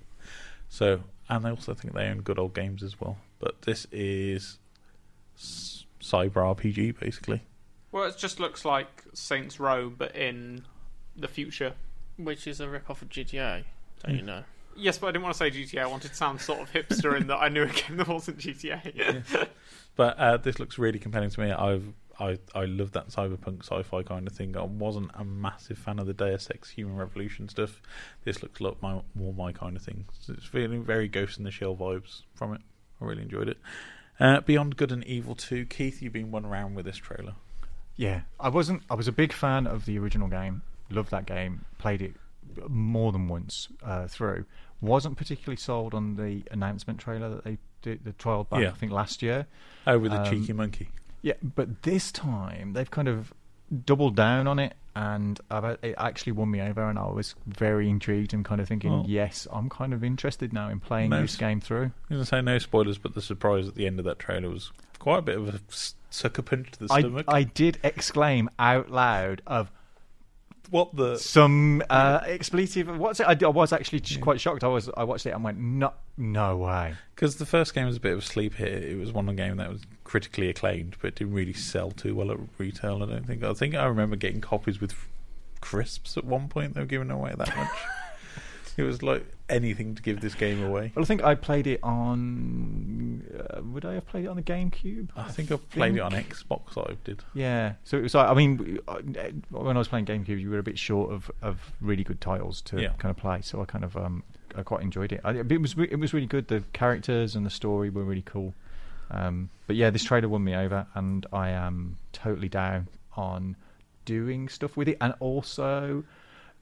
So, 0.68 1.01
and 1.29 1.45
I 1.45 1.51
also 1.51 1.75
think 1.75 1.95
they 1.95 2.07
own 2.07 2.20
good 2.20 2.39
old 2.39 2.55
games 2.55 2.85
as 2.85 3.01
well. 3.01 3.16
But 3.41 3.62
this 3.62 3.89
is 3.91 4.59
cyber 5.37 6.55
RPG, 6.55 6.99
basically. 7.01 7.43
Well, 7.93 8.05
it 8.05 8.16
just 8.16 8.41
looks 8.41 8.64
like 8.64 9.05
Saints 9.12 9.61
Row, 9.61 9.91
but 9.91 10.14
in 10.16 10.64
the 11.16 11.28
future. 11.28 11.74
Which 12.16 12.47
is 12.47 12.61
a 12.61 12.68
rip 12.68 12.91
off 12.91 13.03
of 13.03 13.09
GTA, 13.09 13.64
don't 14.05 14.16
you 14.16 14.22
know? 14.22 14.45
Yes, 14.76 14.99
but 14.99 15.09
I 15.09 15.11
didn't 15.12 15.24
want 15.24 15.35
to 15.35 15.39
say 15.39 15.51
GTA. 15.51 15.82
I 15.82 15.87
wanted 15.87 16.09
to 16.09 16.14
sound 16.14 16.41
sort 16.41 16.61
of 16.61 16.72
hipster 16.72 17.16
in 17.20 17.26
that 17.28 17.37
I 17.37 17.49
knew 17.49 17.62
a 17.62 17.66
game 17.68 17.97
that 17.97 18.09
wasn't 18.09 18.39
GTA. 18.39 19.49
But 19.97 20.18
uh, 20.18 20.37
this 20.39 20.59
looks 20.59 20.78
really 20.78 20.99
compelling 20.99 21.30
to 21.30 21.41
me. 21.41 21.53
I've 21.53 21.93
I 22.18 22.39
I 22.55 22.64
love 22.64 22.93
that 22.93 23.09
cyberpunk 23.09 23.61
sci-fi 23.61 24.03
kind 24.03 24.26
of 24.26 24.32
thing. 24.32 24.57
I 24.57 24.62
wasn't 24.62 25.11
a 25.14 25.24
massive 25.24 25.78
fan 25.78 25.99
of 25.99 26.07
the 26.07 26.12
Deus 26.12 26.49
Ex 26.53 26.70
Human 26.70 26.97
Revolution 26.97 27.49
stuff. 27.49 27.82
This 28.24 28.43
looks 28.43 28.61
a 28.61 28.64
lot 28.64 28.80
my, 28.82 29.01
more 29.14 29.32
my 29.32 29.53
kind 29.53 29.76
of 29.76 29.82
thing. 29.82 30.05
So 30.20 30.32
it's 30.32 30.47
feeling 30.47 30.85
very 30.85 31.09
Ghost 31.09 31.39
in 31.39 31.45
the 31.45 31.51
Shell 31.51 31.76
vibes 31.76 32.22
from 32.35 32.55
it. 32.55 32.61
I 33.01 33.05
really 33.05 33.22
enjoyed 33.22 33.49
it. 33.49 33.59
Uh, 34.20 34.40
Beyond 34.40 34.76
Good 34.76 34.92
and 34.92 35.04
Evil 35.04 35.34
2. 35.34 35.66
Keith, 35.66 36.00
you've 36.00 36.12
been 36.12 36.30
one 36.30 36.44
around 36.44 36.74
with 36.74 36.84
this 36.86 36.96
trailer. 36.96 37.34
Yeah, 37.96 38.22
I 38.40 38.48
wasn't. 38.48 38.82
I 38.90 38.94
was 38.94 39.08
a 39.08 39.12
big 39.12 39.32
fan 39.32 39.66
of 39.66 39.86
the 39.86 39.98
original 39.98 40.28
game. 40.28 40.62
Loved 40.90 41.10
that 41.10 41.26
game. 41.26 41.64
Played 41.78 42.02
it 42.02 42.14
more 42.68 43.12
than 43.12 43.28
once 43.28 43.68
uh, 43.84 44.06
through. 44.06 44.44
Wasn't 44.80 45.16
particularly 45.16 45.56
sold 45.56 45.94
on 45.94 46.16
the 46.16 46.42
announcement 46.50 46.98
trailer 46.98 47.28
that 47.30 47.44
they 47.44 47.58
did 47.82 48.04
the 48.04 48.12
trial 48.12 48.44
back. 48.44 48.60
Yeah. 48.62 48.68
I 48.70 48.72
think 48.74 48.92
last 48.92 49.22
year. 49.22 49.46
Oh, 49.86 49.98
with 49.98 50.12
the 50.12 50.20
Um, 50.22 50.30
cheeky 50.30 50.52
monkey. 50.52 50.88
Yeah, 51.22 51.34
but 51.42 51.82
this 51.82 52.12
time 52.12 52.72
they've 52.74 52.90
kind 52.90 53.08
of 53.08 53.32
doubled 53.75 54.16
down 54.16 54.47
on 54.47 54.59
it, 54.59 54.75
and 54.97 55.41
I've, 55.51 55.79
it 55.83 55.95
actually 55.99 56.33
won 56.33 56.51
me 56.51 56.61
over, 56.61 56.89
and 56.89 56.99
I 56.99 57.07
was 57.07 57.35
very 57.47 57.89
intrigued 57.91 58.33
and 58.33 58.45
kind 58.45 58.61
of 58.61 58.68
thinking, 58.68 58.93
Oh. 58.93 59.05
yes, 59.07 59.47
I'm 59.53 59.68
kind 59.68 59.93
of 59.93 60.05
interested 60.05 60.53
now 60.53 60.68
in 60.70 60.81
playing 60.81 61.11
No 61.11 61.22
this 61.22 61.37
game 61.37 61.61
through. 61.61 61.85
I'm 61.85 61.93
going 62.11 62.20
to 62.22 62.27
say 62.27 62.41
no 62.43 62.59
spoilers, 62.59 62.99
but 62.99 63.14
the 63.14 63.22
surprise 63.22 63.66
at 63.68 63.75
the 63.75 63.87
end 63.87 63.99
of 63.99 64.05
that 64.05 64.18
trailer 64.18 64.49
was 64.51 64.70
quite 64.99 65.18
a 65.18 65.22
bit 65.22 65.37
of 65.37 65.49
a 65.55 65.61
sucker 66.11 66.43
punch 66.43 66.70
to 66.72 66.87
the 66.87 66.93
I, 66.93 67.01
stomach. 67.01 67.27
I 67.29 67.43
did 67.43 67.79
exclaim 67.83 68.49
out 68.59 68.91
loud 68.91 69.43
of 69.47 69.70
what 70.70 70.94
the 70.94 71.16
some 71.18 71.82
uh, 71.90 72.20
expletive. 72.24 72.88
What's 72.98 73.20
it? 73.20 73.26
I, 73.26 73.36
I 73.44 73.48
was 73.48 73.72
actually 73.72 74.00
ch- 74.00 74.20
quite 74.20 74.40
shocked. 74.40 74.64
I 74.64 74.68
was. 74.68 74.90
I 74.96 75.04
watched 75.04 75.26
it 75.26 75.30
and 75.30 75.44
went, 75.44 75.58
no, 75.58 75.92
no 76.16 76.56
way. 76.56 76.94
Because 77.14 77.36
the 77.36 77.46
first 77.46 77.74
game 77.74 77.86
was 77.86 77.96
a 77.96 78.00
bit 78.00 78.12
of 78.12 78.18
a 78.18 78.22
sleep 78.22 78.54
hit. 78.54 78.84
It 78.84 78.98
was 78.98 79.12
one 79.12 79.34
game 79.36 79.56
that 79.56 79.70
was 79.70 79.82
critically 80.04 80.48
acclaimed, 80.48 80.96
but 81.00 81.14
didn't 81.14 81.34
really 81.34 81.52
sell 81.52 81.90
too 81.90 82.14
well 82.14 82.30
at 82.30 82.38
retail. 82.58 83.02
I 83.02 83.06
don't 83.06 83.26
think. 83.26 83.42
I 83.42 83.52
think 83.52 83.74
I 83.74 83.84
remember 83.84 84.16
getting 84.16 84.40
copies 84.40 84.80
with 84.80 84.94
crisps 85.60 86.16
at 86.16 86.24
one 86.24 86.48
point. 86.48 86.74
They 86.74 86.80
were 86.80 86.86
giving 86.86 87.10
away 87.10 87.34
that 87.36 87.56
much. 87.56 87.68
it 88.76 88.82
was 88.82 89.02
like 89.02 89.26
anything 89.49 89.95
to 89.95 90.03
give 90.03 90.20
this 90.20 90.34
game 90.34 90.62
away. 90.64 90.92
Well, 90.95 91.03
I 91.05 91.07
think 91.07 91.22
I 91.22 91.34
played 91.34 91.66
it 91.66 91.80
on. 91.82 93.22
Uh, 93.51 93.62
would 93.62 93.84
I 93.84 93.95
have 93.95 94.07
played 94.07 94.24
it 94.24 94.28
on 94.28 94.36
the 94.36 94.42
GameCube? 94.42 95.09
I 95.16 95.24
think 95.30 95.51
I 95.53 95.57
played 95.57 95.97
it 95.97 96.01
on. 96.01 96.12
Xbox. 96.12 96.76
I 96.78 96.97
did. 97.05 97.22
Yeah, 97.34 97.74
so 97.84 97.97
it 97.99 98.03
was 98.03 98.14
like 98.14 98.28
I 98.28 98.34
mean, 98.34 98.78
uh, 98.88 99.01
when 99.51 99.76
I 99.76 99.78
was 99.78 99.88
playing 99.88 100.07
GameCube, 100.07 100.40
you 100.40 100.51
were 100.51 100.59
a 100.59 100.62
bit 100.62 100.78
short 100.78 101.12
of, 101.12 101.30
of 101.42 101.72
really 101.80 102.05
good 102.05 102.20
titles 102.20 102.61
to 102.62 102.80
Yeah. 102.80 102.88
kind 102.99 103.11
of 103.11 103.16
play. 103.16 103.40
So 103.42 103.61
I 103.61 103.64
kind 103.64 103.84
of 103.84 103.97
um, 103.97 104.22
I 104.57 104.62
quite 104.62 104.82
enjoyed 104.82 105.12
it. 105.12 105.20
I, 105.24 105.32
it 105.32 105.61
was 105.61 105.74
it 105.78 105.99
was 105.99 106.12
really 106.14 106.26
good. 106.26 106.49
The 106.49 106.62
characters 106.72 107.34
and 107.36 107.45
the 107.45 107.51
story 107.51 107.90
were 107.90 108.05
really 108.05 108.22
cool. 108.22 108.55
Um, 109.11 109.51
but 109.66 109.76
yeah, 109.76 109.90
this 109.90 110.03
trailer 110.05 110.28
won 110.28 110.42
me 110.42 110.55
over, 110.55 110.86
and 110.95 111.26
I 111.32 111.51
am 111.51 111.99
totally 112.12 112.49
down 112.49 112.88
on 113.16 113.57
doing 114.07 114.49
stuff 114.49 114.76
with 114.76 114.88
it, 114.88 114.97
and 115.01 115.14
also 115.20 116.05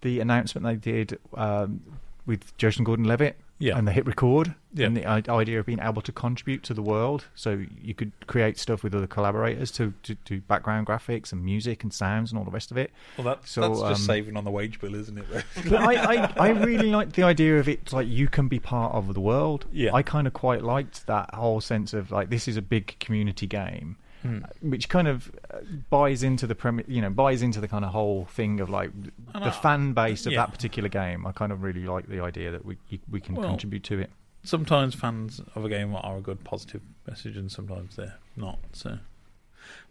the 0.01 0.20
announcement 0.20 0.64
they 0.66 0.74
did 0.76 1.18
um, 1.35 1.80
with 2.27 2.57
Joseph 2.57 2.85
Gordon-Levitt 2.85 3.37
Yeah. 3.59 3.77
and 3.77 3.87
the 3.87 3.93
HitRecord 3.93 4.55
Yeah. 4.75 4.87
and 4.87 4.97
the 4.97 5.05
idea 5.07 5.59
of 5.61 5.66
being 5.66 5.81
able 5.81 6.03
to 6.03 6.12
contribute 6.12 6.62
to 6.64 6.75
the 6.75 6.83
world. 6.83 7.27
So 7.35 7.64
you 7.81 7.95
could 7.95 8.12
create 8.27 8.59
stuff 8.59 8.83
with 8.85 8.95
other 8.95 9.07
collaborators 9.07 9.70
to, 9.73 9.93
to 10.05 10.14
do 10.25 10.41
background 10.41 10.87
graphics 10.87 11.33
and 11.33 11.45
music 11.45 11.83
and 11.83 11.93
sounds 11.93 12.31
and 12.31 12.39
all 12.39 12.45
the 12.45 12.51
rest 12.51 12.70
of 12.70 12.77
it. 12.77 12.91
Well, 13.18 13.25
that, 13.27 13.47
So, 13.47 13.61
that's 13.62 13.81
just 13.81 14.01
um, 14.03 14.07
saving 14.07 14.37
on 14.37 14.45
the 14.45 14.51
wage 14.51 14.81
bill, 14.81 14.95
isn't 14.95 15.18
it? 15.18 15.25
But 15.68 15.81
I, 15.81 15.95
I, 16.14 16.33
I 16.37 16.49
really 16.51 16.91
like 16.91 17.12
the 17.12 17.23
idea 17.25 17.59
of 17.59 17.68
it 17.68 17.93
like 17.93 18.07
you 18.09 18.29
can 18.29 18.49
be 18.49 18.59
part 18.59 18.95
of 18.95 19.12
the 19.14 19.20
world. 19.20 19.66
Yeah. 19.73 19.91
I 19.95 20.03
kind 20.03 20.27
of 20.27 20.33
quite 20.33 20.62
liked 20.62 21.07
that 21.07 21.35
whole 21.35 21.61
sense 21.61 21.93
of 21.93 22.11
like 22.11 22.31
this 22.31 22.47
is 22.49 22.57
a 22.57 22.62
big 22.62 22.97
community 23.01 23.47
game, 23.47 23.97
Hmm. 24.23 24.39
which 24.61 24.89
kind 24.89 25.09
of 25.09 25.31
uh, 25.53 25.59
buys 25.91 26.23
into 26.23 26.47
the 26.47 26.55
premi- 26.55 26.85
you 26.87 27.01
know 27.03 27.11
buys 27.11 27.43
into 27.43 27.61
the 27.61 27.66
kind 27.68 27.85
of 27.85 27.91
whole 27.91 28.25
thing 28.27 28.61
of 28.61 28.70
like 28.70 28.91
And 28.93 29.12
the 29.45 29.49
I- 29.49 29.51
fan 29.51 29.93
base 29.95 30.27
of 30.27 30.33
yeah. 30.33 30.41
that 30.47 30.53
particular 30.53 30.89
game. 30.89 31.27
I 31.27 31.33
kind 31.33 31.51
of 31.53 31.62
really 31.62 31.85
like 31.85 32.07
the 32.09 32.20
idea 32.20 32.51
that 32.53 32.64
we 32.64 32.77
we 33.11 33.20
can 33.20 33.35
Well, 33.35 33.49
contribute 33.49 33.83
to 33.85 33.99
it. 34.01 34.11
sometimes 34.45 34.95
fans 34.95 35.41
of 35.55 35.64
a 35.64 35.68
game 35.68 35.95
are 35.97 36.16
a 36.18 36.20
good 36.20 36.45
positive 36.45 36.83
message, 37.09 37.37
and 37.37 37.51
sometimes 37.51 37.97
they're 37.97 38.18
not. 38.37 38.59
So, 38.73 38.99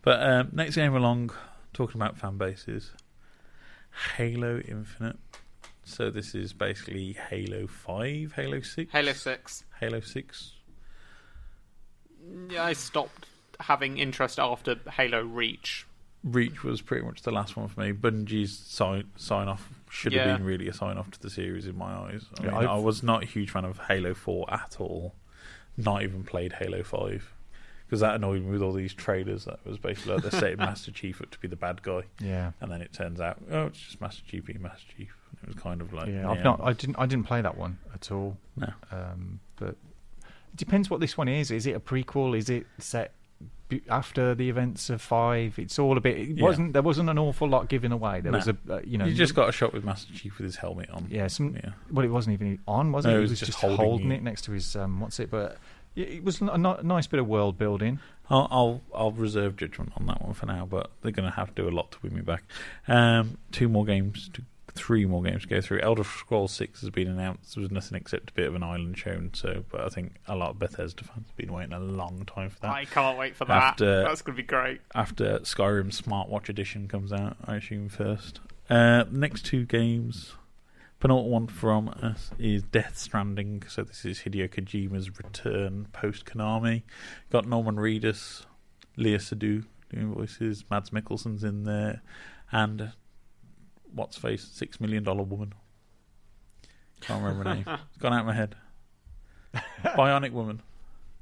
but 0.01 0.21
um, 0.23 0.49
next 0.53 0.75
game 0.75 0.95
along, 0.95 1.31
talking 1.73 1.99
about 2.01 2.17
fan 2.17 2.37
bases, 2.37 2.91
Halo 4.17 4.59
Infinite. 4.59 5.17
So 5.83 6.09
this 6.09 6.33
is 6.35 6.53
basically 6.53 7.13
Halo 7.29 7.67
Five, 7.67 8.33
Halo 8.35 8.61
Six, 8.61 8.91
Halo 8.93 9.13
6. 9.13 9.63
Halo 9.79 9.99
Six. 9.99 10.53
Yeah, 12.49 12.63
I 12.63 12.73
stopped 12.73 13.25
having 13.61 13.97
interest 13.97 14.39
after 14.39 14.75
Halo 14.91 15.21
Reach. 15.21 15.85
Reach 16.23 16.63
was 16.63 16.81
pretty 16.81 17.03
much 17.05 17.23
the 17.23 17.31
last 17.31 17.57
one 17.57 17.67
for 17.67 17.79
me. 17.81 17.93
Bungie's 17.93 18.55
sign 18.57 19.05
sign 19.15 19.47
off 19.47 19.69
should 19.89 20.13
Yeah. 20.13 20.27
have 20.27 20.37
been 20.37 20.45
really 20.45 20.67
a 20.67 20.73
sign 20.73 20.97
off 20.97 21.09
to 21.11 21.19
the 21.19 21.29
series 21.29 21.65
in 21.65 21.75
my 21.77 21.91
eyes. 21.93 22.25
I, 22.39 22.43
Yeah, 22.45 22.51
mean, 22.59 22.67
I've- 22.67 22.83
was 22.83 23.01
not 23.01 23.23
a 23.23 23.25
huge 23.25 23.49
fan 23.49 23.65
of 23.65 23.79
Halo 23.87 24.13
Four 24.13 24.45
at 24.53 24.77
all. 24.79 25.15
Not 25.77 26.03
even 26.03 26.23
played 26.23 26.53
Halo 26.53 26.83
Five 26.83 27.33
because 27.87 28.01
that 28.01 28.15
annoyed 28.15 28.43
me 28.43 28.51
with 28.51 28.61
all 28.61 28.71
these 28.73 28.93
trailers. 28.93 29.45
That 29.45 29.65
was 29.65 29.77
basically 29.79 30.13
like 30.13 30.21
they're 30.23 30.39
setting 30.39 30.57
Master 30.59 30.91
Chief 30.91 31.21
up 31.21 31.31
to 31.31 31.39
be 31.39 31.47
the 31.47 31.55
bad 31.55 31.81
guy, 31.81 32.03
Yeah. 32.19 32.51
and 32.61 32.71
then 32.71 32.81
it 32.81 32.93
turns 32.93 33.19
out 33.19 33.37
oh 33.49 33.65
it's 33.67 33.79
just 33.79 33.99
Master 33.99 34.21
Chief 34.27 34.45
being 34.45 34.61
Master 34.61 34.85
Chief. 34.95 35.15
It 35.41 35.47
was 35.47 35.55
kind 35.55 35.81
of 35.81 35.91
like 35.91 36.07
Yeah, 36.07 36.29
I've 36.29 36.43
not. 36.43 36.61
I 36.61 36.73
didn't. 36.73 36.97
I 36.99 37.07
didn't 37.07 37.25
play 37.25 37.41
that 37.41 37.57
one 37.57 37.79
at 37.95 38.11
all. 38.11 38.37
No. 38.55 38.71
Um, 38.91 39.39
but 39.55 39.69
it 39.69 40.55
depends 40.55 40.87
what 40.89 40.99
this 40.99 41.17
one 41.17 41.27
is. 41.27 41.49
Is 41.49 41.65
it 41.65 41.75
a 41.75 41.79
prequel? 41.79 42.37
Is 42.37 42.47
it 42.49 42.67
set 42.77 43.13
be- 43.13 43.20
after 43.89 44.35
the 44.35 44.49
events 44.49 44.89
of 44.89 45.01
five? 45.01 45.57
It's 45.57 45.79
all 45.79 45.97
a 45.97 46.01
bit. 46.01 46.17
It 46.17 46.37
Yeah. 46.37 46.43
wasn't. 46.43 46.73
There 46.73 46.81
wasn't 46.81 47.09
an 47.09 47.17
awful 47.17 47.47
lot 47.47 47.69
given 47.69 47.91
away. 47.91 48.21
There 48.21 48.31
No. 48.31 48.37
was 48.37 48.47
a. 48.47 48.57
Uh, 48.69 48.79
you 48.83 48.97
know. 48.97 49.05
you 49.05 49.13
just 49.13 49.35
got 49.35 49.49
a 49.49 49.51
shot 49.51 49.73
with 49.73 49.83
Master 49.83 50.13
Chief 50.13 50.37
with 50.37 50.45
his 50.45 50.57
helmet 50.57 50.89
on. 50.89 51.07
Yeah. 51.09 51.27
Some. 51.27 51.55
Yeah. 51.55 51.71
Well, 51.91 52.05
it 52.05 52.09
wasn't 52.09 52.33
even 52.33 52.59
on, 52.67 52.91
was 52.91 53.05
it? 53.05 53.09
No, 53.09 53.13
it 53.15 53.17
he 53.17 53.21
was 53.21 53.29
was 53.31 53.39
just 53.39 53.51
just, 53.51 53.59
holding 53.61 53.77
holding, 53.85 54.11
it 54.11 54.23
next 54.23 54.43
to 54.43 54.51
his. 54.51 54.75
Um, 54.75 54.99
what's 54.99 55.19
it? 55.19 55.31
But 55.31 55.57
it, 55.95 56.09
it 56.09 56.23
was 56.23 56.41
a 56.41 56.57
nice 56.83 57.07
bit 57.07 57.19
of 57.19 57.27
world 57.27 57.57
building. 57.57 57.99
I'll, 58.29 58.47
I'll 58.51 58.81
I'll 58.95 59.11
reserve 59.11 59.57
judgment 59.57 59.91
on 59.97 60.05
that 60.07 60.21
one 60.21 60.33
for 60.33 60.45
now, 60.45 60.65
but 60.65 60.91
they're 61.01 61.11
going 61.11 61.29
to 61.29 61.35
have 61.35 61.53
to 61.53 61.61
do 61.63 61.67
a 61.67 61.71
lot 61.75 61.91
to 61.91 61.97
win 62.01 62.15
me 62.15 62.21
back. 62.21 62.43
Um, 62.87 63.37
two 63.51 63.67
more 63.67 63.83
games 63.85 64.29
to 64.33 64.43
three 64.73 65.05
more 65.05 65.21
games 65.23 65.43
to 65.43 65.47
go 65.47 65.61
through. 65.61 65.79
Elder 65.81 66.03
Scrolls 66.03 66.51
Six 66.51 66.81
has 66.81 66.89
been 66.89 67.07
announced. 67.07 67.55
There 67.55 67.61
was 67.61 67.71
nothing 67.71 67.97
except 67.97 68.29
a 68.31 68.33
bit 68.33 68.47
of 68.47 68.55
an 68.55 68.63
island 68.63 68.97
shown. 68.97 69.31
So, 69.33 69.63
but 69.71 69.81
I 69.81 69.89
think 69.89 70.15
a 70.27 70.35
lot 70.35 70.51
of 70.51 70.59
Bethesda 70.59 71.03
fans 71.03 71.27
have 71.27 71.35
been 71.37 71.51
waiting 71.53 71.73
a 71.73 71.79
long 71.79 72.23
time 72.25 72.49
for 72.49 72.59
that. 72.61 72.71
I 72.71 72.85
can't 72.85 73.17
wait 73.17 73.35
for 73.35 73.45
that. 73.45 73.63
After- 73.63 74.03
That's 74.03 74.21
going 74.21 74.35
to 74.35 74.41
be 74.43 74.47
great. 74.47 74.81
after 74.95 75.39
Skyrim 75.39 75.91
Smartwatch 75.95 76.49
Edition 76.49 76.87
comes 76.87 77.11
out, 77.13 77.37
I 77.45 77.57
assume 77.57 77.89
first. 77.89 78.39
Uh, 78.69 79.03
next 79.11 79.45
two 79.45 79.65
games, 79.65 80.33
penultimate 80.99 81.31
one 81.31 81.47
from 81.47 81.89
us 82.01 82.31
is 82.39 82.63
Death 82.63 82.97
Stranding. 82.97 83.63
So 83.67 83.83
this 83.83 84.05
is 84.05 84.19
Hideo 84.19 84.47
Kojima's 84.49 85.17
return 85.17 85.87
post 85.91 86.25
Konami. 86.25 86.83
Got 87.31 87.47
Norman 87.47 87.75
Reedus, 87.75 88.45
Léa 88.97 89.17
Seydoux 89.17 89.65
doing 89.89 90.13
voices, 90.13 90.63
Mads 90.69 90.91
Mikkelsen's 90.91 91.43
in 91.43 91.63
there, 91.65 92.01
and 92.51 92.93
what's 93.93 94.17
face 94.17 94.43
Six 94.43 94.79
Million 94.79 95.03
Dollar 95.03 95.23
Woman. 95.23 95.53
Can't 97.01 97.23
remember 97.23 97.49
her 97.49 97.55
name. 97.55 97.65
It's 97.89 97.97
gone 97.97 98.13
out 98.13 98.21
of 98.21 98.25
my 98.27 98.33
head. 98.33 98.55
Bionic 99.83 100.31
Woman. 100.31 100.61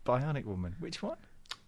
Bionic 0.05 0.45
Woman. 0.45 0.75
Which 0.79 1.01
one? 1.01 1.17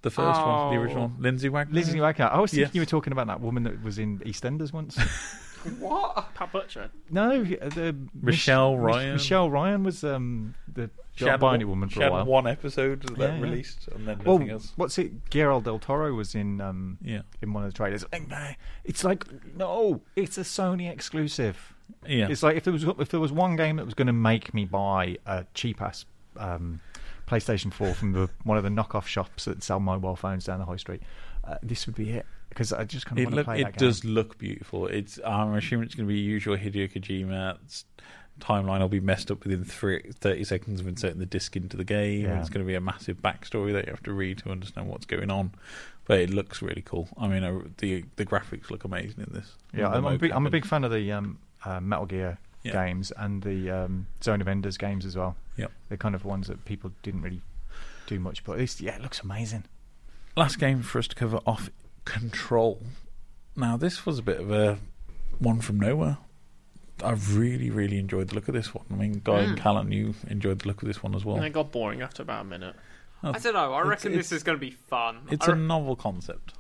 The 0.04 0.10
first 0.10 0.40
one, 0.42 0.74
the 0.74 0.78
Oh. 0.80 0.82
original 0.82 1.08
one. 1.08 1.16
Lindsay 1.20 1.50
Wagner. 1.50 1.74
Lizzie 1.76 2.00
Wagner. 2.00 2.26
I 2.32 2.40
was 2.40 2.52
thinking 2.52 2.68
Yes. 2.68 2.76
you 2.76 2.82
were 2.82 2.86
talking 2.86 3.14
about 3.14 3.28
that 3.28 3.40
woman 3.42 3.64
that 3.64 3.84
was 3.84 4.00
in 4.00 4.20
EastEnders 4.20 4.74
once. 4.74 4.98
What? 5.80 6.34
Pat 6.36 6.52
Butcher. 6.52 6.90
no, 7.10 7.44
the 7.44 7.96
Michelle 8.20 8.76
Mich- 8.76 8.84
Ryan. 8.86 9.14
Michelle 9.14 9.50
Ryan 9.50 9.84
was 9.84 10.04
um, 10.04 10.56
the 10.74 10.90
She 11.16 11.26
had 11.26 11.40
Bionic 11.40 11.60
one- 11.60 11.68
Woman 11.70 11.90
she 11.90 11.96
for 11.96 12.02
a 12.02 12.04
had 12.06 12.12
while. 12.14 12.26
one 12.26 12.48
episode 12.48 13.02
that 13.04 13.18
Yeah, 13.18 13.36
yeah. 13.36 13.42
released, 13.42 13.88
and 13.90 14.08
then 14.08 14.20
Well, 14.26 14.38
nothing 14.40 14.52
else. 14.52 14.74
what's 14.76 14.98
it? 14.98 15.30
Guillermo 15.30 15.62
del 15.62 15.80
Toro 15.80 16.14
was 16.14 16.34
in 16.36 16.62
um, 16.62 16.98
Yeah. 17.02 17.22
in 17.42 17.54
one 17.54 17.64
of 17.64 17.72
the 17.72 17.76
trailers. 17.78 18.04
And, 18.12 18.32
uh, 18.34 18.54
It's 18.84 19.04
like 19.04 19.26
no, 19.56 20.02
it's 20.16 20.38
a 20.38 20.42
Sony 20.42 20.90
exclusive. 20.90 21.74
Yeah. 22.08 22.28
It's 22.30 22.42
like 22.44 22.56
if 22.58 22.64
there 22.64 22.74
was 22.74 22.84
if 22.84 23.10
there 23.10 23.20
was 23.20 23.32
one 23.32 23.56
game 23.56 23.76
that 23.76 23.86
was 23.86 23.94
going 23.94 24.08
to 24.08 24.14
make 24.14 24.54
me 24.54 24.66
buy 24.66 25.18
a 25.26 25.46
cheap 25.54 25.82
ass 25.82 26.06
um, 26.38 26.80
PlayStation 27.28 27.72
4 27.72 27.94
from 27.94 28.14
the 28.14 28.30
one 28.44 28.58
of 28.58 28.64
the 28.64 28.70
knockoff 28.70 29.06
shops 29.06 29.46
that 29.46 29.62
sell 29.64 29.80
mobile 29.80 30.16
phones 30.16 30.46
down 30.46 30.60
the 30.60 30.66
high 30.66 30.78
street, 30.78 31.02
uh, 31.44 31.56
this 31.62 31.86
would 31.86 31.96
be 31.96 32.12
it 32.12 32.26
because 32.52 32.72
I 32.74 32.84
just 32.84 33.06
kind 33.06 33.18
of 33.20 33.24
It, 33.24 33.26
want 33.28 33.38
to 33.38 33.44
play 33.44 33.62
it 33.62 33.64
that 33.64 33.78
game. 33.78 33.88
does 33.88 34.06
look 34.06 34.38
beautiful. 34.38 34.88
It's 34.88 35.20
I'm 35.26 35.54
assuming 35.56 35.86
it's 35.88 35.96
going 35.96 36.08
to 36.08 36.14
be 36.14 36.20
usual 36.20 36.58
Hideo 36.58 36.92
Kojima. 36.92 37.58
It's, 37.64 37.86
timeline 38.40 38.80
will 38.80 38.88
be 38.90 39.00
messed 39.00 39.30
up 39.30 39.44
within 39.44 39.64
three, 39.64 40.02
30 40.20 40.44
seconds 40.46 40.80
of 40.80 40.88
inserting 40.88 41.20
the 41.20 41.26
disc 41.28 41.56
into 41.56 41.78
the 41.78 41.84
game. 41.84 42.22
Yeah. 42.22 42.40
It's 42.40 42.50
going 42.50 42.66
to 42.66 42.68
be 42.68 42.74
a 42.76 42.82
massive 42.82 43.22
backstory 43.22 43.72
that 43.74 43.86
you 43.86 43.92
have 43.92 44.02
to 44.04 44.14
read 44.14 44.40
to 44.40 44.50
understand 44.52 44.88
what's 44.88 45.06
going 45.06 45.30
on. 45.30 45.52
But 46.06 46.20
it 46.22 46.30
looks 46.32 46.62
really 46.62 46.82
cool. 46.82 47.08
I 47.20 47.28
mean, 47.28 47.44
uh, 47.44 47.60
the 47.78 48.04
the 48.16 48.26
graphics 48.26 48.70
look 48.72 48.84
amazing 48.84 49.26
in 49.28 49.34
this. 49.34 49.54
Yeah, 49.74 49.90
I'm, 49.90 50.06
I'm, 50.06 50.16
a 50.16 50.18
big, 50.18 50.32
I'm 50.32 50.48
a 50.48 50.50
big 50.50 50.66
fan 50.66 50.84
of 50.84 50.92
the 50.92 51.12
um, 51.12 51.38
uh, 51.64 51.80
Metal 51.80 52.06
Gear 52.08 52.38
Yeah. 52.64 52.72
games 52.74 53.12
and 53.18 53.44
the 53.44 53.70
um, 53.70 54.08
Zone 54.24 54.42
of 54.42 54.48
Enders 54.48 54.78
games 54.78 55.06
as 55.06 55.16
well. 55.16 55.36
Yep. 55.58 55.72
They're 55.90 55.98
kind 55.98 56.16
of 56.16 56.26
ones 56.26 56.48
that 56.48 56.66
people 56.66 56.92
didn't 57.04 57.22
really 57.22 57.42
do 58.08 58.20
much, 58.20 58.44
but 58.44 58.82
yeah, 58.82 58.96
it 58.96 59.02
looks 59.02 59.20
amazing. 59.22 59.66
last 60.36 60.58
game 60.58 60.82
for 60.82 60.98
us 61.00 61.08
to 61.10 61.16
cover 61.16 61.40
off 61.46 61.70
control. 62.06 62.82
Now, 63.56 63.78
this 63.78 64.06
was 64.06 64.20
a 64.20 64.22
bit 64.22 64.40
of 64.40 64.52
a 64.52 64.80
one 65.40 65.60
from 65.62 65.80
nowhere. 65.80 66.18
I 67.04 67.12
really, 67.12 67.70
really 67.70 67.98
enjoyed 67.98 68.30
the 68.30 68.36
look 68.36 68.48
of 68.48 68.54
this 68.54 68.74
one. 68.76 68.86
I 68.92 68.94
mean, 68.96 69.22
Guy 69.24 69.40
and 69.40 69.58
Mm. 69.58 69.62
Callan, 69.62 69.92
you 69.92 70.14
enjoyed 70.28 70.60
the 70.60 70.68
look 70.68 70.82
of 70.84 70.88
this 70.88 71.02
one 71.02 71.16
as 71.16 71.26
well. 71.26 71.36
And 71.38 71.46
it 71.46 71.52
got 71.54 71.72
boring 71.72 72.02
after 72.02 72.22
about 72.22 72.42
a 72.42 72.48
minute. 72.48 72.76
Oh, 73.24 73.32
I 73.34 73.40
don't 73.40 73.54
know. 73.54 73.74
I 73.74 73.80
it's- 73.80 73.88
reckon 73.90 74.12
it's- 74.12 74.30
this 74.30 74.38
is 74.38 74.44
going 74.44 74.58
to 74.58 74.60
be 74.60 74.72
fun. 74.72 75.28
It's 75.32 75.48
I 75.48 75.52
a 75.52 75.56
re- 75.56 75.62
novel 75.62 75.96
concept. 75.96 76.54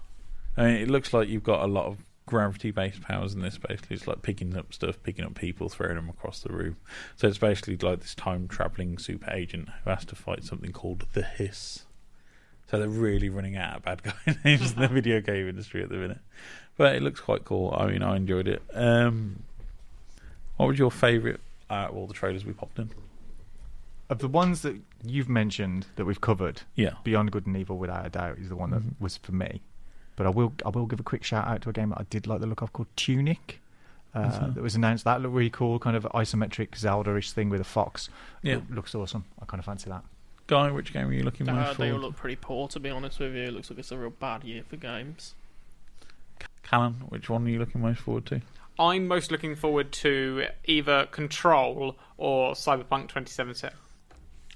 I 0.58 0.64
mean, 0.66 0.76
it 0.78 0.89
looks 0.89 1.14
like 1.14 1.30
you've 1.30 1.44
got 1.44 1.64
a 1.64 1.68
lot 1.68 1.86
of 1.86 2.04
gravity-based 2.26 3.02
powers 3.02 3.34
in 3.34 3.42
this. 3.42 3.58
Basically, 3.58 3.96
it's 3.96 4.08
like 4.08 4.22
picking 4.22 4.56
up 4.56 4.74
stuff, 4.74 5.02
picking 5.04 5.26
up 5.26 5.36
people, 5.36 5.70
throwing 5.70 5.96
them 5.96 6.10
across 6.10 6.39
the 6.42 6.52
room. 6.52 6.78
So 7.16 7.28
it's 7.28 7.38
basically 7.38 7.78
like 7.78 8.02
this 8.02 8.16
time-traveling 8.16 8.98
super 8.98 9.30
agent 9.32 9.70
who 9.84 9.89
has 9.92 10.06
to 10.06 10.16
fight 10.16 10.44
something 10.44 10.72
called 10.72 11.06
the 11.14 11.24
Hiss. 11.24 11.86
So 12.72 12.80
they're 12.80 12.88
really 12.88 13.30
running 13.30 13.58
out 13.58 13.76
of 13.78 13.84
bad 13.84 14.02
guy 14.02 14.14
names 14.46 14.72
in 14.72 14.80
the 14.82 14.88
video 14.90 15.20
game 15.20 15.48
industry 15.50 15.84
at 15.84 15.90
the 15.90 15.96
minute. 15.98 16.20
But 16.78 16.96
it 16.96 17.02
looks 17.04 17.20
quite 17.20 17.44
cool. 17.44 17.76
I 17.78 17.86
mean, 17.88 18.02
I 18.02 18.16
enjoyed 18.16 18.48
it. 18.48 18.62
Um, 18.74 19.44
what 20.58 20.68
was 20.68 20.80
your 20.80 20.90
favourite 20.90 21.40
out 21.70 21.90
of 21.92 21.98
all 21.98 22.08
the 22.08 22.14
trailers 22.14 22.46
we 22.46 22.54
popped 22.54 22.80
in? 22.80 22.90
Of 24.10 24.20
the 24.20 24.28
ones 24.30 24.62
that 24.62 24.76
you've 25.04 25.30
mentioned 25.30 25.88
that 25.98 26.06
we've 26.06 26.22
covered, 26.22 26.62
Yeah. 26.76 26.92
Beyond 27.04 27.32
Good 27.32 27.46
and 27.46 27.56
Evil, 27.58 27.78
without 27.78 28.06
a 28.06 28.10
doubt, 28.10 28.38
is 28.38 28.50
the 28.50 28.56
one 28.56 28.72
that 28.72 28.82
Mhm. 28.84 28.94
was 29.00 29.18
for 29.18 29.32
me. 29.34 29.62
But 30.16 30.26
I 30.28 30.30
will, 30.30 30.54
I 30.66 30.70
will 30.70 30.86
give 30.86 31.00
a 31.00 31.04
quick 31.04 31.24
shout 31.24 31.48
out 31.48 31.62
to 31.64 31.70
a 31.70 31.74
game 31.74 31.90
that 31.90 32.00
I 32.00 32.06
did 32.10 32.26
like 32.28 32.40
the 32.42 32.48
look 32.48 32.62
of 32.62 32.72
called 32.74 32.88
Tunic. 32.96 33.60
Uh, 34.14 34.28
that? 34.40 34.56
that 34.56 34.62
was 34.64 34.76
announced. 34.76 35.06
That 35.06 35.22
looked 35.22 35.34
really 35.34 35.50
cool, 35.50 35.80
kind 35.80 35.96
of 35.96 36.04
isometric 36.14 36.76
Zelda-ish 36.76 37.32
thing 37.32 37.50
with 37.50 37.62
a 37.62 37.66
fox. 37.66 38.10
Yeah. 38.44 38.56
It 38.58 38.72
looks 38.72 38.94
awesome. 38.94 39.24
I 39.42 39.46
kind 39.46 39.60
of 39.60 39.66
fancy 39.66 39.90
that. 39.90 40.04
Guy, 40.52 40.70
which 40.70 40.91
game 40.91 41.08
are 41.08 41.14
you 41.14 41.24
looking 41.24 41.47
Uh, 41.47 41.54
most 41.54 41.78
they 41.78 41.91
all 41.91 41.99
look 41.99 42.18
pretty 42.18 42.36
poor, 42.36 42.68
to 42.68 42.78
be 42.78 42.89
honest 42.89 43.20
with 43.20 43.34
you. 43.34 43.43
It 43.43 43.54
looks 43.54 43.70
like 43.70 43.80
it's 43.80 43.89
a 43.89 43.97
real 43.97 44.10
bad 44.10 44.43
year 44.43 44.64
for 44.68 44.76
games. 44.76 45.34
Callan, 46.62 46.95
which 47.08 47.30
one 47.30 47.47
are 47.47 47.49
you 47.49 47.58
looking 47.58 47.80
most 47.80 48.02
forward 48.02 48.26
to? 48.26 48.41
I'm 48.78 49.08
most 49.08 49.32
looking 49.32 49.56
forward 49.56 49.93
to 49.93 50.47
either 50.66 51.06
Control 51.06 51.95
or 52.18 52.52
Cyberpunk 52.52 53.04
2077. 53.04 53.78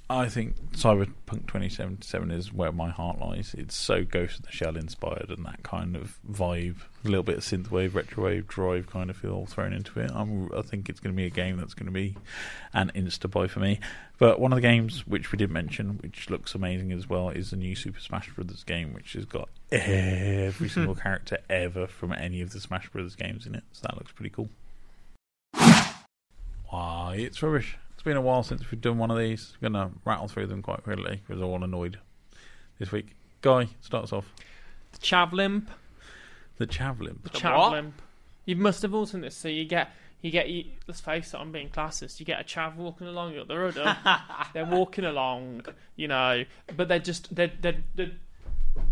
I 0.08 0.30
think 0.30 0.56
Cyberpunk 0.74 1.48
2077 1.48 2.30
is 2.30 2.54
where 2.54 2.72
my 2.72 2.92
heart 2.92 3.20
lies. 3.20 3.56
It's 3.58 3.76
so 3.76 4.04
Ghost 4.04 4.38
in 4.38 4.44
the 4.46 4.52
Shell 4.52 4.78
inspired 4.78 5.32
and 5.32 5.44
that 5.48 5.64
kind 5.64 5.96
of 5.96 6.20
vibe, 6.30 6.78
a 7.04 7.08
little 7.08 7.24
bit 7.24 7.38
of 7.38 7.44
synthwave, 7.44 7.90
retrowave, 7.90 8.46
drive 8.46 8.86
kind 8.86 9.10
of 9.10 9.18
feel 9.18 9.48
thrown 9.48 9.74
into 9.74 10.00
it. 10.00 10.12
I'm, 10.14 10.52
I 10.56 10.62
think 10.62 10.90
it's 10.90 11.00
going 11.00 11.16
to 11.16 11.18
be 11.18 11.26
a 11.26 11.32
game 11.32 11.58
that's 11.58 11.74
going 11.74 11.88
to 11.88 11.92
be 11.92 12.16
an 12.72 12.92
insta 12.96 13.32
buy 13.32 13.48
for 13.48 13.62
me. 13.62 13.80
But 14.20 14.40
one 14.40 14.54
of 14.54 14.58
the 14.58 14.62
games 14.62 15.08
which 15.08 15.32
we 15.32 15.38
did 15.38 15.50
mention, 15.50 15.98
which 16.04 16.30
looks 16.30 16.54
amazing 16.54 16.92
as 16.92 17.10
well, 17.10 17.30
is 17.30 17.50
the 17.50 17.58
new 17.58 17.76
Super 17.76 18.00
Smash 18.00 18.30
Brothers 18.30 18.64
game, 18.64 18.94
which 18.94 19.14
has 19.14 19.26
got 19.26 19.50
every 19.72 20.70
single 20.70 20.94
character 20.94 21.40
ever 21.50 21.88
from 21.88 22.14
any 22.14 22.42
of 22.42 22.52
the 22.52 22.60
Smash 22.60 22.90
Brothers 22.90 23.16
games 23.16 23.48
in 23.48 23.56
it. 23.56 23.64
So 23.72 23.82
that 23.88 23.98
looks 23.98 24.12
pretty 24.12 24.30
cool. 24.30 24.50
Why, 26.70 27.16
it's 27.18 27.42
rubbish. 27.42 27.78
It's 28.06 28.12
been 28.12 28.18
a 28.18 28.22
while 28.22 28.44
since 28.44 28.70
we've 28.70 28.80
done 28.80 29.00
one 29.00 29.10
of 29.10 29.18
these. 29.18 29.54
I'm 29.64 29.74
going 29.74 29.90
to 29.90 29.96
rattle 30.06 30.28
through 30.28 30.46
them 30.46 30.62
quite 30.62 30.84
quickly 30.84 31.24
because 31.28 31.42
I'm 31.42 31.48
all 31.48 31.64
annoyed 31.64 31.98
this 32.78 32.92
week. 32.92 33.16
Guy 33.42 33.70
starts 33.82 34.14
off. 34.14 34.32
The 34.92 35.00
Chavlimp. 35.00 35.70
The 36.58 36.68
Chavlimp. 36.68 37.24
The 37.24 37.30
The 37.30 37.38
Chavlimp. 37.40 37.94
You 38.46 38.58
must 38.58 38.84
have 38.84 38.94
all 38.94 39.08
seen 39.08 39.22
this. 39.22 39.36
So 39.36 39.48
you 39.48 39.66
get, 39.66 39.90
you 40.22 40.30
get, 40.30 40.50
you, 40.50 40.66
let's 40.88 41.02
face 41.02 41.34
it, 41.34 41.38
I'm 41.38 41.52
being 41.52 41.70
classist. 41.70 42.20
You 42.20 42.28
get 42.28 42.40
a 42.40 42.44
chav 42.44 42.76
walking 42.76 43.08
along, 43.08 43.32
you 43.32 43.40
got 43.40 43.48
the 43.48 43.58
rudder. 43.58 43.98
they're 44.54 44.66
walking 44.66 45.06
along, 45.06 45.66
you 45.96 46.08
know, 46.08 46.46
but 46.78 46.88
they're 46.88 47.00
just, 47.00 47.36
they're, 47.36 47.54
they're, 47.60 47.84
they're 47.96 48.12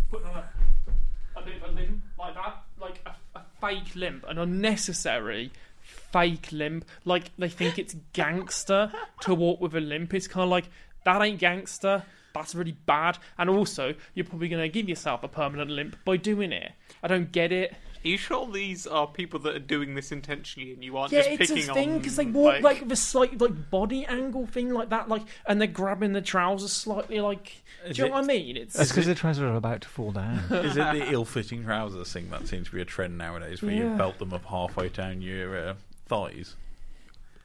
putting 0.09 0.25
on 0.25 0.37
a, 0.37 1.39
a 1.39 1.43
bit 1.43 1.61
of 1.61 1.69
a 1.69 1.71
limp 1.71 2.01
like 2.17 2.33
that, 2.33 2.63
like 2.81 2.99
a, 3.05 3.37
a 3.37 3.43
fake 3.61 3.95
limp, 3.95 4.25
an 4.27 4.39
unnecessary 4.39 5.51
fake 5.83 6.51
limp. 6.51 6.85
Like 7.05 7.31
they 7.37 7.49
think 7.49 7.77
it's 7.77 7.95
gangster 8.13 8.91
to 9.21 9.35
walk 9.35 9.61
with 9.61 9.75
a 9.75 9.81
limp. 9.81 10.13
It's 10.13 10.27
kind 10.27 10.43
of 10.43 10.49
like 10.49 10.69
that 11.05 11.21
ain't 11.21 11.39
gangster. 11.39 12.03
That's 12.33 12.55
really 12.55 12.75
bad. 12.85 13.19
And 13.37 13.49
also, 13.49 13.93
you're 14.15 14.25
probably 14.25 14.49
going 14.49 14.63
to 14.63 14.69
give 14.69 14.89
yourself 14.89 15.23
a 15.23 15.27
permanent 15.27 15.69
limp 15.69 15.97
by 16.03 16.17
doing 16.17 16.51
it. 16.51 16.71
I 17.03 17.07
don't 17.07 17.31
get 17.31 17.51
it. 17.51 17.75
Are 18.03 18.07
you 18.07 18.17
sure 18.17 18.47
these 18.51 18.85
are 18.85 19.07
people 19.07 19.39
that 19.41 19.55
are 19.55 19.59
doing 19.59 19.95
this 19.95 20.11
intentionally 20.11 20.73
and 20.73 20.83
you 20.83 20.97
aren't 20.97 21.13
Yeah, 21.13 21.19
just 21.21 21.29
it's 21.41 21.51
picking 21.51 21.69
a 21.69 21.73
thing 21.73 21.97
because 21.99 22.15
they 22.17 22.25
walk 22.25 22.61
like, 22.61 22.81
with 22.81 22.91
a 22.91 22.97
slight 22.97 23.39
like 23.39 23.69
body 23.69 24.05
angle 24.05 24.45
thing 24.45 24.73
like 24.73 24.89
that, 24.89 25.07
like, 25.07 25.21
and 25.47 25.61
they're 25.61 25.67
grabbing 25.67 26.11
the 26.13 26.21
trousers 26.21 26.73
slightly, 26.73 27.21
like. 27.21 27.63
Is 27.85 27.95
do 27.97 28.03
you 28.03 28.07
know 28.09 28.15
what 28.15 28.23
I 28.23 28.27
mean? 28.27 28.57
It's 28.57 28.75
That's 28.75 28.91
because 28.91 29.07
the 29.07 29.15
trousers 29.15 29.43
are 29.43 29.55
about 29.55 29.81
to 29.81 29.87
fall 29.87 30.11
down. 30.11 30.39
Is 30.51 30.77
it 30.77 30.93
the 30.93 31.11
ill-fitting 31.11 31.63
trousers 31.63 32.11
thing 32.11 32.29
that 32.29 32.47
seems 32.47 32.67
to 32.69 32.75
be 32.75 32.81
a 32.81 32.85
trend 32.85 33.17
nowadays, 33.17 33.61
where 33.61 33.73
you 33.73 33.89
belt 33.95 34.19
them 34.19 34.33
up 34.33 34.45
halfway 34.45 34.89
down 34.89 35.21
your 35.21 35.69
uh, 35.69 35.73
thighs? 36.05 36.55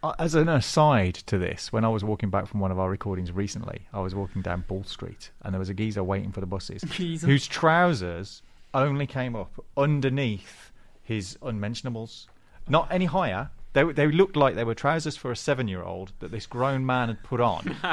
Uh, 0.02 0.14
As 0.18 0.36
an 0.36 0.48
aside 0.48 1.14
to 1.26 1.38
this, 1.38 1.72
when 1.72 1.84
I 1.84 1.88
was 1.88 2.04
walking 2.04 2.30
back 2.30 2.46
from 2.46 2.60
one 2.60 2.70
of 2.70 2.78
our 2.78 2.88
recordings 2.88 3.32
recently, 3.32 3.88
I 3.92 4.00
was 4.00 4.14
walking 4.14 4.42
down 4.42 4.64
Ball 4.68 4.84
Street 4.84 5.30
and 5.42 5.52
there 5.52 5.58
was 5.58 5.68
a 5.68 5.74
geezer 5.74 6.04
waiting 6.04 6.30
for 6.30 6.40
the 6.40 6.46
buses 6.46 6.82
Geezer. 6.82 7.26
whose 7.26 7.48
trousers 7.48 8.42
only 8.74 9.06
came 9.06 9.34
up 9.34 9.64
underneath 9.76 10.72
his 11.02 11.38
unmentionables, 11.42 12.28
not 12.68 12.88
any 12.90 13.06
higher. 13.06 13.50
They 13.72 13.84
they 13.92 14.06
looked 14.06 14.36
like 14.36 14.54
they 14.54 14.64
were 14.64 14.74
trousers 14.74 15.16
for 15.16 15.30
a 15.30 15.36
seven 15.36 15.68
year 15.68 15.82
old 15.82 16.12
that 16.20 16.30
this 16.30 16.46
grown 16.46 16.84
man 16.84 17.08
had 17.08 17.22
put 17.22 17.40
on. 17.40 17.76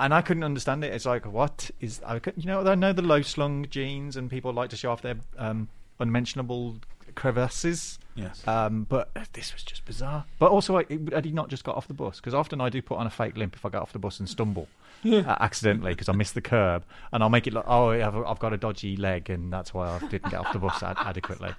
And 0.00 0.14
I 0.14 0.22
couldn't 0.22 0.44
understand 0.44 0.82
it. 0.82 0.94
It's 0.94 1.04
like, 1.04 1.26
what 1.26 1.70
is? 1.78 2.00
I 2.06 2.18
could, 2.20 2.32
you 2.38 2.46
know, 2.46 2.66
I 2.66 2.74
know 2.74 2.94
the 2.94 3.02
low 3.02 3.20
slung 3.20 3.66
jeans, 3.68 4.16
and 4.16 4.30
people 4.30 4.50
like 4.50 4.70
to 4.70 4.76
show 4.76 4.90
off 4.90 5.02
their 5.02 5.16
um, 5.36 5.68
unmentionable 5.98 6.76
crevasses. 7.14 7.98
Yes. 8.14 8.46
Um, 8.46 8.86
but 8.88 9.10
this 9.32 9.52
was 9.52 9.62
just 9.62 9.84
bizarre. 9.84 10.24
But 10.38 10.50
also, 10.50 10.78
I, 10.78 10.84
had 11.12 11.24
he 11.24 11.32
not 11.32 11.48
just 11.48 11.64
got 11.64 11.76
off 11.76 11.88
the 11.88 11.94
bus? 11.94 12.16
Because 12.16 12.34
often 12.34 12.60
I 12.60 12.68
do 12.68 12.82
put 12.82 12.98
on 12.98 13.06
a 13.06 13.10
fake 13.10 13.36
limp 13.36 13.54
if 13.54 13.64
I 13.64 13.70
get 13.70 13.80
off 13.80 13.92
the 13.92 13.98
bus 13.98 14.18
and 14.18 14.28
stumble 14.28 14.68
uh, 15.04 15.36
accidentally 15.40 15.92
because 15.92 16.08
I 16.08 16.12
miss 16.12 16.32
the 16.32 16.40
curb, 16.40 16.84
and 17.12 17.22
I'll 17.22 17.30
make 17.30 17.46
it 17.46 17.52
look, 17.52 17.64
oh, 17.66 17.90
I've, 17.90 18.16
I've 18.16 18.38
got 18.38 18.52
a 18.52 18.56
dodgy 18.56 18.96
leg, 18.96 19.30
and 19.30 19.52
that's 19.52 19.72
why 19.72 19.88
I 19.88 19.98
didn't 20.08 20.30
get 20.30 20.40
off 20.40 20.52
the 20.52 20.58
bus 20.58 20.82
ad- 20.82 20.96
adequately. 21.00 21.54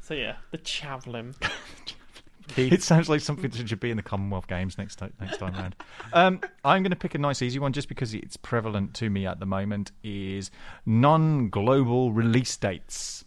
so 0.00 0.14
yeah, 0.14 0.36
the 0.50 0.58
Chavlimp. 0.58 1.34
It 2.56 2.82
sounds 2.82 3.10
like 3.10 3.20
something 3.20 3.50
that 3.50 3.68
should 3.68 3.78
be 3.78 3.90
in 3.90 3.98
the 3.98 4.02
Commonwealth 4.02 4.46
Games 4.46 4.78
next 4.78 4.96
time, 4.96 5.12
next 5.20 5.36
time 5.36 5.52
round. 5.52 5.76
Um, 6.14 6.40
I'm 6.64 6.82
going 6.82 6.90
to 6.90 6.96
pick 6.96 7.14
a 7.14 7.18
nice, 7.18 7.42
easy 7.42 7.58
one 7.58 7.74
just 7.74 7.88
because 7.88 8.14
it's 8.14 8.38
prevalent 8.38 8.94
to 8.94 9.10
me 9.10 9.26
at 9.26 9.38
the 9.38 9.44
moment. 9.44 9.92
Is 10.02 10.50
non-global 10.86 12.12
release 12.12 12.56
dates. 12.56 13.26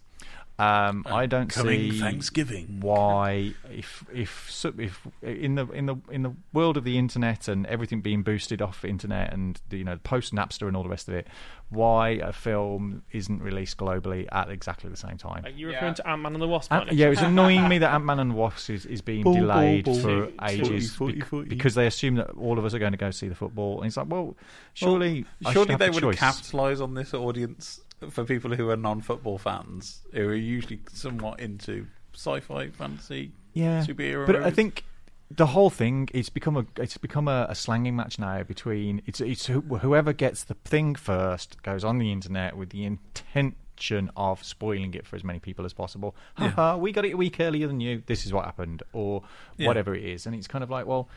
Um, 0.61 1.03
I 1.07 1.25
don't 1.25 1.51
see 1.51 1.99
Thanksgiving. 1.99 2.79
why, 2.81 3.53
if 3.71 4.03
if 4.13 4.65
if 4.77 5.07
in 5.23 5.55
the 5.55 5.67
in 5.71 5.85
the 5.87 5.95
in 6.09 6.21
the 6.23 6.33
world 6.53 6.77
of 6.77 6.83
the 6.83 6.97
internet 6.97 7.47
and 7.47 7.65
everything 7.65 8.01
being 8.01 8.21
boosted 8.21 8.61
off 8.61 8.85
internet 8.85 9.33
and 9.33 9.59
the, 9.69 9.77
you 9.79 9.83
know 9.83 9.97
post 10.03 10.33
Napster 10.35 10.67
and 10.67 10.77
all 10.77 10.83
the 10.83 10.89
rest 10.89 11.07
of 11.07 11.15
it, 11.15 11.27
why 11.69 12.09
a 12.09 12.31
film 12.31 13.01
isn't 13.11 13.41
released 13.41 13.77
globally 13.77 14.27
at 14.31 14.49
exactly 14.49 14.89
the 14.89 14.97
same 14.97 15.17
time. 15.17 15.45
Are 15.45 15.49
you 15.49 15.69
referring 15.69 15.95
to 15.95 16.07
Ant 16.07 16.21
Man 16.21 16.33
and 16.33 16.41
the 16.41 16.47
Wasp? 16.47 16.71
Ant- 16.71 16.91
yeah, 16.91 17.07
it's 17.07 17.21
annoying 17.31 17.67
me 17.67 17.79
that 17.79 17.93
Ant 17.93 18.05
Man 18.05 18.19
and 18.19 18.31
the 18.31 18.35
Wasp 18.35 18.69
is, 18.69 18.85
is 18.85 19.01
being 19.01 19.23
Ball, 19.23 19.33
ball, 19.33 19.41
delayed 19.41 19.85
ball. 19.85 19.95
for 19.95 20.25
Footy, 20.27 20.35
ages 20.47 20.93
footy, 20.93 21.19
bec- 21.19 21.27
footy. 21.27 21.49
because 21.49 21.73
they 21.75 21.87
assume 21.87 22.15
that 22.15 22.29
all 22.31 22.59
of 22.59 22.65
us 22.65 22.73
are 22.73 22.79
going 22.79 22.91
to 22.91 22.97
go 22.97 23.09
see 23.09 23.27
the 23.29 23.35
football. 23.35 23.77
And 23.79 23.87
it's 23.87 23.97
like, 23.97 24.07
well, 24.09 24.35
surely, 24.73 25.25
I 25.45 25.53
should 25.53 25.53
surely 25.67 25.75
they 25.75 25.89
would 25.89 26.03
have 26.03 26.11
choice. 26.13 26.19
capitalised 26.19 26.81
on 26.81 26.93
this 26.93 27.13
audience 27.13 27.79
for 28.09 28.23
people 28.25 28.55
who 28.55 28.69
are 28.69 28.77
non-football 28.77 29.37
fans, 29.37 30.01
who 30.13 30.27
are 30.27 30.35
usually 30.35 30.79
somewhat 30.91 31.39
into 31.39 31.85
sci-fi, 32.13 32.69
fantasy, 32.69 33.31
yeah, 33.53 33.83
superhero. 33.85 34.25
But 34.25 34.37
I 34.37 34.51
think 34.51 34.83
the 35.29 35.47
whole 35.47 35.69
thing 35.69 36.09
it's 36.13 36.29
become 36.29 36.57
a 36.57 36.65
it's 36.77 36.97
become 36.97 37.27
a, 37.27 37.45
a 37.49 37.55
slanging 37.55 37.95
match 37.95 38.19
now 38.19 38.43
between 38.43 39.01
it's 39.05 39.21
it's 39.21 39.45
whoever 39.47 40.11
gets 40.13 40.43
the 40.43 40.55
thing 40.65 40.95
first 40.95 41.61
goes 41.63 41.83
on 41.83 41.99
the 41.99 42.11
internet 42.11 42.57
with 42.57 42.69
the 42.71 42.83
intention 42.85 44.11
of 44.15 44.43
spoiling 44.43 44.93
it 44.93 45.07
for 45.07 45.15
as 45.15 45.23
many 45.23 45.39
people 45.39 45.65
as 45.65 45.73
possible. 45.73 46.15
Yeah. 46.39 46.49
Haha, 46.49 46.77
we 46.77 46.91
got 46.91 47.05
it 47.05 47.13
a 47.13 47.17
week 47.17 47.39
earlier 47.39 47.67
than 47.67 47.79
you. 47.79 48.03
This 48.05 48.25
is 48.25 48.33
what 48.33 48.45
happened, 48.45 48.83
or 48.93 49.23
Yeah. 49.57 49.67
whatever 49.67 49.95
it 49.95 50.03
is, 50.03 50.25
and 50.25 50.35
it's 50.35 50.47
kind 50.47 50.63
of 50.63 50.69
like 50.69 50.85
well. 50.85 51.07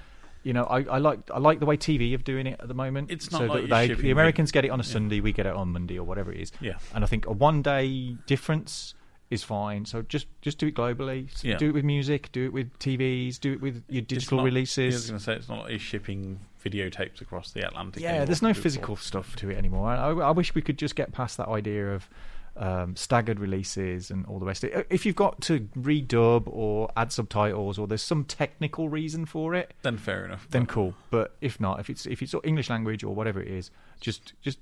You 0.45 0.53
know, 0.53 0.65
I, 0.65 0.83
I 0.85 0.99
like 0.99 1.31
I 1.33 1.39
like 1.39 1.59
the 1.59 1.67
way 1.67 1.77
TV 1.77 2.15
are 2.15 2.19
doing 2.23 2.47
it 2.47 2.61
at 2.61 2.69
the 2.69 2.75
moment. 2.75 3.11
It's 3.11 3.31
not 3.33 3.39
so 3.39 3.47
like 3.47 3.69
they, 3.69 3.95
the 3.95 4.11
Americans 4.11 4.53
get 4.53 4.65
it 4.65 4.69
on 4.69 4.79
a 4.79 4.83
yeah. 4.85 4.89
Sunday, 4.93 5.21
we 5.21 5.33
get 5.33 5.47
it 5.47 5.55
on 5.55 5.71
Monday 5.73 5.99
or 5.99 6.05
whatever 6.05 6.31
it 6.33 6.41
is. 6.41 6.53
Yeah. 6.61 6.75
and 6.95 7.03
I 7.03 7.07
think 7.07 7.27
a 7.27 7.33
one 7.33 7.63
day 7.63 8.17
difference 8.27 8.95
is 9.31 9.43
fine. 9.43 9.85
So 9.87 10.03
just 10.03 10.27
just 10.43 10.59
do 10.59 10.67
it 10.67 10.75
globally. 10.75 11.31
S- 11.33 11.45
Yeah. 11.45 11.57
Do 11.57 11.71
it 11.71 11.73
with 11.73 11.85
music. 11.85 12.31
Do 12.33 12.45
it 12.45 12.53
with 12.53 12.79
TVs. 12.79 13.41
Do 13.41 13.55
it 13.55 13.61
with 13.61 13.83
your 13.89 14.03
digital 14.03 14.39
not- 14.39 14.47
I 14.47 14.51
was 14.61 14.77
going 14.77 15.19
to 15.19 15.25
say 15.25 15.35
it's 15.35 15.49
not 15.49 15.61
like 15.63 15.71
you're 15.71 15.79
shipping 15.79 16.41
videotapes 16.65 17.21
across 17.21 17.51
the 17.53 17.67
Atlantic. 17.67 18.03
Yeah, 18.03 18.25
there's 18.25 18.43
no 18.43 18.55
physical 18.55 18.97
stuff 18.97 19.37
to 19.37 19.51
it 19.51 19.57
anymore. 19.57 19.89
I, 19.89 20.11
I 20.11 20.31
wish 20.31 20.55
we 20.55 20.63
could 20.63 20.79
just 20.79 20.95
get 20.95 21.13
past 21.13 21.37
that 21.39 21.49
idea 21.49 21.93
of 21.95 22.09
um, 22.57 22.95
staggered 22.97 23.41
releases 23.41 24.11
and 24.11 24.25
all 24.27 24.39
the 24.39 24.47
rest. 24.47 24.63
of 24.65 24.71
it. 24.73 24.87
If 24.91 25.05
you've 25.05 25.17
got 25.17 25.41
to 25.43 25.61
redub 25.77 26.45
or 26.47 26.91
add 26.97 27.11
subtitles 27.13 27.79
or 27.79 27.87
there's 27.87 28.03
some 28.03 28.25
technical 28.25 28.89
reason 28.89 29.27
for 29.27 29.55
it, 29.55 29.75
Then 29.83 29.97
fair 29.99 30.25
enough. 30.25 30.47
then 30.51 30.63
but 30.65 30.69
cool. 30.71 30.95
But 31.11 31.37
if 31.41 31.59
not, 31.61 31.81
if 31.81 31.91
it's 31.91 32.07
if 32.07 32.23
it's 32.23 32.35
English 32.45 32.71
language 32.71 33.03
or 33.03 33.15
whatever 33.15 33.41
it 33.41 33.49
is, 33.49 33.71
just 34.01 34.35
just 34.43 34.59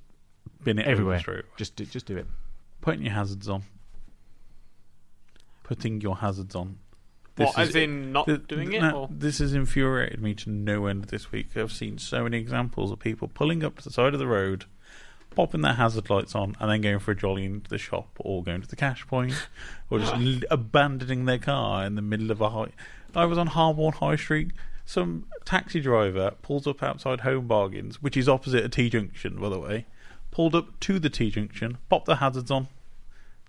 bin 0.65 0.79
it 0.79 0.87
everywhere. 0.87 1.19
Through. 1.21 1.43
Just 1.57 1.77
do, 1.77 1.85
just 1.85 2.07
do 2.07 2.17
it. 2.17 2.27
Putting 2.81 3.03
your 3.03 3.13
hazards 3.15 3.49
on. 3.49 3.63
Putting 5.63 6.01
your 6.01 6.17
hazards 6.17 6.55
on. 6.55 6.79
What, 7.37 7.57
This 7.57 7.69
as 7.71 7.75
in 7.77 8.13
not 8.13 8.27
th- 8.27 8.47
doing 8.47 8.73
it, 8.73 8.83
no, 8.83 8.91
or- 9.03 9.09
This 9.11 9.39
has 9.39 9.55
infuriated 9.55 10.21
me 10.21 10.35
to 10.35 10.51
no 10.51 10.87
end 10.87 11.05
this 11.05 11.33
week. 11.33 11.57
I've 11.57 11.73
seen 11.73 11.97
so 11.99 12.25
many 12.25 12.37
examples 12.39 12.91
of 12.91 12.99
people 12.99 13.29
pulling 13.29 13.65
up 13.65 13.79
to 13.79 13.85
the 13.85 13.91
side 13.91 14.13
of 14.13 14.19
the 14.19 14.27
road, 14.27 14.67
popping 15.35 15.63
their 15.63 15.75
hazard 15.75 16.11
lights 16.11 16.35
on, 16.35 16.57
and 16.61 16.71
then 16.71 16.81
going 16.81 16.99
for 16.99 17.13
a 17.13 17.17
jolly 17.17 17.45
into 17.45 17.71
the 17.71 17.79
shop 17.79 18.09
or 18.19 18.43
going 18.43 18.63
to 18.63 18.69
the 18.69 18.77
cash 18.77 19.07
point, 19.07 19.35
or 19.91 19.99
just 19.99 20.15
l- 20.17 20.41
abandoning 20.51 21.25
their 21.25 21.39
car 21.39 21.85
in 21.85 21.95
the 21.95 22.03
middle 22.03 22.31
of 22.31 22.41
a 22.41 22.51
high. 22.51 22.73
I 23.15 23.25
was 23.25 23.39
on 23.39 23.49
Harborne 23.49 23.95
High 23.95 24.17
Street. 24.17 24.53
Some 24.85 25.27
taxi 25.45 25.81
driver 25.81 26.33
pulls 26.43 26.67
up 26.67 26.83
outside 26.83 27.21
Home 27.21 27.47
Bargains, 27.47 28.03
which 28.03 28.17
is 28.17 28.29
opposite 28.29 28.65
a 28.65 28.69
T 28.69 28.91
junction, 28.91 29.39
by 29.41 29.49
the 29.49 29.61
way. 29.61 29.87
Pulled 30.31 30.55
up 30.55 30.81
to 30.81 30.99
the 30.99 31.11
T 31.11 31.31
junction, 31.31 31.79
popped 31.89 32.07
the 32.07 32.17
hazards 32.17 32.51
on, 32.51 32.69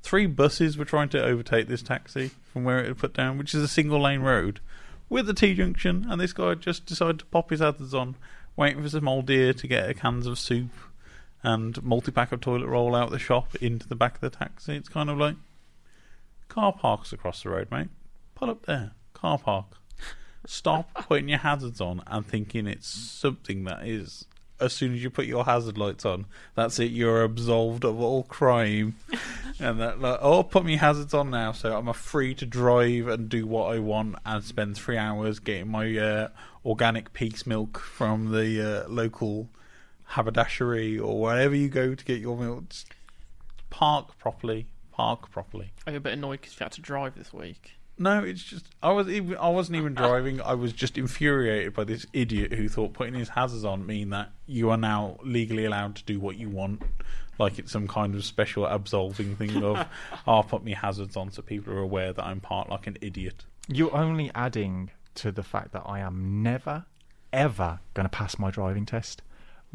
Three 0.04 0.26
buses 0.26 0.78
were 0.78 0.84
trying 0.84 1.08
to 1.10 1.24
overtake 1.24 1.70
this 1.70 1.82
taxi 1.82 2.32
from 2.52 2.66
where 2.66 2.80
it 2.80 2.88
had 2.88 2.98
put 2.98 3.14
down, 3.14 3.38
which 3.38 3.56
is 3.56 3.64
a 3.64 3.70
single 3.70 4.02
lane 4.02 4.20
road, 4.20 4.60
with 5.10 5.28
the 5.28 5.34
T 5.34 5.54
junction, 5.54 6.06
and 6.10 6.20
this 6.20 6.34
guy 6.34 6.56
just 6.56 6.86
decided 6.86 7.20
to 7.20 7.26
pop 7.28 7.50
his 7.50 7.62
hazards 7.62 7.94
on, 7.94 8.16
waiting 8.58 8.84
for 8.84 8.90
some 8.90 9.08
old 9.08 9.26
dear 9.26 9.54
to 9.54 9.66
get 9.66 9.90
a 9.90 9.94
cans 9.94 10.28
of 10.28 10.38
soup 10.38 10.72
and 11.44 11.84
multi 11.84 12.12
pack 12.12 12.32
of 12.32 12.42
toilet 12.42 12.68
roll 12.68 12.96
out 12.96 13.12
the 13.12 13.20
shop 13.20 13.56
into 13.58 13.88
the 13.88 13.96
back 13.96 14.16
of 14.16 14.22
the 14.22 14.30
taxi. 14.30 14.76
It's 14.76 14.90
kind 14.90 15.10
of 15.10 15.18
like 15.18 15.36
car 16.48 16.74
parks 16.74 17.12
across 17.12 17.44
the 17.44 17.50
road, 17.50 17.70
mate. 17.70 17.90
Pull 18.36 18.50
up 18.50 18.66
there, 18.66 18.92
car 19.14 19.38
park. 19.38 19.66
Stop 20.46 20.94
putting 21.08 21.30
your 21.30 21.40
hazards 21.40 21.82
on 21.82 22.02
and 22.08 22.26
thinking 22.26 22.66
it's 22.66 22.88
something 22.88 23.66
that 23.66 23.86
is. 23.86 24.26
As 24.60 24.72
soon 24.72 24.94
as 24.94 25.04
you 25.04 25.10
put 25.10 25.26
your 25.26 25.44
hazard 25.44 25.78
lights 25.78 26.06
on, 26.06 26.26
that's 26.56 26.80
it. 26.80 26.92
You're 26.92 27.24
absolved 27.24 27.84
of 27.84 28.00
all 28.00 28.24
crime, 28.24 28.96
and 29.60 29.82
that 29.82 30.00
like, 30.00 30.20
oh, 30.22 30.44
put 30.44 30.64
me 30.64 30.78
hazards 30.78 31.14
on 31.14 31.32
now, 31.32 31.52
so 31.52 31.76
I'm 31.76 31.92
free 31.92 32.34
to 32.36 32.46
drive 32.46 33.10
and 33.10 33.28
do 33.28 33.46
what 33.46 33.76
I 33.76 33.80
want 33.80 34.16
and 34.26 34.42
spend 34.44 34.78
three 34.78 34.98
hours 34.98 35.40
getting 35.40 35.70
my 35.70 35.98
uh, 35.98 36.28
organic 36.64 37.12
peace 37.12 37.46
milk 37.46 37.80
from 37.80 38.32
the 38.32 38.86
uh, 38.86 38.88
local 38.88 39.50
haberdashery 40.06 41.00
or 41.00 41.20
wherever 41.20 41.56
you 41.56 41.70
go 41.70 41.96
to 41.96 42.06
get 42.06 42.20
your 42.20 42.38
milk. 42.38 42.70
Just 42.70 42.88
park 43.70 44.18
properly. 44.18 44.68
Park 44.92 45.32
properly. 45.32 45.72
Are 45.88 45.92
you 45.92 45.98
a 45.98 46.02
bit 46.02 46.14
annoyed 46.14 46.42
because 46.42 46.60
you 46.60 46.64
had 46.64 46.72
to 46.74 46.82
drive 46.82 47.16
this 47.16 47.34
week? 47.34 47.72
No, 47.98 48.24
it's 48.24 48.44
just 48.44 48.66
I 48.82 48.92
was 48.92 49.08
even 49.08 49.38
I 49.38 49.50
wasn't 49.50 49.78
even 49.78 49.94
driving. 49.94 50.42
I 50.42 50.56
was 50.56 50.74
just 50.74 50.98
infuriated 50.98 51.74
by 51.74 51.84
this 51.84 52.06
idiot 52.12 52.54
who 52.54 52.68
thought 52.68 52.94
putting 52.94 53.14
his 53.14 53.30
hazards 53.30 53.64
on 53.64 53.86
mean 53.86 54.10
that 54.10 54.32
you 54.48 54.72
are 54.72 54.78
now 54.78 55.18
legally 55.24 55.66
allowed 55.66 55.96
to 55.98 56.04
do 56.04 56.20
what 56.20 56.38
you 56.38 56.50
want, 56.50 56.82
like 57.38 57.60
it's 57.60 57.72
some 57.72 57.88
kind 57.88 58.16
of 58.16 58.26
special 58.26 58.66
absolving 58.66 59.36
thing 59.36 59.64
of 59.64 59.78
I'll 59.78 59.88
ah, 60.28 60.42
put 60.42 60.64
me 60.64 60.74
hazards 60.74 61.16
on 61.16 61.32
so 61.32 61.42
people 61.42 61.74
are 61.74 61.80
aware 61.80 62.14
that 62.14 62.24
I'm 62.24 62.40
part 62.40 62.70
like 62.70 62.88
an 62.88 62.98
idiot. 63.02 63.46
You're 63.68 63.96
only 63.96 64.32
adding 64.34 64.92
to 65.16 65.32
the 65.32 65.44
fact 65.44 65.72
that 65.74 65.84
I 65.86 66.00
am 66.00 66.42
never, 66.42 66.86
ever 67.32 67.80
going 67.94 68.06
to 68.06 68.10
pass 68.10 68.38
my 68.40 68.52
driving 68.52 68.86
test. 68.86 69.22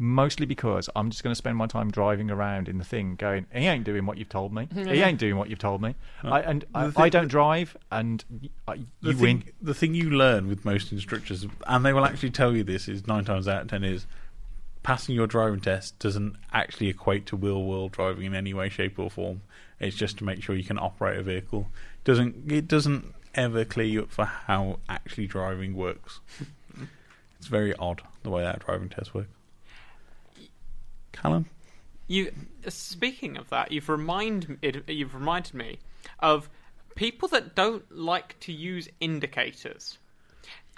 Mostly 0.01 0.45
because 0.45 0.89
I'm 0.95 1.09
just 1.09 1.23
going 1.23 1.31
to 1.31 1.35
spend 1.37 1.57
my 1.57 1.67
time 1.67 1.91
driving 1.91 2.31
around 2.31 2.69
in 2.69 2.77
the 2.77 2.85
thing, 2.85 3.15
going, 3.15 3.45
"He 3.53 3.67
ain't 3.67 3.83
doing 3.83 4.05
what 4.05 4.17
you've 4.17 4.29
told 4.29 4.53
me. 4.53 4.69
He 4.73 5.01
ain't 5.01 5.19
doing 5.19 5.35
what 5.35 5.49
you've 5.49 5.59
told 5.59 5.81
me." 5.81 5.93
Uh, 6.23 6.29
I, 6.29 6.39
and 6.39 6.63
I, 6.73 6.89
thing- 6.89 7.03
I 7.03 7.09
don't 7.09 7.27
drive, 7.27 7.75
and 7.91 8.23
y- 8.29 8.49
I, 8.65 8.75
The 9.01 9.09
you 9.09 9.13
thing, 9.13 9.21
win. 9.21 9.43
The 9.61 9.73
thing 9.73 9.93
you 9.95 10.09
learn 10.09 10.47
with 10.47 10.63
most 10.63 10.93
instructors, 10.93 11.45
and 11.67 11.85
they 11.85 11.91
will 11.91 12.05
actually 12.05 12.29
tell 12.29 12.55
you 12.55 12.63
this, 12.63 12.87
is 12.87 13.07
nine 13.07 13.25
times 13.25 13.45
out 13.47 13.63
of 13.63 13.67
ten 13.67 13.83
is 13.83 14.07
passing 14.83 15.13
your 15.13 15.27
driving 15.27 15.59
test 15.59 15.99
doesn't 15.99 16.37
actually 16.53 16.87
equate 16.87 17.25
to 17.25 17.35
real 17.35 17.61
world 17.65 17.91
driving 17.91 18.23
in 18.23 18.33
any 18.33 18.53
way, 18.53 18.69
shape, 18.69 18.97
or 18.97 19.09
form. 19.09 19.41
It's 19.81 19.97
just 19.97 20.17
to 20.19 20.23
make 20.23 20.41
sure 20.41 20.55
you 20.55 20.63
can 20.63 20.79
operate 20.79 21.19
a 21.19 21.23
vehicle. 21.23 21.67
doesn't 22.05 22.49
It 22.49 22.69
doesn't 22.69 23.13
ever 23.35 23.65
clear 23.65 23.85
you 23.87 24.01
up 24.03 24.11
for 24.11 24.23
how 24.25 24.79
actually 24.87 25.27
driving 25.27 25.75
works. 25.75 26.21
it's 27.37 27.47
very 27.47 27.75
odd 27.75 28.01
the 28.23 28.29
way 28.29 28.43
that 28.43 28.65
driving 28.65 28.87
test 28.87 29.13
works. 29.13 29.27
Callum, 31.21 31.45
You 32.07 32.31
speaking 32.67 33.37
of 33.37 33.49
that, 33.49 33.71
you've 33.71 33.89
remind 33.89 34.57
you've 34.87 35.13
reminded 35.15 35.53
me 35.53 35.79
of 36.19 36.49
people 36.95 37.27
that 37.29 37.55
don't 37.55 37.89
like 37.91 38.39
to 38.41 38.53
use 38.53 38.87
indicators. 38.99 39.97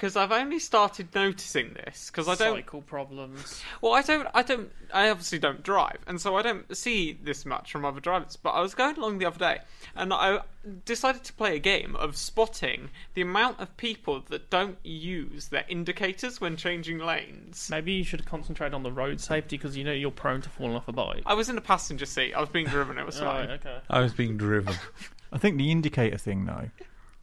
Because 0.01 0.15
I've 0.15 0.31
only 0.31 0.57
started 0.57 1.13
noticing 1.13 1.73
this 1.75 2.09
because 2.09 2.27
I 2.27 2.33
don't. 2.33 2.55
Cycle 2.57 2.81
problems. 2.81 3.61
Well, 3.81 3.93
I 3.93 4.01
don't. 4.01 4.27
I 4.33 4.41
don't. 4.41 4.71
I 4.91 5.11
obviously 5.11 5.37
don't 5.37 5.61
drive, 5.61 5.99
and 6.07 6.19
so 6.19 6.35
I 6.35 6.41
don't 6.41 6.75
see 6.75 7.13
this 7.21 7.45
much 7.45 7.71
from 7.71 7.85
other 7.85 7.99
drivers. 7.99 8.35
But 8.35 8.49
I 8.49 8.61
was 8.61 8.73
going 8.73 8.97
along 8.97 9.19
the 9.19 9.27
other 9.27 9.37
day, 9.37 9.59
and 9.95 10.11
I 10.11 10.39
decided 10.85 11.23
to 11.25 11.33
play 11.33 11.55
a 11.55 11.59
game 11.59 11.95
of 11.97 12.17
spotting 12.17 12.89
the 13.13 13.21
amount 13.21 13.59
of 13.59 13.77
people 13.77 14.23
that 14.29 14.49
don't 14.49 14.79
use 14.83 15.49
their 15.49 15.65
indicators 15.69 16.41
when 16.41 16.57
changing 16.57 16.97
lanes. 16.97 17.67
Maybe 17.69 17.91
you 17.91 18.03
should 18.03 18.25
concentrate 18.25 18.73
on 18.73 18.81
the 18.81 18.91
road 18.91 19.21
safety 19.21 19.55
because 19.55 19.77
you 19.77 19.83
know 19.83 19.91
you're 19.93 20.09
prone 20.09 20.41
to 20.41 20.49
falling 20.49 20.75
off 20.75 20.87
a 20.87 20.93
bike. 20.93 21.21
I 21.27 21.35
was 21.35 21.47
in 21.47 21.53
the 21.53 21.61
passenger 21.61 22.07
seat. 22.07 22.33
I 22.33 22.39
was 22.39 22.49
being 22.49 22.65
driven. 22.65 22.97
It 22.97 23.05
was 23.05 23.19
fine. 23.19 23.49
Right, 23.49 23.59
okay. 23.59 23.77
I 23.87 23.99
was 23.99 24.13
being 24.15 24.35
driven. 24.35 24.73
I 25.31 25.37
think 25.37 25.59
the 25.59 25.69
indicator 25.69 26.17
thing, 26.17 26.45
though, 26.47 26.71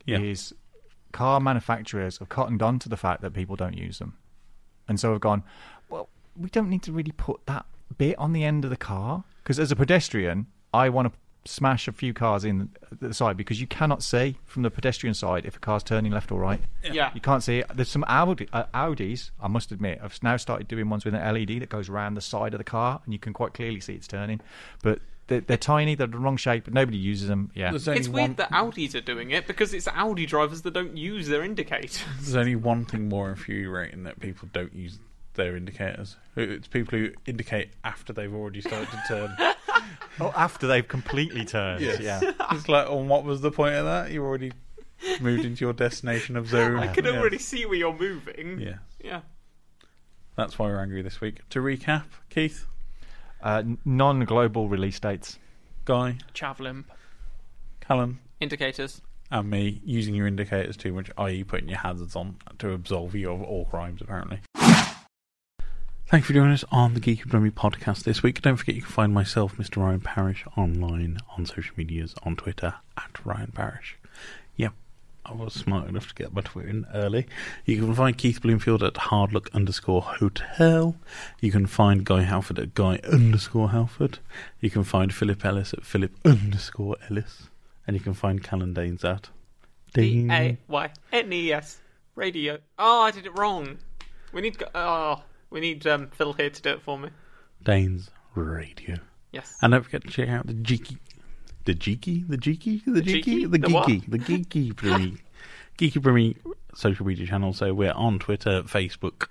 Yeah. 0.07 0.21
is 0.21 0.55
car 1.19 1.41
manufacturers 1.41 2.19
have 2.19 2.29
cottoned 2.29 2.63
on 2.63 2.79
to 2.79 2.89
the 2.89 2.97
fact 2.97 3.23
that 3.23 3.33
people 3.33 3.57
don't 3.57 3.77
use 3.77 3.99
them. 3.99 4.17
And 4.87 5.01
so 5.01 5.11
have 5.11 5.21
gone, 5.21 5.43
well, 5.89 6.09
we 6.37 6.49
don't 6.49 6.71
need 6.71 6.85
to 6.85 6.93
really 6.93 7.11
put 7.11 7.45
that 7.47 7.67
bit 7.97 8.17
on 8.19 8.33
the 8.33 8.45
end 8.45 8.63
of 8.63 8.71
the 8.71 8.77
car. 8.77 9.25
Because 9.43 9.59
as 9.59 9.73
a 9.73 9.77
pedestrian, 9.77 10.47
I 10.73 10.91
want 10.91 11.13
to 11.13 11.19
smash 11.51 11.89
a 11.89 11.93
few 11.93 12.15
cars 12.15 12.45
in 12.45 12.71
the 13.01 13.13
side 13.13 13.37
because 13.37 13.61
you 13.61 13.67
cannot 13.67 14.01
see 14.01 14.37
from 14.45 14.63
the 14.63 14.71
pedestrian 14.71 15.13
side 15.13 15.45
if 15.45 15.57
a 15.57 15.59
car's 15.59 15.83
turning 15.83 16.13
left 16.13 16.31
or 16.31 16.39
right. 16.39 16.61
Yeah. 16.85 17.11
You 17.13 17.21
can't 17.21 17.43
see 17.43 17.59
it. 17.59 17.67
There's 17.75 17.89
some 17.89 18.05
Audi, 18.07 18.47
uh, 18.53 18.65
Audis, 18.73 19.33
I 19.43 19.49
must 19.49 19.73
admit, 19.73 19.99
I've 20.01 20.23
now 20.23 20.37
started 20.37 20.69
doing 20.69 20.89
ones 20.89 21.05
with 21.05 21.15
an 21.15 21.35
LED 21.35 21.63
that 21.63 21.69
goes 21.69 21.89
around 21.89 22.15
the 22.15 22.21
side 22.21 22.55
of 22.55 22.59
the 22.59 22.65
car 22.65 23.01
and 23.05 23.13
you 23.13 23.19
can 23.19 23.33
quite 23.33 23.55
clearly 23.55 23.81
see 23.81 23.95
it's 23.95 24.07
turning. 24.07 24.41
But 24.85 25.01
they're, 25.29 25.41
they're 25.41 25.57
tiny, 25.57 25.95
they're 25.95 26.07
the 26.09 26.19
wrong 26.19 26.37
shape, 26.37 26.65
but 26.65 26.75
nobody 26.75 26.99
uses 26.99 27.29
them. 27.29 27.51
Yeah, 27.55 27.71
There's 27.71 27.87
only 27.87 28.01
It's 28.01 28.09
one. 28.09 28.15
weird 28.23 28.37
that 28.39 28.51
Audis 28.51 28.95
are 28.95 29.01
doing 29.01 29.31
it 29.31 29.47
because 29.47 29.73
it's 29.73 29.87
Audi 29.89 30.27
drivers 30.27 30.63
that 30.63 30.73
don't 30.75 30.97
use 30.97 31.29
their 31.29 31.43
indicators. 31.45 32.03
There's 32.21 32.37
only 32.37 32.57
one 32.57 32.85
thing 32.85 33.09
more 33.09 33.31
infuriating 33.31 34.03
that 34.05 34.19
people 34.21 34.49
don't 34.53 34.75
use 34.75 34.99
their 35.35 35.57
indicators. 35.57 36.17
It's 36.35 36.67
people 36.67 36.99
who 36.99 37.11
indicate 37.27 37.71
after 37.85 38.13
they've 38.13 38.35
already 38.35 38.61
started 38.61 38.89
to 38.91 39.03
turn. 39.07 39.37
oh, 40.21 40.33
after 40.35 40.67
they've 40.67 40.87
completely 40.87 41.45
turned. 41.45 41.81
Yes. 41.81 42.01
Yeah, 42.01 42.21
it's 42.53 42.69
like, 42.69 42.87
oh, 42.89 42.97
what 42.97 43.23
was 43.25 43.41
the 43.41 43.53
point 43.53 43.75
of 43.77 43.85
that? 43.85 44.11
You 44.11 44.25
already 44.25 44.53
moved 45.21 45.45
into 45.45 45.65
your 45.65 45.73
destination 45.73 46.37
of 46.37 46.49
zone. 46.49 46.77
I 46.77 46.89
can 46.93 47.05
Yeah. 47.05 47.13
already 47.13 47.39
see 47.39 47.65
where 47.67 47.77
you're 47.77 47.97
moving. 47.97 48.59
Yeah. 48.61 48.79
Yeah. 49.01 49.21
That's 50.37 50.59
why 50.59 50.67
we're 50.67 50.81
angry 50.81 51.03
this 51.03 51.21
week. 51.21 51.41
To 51.51 51.61
recap, 51.61 52.05
Keith, 52.31 52.67
uh, 53.43 53.63
non-global 53.85 54.69
release 54.69 54.99
dates. 55.01 55.39
Guy, 55.85 56.19
Chav 56.35 56.85
Callan, 57.81 58.19
Indicators. 58.41 59.01
and 59.31 59.49
me 59.51 59.81
using 59.85 60.15
your 60.15 60.27
indicators 60.27 60.77
too 60.77 60.93
much, 60.93 61.11
i.e., 61.19 61.45
putting 61.45 61.69
your 61.69 61.79
hazards 61.79 62.15
on 62.15 62.37
to 62.59 62.73
absolve 62.73 63.15
you 63.15 63.31
of 63.31 63.43
all 63.43 63.65
crimes, 63.67 64.01
apparently. 64.03 64.41
Thank 66.11 66.23
you 66.23 66.27
for 66.29 66.33
joining 66.33 66.55
us 66.55 66.65
on 66.73 66.95
the 66.95 67.01
Geeky 67.01 67.27
Brummy 67.27 67.51
podcast 67.51 68.05
this 68.05 68.23
week. 68.23 68.41
Don't 68.41 68.57
forget 68.57 68.75
you 68.75 68.81
can 68.81 68.91
find 68.91 69.13
myself, 69.13 69.57
Mr. 69.57 69.77
Ryan 69.83 70.01
Parrish, 70.01 70.43
online 70.57 71.19
on 71.37 71.45
social 71.45 71.75
medias 71.77 72.15
on 72.23 72.35
Twitter 72.35 72.75
at 72.97 73.25
Ryan 73.27 73.53
Parrish. 73.55 73.98
I 75.29 75.35
was 75.35 75.53
smart 75.53 75.89
enough 75.89 76.09
to 76.09 76.15
get 76.15 76.33
my 76.33 76.41
Twitter 76.41 76.69
in 76.69 76.87
early. 76.95 77.27
You 77.67 77.77
can 77.77 77.95
find 77.95 78.17
Keith 78.17 78.41
Bloomfield 78.41 78.83
at 78.83 78.95
hardlook 78.95 79.53
underscore 79.53 80.01
hotel. 80.01 80.97
You 81.41 81.53
can 81.53 81.67
find 81.67 82.05
Guy 82.05 82.23
Halford 82.23 82.59
at 82.59 82.75
Guy 82.75 82.99
underscore 83.05 83.71
Halford. 83.71 84.21
You 84.61 84.71
can 84.71 84.85
find 84.85 85.13
Philip 85.13 85.45
Ellis 85.45 85.75
at 85.75 85.85
Philip 85.85 86.13
underscore 86.25 86.97
Ellis. 87.11 87.49
And 87.87 87.95
you 87.95 88.01
can 88.01 88.15
find 88.15 88.43
Callan 88.43 88.73
Daynes 88.75 89.05
at 89.05 89.29
D. 89.93 90.27
A 90.31 90.57
Y 90.67 90.91
N 91.13 91.33
E 91.33 91.53
S. 91.53 91.79
Radio. 92.15 92.59
Oh, 92.79 93.03
I 93.03 93.11
did 93.11 93.27
it 93.27 93.39
wrong. 93.39 93.79
We 94.33 94.41
need. 94.41 94.63
Oh, 94.75 95.23
we 95.51 95.61
need 95.61 95.87
um, 95.87 96.09
Phil 96.09 96.33
here 96.33 96.51
to 96.51 96.63
do 96.63 96.71
it 96.71 96.83
for 96.83 96.99
me. 96.99 97.11
Daynes 97.63 98.09
Radio. 98.35 98.97
Yes. 99.33 99.57
And 99.61 99.73
don't 99.73 99.83
forget 99.83 100.03
to 100.05 100.09
check 100.09 100.29
out 100.29 100.47
the 100.47 100.55
Geeky. 100.55 100.99
The 101.69 101.75
Geeky? 101.75 102.27
The 102.27 102.39
Geeky? 102.39 102.83
The, 102.87 102.93
The 102.93 103.03
Geeky? 103.03 103.25
Geeky? 103.25 103.51
The 103.51 103.59
The 103.59 103.69
what? 103.69 103.89
Geeky. 103.89 104.11
The 104.11 104.19
Geeky 104.19 104.75
Brummy. 104.81 105.19
Geeky 105.77 106.01
Brummy 106.01 106.35
social 106.75 107.05
media 107.05 107.27
channel. 107.27 107.53
So 107.53 107.75
we're 107.75 107.93
on 107.93 108.19
Twitter, 108.19 108.63
Facebook, 108.63 109.27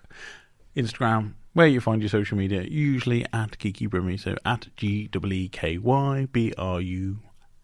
Instagram, 0.75 1.33
where 1.53 1.65
you 1.65 1.81
find 1.81 1.99
your 1.99 2.09
social 2.09 2.37
media, 2.37 2.61
usually 2.61 3.25
at 3.33 3.57
Geeky 3.57 3.89
Brummy. 3.89 4.17
So 4.17 4.35
at 4.45 4.67
G 4.75 5.09
E 5.11 5.27
E 5.31 5.49
K 5.49 5.79
Y 5.79 6.27
B 6.31 6.53
R 6.59 6.79
U 6.79 7.17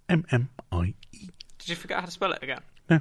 M 0.09 0.25
M 0.31 0.49
I 0.71 0.95
E. 1.11 1.29
Did 1.59 1.69
you 1.69 1.75
forget 1.75 1.99
how 1.99 2.05
to 2.07 2.11
spell 2.11 2.31
it 2.31 2.41
again? 2.41 2.61
No. 2.89 2.99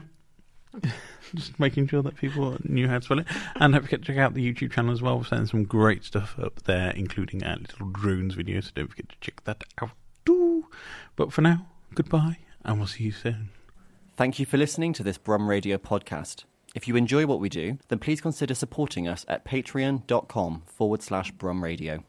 Just 1.34 1.58
making 1.58 1.86
sure 1.86 2.02
that 2.02 2.16
people 2.16 2.58
knew 2.64 2.86
how 2.86 2.98
to 2.98 3.02
spell 3.02 3.18
it. 3.20 3.26
And 3.56 3.72
don't 3.72 3.80
forget 3.80 4.02
to 4.02 4.06
check 4.06 4.18
out 4.18 4.34
the 4.34 4.52
YouTube 4.52 4.72
channel 4.72 4.92
as 4.92 5.00
well. 5.00 5.16
We're 5.16 5.24
sending 5.24 5.46
some 5.46 5.64
great 5.64 6.04
stuff 6.04 6.38
up 6.38 6.64
there, 6.64 6.90
including 6.90 7.42
our 7.44 7.56
little 7.56 7.86
drones 7.88 8.34
video, 8.34 8.60
so 8.60 8.72
don't 8.74 8.90
forget 8.90 9.08
to 9.08 9.16
check 9.22 9.42
that 9.44 9.64
out. 9.80 9.92
But 11.16 11.32
for 11.32 11.42
now, 11.42 11.66
goodbye, 11.94 12.38
and 12.64 12.78
we'll 12.78 12.86
see 12.86 13.04
you 13.04 13.12
soon. 13.12 13.50
Thank 14.16 14.38
you 14.38 14.46
for 14.46 14.56
listening 14.56 14.92
to 14.94 15.02
this 15.02 15.18
Brum 15.18 15.48
Radio 15.48 15.78
podcast. 15.78 16.44
If 16.74 16.88
you 16.88 16.96
enjoy 16.96 17.26
what 17.26 17.40
we 17.40 17.48
do, 17.48 17.78
then 17.88 17.98
please 17.98 18.20
consider 18.20 18.54
supporting 18.54 19.06
us 19.06 19.24
at 19.28 19.44
patreon.com 19.44 20.62
forward 20.66 21.02
slash 21.02 21.30
Brum 21.32 21.62
Radio. 21.62 22.02